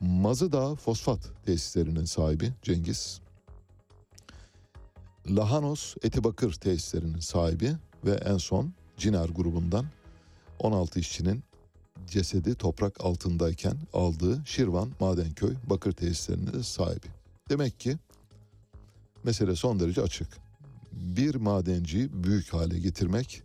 Mazıdağ 0.00 0.74
Fosfat 0.74 1.30
tesislerinin 1.46 2.04
sahibi 2.04 2.52
Cengiz. 2.62 3.20
Lahanos 5.28 5.94
Etibakır 6.02 6.52
tesislerinin 6.52 7.20
sahibi 7.20 7.72
ve 8.04 8.12
en 8.12 8.36
son 8.38 8.72
Ciner 8.96 9.28
grubundan 9.28 9.86
16 10.58 11.00
işçinin 11.00 11.42
cesedi 12.06 12.54
toprak 12.54 13.04
altındayken 13.04 13.76
aldığı 13.92 14.42
Şirvan 14.46 14.90
Madenköy 15.00 15.54
bakır 15.70 15.92
tesislerinin 15.92 16.62
sahibi. 16.62 17.06
Demek 17.50 17.80
ki 17.80 17.98
mesele 19.24 19.56
son 19.56 19.80
derece 19.80 20.02
açık. 20.02 20.47
Bir 20.92 21.34
madenciyi 21.34 22.08
büyük 22.24 22.52
hale 22.52 22.78
getirmek, 22.78 23.42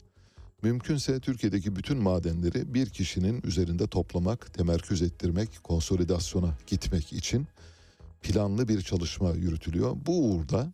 mümkünse 0.63 1.19
Türkiye'deki 1.19 1.75
bütün 1.75 1.97
madenleri 1.97 2.73
bir 2.73 2.89
kişinin 2.89 3.41
üzerinde 3.43 3.87
toplamak, 3.87 4.53
temerküz 4.53 5.01
ettirmek, 5.01 5.63
konsolidasyona 5.63 6.57
gitmek 6.67 7.13
için 7.13 7.47
planlı 8.21 8.67
bir 8.67 8.81
çalışma 8.81 9.31
yürütülüyor. 9.31 9.97
Bu 10.05 10.25
uğurda 10.25 10.73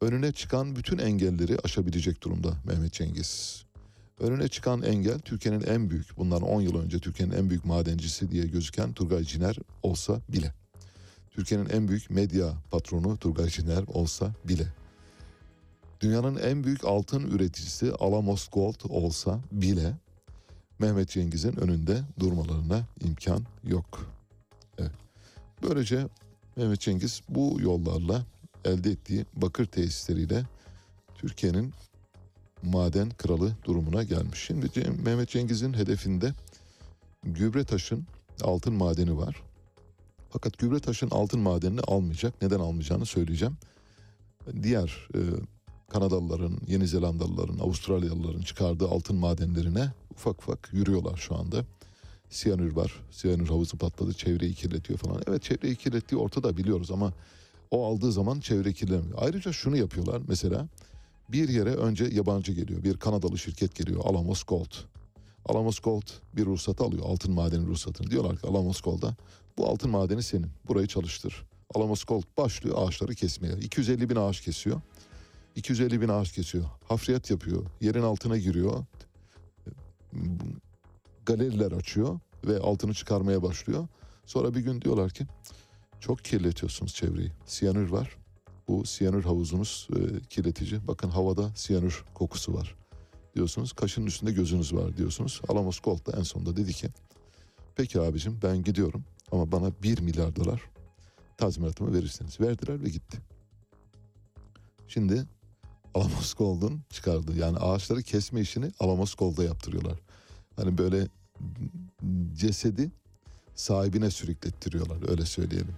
önüne 0.00 0.32
çıkan 0.32 0.76
bütün 0.76 0.98
engelleri 0.98 1.58
aşabilecek 1.64 2.22
durumda 2.22 2.54
Mehmet 2.64 2.92
Cengiz. 2.92 3.64
Önüne 4.20 4.48
çıkan 4.48 4.82
engel 4.82 5.18
Türkiye'nin 5.18 5.62
en 5.66 5.90
büyük, 5.90 6.16
bundan 6.16 6.42
10 6.42 6.60
yıl 6.60 6.82
önce 6.82 6.98
Türkiye'nin 6.98 7.34
en 7.34 7.50
büyük 7.50 7.64
madencisi 7.64 8.30
diye 8.30 8.46
gözüken 8.46 8.92
Turgay 8.92 9.24
Ciner 9.24 9.56
olsa 9.82 10.20
bile. 10.28 10.54
Türkiye'nin 11.30 11.68
en 11.68 11.88
büyük 11.88 12.10
medya 12.10 12.52
patronu 12.70 13.16
Turgay 13.16 13.48
Ciner 13.48 13.82
olsa 13.86 14.34
bile. 14.44 14.66
Dünyanın 16.00 16.36
en 16.36 16.64
büyük 16.64 16.84
altın 16.84 17.30
üreticisi 17.30 17.92
Alamos 17.92 18.48
Gold 18.48 18.80
olsa 18.88 19.40
bile 19.52 19.94
Mehmet 20.78 21.08
Cengiz'in 21.08 21.60
önünde 21.60 22.02
durmalarına 22.18 22.86
imkan 23.00 23.44
yok. 23.64 24.06
Evet. 24.78 24.92
Böylece 25.62 26.08
Mehmet 26.56 26.80
Cengiz 26.80 27.22
bu 27.28 27.56
yollarla 27.60 28.24
elde 28.64 28.90
ettiği 28.90 29.26
bakır 29.36 29.66
tesisleriyle 29.66 30.44
Türkiye'nin 31.14 31.72
maden 32.62 33.10
kralı 33.10 33.52
durumuna 33.64 34.02
gelmiş. 34.02 34.44
Şimdi 34.46 34.90
Mehmet 35.04 35.28
Cengiz'in 35.28 35.72
hedefinde 35.74 36.34
Gübretaş'ın 37.22 38.06
altın 38.42 38.74
madeni 38.74 39.16
var. 39.16 39.42
Fakat 40.30 40.58
Gübretaş'ın 40.58 41.10
altın 41.10 41.40
madenini 41.40 41.80
almayacak. 41.80 42.42
Neden 42.42 42.60
almayacağını 42.60 43.06
söyleyeceğim. 43.06 43.56
Diğer 44.62 45.08
e, 45.14 45.20
Kanadalıların, 45.92 46.58
Yeni 46.66 46.86
Zelandalıların, 46.86 47.58
Avustralyalıların 47.58 48.40
çıkardığı 48.40 48.88
altın 48.88 49.16
madenlerine 49.16 49.92
ufak 50.10 50.42
ufak 50.42 50.68
yürüyorlar 50.72 51.16
şu 51.16 51.34
anda. 51.34 51.64
Siyanür 52.30 52.76
var. 52.76 52.92
Siyanür 53.10 53.48
havuzu 53.48 53.78
patladı. 53.78 54.12
Çevreyi 54.12 54.54
kirletiyor 54.54 54.98
falan. 54.98 55.22
Evet 55.28 55.42
çevreyi 55.42 55.76
kirlettiği 55.76 56.20
ortada 56.20 56.56
biliyoruz 56.56 56.90
ama 56.90 57.12
o 57.70 57.86
aldığı 57.86 58.12
zaman 58.12 58.40
çevre 58.40 58.72
kirlenmiyor. 58.72 59.18
Ayrıca 59.22 59.52
şunu 59.52 59.76
yapıyorlar 59.76 60.22
mesela 60.28 60.68
bir 61.28 61.48
yere 61.48 61.74
önce 61.74 62.04
yabancı 62.04 62.52
geliyor. 62.52 62.82
Bir 62.84 62.96
Kanadalı 62.96 63.38
şirket 63.38 63.74
geliyor. 63.74 64.00
Alamos 64.04 64.42
Gold. 64.42 64.72
Alamos 65.46 65.78
Gold 65.78 66.08
bir 66.36 66.46
ruhsatı 66.46 66.84
alıyor. 66.84 67.02
Altın 67.06 67.32
madeni 67.32 67.66
ruhsatını. 67.66 68.10
Diyorlar 68.10 68.36
ki 68.36 68.46
Alamos 68.46 68.80
Gold'a 68.80 69.16
bu 69.58 69.68
altın 69.68 69.90
madeni 69.90 70.22
senin. 70.22 70.50
Burayı 70.68 70.86
çalıştır. 70.86 71.44
Alamos 71.74 72.04
Gold 72.04 72.24
başlıyor 72.38 72.76
ağaçları 72.78 73.14
kesmeye. 73.14 73.54
250 73.56 74.10
bin 74.10 74.16
ağaç 74.16 74.40
kesiyor. 74.40 74.80
250 75.56 76.00
bin 76.00 76.08
ağaç 76.08 76.32
kesiyor. 76.32 76.64
Hafriyat 76.88 77.30
yapıyor. 77.30 77.66
Yerin 77.80 78.02
altına 78.02 78.38
giriyor. 78.38 78.84
Galeriler 81.26 81.72
açıyor 81.72 82.20
ve 82.46 82.58
altını 82.58 82.94
çıkarmaya 82.94 83.42
başlıyor. 83.42 83.88
Sonra 84.26 84.54
bir 84.54 84.60
gün 84.60 84.80
diyorlar 84.80 85.10
ki 85.10 85.26
çok 86.00 86.24
kirletiyorsunuz 86.24 86.94
çevreyi. 86.94 87.32
Siyanür 87.46 87.88
var. 87.88 88.16
Bu 88.68 88.84
siyanür 88.84 89.24
havuzunuz 89.24 89.88
e, 89.96 90.20
kirletici. 90.20 90.80
Bakın 90.88 91.10
havada 91.10 91.50
siyanür 91.54 92.04
kokusu 92.14 92.54
var 92.54 92.76
diyorsunuz. 93.34 93.72
Kaşının 93.72 94.06
üstünde 94.06 94.32
gözünüz 94.32 94.74
var 94.74 94.96
diyorsunuz. 94.96 95.40
Alamos 95.48 95.80
Gold 95.80 96.06
da 96.06 96.18
en 96.18 96.22
sonunda 96.22 96.56
dedi 96.56 96.72
ki 96.72 96.88
peki 97.76 98.00
abicim 98.00 98.38
ben 98.42 98.62
gidiyorum 98.62 99.04
ama 99.32 99.52
bana 99.52 99.72
1 99.82 100.00
milyar 100.00 100.36
dolar 100.36 100.62
tazminatımı 101.36 101.94
verirseniz. 101.94 102.40
Verdiler 102.40 102.82
ve 102.84 102.88
gitti. 102.88 103.18
Şimdi 104.88 105.24
Alamos 105.94 106.34
Gold'un 106.34 106.80
çıkardığı 106.90 107.38
yani 107.38 107.58
ağaçları 107.58 108.02
kesme 108.02 108.40
işini 108.40 108.72
Alamos 108.80 109.14
Gold'a 109.14 109.44
yaptırıyorlar. 109.44 109.98
Hani 110.56 110.78
böyle 110.78 111.08
cesedi 112.34 112.90
sahibine 113.54 114.10
sürüklettiriyorlar 114.10 115.10
öyle 115.10 115.26
söyleyelim. 115.26 115.74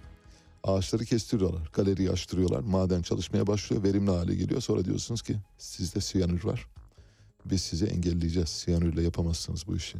Ağaçları 0.63 1.05
kestiriyorlar, 1.05 1.69
galeriyi 1.73 2.11
açtırıyorlar, 2.11 2.59
maden 2.59 3.01
çalışmaya 3.01 3.47
başlıyor, 3.47 3.83
verimli 3.83 4.11
hale 4.11 4.35
geliyor. 4.35 4.61
Sonra 4.61 4.85
diyorsunuz 4.85 5.21
ki 5.21 5.37
sizde 5.57 6.01
siyanür 6.01 6.43
var. 6.43 6.67
Biz 7.45 7.61
sizi 7.61 7.85
engelleyeceğiz. 7.85 8.49
Siyanürle 8.49 9.03
yapamazsınız 9.03 9.67
bu 9.67 9.75
işi. 9.75 9.97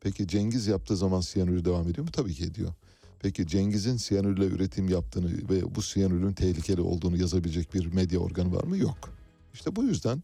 Peki 0.00 0.28
Cengiz 0.28 0.66
yaptığı 0.66 0.96
zaman 0.96 1.20
siyanür 1.20 1.64
devam 1.64 1.88
ediyor 1.88 2.04
mu? 2.04 2.12
Tabii 2.12 2.34
ki 2.34 2.44
ediyor. 2.44 2.74
Peki 3.22 3.46
Cengiz'in 3.46 3.96
siyanürle 3.96 4.44
üretim 4.44 4.88
yaptığını 4.88 5.48
ve 5.48 5.74
bu 5.74 5.82
siyanürün 5.82 6.32
tehlikeli 6.32 6.80
olduğunu 6.80 7.16
yazabilecek 7.16 7.74
bir 7.74 7.86
medya 7.86 8.18
organı 8.18 8.54
var 8.54 8.64
mı? 8.64 8.76
Yok. 8.76 9.19
İşte 9.54 9.76
bu 9.76 9.84
yüzden 9.84 10.22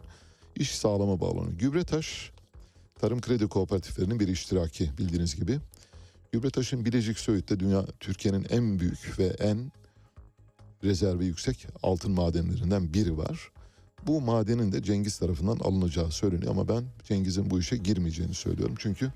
iş 0.57 0.75
sağlama 0.75 1.21
bağlanıyor. 1.21 1.59
Gübretaş 1.59 2.33
Tarım 2.99 3.21
Kredi 3.21 3.47
Kooperatiflerinin 3.47 4.21
bir 4.21 4.29
iştiraki 4.29 4.91
bildiğiniz 4.99 5.37
gibi. 5.37 5.59
Gübretaş'ın 6.33 6.85
Bilecik 6.85 7.19
Söğüt'te 7.19 7.61
dünya 7.61 7.87
Türkiye'nin 8.01 8.47
en 8.51 8.79
büyük 8.79 9.19
ve 9.19 9.27
en 9.27 9.73
rezervi 10.85 11.25
yüksek 11.25 11.67
altın 11.83 12.13
madenlerinden 12.13 12.95
biri 12.95 13.19
var. 13.19 13.51
Bu 14.07 14.21
madenin 14.21 14.73
de 14.73 14.83
Cengiz 14.83 15.19
tarafından 15.19 15.57
alınacağı 15.57 16.11
söyleniyor 16.11 16.51
ama 16.51 16.69
ben 16.69 16.85
Cengiz'in 17.05 17.51
bu 17.51 17.61
işe 17.61 17.77
girmeyeceğini 17.77 18.35
söylüyorum. 18.35 18.75
Çünkü 18.79 19.13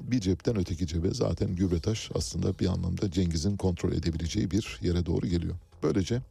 bir 0.00 0.20
cepten 0.20 0.58
öteki 0.58 0.86
cebe 0.86 1.14
zaten 1.14 1.56
Gübretaş 1.56 2.10
aslında 2.14 2.58
bir 2.58 2.66
anlamda 2.66 3.10
Cengiz'in 3.10 3.56
kontrol 3.56 3.92
edebileceği 3.92 4.50
bir 4.50 4.78
yere 4.82 5.06
doğru 5.06 5.26
geliyor. 5.26 5.54
Böylece 5.82 6.22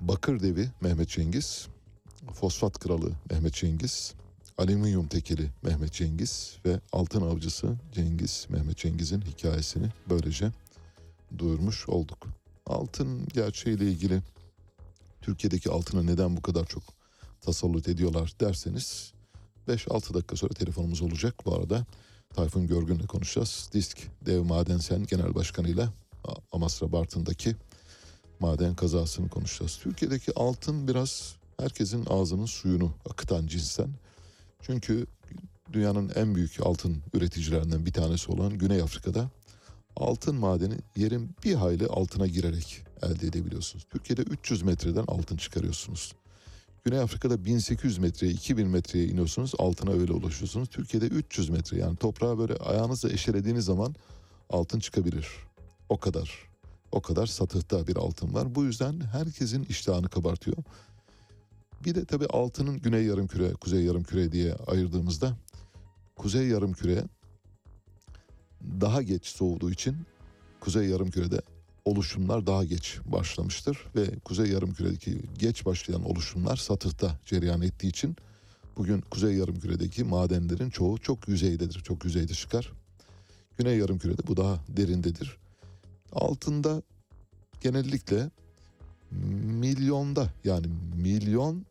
Bakır 0.00 0.40
Devi 0.40 0.68
Mehmet 0.80 1.08
Cengiz, 1.08 1.68
Fosfat 2.34 2.78
Kralı 2.78 3.12
Mehmet 3.30 3.54
Cengiz, 3.54 4.14
Alüminyum 4.58 5.08
Tekeli 5.08 5.50
Mehmet 5.62 5.92
Cengiz 5.92 6.56
ve 6.66 6.80
Altın 6.92 7.22
Avcısı 7.22 7.76
Cengiz 7.92 8.46
Mehmet 8.48 8.76
Cengiz'in 8.76 9.20
hikayesini 9.20 9.88
böylece 10.10 10.50
duyurmuş 11.38 11.88
olduk. 11.88 12.26
Altın 12.66 13.28
gerçeğiyle 13.28 13.84
ilgili 13.84 14.22
Türkiye'deki 15.20 15.70
altına 15.70 16.02
neden 16.02 16.36
bu 16.36 16.42
kadar 16.42 16.66
çok 16.66 16.82
tasallut 17.40 17.88
ediyorlar 17.88 18.32
derseniz 18.40 19.12
5-6 19.68 20.14
dakika 20.14 20.36
sonra 20.36 20.54
telefonumuz 20.54 21.02
olacak. 21.02 21.34
Bu 21.46 21.54
arada 21.54 21.86
Tayfun 22.34 22.66
Görgün'le 22.66 23.06
konuşacağız. 23.06 23.70
Disk 23.72 23.98
Dev 24.26 24.42
Madensen 24.42 25.06
Genel 25.06 25.34
Başkanı'yla 25.34 25.92
Amasra 26.52 26.92
Bartın'daki 26.92 27.56
maden 28.40 28.74
kazasını 28.74 29.28
konuşacağız. 29.28 29.78
Türkiye'deki 29.82 30.32
altın 30.34 30.88
biraz 30.88 31.36
herkesin 31.60 32.06
ağzının 32.10 32.46
suyunu 32.46 32.92
akıtan 33.10 33.46
cinsten. 33.46 33.88
Çünkü 34.62 35.06
dünyanın 35.72 36.12
en 36.14 36.34
büyük 36.34 36.60
altın 36.62 37.02
üreticilerinden 37.14 37.86
bir 37.86 37.92
tanesi 37.92 38.32
olan 38.32 38.58
Güney 38.58 38.82
Afrika'da 38.82 39.30
altın 39.96 40.34
madeni 40.34 40.74
yerin 40.96 41.30
bir 41.44 41.54
hayli 41.54 41.86
altına 41.86 42.26
girerek 42.26 42.84
elde 43.02 43.26
edebiliyorsunuz. 43.26 43.84
Türkiye'de 43.90 44.22
300 44.22 44.62
metreden 44.62 45.04
altın 45.08 45.36
çıkarıyorsunuz. 45.36 46.14
Güney 46.84 47.00
Afrika'da 47.00 47.44
1800 47.44 47.98
metreye 47.98 48.32
2000 48.32 48.68
metreye 48.68 49.06
iniyorsunuz 49.06 49.52
altına 49.58 49.90
öyle 49.90 50.12
ulaşıyorsunuz. 50.12 50.68
Türkiye'de 50.68 51.06
300 51.06 51.48
metre 51.48 51.78
yani 51.78 51.96
toprağa 51.96 52.38
böyle 52.38 52.56
ayağınızla 52.56 53.10
eşelediğiniz 53.10 53.64
zaman 53.64 53.94
altın 54.50 54.80
çıkabilir. 54.80 55.28
O 55.88 55.98
kadar. 55.98 56.47
O 56.92 57.02
kadar 57.02 57.26
satıhta 57.26 57.86
bir 57.86 57.96
altın 57.96 58.34
var. 58.34 58.54
Bu 58.54 58.64
yüzden 58.64 59.00
herkesin 59.00 59.64
iştahını 59.64 60.08
kabartıyor. 60.08 60.56
Bir 61.84 61.94
de 61.94 62.04
tabii 62.04 62.26
altının 62.26 62.78
güney 62.78 63.04
yarımküre, 63.04 63.52
kuzey 63.52 63.84
yarımküre 63.84 64.32
diye 64.32 64.54
ayırdığımızda 64.54 65.36
kuzey 66.16 66.48
yarımküre 66.48 67.04
daha 68.80 69.02
geç 69.02 69.26
soğuduğu 69.26 69.70
için 69.70 69.96
kuzey 70.60 70.88
yarımkürede 70.88 71.40
oluşumlar 71.84 72.46
daha 72.46 72.64
geç 72.64 72.98
başlamıştır 73.04 73.78
ve 73.96 74.18
kuzey 74.24 74.46
yarımküredeki 74.46 75.22
geç 75.38 75.66
başlayan 75.66 76.04
oluşumlar 76.04 76.56
satıhta 76.56 77.18
cereyan 77.24 77.62
ettiği 77.62 77.88
için 77.88 78.16
bugün 78.76 79.00
kuzey 79.00 79.34
yarımküredeki 79.34 80.04
madenlerin 80.04 80.70
çoğu 80.70 80.98
çok 80.98 81.28
yüzeydedir, 81.28 81.80
çok 81.80 82.04
yüzeyde 82.04 82.34
çıkar. 82.34 82.72
Güney 83.58 83.78
yarımkürede 83.78 84.22
bu 84.26 84.36
daha 84.36 84.58
derindedir. 84.68 85.36
Altında 86.12 86.82
genellikle 87.60 88.30
milyonda 89.60 90.30
yani 90.44 90.66
milyon 90.96 91.66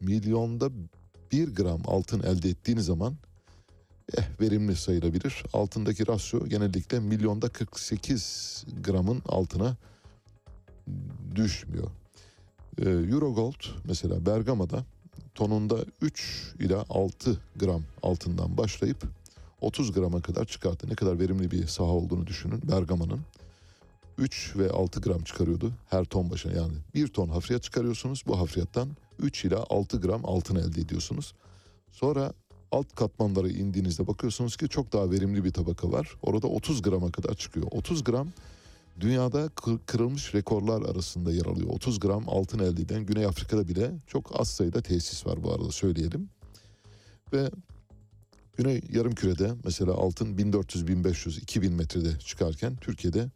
milyonda 0.00 0.70
bir 1.32 1.54
gram 1.54 1.80
altın 1.86 2.22
elde 2.22 2.48
ettiğiniz 2.48 2.84
zaman 2.84 3.16
eh, 4.18 4.40
verimli 4.40 4.76
sayılabilir. 4.76 5.44
Altındaki 5.52 6.06
rasyo 6.06 6.46
genellikle 6.46 7.00
milyonda 7.00 7.48
48 7.48 8.64
gramın 8.82 9.22
altına 9.28 9.76
düşmüyor. 11.34 11.90
Ee, 12.78 12.88
Eurogold 12.88 13.64
mesela 13.84 14.26
Bergama'da 14.26 14.84
tonunda 15.34 15.76
3 16.00 16.54
ila 16.60 16.84
6 16.88 17.40
gram 17.56 17.82
altından 18.02 18.56
başlayıp 18.56 19.02
30 19.60 19.92
grama 19.92 20.22
kadar 20.22 20.44
çıkarttı. 20.44 20.90
Ne 20.90 20.94
kadar 20.94 21.18
verimli 21.18 21.50
bir 21.50 21.66
saha 21.66 21.88
olduğunu 21.88 22.26
düşünün 22.26 22.62
Bergama'nın. 22.70 23.20
3 24.18 24.56
ve 24.56 24.70
6 24.70 25.00
gram 25.00 25.22
çıkarıyordu 25.22 25.72
her 25.90 26.04
ton 26.04 26.30
başına 26.30 26.52
yani 26.52 26.72
bir 26.94 27.08
ton 27.08 27.28
hafriyat 27.28 27.62
çıkarıyorsunuz 27.62 28.22
bu 28.26 28.38
hafriyattan 28.38 28.88
3 29.18 29.44
ila 29.44 29.64
6 29.70 30.00
gram 30.00 30.20
altın 30.24 30.56
elde 30.56 30.80
ediyorsunuz. 30.80 31.34
Sonra 31.92 32.32
alt 32.72 32.94
katmanlara 32.94 33.48
indiğinizde 33.48 34.06
bakıyorsunuz 34.06 34.56
ki 34.56 34.68
çok 34.68 34.92
daha 34.92 35.10
verimli 35.10 35.44
bir 35.44 35.52
tabaka 35.52 35.92
var. 35.92 36.08
Orada 36.22 36.46
30 36.46 36.82
grama 36.82 37.12
kadar 37.12 37.34
çıkıyor. 37.34 37.66
30 37.70 38.04
gram 38.04 38.28
dünyada 39.00 39.48
kırılmış 39.86 40.34
rekorlar 40.34 40.82
arasında 40.82 41.32
yer 41.32 41.46
alıyor. 41.46 41.68
30 41.68 42.00
gram 42.00 42.28
altın 42.28 42.58
elde 42.58 42.82
eden 42.82 43.06
Güney 43.06 43.26
Afrika'da 43.26 43.68
bile 43.68 43.92
çok 44.06 44.40
az 44.40 44.48
sayıda 44.48 44.82
tesis 44.82 45.26
var 45.26 45.42
bu 45.42 45.52
arada 45.52 45.70
söyleyelim. 45.70 46.28
Ve 47.32 47.50
Güney 48.56 48.80
Yarımküre'de 48.92 49.52
mesela 49.64 49.92
altın 49.92 50.38
1400, 50.38 50.86
1500, 50.86 51.38
2000 51.38 51.72
metrede 51.72 52.18
çıkarken 52.18 52.76
Türkiye'de 52.76 53.28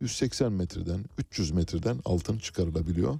180 0.00 0.52
metreden 0.52 1.04
300 1.18 1.50
metreden 1.50 2.00
altın 2.04 2.38
çıkarılabiliyor. 2.38 3.18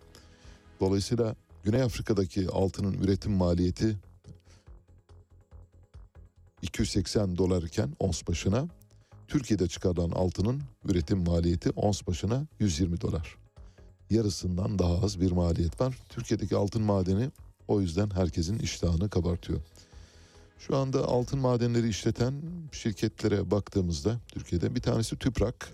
Dolayısıyla 0.80 1.36
Güney 1.64 1.82
Afrika'daki 1.82 2.48
altının 2.48 2.94
üretim 2.94 3.32
maliyeti 3.32 3.96
280 6.62 7.36
dolar 7.38 7.62
iken 7.62 7.90
ons 7.98 8.22
başına 8.28 8.68
Türkiye'de 9.28 9.68
çıkarılan 9.68 10.10
altının 10.10 10.62
üretim 10.84 11.18
maliyeti 11.18 11.70
ons 11.70 12.06
başına 12.06 12.46
120 12.60 13.00
dolar. 13.00 13.36
yarısından 14.10 14.78
daha 14.78 15.04
az 15.04 15.20
bir 15.20 15.32
maliyet 15.32 15.80
var. 15.80 15.98
Türkiye'deki 16.08 16.56
altın 16.56 16.82
madeni 16.82 17.30
o 17.68 17.80
yüzden 17.80 18.10
herkesin 18.10 18.58
iştahını 18.58 19.10
kabartıyor. 19.10 19.60
Şu 20.58 20.76
anda 20.76 21.04
altın 21.04 21.38
madenleri 21.38 21.88
işleten 21.88 22.34
şirketlere 22.72 23.50
baktığımızda 23.50 24.20
Türkiye'de 24.28 24.74
bir 24.74 24.80
tanesi 24.80 25.16
Tüprak. 25.16 25.72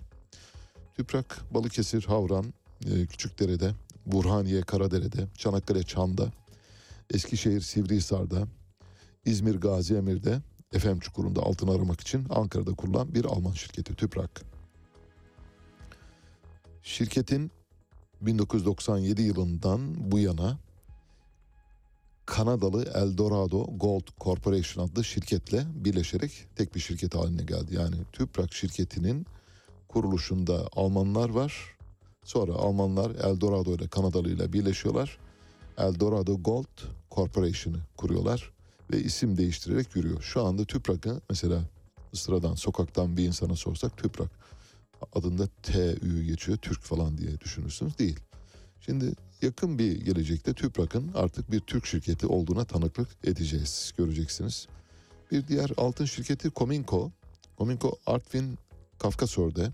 Tüprak 0.97 1.55
Balıkesir, 1.55 2.05
Havran, 2.05 2.55
e, 2.87 3.07
Küçükdere'de, 3.07 3.75
Burhaniye, 4.07 4.63
Karadere'de, 4.63 5.27
Çanakkale, 5.39 5.83
Çam'da, 5.83 6.33
Eskişehir, 7.11 7.61
Sivrihisar'da, 7.61 8.47
İzmir, 9.25 9.55
Gazi 9.55 9.95
Emir'de, 9.95 10.41
Efem 10.73 11.01
Çukuru'nda 11.01 11.43
altın 11.43 11.69
aramak 11.69 12.01
için 12.01 12.27
Ankara'da 12.31 12.75
kurulan 12.75 13.15
bir 13.15 13.25
Alman 13.25 13.53
şirketi 13.53 13.95
Tüprak. 13.95 14.43
Şirketin 16.83 17.51
1997 18.21 19.23
yılından 19.23 20.11
bu 20.13 20.19
yana 20.19 20.59
Kanadalı 22.27 22.85
Eldorado 22.85 23.79
Gold 23.79 24.09
Corporation 24.21 24.87
adlı 24.87 25.05
şirketle 25.05 25.67
birleşerek 25.75 26.47
tek 26.57 26.75
bir 26.75 26.81
şirket 26.81 27.15
haline 27.15 27.43
geldi. 27.43 27.75
Yani 27.75 27.97
Tüprak 28.13 28.55
şirketinin 28.55 29.27
kuruluşunda 29.93 30.69
Almanlar 30.73 31.31
var. 31.31 31.77
Sonra 32.25 32.53
Almanlar 32.53 33.11
Eldorado 33.11 33.75
ile 33.75 33.89
Kanadalı 33.89 34.31
ile 34.31 34.53
birleşiyorlar. 34.53 35.19
Eldorado 35.79 36.43
Gold 36.43 36.81
Corporation'ı 37.11 37.79
kuruyorlar 37.97 38.53
ve 38.93 39.01
isim 39.01 39.37
değiştirerek 39.37 39.97
yürüyor. 39.97 40.23
Şu 40.23 40.45
anda 40.45 40.65
Tüprak'ı 40.65 41.21
mesela 41.31 41.61
sıradan 42.13 42.55
sokaktan 42.55 43.17
bir 43.17 43.25
insana 43.25 43.57
sorsak 43.57 43.97
Tüprak 43.97 44.31
adında 45.13 45.49
TÜ 45.63 46.25
geçiyor 46.25 46.59
Türk 46.59 46.81
falan 46.81 47.19
diye 47.19 47.41
düşünürsünüz. 47.41 47.99
Değil. 47.99 48.21
Şimdi 48.81 49.13
yakın 49.43 49.79
bir 49.79 50.01
gelecekte 50.01 50.53
Tüprak'ın 50.53 51.11
artık 51.15 51.51
bir 51.51 51.61
Türk 51.61 51.87
şirketi 51.87 52.27
olduğuna 52.27 52.65
tanıklık 52.65 53.09
edeceğiz. 53.25 53.93
Göreceksiniz. 53.99 54.67
Bir 55.31 55.49
diğer 55.49 55.71
altın 55.77 56.05
şirketi 56.05 56.51
Cominco. 56.57 57.11
Cominco 57.59 57.93
Artvin 58.07 58.59
Kafkasör'de, 58.99 59.73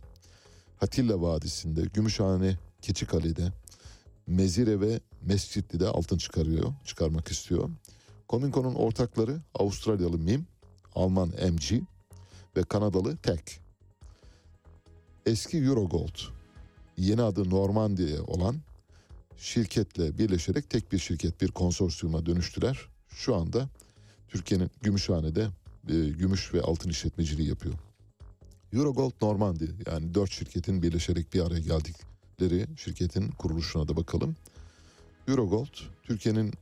Hatilla 0.78 1.22
Vadisi'nde, 1.22 1.82
Gümüşhane 1.94 2.56
Keçikale'de, 2.82 3.52
Mezire 4.26 4.80
ve 4.80 5.00
Mescitli'de 5.22 5.86
altın 5.86 6.18
çıkarıyor, 6.18 6.72
çıkarmak 6.84 7.28
istiyor. 7.28 7.70
Cominco'nun 8.28 8.74
ortakları 8.74 9.40
Avustralyalı 9.54 10.18
MIM, 10.18 10.46
Alman 10.94 11.28
MG 11.28 11.82
ve 12.56 12.62
Kanadalı 12.62 13.16
TEC. 13.16 13.42
Eski 15.26 15.58
Eurogold, 15.58 16.18
yeni 16.96 17.22
adı 17.22 17.50
Normandiya 17.50 18.22
olan 18.22 18.56
şirketle 19.36 20.18
birleşerek 20.18 20.70
tek 20.70 20.92
bir 20.92 20.98
şirket, 20.98 21.40
bir 21.40 21.48
konsorsiyuma 21.48 22.26
dönüştüler. 22.26 22.88
Şu 23.08 23.34
anda 23.34 23.68
Türkiye'nin 24.28 24.70
Gümüşhane'de 24.82 25.48
e, 25.88 26.08
gümüş 26.08 26.54
ve 26.54 26.62
altın 26.62 26.90
işletmeciliği 26.90 27.48
yapıyor. 27.48 27.74
Eurogold 28.72 29.12
Normandy 29.22 29.64
yani 29.86 30.14
dört 30.14 30.30
şirketin 30.30 30.82
birleşerek 30.82 31.34
bir 31.34 31.46
araya 31.46 31.60
geldikleri 31.60 32.66
şirketin 32.76 33.28
kuruluşuna 33.28 33.88
da 33.88 33.96
bakalım. 33.96 34.36
Eurogold 35.28 35.78
Türkiye'nin 36.02 36.52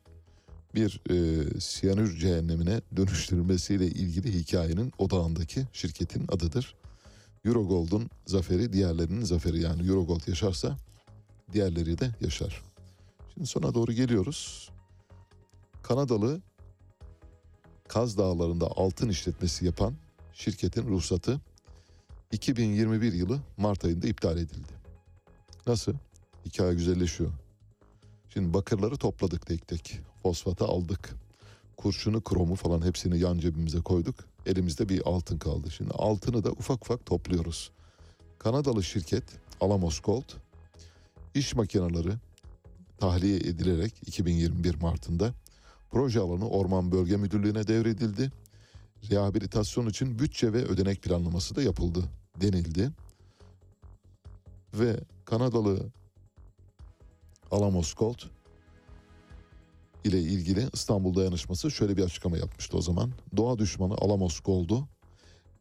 bir 0.74 1.00
e, 1.10 1.44
siyanür 1.60 2.18
cehennemine 2.18 2.80
dönüştürülmesiyle 2.96 3.86
ilgili 3.86 4.34
hikayenin 4.34 4.92
odağındaki 4.98 5.66
şirketin 5.72 6.24
adıdır. 6.28 6.74
Eurogold'un 7.44 8.10
zaferi 8.26 8.72
diğerlerinin 8.72 9.24
zaferi 9.24 9.62
yani 9.62 9.88
Eurogold 9.88 10.28
yaşarsa 10.28 10.76
diğerleri 11.52 11.98
de 11.98 12.10
yaşar. 12.20 12.62
Şimdi 13.34 13.46
sona 13.46 13.74
doğru 13.74 13.92
geliyoruz. 13.92 14.70
Kanadalı 15.82 16.40
Kaz 17.88 18.18
Dağları'nda 18.18 18.66
altın 18.76 19.08
işletmesi 19.08 19.66
yapan 19.66 19.94
şirketin 20.32 20.86
ruhsatı 20.86 21.40
2021 22.32 23.12
yılı 23.12 23.40
Mart 23.56 23.84
ayında 23.84 24.06
iptal 24.06 24.38
edildi. 24.38 24.72
Nasıl? 25.66 25.92
Hikaye 26.44 26.74
güzelleşiyor. 26.74 27.30
Şimdi 28.28 28.54
bakırları 28.54 28.96
topladık 28.96 29.46
tek 29.46 29.68
tek. 29.68 30.00
Fosfatı 30.22 30.64
aldık. 30.64 31.14
Kurşunu, 31.76 32.20
kromu 32.20 32.54
falan 32.54 32.84
hepsini 32.86 33.18
yan 33.18 33.38
cebimize 33.38 33.80
koyduk. 33.80 34.14
Elimizde 34.46 34.88
bir 34.88 35.02
altın 35.04 35.38
kaldı. 35.38 35.70
Şimdi 35.70 35.90
altını 35.90 36.44
da 36.44 36.50
ufak 36.50 36.82
ufak 36.82 37.06
topluyoruz. 37.06 37.70
Kanadalı 38.38 38.84
şirket 38.84 39.24
Alamos 39.60 40.00
Gold 40.00 40.32
iş 41.34 41.54
makineleri 41.54 42.12
tahliye 42.98 43.36
edilerek 43.36 43.94
2021 44.06 44.74
Mart'ında 44.74 45.34
proje 45.90 46.20
alanı 46.20 46.48
Orman 46.48 46.92
Bölge 46.92 47.16
Müdürlüğü'ne 47.16 47.66
devredildi. 47.66 48.32
Rehabilitasyon 49.10 49.86
için 49.86 50.18
bütçe 50.18 50.52
ve 50.52 50.64
ödenek 50.64 51.02
planlaması 51.02 51.56
da 51.56 51.62
yapıldı 51.62 52.04
denildi. 52.40 52.90
Ve 54.74 55.00
Kanadalı 55.24 55.86
Alamos 57.50 57.94
Gold 57.94 58.18
ile 60.04 60.20
ilgili 60.20 60.68
İstanbul 60.72 61.14
Dayanışması 61.14 61.70
şöyle 61.70 61.96
bir 61.96 62.04
açıklama 62.04 62.38
yapmıştı 62.38 62.76
o 62.76 62.82
zaman. 62.82 63.12
Doğa 63.36 63.58
düşmanı 63.58 63.94
Alamos 63.94 64.40
Gold'u 64.40 64.88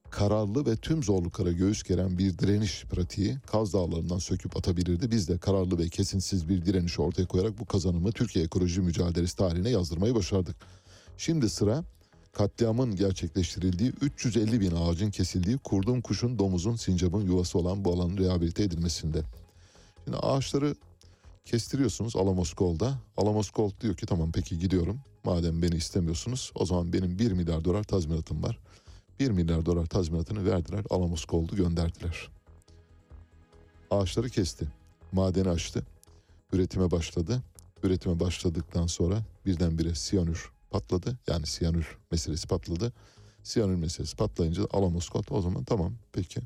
kararlı 0.10 0.66
ve 0.66 0.76
tüm 0.76 1.04
zorluklara 1.04 1.52
göğüs 1.52 1.84
geren 1.84 2.18
bir 2.18 2.38
direniş 2.38 2.86
pratiği 2.86 3.38
Kaz 3.48 3.74
Dağları'ndan 3.74 4.18
söküp 4.18 4.58
atabilirdi. 4.58 5.12
Biz 5.12 5.30
de 5.30 5.38
kararlı 5.38 5.78
ve 5.78 5.90
kesinsiz 5.90 6.50
bir 6.50 6.66
direniş 6.66 7.00
ortaya 7.00 7.26
koyarak 7.26 7.60
bu 7.60 7.66
kazanımı 7.66 8.12
Türkiye 8.12 8.46
ekoloji 8.46 8.82
mücadelesi 8.82 9.36
tarihine 9.36 9.70
yazdırmayı 9.70 10.16
başardık. 10.16 10.56
Şimdi 11.18 11.50
sıra 11.50 11.84
katliamın 12.36 12.95
gerçekleştirildiği 12.95 13.94
350 14.02 14.62
bin 14.62 14.72
ağacın 14.72 15.12
kesildiği 15.12 15.57
kurdun, 15.57 16.02
kuşun, 16.02 16.40
domuzun, 16.40 16.76
sincapın 16.76 17.22
yuvası 17.22 17.60
olan 17.60 17.86
bu 17.86 17.94
alanın 17.94 18.18
rehabilite 18.18 18.64
edilmesinde. 18.64 19.22
Şimdi 20.03 20.18
ağaçları 20.18 20.76
kestiriyorsunuz 21.45 22.16
Alamos 22.16 22.53
Gold'da. 22.53 22.94
Alamos 23.18 23.52
Gold 23.52 23.82
diyor 23.82 23.95
ki 23.95 24.06
tamam 24.06 24.32
peki 24.32 24.60
gidiyorum. 24.60 24.99
Madem 25.24 25.62
beni 25.62 25.76
istemiyorsunuz 25.76 26.52
o 26.56 26.66
zaman 26.66 26.94
benim 26.94 27.20
1 27.20 27.32
milyar 27.32 27.66
dolar 27.66 27.84
tazminatım 27.84 28.44
var. 28.44 28.60
1 29.20 29.32
milyar 29.32 29.66
dolar 29.66 29.86
tazminatını 29.86 30.45
verdiler. 30.45 30.84
Alamos 30.90 31.26
Gold'u 31.26 31.56
gönderdiler. 31.56 32.30
Ağaçları 33.91 34.30
kesti. 34.30 34.68
Madeni 35.12 35.49
açtı. 35.49 35.84
Üretime 36.53 36.91
başladı. 36.91 37.44
Üretime 37.84 38.20
başladıktan 38.20 38.88
sonra 38.88 39.20
birdenbire 39.45 39.95
siyanür 39.95 40.55
patladı. 40.72 41.18
Yani 41.28 41.46
siyanür 41.46 41.98
meselesi 42.12 42.48
patladı. 42.48 42.94
Siyanür 43.44 43.76
meselesi 43.76 44.16
patlayınca 44.16 44.68
Alamos 44.72 45.10
o 45.30 45.42
zaman 45.42 45.64
tamam 45.64 45.94
peki 46.14 46.42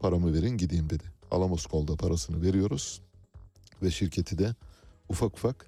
paramı 0.00 0.34
verin 0.34 0.56
gideyim 0.56 0.90
dedi. 0.90 1.04
Alamos 1.30 1.66
parasını 1.96 2.42
veriyoruz 2.42 3.00
ve 3.82 3.90
şirketi 3.90 4.38
de 4.38 4.54
ufak 5.08 5.34
ufak 5.34 5.66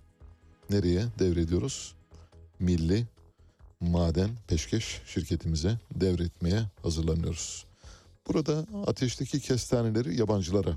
nereye 0.71 1.05
devrediyoruz? 1.19 1.95
Milli 2.59 3.07
Maden 3.81 4.31
Peşkeş 4.49 5.03
şirketimize 5.07 5.79
devretmeye 5.95 6.71
hazırlanıyoruz. 6.83 7.66
Burada 8.29 8.66
ateşteki 8.87 9.41
kestaneleri 9.41 10.16
yabancılara 10.21 10.77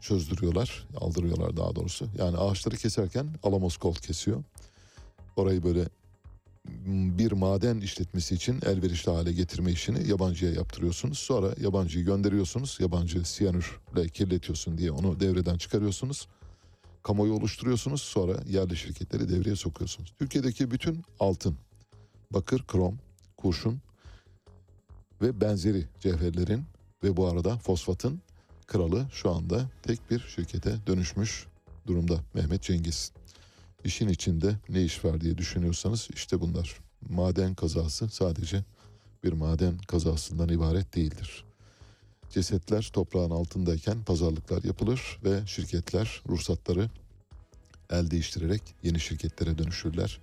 çözdürüyorlar, 0.00 0.86
aldırıyorlar 0.96 1.56
daha 1.56 1.76
doğrusu. 1.76 2.08
Yani 2.18 2.36
ağaçları 2.36 2.76
keserken 2.76 3.28
Alamos 3.42 3.76
Gold 3.76 3.96
kesiyor. 3.96 4.44
Orayı 5.36 5.64
böyle 5.64 5.88
bir 6.86 7.32
maden 7.32 7.80
işletmesi 7.80 8.34
için 8.34 8.60
elverişli 8.66 9.12
hale 9.12 9.32
getirme 9.32 9.72
işini 9.72 10.08
yabancıya 10.08 10.52
yaptırıyorsunuz. 10.52 11.18
Sonra 11.18 11.54
yabancıyı 11.60 12.04
gönderiyorsunuz. 12.04 12.78
Yabancı 12.80 13.24
siyanürle 13.24 14.08
kirletiyorsun 14.08 14.78
diye 14.78 14.90
onu 14.90 15.20
devreden 15.20 15.56
çıkarıyorsunuz. 15.58 16.28
Kamuoyu 17.02 17.32
oluşturuyorsunuz. 17.32 18.02
Sonra 18.02 18.42
yerli 18.46 18.76
şirketleri 18.76 19.28
devreye 19.28 19.56
sokuyorsunuz. 19.56 20.14
Türkiye'deki 20.18 20.70
bütün 20.70 21.04
altın, 21.20 21.56
bakır, 22.32 22.66
krom, 22.66 22.98
kurşun 23.36 23.80
ve 25.22 25.40
benzeri 25.40 25.84
cevherlerin 26.00 26.64
ve 27.04 27.16
bu 27.16 27.26
arada 27.26 27.56
fosfatın 27.58 28.20
kralı 28.66 29.06
şu 29.12 29.30
anda 29.30 29.70
tek 29.82 30.10
bir 30.10 30.20
şirkete 30.20 30.76
dönüşmüş 30.86 31.46
durumda 31.86 32.20
Mehmet 32.34 32.62
Cengiz. 32.62 33.12
İşin 33.84 34.08
içinde 34.08 34.56
ne 34.68 34.82
iş 34.82 35.04
var 35.04 35.20
diye 35.20 35.38
düşünüyorsanız 35.38 36.08
işte 36.14 36.40
bunlar. 36.40 36.76
Maden 37.08 37.54
kazası 37.54 38.08
sadece 38.08 38.64
bir 39.24 39.32
maden 39.32 39.78
kazasından 39.78 40.48
ibaret 40.48 40.94
değildir. 40.94 41.44
Cesetler 42.30 42.90
toprağın 42.92 43.30
altındayken 43.30 44.04
pazarlıklar 44.04 44.64
yapılır 44.64 45.18
ve 45.24 45.46
şirketler 45.46 46.22
ruhsatları 46.28 46.90
el 47.90 48.10
değiştirerek 48.10 48.62
yeni 48.82 49.00
şirketlere 49.00 49.58
dönüşürler. 49.58 50.20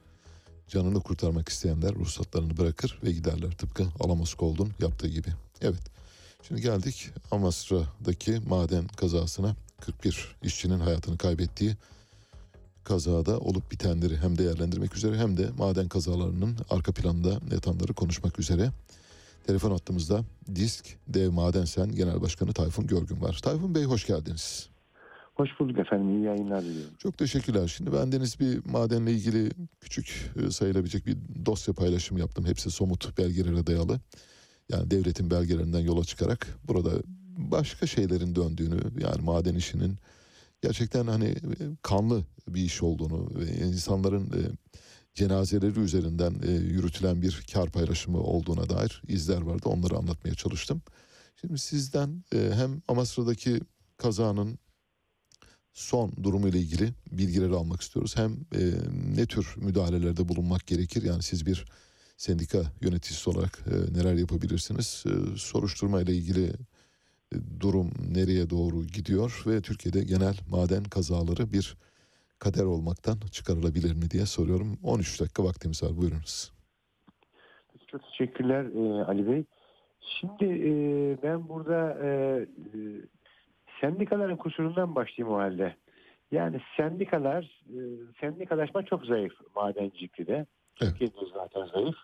Canını 0.67 1.01
kurtarmak 1.01 1.49
isteyenler 1.49 1.95
ruhsatlarını 1.95 2.57
bırakır 2.57 2.99
ve 3.03 3.11
giderler 3.11 3.51
tıpkı 3.51 3.87
Alamos 3.99 4.33
Gold'un 4.33 4.73
yaptığı 4.79 5.07
gibi. 5.07 5.29
Evet. 5.61 5.81
Şimdi 6.47 6.61
geldik 6.61 7.09
Amasra'daki 7.31 8.39
maden 8.47 8.87
kazasına. 8.87 9.55
41 9.81 10.35
işçinin 10.43 10.79
hayatını 10.79 11.17
kaybettiği 11.17 11.75
kazada 12.85 13.39
olup 13.39 13.71
bitenleri 13.71 14.17
hem 14.17 14.37
değerlendirmek 14.37 14.95
üzere 14.95 15.17
hem 15.17 15.37
de 15.37 15.49
maden 15.57 15.87
kazalarının 15.87 16.57
arka 16.69 16.91
planda 16.91 17.29
yatanları 17.51 17.93
konuşmak 17.93 18.39
üzere. 18.39 18.71
Telefon 19.47 19.71
hattımızda 19.71 20.21
Disk 20.55 20.97
Dev 21.07 21.31
Madensen 21.31 21.95
Genel 21.95 22.21
Başkanı 22.21 22.53
Tayfun 22.53 22.87
Görgün 22.87 23.21
var. 23.21 23.39
Tayfun 23.43 23.75
Bey 23.75 23.83
hoş 23.83 24.07
geldiniz. 24.07 24.69
Hoş 25.35 25.49
bulduk 25.59 25.79
efendim. 25.79 26.09
İyi 26.09 26.23
yayınlar 26.23 26.61
diliyorum. 26.61 26.93
Çok 26.97 27.17
teşekkürler. 27.17 27.67
Şimdi 27.67 27.93
bendeniz 27.93 28.39
bir 28.39 28.65
madenle 28.65 29.11
ilgili 29.11 29.51
küçük 29.81 30.31
e, 30.35 30.51
sayılabilecek 30.51 31.05
bir 31.05 31.17
dosya 31.45 31.73
paylaşımı 31.73 32.19
yaptım. 32.19 32.45
Hepsi 32.45 32.71
somut 32.71 33.17
belgelere 33.17 33.67
dayalı. 33.67 33.99
Yani 34.69 34.91
devletin 34.91 35.31
belgelerinden 35.31 35.79
yola 35.79 36.03
çıkarak 36.03 36.47
burada 36.67 36.91
başka 37.37 37.87
şeylerin 37.87 38.35
döndüğünü 38.35 38.79
yani 38.99 39.21
maden 39.21 39.55
işinin 39.55 39.97
gerçekten 40.65 41.07
hani 41.07 41.25
e, 41.25 41.63
kanlı 41.81 42.23
bir 42.47 42.61
iş 42.61 42.83
olduğunu 42.83 43.29
ve 43.35 43.51
insanların 43.51 44.25
e, 44.25 44.41
cenazeleri 45.13 45.79
üzerinden 45.79 46.35
e, 46.47 46.51
yürütülen 46.51 47.21
bir 47.21 47.45
kar 47.53 47.69
paylaşımı 47.69 48.19
olduğuna 48.19 48.69
dair 48.69 49.01
izler 49.07 49.41
vardı. 49.41 49.69
Onları 49.69 49.97
anlatmaya 49.97 50.35
çalıştım. 50.35 50.81
Şimdi 51.41 51.59
sizden 51.59 52.23
hem 52.31 52.81
Amasra'daki 52.87 53.59
kazanın 53.97 54.59
son 55.73 56.13
durumu 56.23 56.47
ile 56.47 56.59
ilgili 56.59 56.93
bilgileri 57.11 57.53
almak 57.53 57.81
istiyoruz. 57.81 58.17
Hem 58.17 58.37
ne 59.15 59.25
tür 59.25 59.55
müdahalelerde 59.57 60.29
bulunmak 60.29 60.67
gerekir? 60.67 61.03
Yani 61.03 61.23
siz 61.23 61.45
bir 61.45 61.65
sendika 62.17 62.71
yöneticisi 62.81 63.29
olarak 63.29 63.65
neler 63.91 64.13
yapabilirsiniz? 64.13 65.03
Soruşturma 65.37 66.01
ile 66.01 66.15
ilgili 66.15 66.53
durum 67.59 67.91
nereye 68.13 68.49
doğru 68.49 68.83
gidiyor 68.85 69.43
ve 69.47 69.61
Türkiye'de 69.61 70.03
genel 70.03 70.35
maden 70.49 70.83
kazaları 70.83 71.53
bir 71.53 71.77
kader 72.39 72.63
olmaktan 72.63 73.17
çıkarılabilir 73.31 73.93
mi 73.93 74.09
diye 74.11 74.25
soruyorum. 74.25 74.79
13 74.83 75.21
dakika 75.21 75.43
vaktimiz 75.43 75.83
var. 75.83 75.97
Buyurunuz. 75.97 76.53
Çok 77.87 78.03
teşekkürler 78.03 78.63
e, 78.63 79.03
Ali 79.03 79.27
Bey. 79.31 79.43
Şimdi 79.99 80.45
e, 80.45 80.71
ben 81.23 81.49
burada 81.49 81.97
e, 82.03 82.09
sendikaların 83.81 84.37
kusurundan 84.37 84.95
başlayayım 84.95 85.35
o 85.35 85.39
halde. 85.39 85.75
Yani 86.31 86.61
sendikalar, 86.77 87.61
sendikalaşma 88.21 88.85
çok 88.85 89.05
zayıf 89.05 89.33
madencilikte 89.55 90.27
de. 90.27 90.33
Evet. 90.33 90.45
Türkiye'de 90.75 91.31
zaten 91.33 91.65
zayıf. 91.65 91.95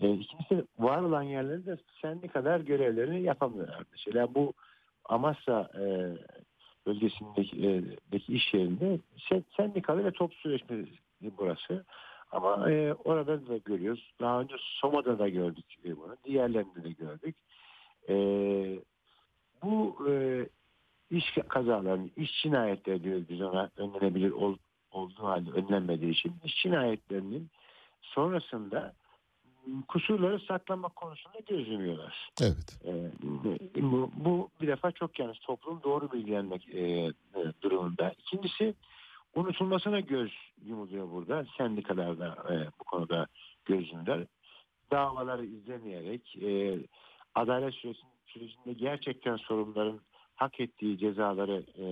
E, 0.00 0.10
ikincisi 0.14 0.64
var 0.78 1.02
olan 1.02 1.22
yerlerde 1.22 1.66
de 1.66 1.78
sendikalar 2.02 2.60
görevlerini 2.60 3.22
yapamıyorlar. 3.22 3.84
Mesela 3.92 4.34
bu 4.34 4.52
Amasya 5.10 5.70
e, 5.74 5.84
bölgesindeki 6.86 7.66
e, 8.12 8.16
iş 8.28 8.54
yerinde 8.54 8.98
sen- 9.28 9.44
sendikalı 9.56 10.04
ve 10.04 10.10
top 10.10 10.34
süreçmesi 10.34 10.90
burası. 11.38 11.84
Ama 12.32 12.70
e, 12.70 12.94
orada 12.94 13.46
da 13.48 13.56
görüyoruz. 13.56 14.12
Daha 14.20 14.40
önce 14.40 14.54
Soma'da 14.58 15.18
da 15.18 15.28
gördük 15.28 15.64
e, 15.84 15.96
bunu. 15.96 16.16
Diğerlerinde 16.24 16.84
de 16.84 16.90
gördük. 16.90 17.36
E, 18.08 18.14
bu 19.62 19.96
e, 20.10 20.46
iş 21.10 21.24
kazalarının, 21.48 22.12
iş 22.16 22.42
cinayetleri 22.42 23.04
diyoruz 23.04 23.28
biz 23.28 23.40
ona 23.40 23.70
önlenebilir 23.76 24.30
ol, 24.30 24.56
olduğu 24.90 25.22
halde 25.22 25.50
önlenmediği 25.50 26.12
için 26.12 26.34
iş 26.44 26.62
cinayetlerinin 26.62 27.50
sonrasında 28.02 28.92
kusurları 29.88 30.40
saklamak 30.40 30.96
konusunda 30.96 31.38
göz 31.46 31.68
yumuyorlar. 31.68 32.28
Evet. 32.40 32.80
Ee, 32.84 33.10
bu, 33.82 34.10
bu 34.14 34.48
bir 34.60 34.66
defa 34.66 34.92
çok 34.92 35.18
yanlış. 35.18 35.38
Toplum 35.38 35.82
doğru 35.82 36.12
bilgilenmek 36.12 36.68
e, 36.74 36.80
e, 36.80 37.12
durumunda. 37.62 38.12
İkincisi 38.18 38.74
unutulmasına 39.34 40.00
göz 40.00 40.32
yumuluyor 40.64 41.10
burada. 41.10 41.46
Sendikalarda 41.58 42.36
e, 42.50 42.54
bu 42.80 42.84
konuda 42.84 43.26
göz 43.64 43.92
yumuluyor. 43.92 44.26
Davaları 44.90 45.44
izlemeyerek 45.44 46.36
e, 46.42 46.78
adalet 47.34 47.74
sürecinde, 47.74 48.10
sürecinde 48.26 48.72
gerçekten 48.72 49.36
sorunların 49.36 50.00
hak 50.36 50.60
ettiği 50.60 50.98
cezaları 50.98 51.64
e, 51.78 51.84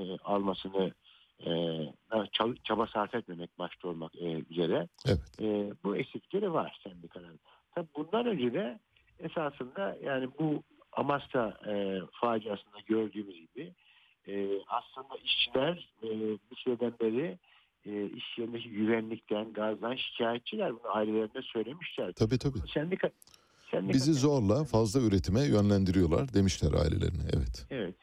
e, 0.00 0.16
almasını 0.24 0.92
e, 1.46 1.50
çaba 2.64 2.86
sarf 2.86 3.14
etmemek 3.14 3.58
başta 3.58 3.88
olmak 3.88 4.16
e, 4.16 4.44
üzere 4.50 4.88
Evet. 5.06 5.20
e, 5.40 5.72
bu 5.84 5.96
eksikleri 5.96 6.52
var 6.52 6.80
sendikaların. 6.84 7.40
Tabii 7.74 7.88
bundan 7.96 8.26
önce 8.26 8.54
de 8.54 8.78
esasında 9.18 9.96
yani 10.02 10.28
bu 10.38 10.62
Amasya 10.92 11.58
e, 11.66 12.00
faciasında 12.12 12.80
gördüğümüz 12.86 13.36
gibi 13.40 13.72
e, 14.28 14.48
aslında 14.68 15.16
işçiler 15.24 15.88
e, 16.02 16.08
bir 16.50 16.56
süreden 16.56 16.92
beri 17.00 17.38
e, 17.86 18.06
iş 18.06 18.38
yerindeki 18.38 18.70
güvenlikten, 18.70 19.52
gazdan 19.52 19.96
şikayetçiler. 19.96 20.72
Bunu 20.72 20.96
ailelerine 20.96 21.42
söylemişler. 21.42 22.12
Tabii 22.12 22.38
tabii. 22.38 22.58
Sendika, 22.74 23.10
sendika 23.70 23.94
Bizi 23.94 24.14
zorla 24.14 24.64
fazla 24.64 25.00
üretime 25.00 25.40
yönlendiriyorlar 25.40 26.34
demişler 26.34 26.72
ailelerine. 26.72 27.22
Evet. 27.36 27.66
Evet. 27.70 27.94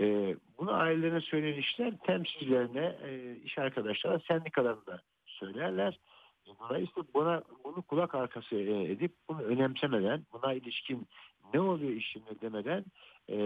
Ee, 0.00 0.36
bunu 0.58 0.72
ailelerine 0.72 1.20
söyleyen 1.20 1.58
işler 1.58 1.96
temsilcilerine, 1.96 2.98
e, 3.04 3.36
iş 3.44 3.58
arkadaşlarına, 3.58 4.18
sendikalarına 4.28 5.00
söylerler. 5.26 5.98
E, 6.46 6.50
Dolayısıyla 6.58 7.04
buna, 7.14 7.42
bunu 7.64 7.82
kulak 7.82 8.14
arkası 8.14 8.56
e, 8.56 8.92
edip 8.92 9.12
bunu 9.28 9.42
önemsemeden, 9.42 10.26
buna 10.32 10.52
ilişkin 10.52 11.08
ne 11.54 11.60
oluyor 11.60 11.92
işinde 11.92 12.40
demeden 12.40 12.84
e, 13.30 13.38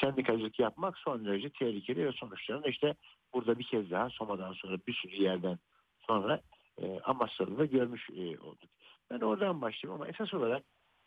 sendikacılık 0.00 0.58
yapmak 0.58 0.98
son 0.98 1.24
derece 1.24 1.50
tehlikeli 1.50 2.06
ve 2.06 2.12
sonuçlarında 2.12 2.68
işte 2.68 2.94
burada 3.34 3.58
bir 3.58 3.64
kez 3.64 3.90
daha 3.90 4.10
Soma'dan 4.10 4.52
sonra 4.52 4.76
bir 4.86 4.92
sürü 4.94 5.22
yerden 5.22 5.58
sonra 6.00 6.40
e, 6.82 7.00
Amasya'da 7.00 7.58
da 7.58 7.64
görmüş 7.64 8.10
e, 8.10 8.40
olduk. 8.40 8.70
Ben 9.10 9.20
oradan 9.20 9.62
başlayayım 9.62 10.02
ama 10.02 10.08
esas 10.10 10.34
olarak 10.34 10.62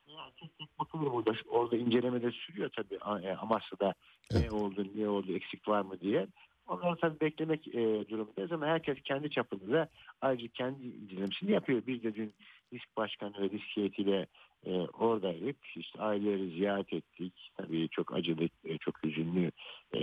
ya, 0.07 0.31
tek 0.39 0.57
tek 0.57 0.79
bakılır 0.79 1.11
burada. 1.11 1.31
Orada 1.49 1.77
incelemede 1.77 2.31
sürüyor 2.31 2.69
tabii 2.75 2.95
e, 3.27 3.35
Amasya'da 3.35 3.93
Evet. 4.33 4.43
ne 4.43 4.51
oldu, 4.51 4.87
ne 4.95 5.09
oldu, 5.09 5.31
eksik 5.31 5.67
var 5.67 5.81
mı 5.81 5.99
diye. 5.99 6.27
Onları 6.67 6.95
tabii 6.95 7.19
beklemek 7.19 7.67
e, 7.67 8.09
durumundayız 8.09 8.51
ama 8.51 8.65
herkes 8.65 9.01
kendi 9.03 9.29
çapında 9.29 9.89
ayrıca 10.21 10.47
kendi 10.47 10.87
incelemesini 10.87 11.51
yapıyor. 11.51 11.81
Biz 11.87 12.03
de 12.03 12.15
dün 12.15 12.33
risk 12.73 12.97
başkanı 12.97 13.41
ve 13.41 13.49
risk 13.49 13.77
heyetiyle 13.77 14.27
e, 14.65 14.71
oradaydık. 14.79 15.57
İşte 15.75 16.01
aileleri 16.01 16.49
ziyaret 16.49 16.93
ettik. 16.93 17.51
Tabii 17.57 17.89
çok 17.89 18.13
acılı, 18.13 18.49
e, 18.65 18.77
çok 18.77 19.03
hüzünlü 19.03 19.51
e, 19.93 19.99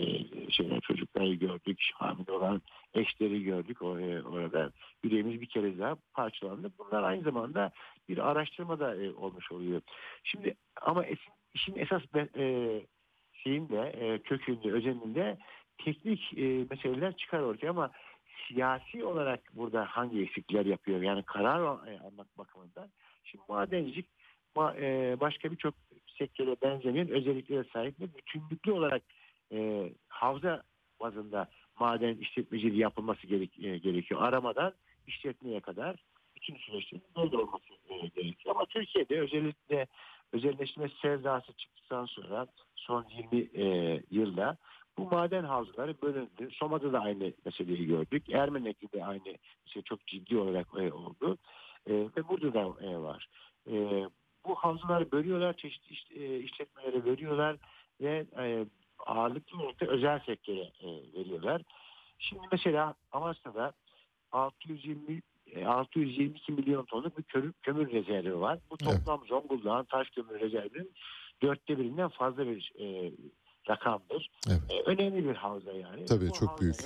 şeyler, 0.50 0.80
çocukları 0.80 1.34
gördük. 1.34 1.90
Hamile 1.94 2.32
olan 2.32 2.62
eşleri 2.94 3.42
gördük 3.42 3.82
o, 3.82 3.98
e, 3.98 4.22
orada. 4.22 4.72
Yüreğimiz 5.04 5.40
bir 5.40 5.46
kere 5.46 5.78
daha 5.78 5.96
parçalandı. 6.14 6.72
Bunlar 6.78 7.02
aynı 7.02 7.22
zamanda 7.22 7.72
bir 8.08 8.30
araştırma 8.30 8.80
da 8.80 8.96
e, 8.96 9.12
olmuş 9.12 9.52
oluyor. 9.52 9.80
Şimdi 10.24 10.54
ama 10.80 11.04
esin, 11.04 11.32
işin 11.54 11.74
esas 11.76 12.02
be, 12.14 12.28
e, 12.36 12.44
şeyinde, 13.44 13.80
e, 13.80 14.18
kökünde, 14.18 14.72
özelinde 14.72 15.38
teknik 15.78 16.38
e, 16.38 16.42
meseleler 16.70 17.16
çıkar 17.16 17.40
ortaya 17.40 17.70
ama 17.70 17.90
siyasi 18.48 19.04
olarak 19.04 19.40
burada 19.52 19.84
hangi 19.84 20.22
eksikler 20.22 20.66
yapıyor? 20.66 21.02
Yani 21.02 21.22
karar 21.22 21.88
e, 21.88 22.00
almak 22.00 22.38
bakımından. 22.38 22.88
Şimdi 23.24 23.44
madencilik 23.48 24.06
ma, 24.56 24.74
e, 24.76 25.16
başka 25.20 25.52
birçok 25.52 25.74
sektöre 26.18 26.56
benzemeyen 26.62 27.08
özelliklere 27.08 27.64
sahip 27.72 28.00
ve 28.00 28.14
bütünlüklü 28.14 28.72
olarak 28.72 29.02
e, 29.52 29.88
havza 30.08 30.62
bazında 31.00 31.48
maden 31.80 32.16
işletmeciliği 32.16 32.80
yapılması 32.80 33.26
gerek, 33.26 33.64
e, 33.64 33.78
gerekiyor. 33.78 34.22
Aramadan 34.22 34.72
işletmeye 35.06 35.60
kadar 35.60 35.96
bütün 36.36 36.56
süreçlerin 36.56 37.04
böyle 37.16 37.36
olması 37.36 37.64
e, 37.88 38.06
gerekiyor. 38.06 38.54
Ama 38.54 38.66
Türkiye'de 38.66 39.20
özellikle 39.20 39.86
özelleştirme 40.32 40.88
sevdası 41.02 41.52
çıktıktan 41.52 42.06
sonra 42.06 42.46
son 42.76 43.06
20 43.32 43.38
e, 43.40 44.00
yılda 44.10 44.56
bu 44.98 45.04
maden 45.10 45.44
havzaları 45.44 46.02
bölündü. 46.02 46.48
Soma'da 46.52 46.92
da 46.92 47.00
aynı 47.00 47.32
meseleyi 47.44 47.86
gördük. 47.86 48.30
Ermenek'te 48.30 48.98
de 48.98 49.04
aynı 49.04 49.36
şey 49.66 49.82
çok 49.82 50.06
ciddi 50.06 50.38
olarak 50.38 50.66
e, 50.78 50.92
oldu. 50.92 51.38
E, 51.86 51.92
ve 51.92 52.28
burada 52.28 52.54
da 52.54 52.86
e, 52.86 52.98
var. 52.98 53.28
E, 53.70 54.04
bu 54.46 54.54
havzaları 54.54 55.12
bölüyorlar, 55.12 55.56
çeşitli 55.56 55.92
iş, 55.92 56.10
e, 56.10 56.38
işletmelere 56.38 57.04
veriyorlar 57.04 57.56
ve 58.00 58.26
e, 58.38 58.66
ağırlıklı 59.06 59.58
olarak 59.58 59.82
özel 59.82 60.20
sektöre 60.20 60.60
e, 60.60 60.88
veriyorlar. 61.14 61.62
Şimdi 62.18 62.46
mesela 62.52 62.94
Amasya'da 63.12 63.72
620 64.32 65.12
e, 65.14 65.22
622 65.66 66.52
milyon 66.52 66.84
tonluk 66.84 67.18
bir 67.18 67.22
kömür, 67.22 67.52
kömür 67.62 67.92
rezervi 67.92 68.40
var. 68.40 68.58
Bu 68.70 68.76
Evet. 68.82 68.96
toplam 68.96 69.26
Zonguldak'ın 69.26 69.84
taş 69.84 70.10
kömür 70.10 70.40
rezervinin 70.40 70.92
dörtte 71.42 71.78
birinden 71.78 72.08
fazla 72.08 72.46
bir 72.46 72.72
e, 72.80 73.12
rakamdır. 73.68 74.30
Evet. 74.48 74.60
E, 74.70 74.90
önemli 74.90 75.28
bir 75.28 75.34
havza 75.34 75.72
yani. 75.72 76.04
Tabii, 76.04 76.28
Bu 76.28 76.32
çok 76.32 76.60
büyük. 76.60 76.76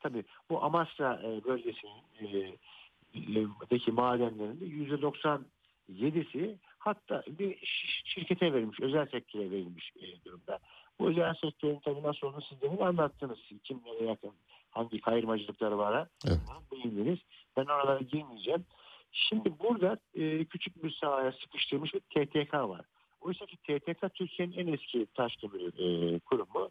Tabii 0.00 0.24
bu 0.50 0.64
Amasya 0.64 1.20
e, 1.24 1.44
bölgesinin 1.44 2.02
e, 2.20 3.86
e, 3.88 3.90
madenlerinde 3.92 4.64
yüzde 4.64 4.94
97'si 4.94 6.56
hatta 6.78 7.22
bir 7.26 7.58
şirkete 8.04 8.52
verilmiş, 8.52 8.80
özel 8.80 9.06
sektöre 9.06 9.50
verilmiş 9.50 9.92
e, 9.96 10.24
durumda. 10.24 10.58
Bu 10.98 11.08
özel 11.08 11.34
sektörün 11.34 11.80
tabii 11.84 12.02
nasıl 12.02 12.26
olduğunu 12.26 12.42
siz 12.42 12.60
demin 12.60 12.78
anlattınız. 12.78 13.38
Kimlere 13.64 14.04
yakın, 14.04 14.32
hangi 14.70 15.00
kayırmacılıkları 15.00 15.78
var. 15.78 16.08
Evet. 16.26 16.38
Değindiniz. 16.72 17.18
Ben 17.56 17.64
oralara 17.64 18.00
girmeyeceğim. 18.00 18.66
Şimdi 19.12 19.58
burada 19.58 19.98
e, 20.14 20.44
küçük 20.44 20.84
bir 20.84 20.90
sahaya 20.90 21.32
sıkıştırmış 21.32 21.94
bir 21.94 22.00
TTK 22.00 22.54
var. 22.54 22.86
Oysa 23.20 23.46
ki 23.46 23.56
TTK 23.56 24.14
Türkiye'nin 24.14 24.52
en 24.52 24.72
eski 24.72 25.06
taş 25.14 25.36
kömürü 25.36 25.68
e, 25.68 26.18
kurumu. 26.18 26.70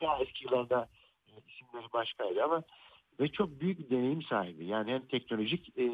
Daha 0.00 0.18
eski 0.18 0.44
yıllarda 0.44 0.88
e, 1.28 1.32
isimleri 1.48 1.92
başkaydı 1.92 2.44
ama 2.44 2.62
ve 3.20 3.28
çok 3.28 3.60
büyük 3.60 3.90
deneyim 3.90 4.22
sahibi. 4.22 4.66
Yani 4.66 4.92
hem 4.92 5.06
teknolojik 5.06 5.78
e, 5.78 5.84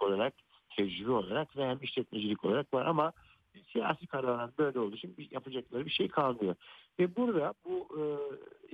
olarak, 0.00 0.34
tecrübe 0.76 1.10
olarak 1.10 1.56
ve 1.56 1.68
hem 1.68 1.78
işletmecilik 1.82 2.44
olarak 2.44 2.74
var 2.74 2.86
ama 2.86 3.12
siyasi 3.72 4.06
kararlar 4.06 4.50
böyle 4.58 4.78
olduğu 4.78 4.96
için 4.96 5.16
yapacakları 5.30 5.86
bir 5.86 5.90
şey 5.90 6.08
kalmıyor. 6.08 6.54
Ve 6.98 7.16
burada 7.16 7.54
bu 7.64 7.88
e, 7.98 8.02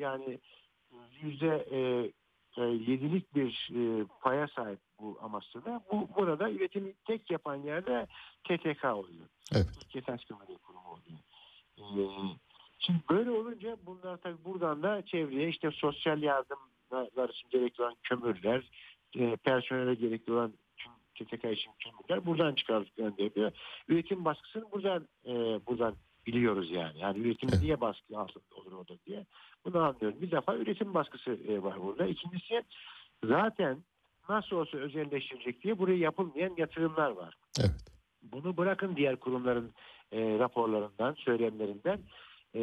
yani 0.03 0.39
yüzde 1.23 1.67
e, 1.71 1.79
e, 2.57 2.63
yedilik 2.63 3.35
bir 3.35 3.71
e, 3.75 4.07
paya 4.21 4.49
sahip 4.49 4.79
bu 5.01 5.19
Amasya'da. 5.23 5.81
Bu 5.93 6.09
burada 6.17 6.51
üretimi 6.51 6.93
tek 7.05 7.31
yapan 7.31 7.57
yerde 7.57 8.07
TTK 8.45 8.85
oluyor. 8.85 9.27
Evet. 9.55 9.67
Türkiye 9.81 10.05
Taş 10.05 10.25
Kömürü 10.25 10.59
Kurumu 10.59 10.89
oluyor. 10.89 11.19
E, 11.79 11.85
şimdi 12.79 13.01
böyle 13.11 13.31
olunca 13.31 13.77
bunlar 13.87 14.17
tabii 14.17 14.45
buradan 14.45 14.83
da 14.83 15.03
çevreye 15.07 15.49
işte 15.49 15.71
sosyal 15.71 16.23
yardımlar 16.23 17.29
için 17.29 17.49
gerekli 17.51 17.83
olan 17.83 17.97
kömürler, 18.03 18.71
e, 19.17 19.37
personele 19.37 19.95
gerekli 19.95 20.33
olan 20.33 20.53
tüm 20.77 20.93
TTK 21.15 21.45
için 21.45 21.73
kömürler 21.79 22.27
buradan 22.27 22.55
çıkartıp 22.55 22.97
gönderiliyor. 22.97 23.53
Üretim 23.89 24.25
baskısını 24.25 24.73
buradan 24.73 25.09
e, 25.27 25.33
buradan 25.67 25.95
biliyoruz 26.27 26.71
yani. 26.71 26.99
Yani 26.99 27.19
üretim 27.19 27.49
Evet. 27.53 27.63
niye 27.63 27.81
baskı 27.81 28.19
altında 28.19 28.55
olur 28.55 28.73
orada 28.73 28.95
diye. 29.07 29.27
Bunu 29.65 29.79
anlıyorum. 29.79 30.19
Bir 30.23 30.31
defa 30.31 30.57
üretim 30.57 30.95
baskısı 30.95 31.31
e, 31.49 31.63
var 31.63 31.83
burada. 31.83 32.07
İkincisi 32.07 32.63
zaten 33.25 33.79
nasıl 34.29 34.57
olsa 34.57 34.79
özelleştirecek 34.79 35.63
diye 35.63 35.79
buraya 35.79 35.97
yapılmayan 35.97 36.55
yatırımlar 36.57 37.11
var. 37.11 37.35
Evet. 37.61 37.85
Bunu 38.23 38.57
bırakın 38.57 38.97
diğer 38.97 39.17
kurumların 39.17 39.73
e, 40.13 40.39
raporlarından, 40.39 41.15
söylemlerinden. 41.15 41.99
E, 42.55 42.63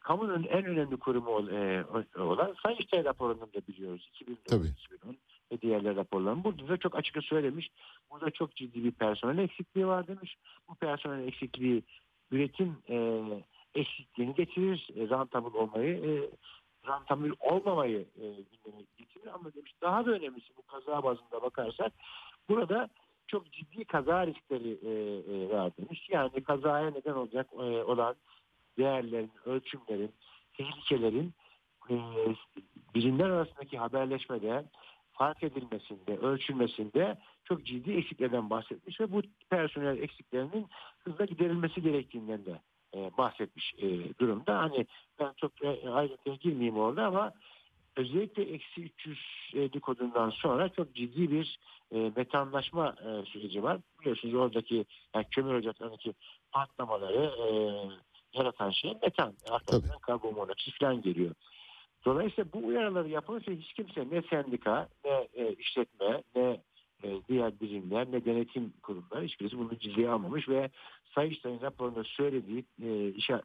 kamunun 0.00 0.44
en 0.44 0.64
önemli 0.64 0.96
kurumu 0.96 1.30
ol- 1.30 1.48
e, 1.48 1.84
olan 2.20 2.54
Sayıştay 2.62 3.04
raporundan 3.04 3.48
da 3.48 3.60
biliyoruz. 3.68 4.08
2009, 4.14 4.44
Tabii. 4.44 4.68
2010 4.68 5.16
ve 5.52 5.60
diğerler 5.60 5.96
raporların. 5.96 6.44
Burada 6.44 6.68
da 6.68 6.76
çok 6.76 6.96
açıkça 6.96 7.20
söylemiş. 7.20 7.68
Burada 8.10 8.30
çok 8.30 8.56
ciddi 8.56 8.84
bir 8.84 8.90
personel 8.92 9.38
eksikliği 9.38 9.86
var 9.86 10.06
demiş. 10.06 10.36
Bu 10.68 10.74
personel 10.74 11.26
eksikliği 11.28 11.82
üretim 12.30 12.76
e, 12.88 13.24
eksikliğini 13.74 14.34
getirir. 14.34 14.88
E, 14.96 15.00
rentable 15.00 15.58
olmayı, 15.58 15.96
e, 15.96 16.10
rentable 16.88 17.32
olmamayı 17.40 18.06
e, 18.16 18.24
gündeme 18.24 18.84
getirir. 18.98 19.26
Ama 19.34 19.54
demiş 19.54 19.72
daha 19.82 20.06
da 20.06 20.10
önemlisi 20.10 20.56
bu 20.56 20.62
kaza 20.62 21.02
bazında 21.02 21.42
bakarsak 21.42 21.92
burada 22.48 22.88
çok 23.26 23.52
ciddi 23.52 23.84
kaza 23.84 24.26
riskleri 24.26 24.78
e, 24.82 24.90
e, 25.34 25.50
var 25.50 25.72
demiş. 25.76 26.08
Yani 26.10 26.42
kazaya 26.44 26.90
neden 26.90 27.12
olacak 27.14 27.46
e, 27.52 27.62
olan 27.62 28.14
değerlerin, 28.78 29.30
ölçümlerin, 29.44 30.12
tehlikelerin 30.52 31.32
e, 31.90 31.96
birimler 32.94 33.30
arasındaki 33.30 33.78
haberleşmede 33.78 34.64
fark 35.18 35.42
edilmesinde, 35.42 36.16
ölçülmesinde 36.16 37.18
çok 37.44 37.66
ciddi 37.66 37.92
eksiklerden 37.92 38.50
bahsetmiş 38.50 39.00
ve 39.00 39.12
bu 39.12 39.22
personel 39.50 40.02
eksiklerinin 40.02 40.66
hızla 40.98 41.24
giderilmesi 41.24 41.82
gerektiğinden 41.82 42.44
de 42.44 42.60
e, 42.94 43.10
bahsetmiş 43.18 43.74
e, 43.78 44.18
durumda. 44.18 44.58
Hani 44.58 44.86
ben 45.20 45.32
çok 45.36 45.64
e, 45.64 45.90
ayrıntıya 45.90 46.34
girmeyeyim 46.34 46.78
orada 46.78 47.06
ama 47.06 47.32
özellikle 47.96 48.42
eksi 48.42 48.82
350 48.82 49.80
kodundan 49.80 50.30
sonra 50.30 50.68
çok 50.68 50.94
ciddi 50.94 51.30
bir 51.30 51.58
e, 51.92 52.12
metanlaşma 52.16 52.94
e, 53.04 53.24
süreci 53.26 53.62
var. 53.62 53.78
Biliyorsunuz 54.00 54.34
oradaki 54.34 54.84
yani 55.14 55.26
kömür 55.30 55.54
ocaklarındaki 55.54 56.14
patlamaları 56.52 57.32
e, 57.48 57.48
yaratan 58.38 58.70
şey 58.70 58.94
metan. 59.02 59.34
Arkasından 59.50 59.98
karbon 59.98 60.34
monoksit 60.34 60.78
falan 60.80 61.02
geliyor. 61.02 61.34
Dolayısıyla 62.08 62.52
bu 62.52 62.66
uyarıları 62.66 63.08
yapılırsa 63.08 63.52
hiç 63.52 63.72
kimse 63.72 64.06
ne 64.10 64.22
sendika 64.22 64.88
ne 65.04 65.28
e, 65.34 65.52
işletme 65.52 66.22
ne 66.36 66.60
e, 67.04 67.08
diğer 67.28 67.60
birimler 67.60 68.06
ne 68.12 68.24
denetim 68.24 68.72
kurumları 68.82 69.24
hiçbirisi 69.24 69.58
bunu 69.58 69.78
ciddiye 69.78 70.08
almamış 70.10 70.48
ve 70.48 70.70
Sayıştay'ın 71.14 71.60
raporunda 71.60 72.04
söylediği 72.04 72.64
e, 72.82 73.08
işaret, 73.08 73.44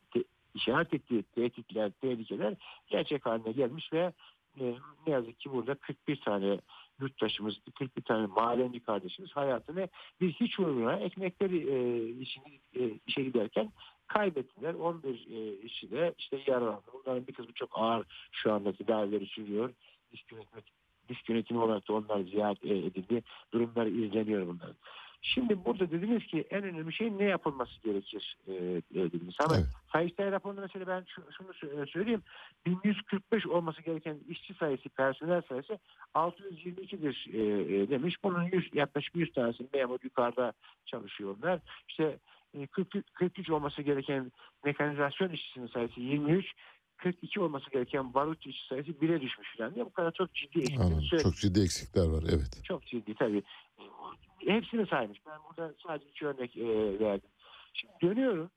işaret 0.53 0.94
ettiği 0.94 1.23
tehditler, 1.23 1.91
tehlikeler 1.91 2.53
gerçek 2.88 3.26
haline 3.26 3.52
gelmiş 3.52 3.94
ve 3.94 4.14
e, 4.60 4.73
ne 5.07 5.14
yazık 5.14 5.40
ki 5.40 5.52
burada 5.52 5.76
41 5.76 6.22
tane 6.22 6.60
yurttaşımız, 6.99 7.56
41 7.80 8.02
tane 8.02 8.26
mahallenci 8.26 8.80
kardeşimiz 8.80 9.31
hayatını 9.31 9.88
bir 10.22 10.31
hiç 10.31 10.60
uğruna 10.60 10.95
ekmekleri 10.95 11.57
e, 11.57 12.07
işini, 12.10 12.60
e, 12.76 12.99
işe 13.07 13.23
giderken 13.23 13.72
kaybettiler. 14.14 14.73
11 14.73 15.10
e, 15.10 15.61
işçi 15.65 15.91
de 15.91 16.14
işte 16.18 16.40
yaralandı. 16.48 16.81
Bunların 16.94 17.27
bir 17.27 17.34
kısmı 17.34 17.53
çok 17.53 17.69
ağır 17.73 18.06
şu 18.31 18.53
anda 18.53 18.73
tedavileri 18.73 19.26
sürüyor. 19.26 19.73
Disk 20.11 20.31
yönetimi, 20.31 20.61
disk 21.10 21.30
yönetimi 21.30 21.60
olarak 21.60 21.88
da 21.88 21.94
onlar 21.94 22.19
ziyaret 22.22 22.65
e, 22.65 22.77
edildi. 22.77 23.23
Durumları 23.53 23.90
izleniyor 23.90 24.48
bunların. 24.48 24.76
Şimdi 25.26 25.65
burada 25.65 25.91
dediniz 25.91 26.26
ki 26.26 26.48
en 26.49 26.64
önemli 26.64 26.94
şey 26.94 27.18
ne 27.18 27.23
yapılması 27.23 27.81
gerekir 27.84 28.38
e, 28.48 28.53
e, 28.53 28.81
dediniz. 28.94 29.35
Ama 29.40 29.56
Evet. 29.56 29.65
Sayıştay 29.91 30.31
raporunda 30.31 30.61
mesela 30.61 30.88
ben 30.88 31.03
şu- 31.07 31.31
şunu 31.38 31.49
sö- 31.49 31.88
söyleyeyim. 31.88 32.23
1145 32.65 33.48
olması 33.48 33.81
gereken 33.81 34.18
işçi 34.30 34.53
sayısı, 34.53 34.90
personel 34.90 35.41
sayısı 35.41 35.80
622'dir 36.15 37.27
e, 37.34 37.40
e, 37.76 37.90
demiş. 37.90 38.23
Bunun 38.23 38.44
100, 38.44 38.69
yaklaşık 38.73 39.15
100 39.15 39.34
tanesi 39.34 39.68
memur 39.73 39.99
yukarıda 40.03 40.53
çalışıyorlar. 40.85 41.60
İşte 41.90 42.18
e, 42.54 42.68
40, 42.68 43.14
43 43.14 43.50
olması 43.50 43.82
gereken 43.82 44.32
mekanizasyon 44.66 45.30
işçisinin 45.30 45.68
sayısı 45.68 46.00
23. 46.00 46.46
42 46.98 47.40
olması 47.40 47.70
gereken 47.70 48.14
barut 48.14 48.48
işçi 48.48 48.68
sayısı 48.68 48.92
1'e 48.92 49.22
düşmüş 49.22 49.58
falan 49.58 49.76
diye 49.76 49.86
bu 49.86 49.94
kadar 49.94 50.12
çok 50.12 50.34
ciddi 50.34 50.66
söyledi. 51.10 51.24
Çok 51.24 51.36
ciddi 51.36 51.60
eksikler 51.60 52.06
var. 52.08 52.24
Evet. 52.30 52.62
Çok 52.64 52.86
ciddi 52.86 53.16
tabii. 53.16 53.44
Hepsini 54.38 54.88
saymış. 54.88 55.20
Ben 55.26 55.40
burada 55.50 55.74
sadece 55.88 56.10
iki 56.10 56.28
örnek 56.28 56.58
e, 56.58 57.00
verdim. 57.00 57.30
Şimdi 57.74 57.94
dönüyorum. 58.02 58.52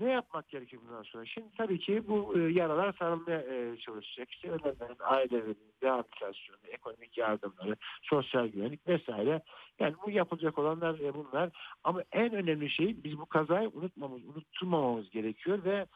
Ne 0.00 0.10
yapmak 0.10 0.48
gerekir 0.48 0.78
bundan 0.86 1.02
sonra? 1.02 1.26
Şimdi 1.26 1.48
tabii 1.56 1.78
ki 1.78 2.08
bu 2.08 2.38
e, 2.38 2.52
yaralar 2.52 2.92
sarılmaya 2.98 3.40
e, 3.40 3.76
çalışacak. 3.76 4.30
İşte 4.30 4.50
ölenlerin, 4.50 4.96
ailelerin 5.00 5.56
rehabilitasyonu, 5.82 6.60
ekonomik 6.68 7.18
yardımları, 7.18 7.76
sosyal 8.02 8.46
güvenlik 8.46 8.88
vesaire. 8.88 9.42
Yani 9.80 9.94
bu 10.06 10.10
yapılacak 10.10 10.58
olanlar 10.58 10.98
e, 10.98 11.14
bunlar. 11.14 11.50
Ama 11.84 12.02
en 12.12 12.32
önemli 12.32 12.70
şey 12.70 13.04
biz 13.04 13.18
bu 13.18 13.26
kazayı 13.26 13.68
unutmamız, 13.68 14.24
unutturmamamız 14.24 15.10
gerekiyor 15.10 15.64
ve 15.64 15.86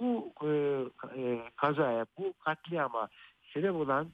bu 0.00 0.32
e, 0.42 0.48
e, 1.16 1.40
kazaya, 1.56 2.06
bu 2.18 2.32
katliama 2.38 3.08
sebep 3.52 3.74
olan 3.74 4.10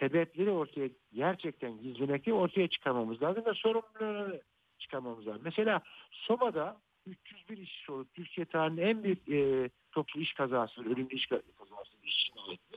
sebepleri 0.00 0.50
ortaya 0.50 0.88
gerçekten 1.14 1.80
gizlemekte 1.82 2.32
ortaya 2.32 2.68
çıkarmamız 2.68 3.22
lazım 3.22 3.44
ve 3.46 3.54
sorumluları 3.54 4.42
çıkarmamız 4.78 5.26
lazım. 5.26 5.42
Mesela 5.44 5.80
Soma'da 6.10 6.76
301 7.06 7.58
işçi 7.58 7.92
olup 7.92 8.14
Türkiye 8.14 8.46
tarihinin 8.46 8.82
en 8.82 9.04
büyük 9.04 9.28
e, 9.28 9.70
toplu 9.92 10.20
iş 10.20 10.32
kazası, 10.32 10.80
ölümlü 10.80 11.14
iş 11.14 11.26
kazası, 11.26 11.96
iş 12.04 12.30
cinayeti. 12.30 12.76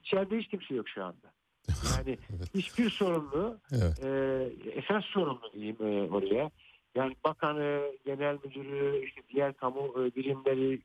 İçeride 0.00 0.38
hiç 0.38 0.48
kimse 0.48 0.74
yok 0.74 0.88
şu 0.88 1.04
anda. 1.04 1.32
Yani 1.96 2.18
hiçbir 2.54 2.90
sorumlu, 2.90 3.58
Evet. 3.72 4.04
e, 4.04 4.70
esas 4.70 5.04
sorumlu 5.04 5.52
diyeyim 5.52 5.76
e, 5.80 6.10
oraya. 6.10 6.50
Yani 6.94 7.16
bakanı, 7.24 7.92
genel 8.04 8.38
müdürü, 8.44 9.04
işte 9.04 9.22
diğer 9.28 9.54
kamu 9.54 9.94
e, 9.98 10.14
birimleri, 10.14 10.82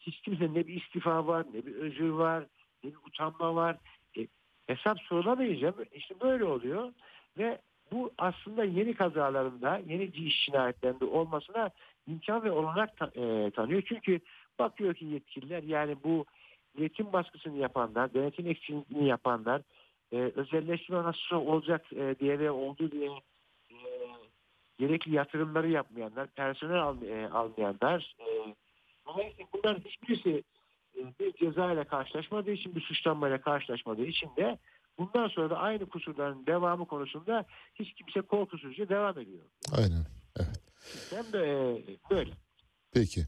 hiç 0.00 0.20
kimse 0.20 0.54
ne 0.54 0.66
bir 0.66 0.82
istifa 0.82 1.26
var, 1.26 1.46
ne 1.54 1.66
bir 1.66 1.74
özür 1.74 2.08
var, 2.08 2.46
ne 2.84 2.90
bir 2.90 2.96
utanma 3.06 3.54
var. 3.54 3.76
E, 4.18 4.26
hesap 4.66 5.00
sorulamayacağım. 5.00 5.74
İşte 5.92 6.14
böyle 6.20 6.44
oluyor 6.44 6.92
ve 7.38 7.60
bu 7.92 8.10
aslında 8.18 8.64
yeni 8.64 8.94
kazalarında, 8.94 9.80
yeni 9.86 10.04
iş 10.04 10.46
cinayetlerinde 10.46 11.04
olmasına 11.04 11.70
imkan 12.06 12.44
ve 12.44 12.50
olanak 12.50 12.96
ta- 12.96 13.12
e, 13.14 13.50
tanıyor. 13.50 13.82
Çünkü 13.86 14.20
bakıyor 14.58 14.94
ki 14.94 15.04
yetkililer 15.04 15.62
yani 15.62 15.96
bu 16.04 16.24
üretim 16.76 17.12
baskısını 17.12 17.58
yapanlar, 17.58 18.14
denetim 18.14 18.46
eksikliğini 18.46 19.08
yapanlar, 19.08 19.62
e, 20.12 20.16
özelleştirme 20.16 21.02
nasıl 21.02 21.36
olacak 21.36 21.92
e, 21.92 22.14
diye 22.20 22.38
ve 22.38 22.50
olduğu 22.50 22.90
diye 22.90 23.10
e, 23.70 23.76
gerekli 24.78 25.14
yatırımları 25.14 25.70
yapmayanlar, 25.70 26.28
personel 26.28 26.82
al, 26.82 27.02
e, 27.02 27.28
almayanlar, 27.28 28.16
e, 28.20 28.54
dolayısıyla 29.06 29.46
bunların 29.52 29.80
hiçbirisi 29.80 30.42
e, 30.96 31.00
bir 31.20 31.32
ceza 31.32 31.72
ile 31.72 31.84
karşılaşmadığı 31.84 32.50
için, 32.50 32.74
bir 32.74 32.80
suçlanmayla 32.80 33.40
karşılaşmadığı 33.40 34.04
için 34.04 34.30
de 34.36 34.58
bundan 34.98 35.28
sonra 35.28 35.50
da 35.50 35.56
aynı 35.56 35.86
kusurların 35.86 36.46
devamı 36.46 36.86
konusunda 36.86 37.44
hiç 37.74 37.94
kimse 37.94 38.20
korkusuzca 38.20 38.88
devam 38.88 39.18
ediyor. 39.18 39.44
Aynen. 39.72 40.06
Evet. 40.36 40.60
Sistem 40.80 41.32
de 41.32 41.38
e, 41.38 42.10
böyle. 42.10 42.30
Peki. 42.92 43.26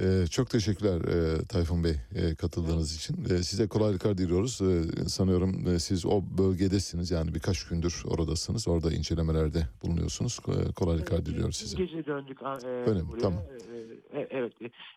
Ee, 0.00 0.26
çok 0.30 0.50
teşekkürler 0.50 1.00
e, 1.00 1.44
Tayfun 1.46 1.84
Bey 1.84 1.94
e, 2.14 2.34
katıldığınız 2.34 2.96
için. 2.96 3.24
E, 3.24 3.28
size 3.42 3.68
kolaylıklar 3.68 4.18
diliyoruz. 4.18 4.60
E, 4.60 4.82
sanıyorum 5.08 5.66
e, 5.74 5.78
siz 5.78 6.06
o 6.06 6.22
bölgedesiniz 6.38 7.10
yani 7.10 7.34
birkaç 7.34 7.68
gündür 7.68 8.02
oradasınız. 8.06 8.68
Orada 8.68 8.92
incelemelerde 8.92 9.58
bulunuyorsunuz. 9.82 10.38
E, 10.48 10.72
kolaylıklar 10.72 11.26
diliyoruz 11.26 11.56
size. 11.56 11.76
Gece 11.76 12.06
döndük. 12.06 12.42
E, 12.42 12.66
Öyle 12.66 13.02
mi? 13.02 13.08
buraya. 13.08 13.20
Tamam. 13.20 13.40
E, 14.12 14.20
e, 14.20 14.28
evet. 14.30 14.52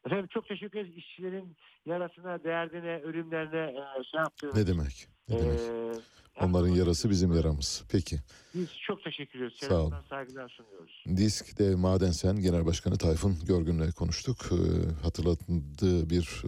Efendim 0.05 0.27
çok 0.29 0.47
teşekkür 0.47 0.79
ederiz. 0.79 0.97
İşçilerin 0.97 1.55
yarasına, 1.85 2.43
derdine, 2.43 3.01
ölümlerine 3.01 3.63
e, 3.71 4.03
şey 4.03 4.19
yaptığınız. 4.19 4.55
Ne 4.55 4.67
demek? 4.67 5.07
Ne 5.29 5.39
demek? 5.39 5.59
E, 5.59 6.45
Onların 6.45 6.67
yarası 6.69 7.09
bizim 7.09 7.33
yaramız. 7.33 7.83
Peki. 7.89 8.19
Biz 8.55 8.67
çok 8.87 9.03
teşekkür 9.03 9.39
ediyoruz. 9.39 9.57
Sağ 9.67 9.81
olun. 9.81 9.93
Saygılar 10.09 10.49
sunuyoruz. 10.49 11.03
Disk 11.17 11.59
Dev 11.59 11.77
Madensen 11.77 12.35
Genel 12.35 12.65
Başkanı 12.65 12.97
Tayfun 12.97 13.37
Görgün'le 13.45 13.91
konuştuk. 13.91 14.37
Ee, 14.51 14.55
hatırlattığı 15.03 16.09
bir 16.09 16.41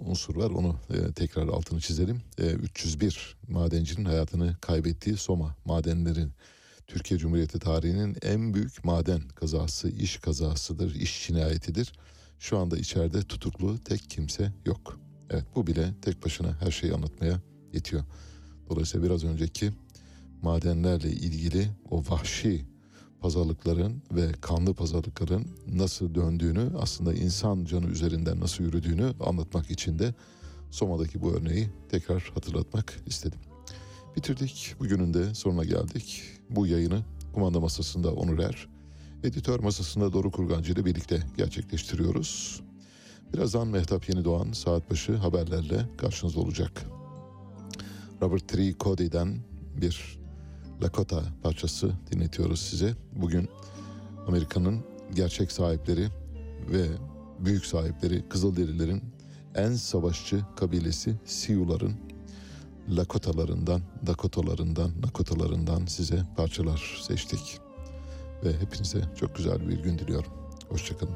unsur 0.00 0.36
var. 0.36 0.50
Onu 0.50 0.76
e, 0.90 1.12
tekrar 1.12 1.48
altını 1.48 1.80
çizelim. 1.80 2.22
E, 2.38 2.50
301 2.52 3.36
madencinin 3.48 4.04
hayatını 4.04 4.56
kaybettiği 4.60 5.16
Soma 5.16 5.56
madenlerin 5.64 6.32
Türkiye 6.86 7.20
Cumhuriyeti 7.20 7.58
tarihinin 7.58 8.16
en 8.22 8.54
büyük 8.54 8.84
maden 8.84 9.20
kazası, 9.28 9.88
iş 9.90 10.16
kazasıdır, 10.16 10.94
iş 10.94 11.26
cinayetidir. 11.26 11.92
Şu 12.38 12.58
anda 12.58 12.76
içeride 12.76 13.22
tutuklu 13.22 13.78
tek 13.84 14.10
kimse 14.10 14.52
yok. 14.66 14.98
Evet 15.30 15.44
bu 15.54 15.66
bile 15.66 15.94
tek 16.02 16.24
başına 16.24 16.60
her 16.60 16.70
şeyi 16.70 16.94
anlatmaya 16.94 17.40
yetiyor. 17.74 18.04
Dolayısıyla 18.70 19.06
biraz 19.06 19.24
önceki 19.24 19.72
madenlerle 20.42 21.10
ilgili 21.10 21.68
o 21.90 22.02
vahşi 22.08 22.64
pazarlıkların 23.20 24.02
ve 24.12 24.32
kanlı 24.40 24.74
pazarlıkların 24.74 25.46
nasıl 25.72 26.14
döndüğünü 26.14 26.70
aslında 26.78 27.14
insan 27.14 27.64
canı 27.64 27.86
üzerinden 27.86 28.40
nasıl 28.40 28.64
yürüdüğünü 28.64 29.12
anlatmak 29.20 29.70
için 29.70 29.98
de 29.98 30.14
Soma'daki 30.70 31.22
bu 31.22 31.32
örneği 31.32 31.68
tekrar 31.90 32.30
hatırlatmak 32.34 33.02
istedim. 33.06 33.38
Bitirdik. 34.16 34.74
Bugünün 34.80 35.14
de 35.14 35.34
sonuna 35.34 35.64
geldik. 35.64 36.22
Bu 36.50 36.66
yayını 36.66 37.02
kumanda 37.32 37.60
masasında 37.60 38.12
Onur 38.12 38.38
Er, 38.38 38.68
editör 39.24 39.60
masasında 39.60 40.12
Doru 40.12 40.30
Kurgancı 40.30 40.72
ile 40.72 40.84
birlikte 40.84 41.22
gerçekleştiriyoruz. 41.36 42.60
Birazdan 43.32 43.66
Mehtap 43.68 44.08
Yeni 44.08 44.24
Doğan 44.24 44.52
saat 44.52 44.90
başı 44.90 45.16
haberlerle 45.16 45.86
karşınızda 45.96 46.40
olacak. 46.40 46.86
Robert 48.24 48.48
Tree 48.48 48.74
Cody'den 48.80 49.38
bir 49.80 50.18
Lakota 50.82 51.22
parçası 51.42 51.92
dinletiyoruz 52.12 52.60
size. 52.60 52.94
Bugün 53.12 53.48
Amerika'nın 54.26 54.84
gerçek 55.14 55.52
sahipleri 55.52 56.08
ve 56.70 56.86
büyük 57.38 57.66
sahipleri 57.66 58.28
Kızılderililerin 58.28 59.02
en 59.54 59.72
savaşçı 59.72 60.40
kabilesi 60.56 61.14
Sioux'ların 61.24 61.94
Lakotalarından, 62.88 63.80
Dakotalarından, 64.06 64.90
Nakotalarından 65.02 65.86
size 65.86 66.22
parçalar 66.36 67.00
seçtik. 67.02 67.58
Ve 68.44 68.60
hepinize 68.60 69.00
çok 69.16 69.36
güzel 69.36 69.68
bir 69.68 69.78
gün 69.82 69.98
diliyorum. 69.98 70.32
Hoşçakalın. 70.68 71.14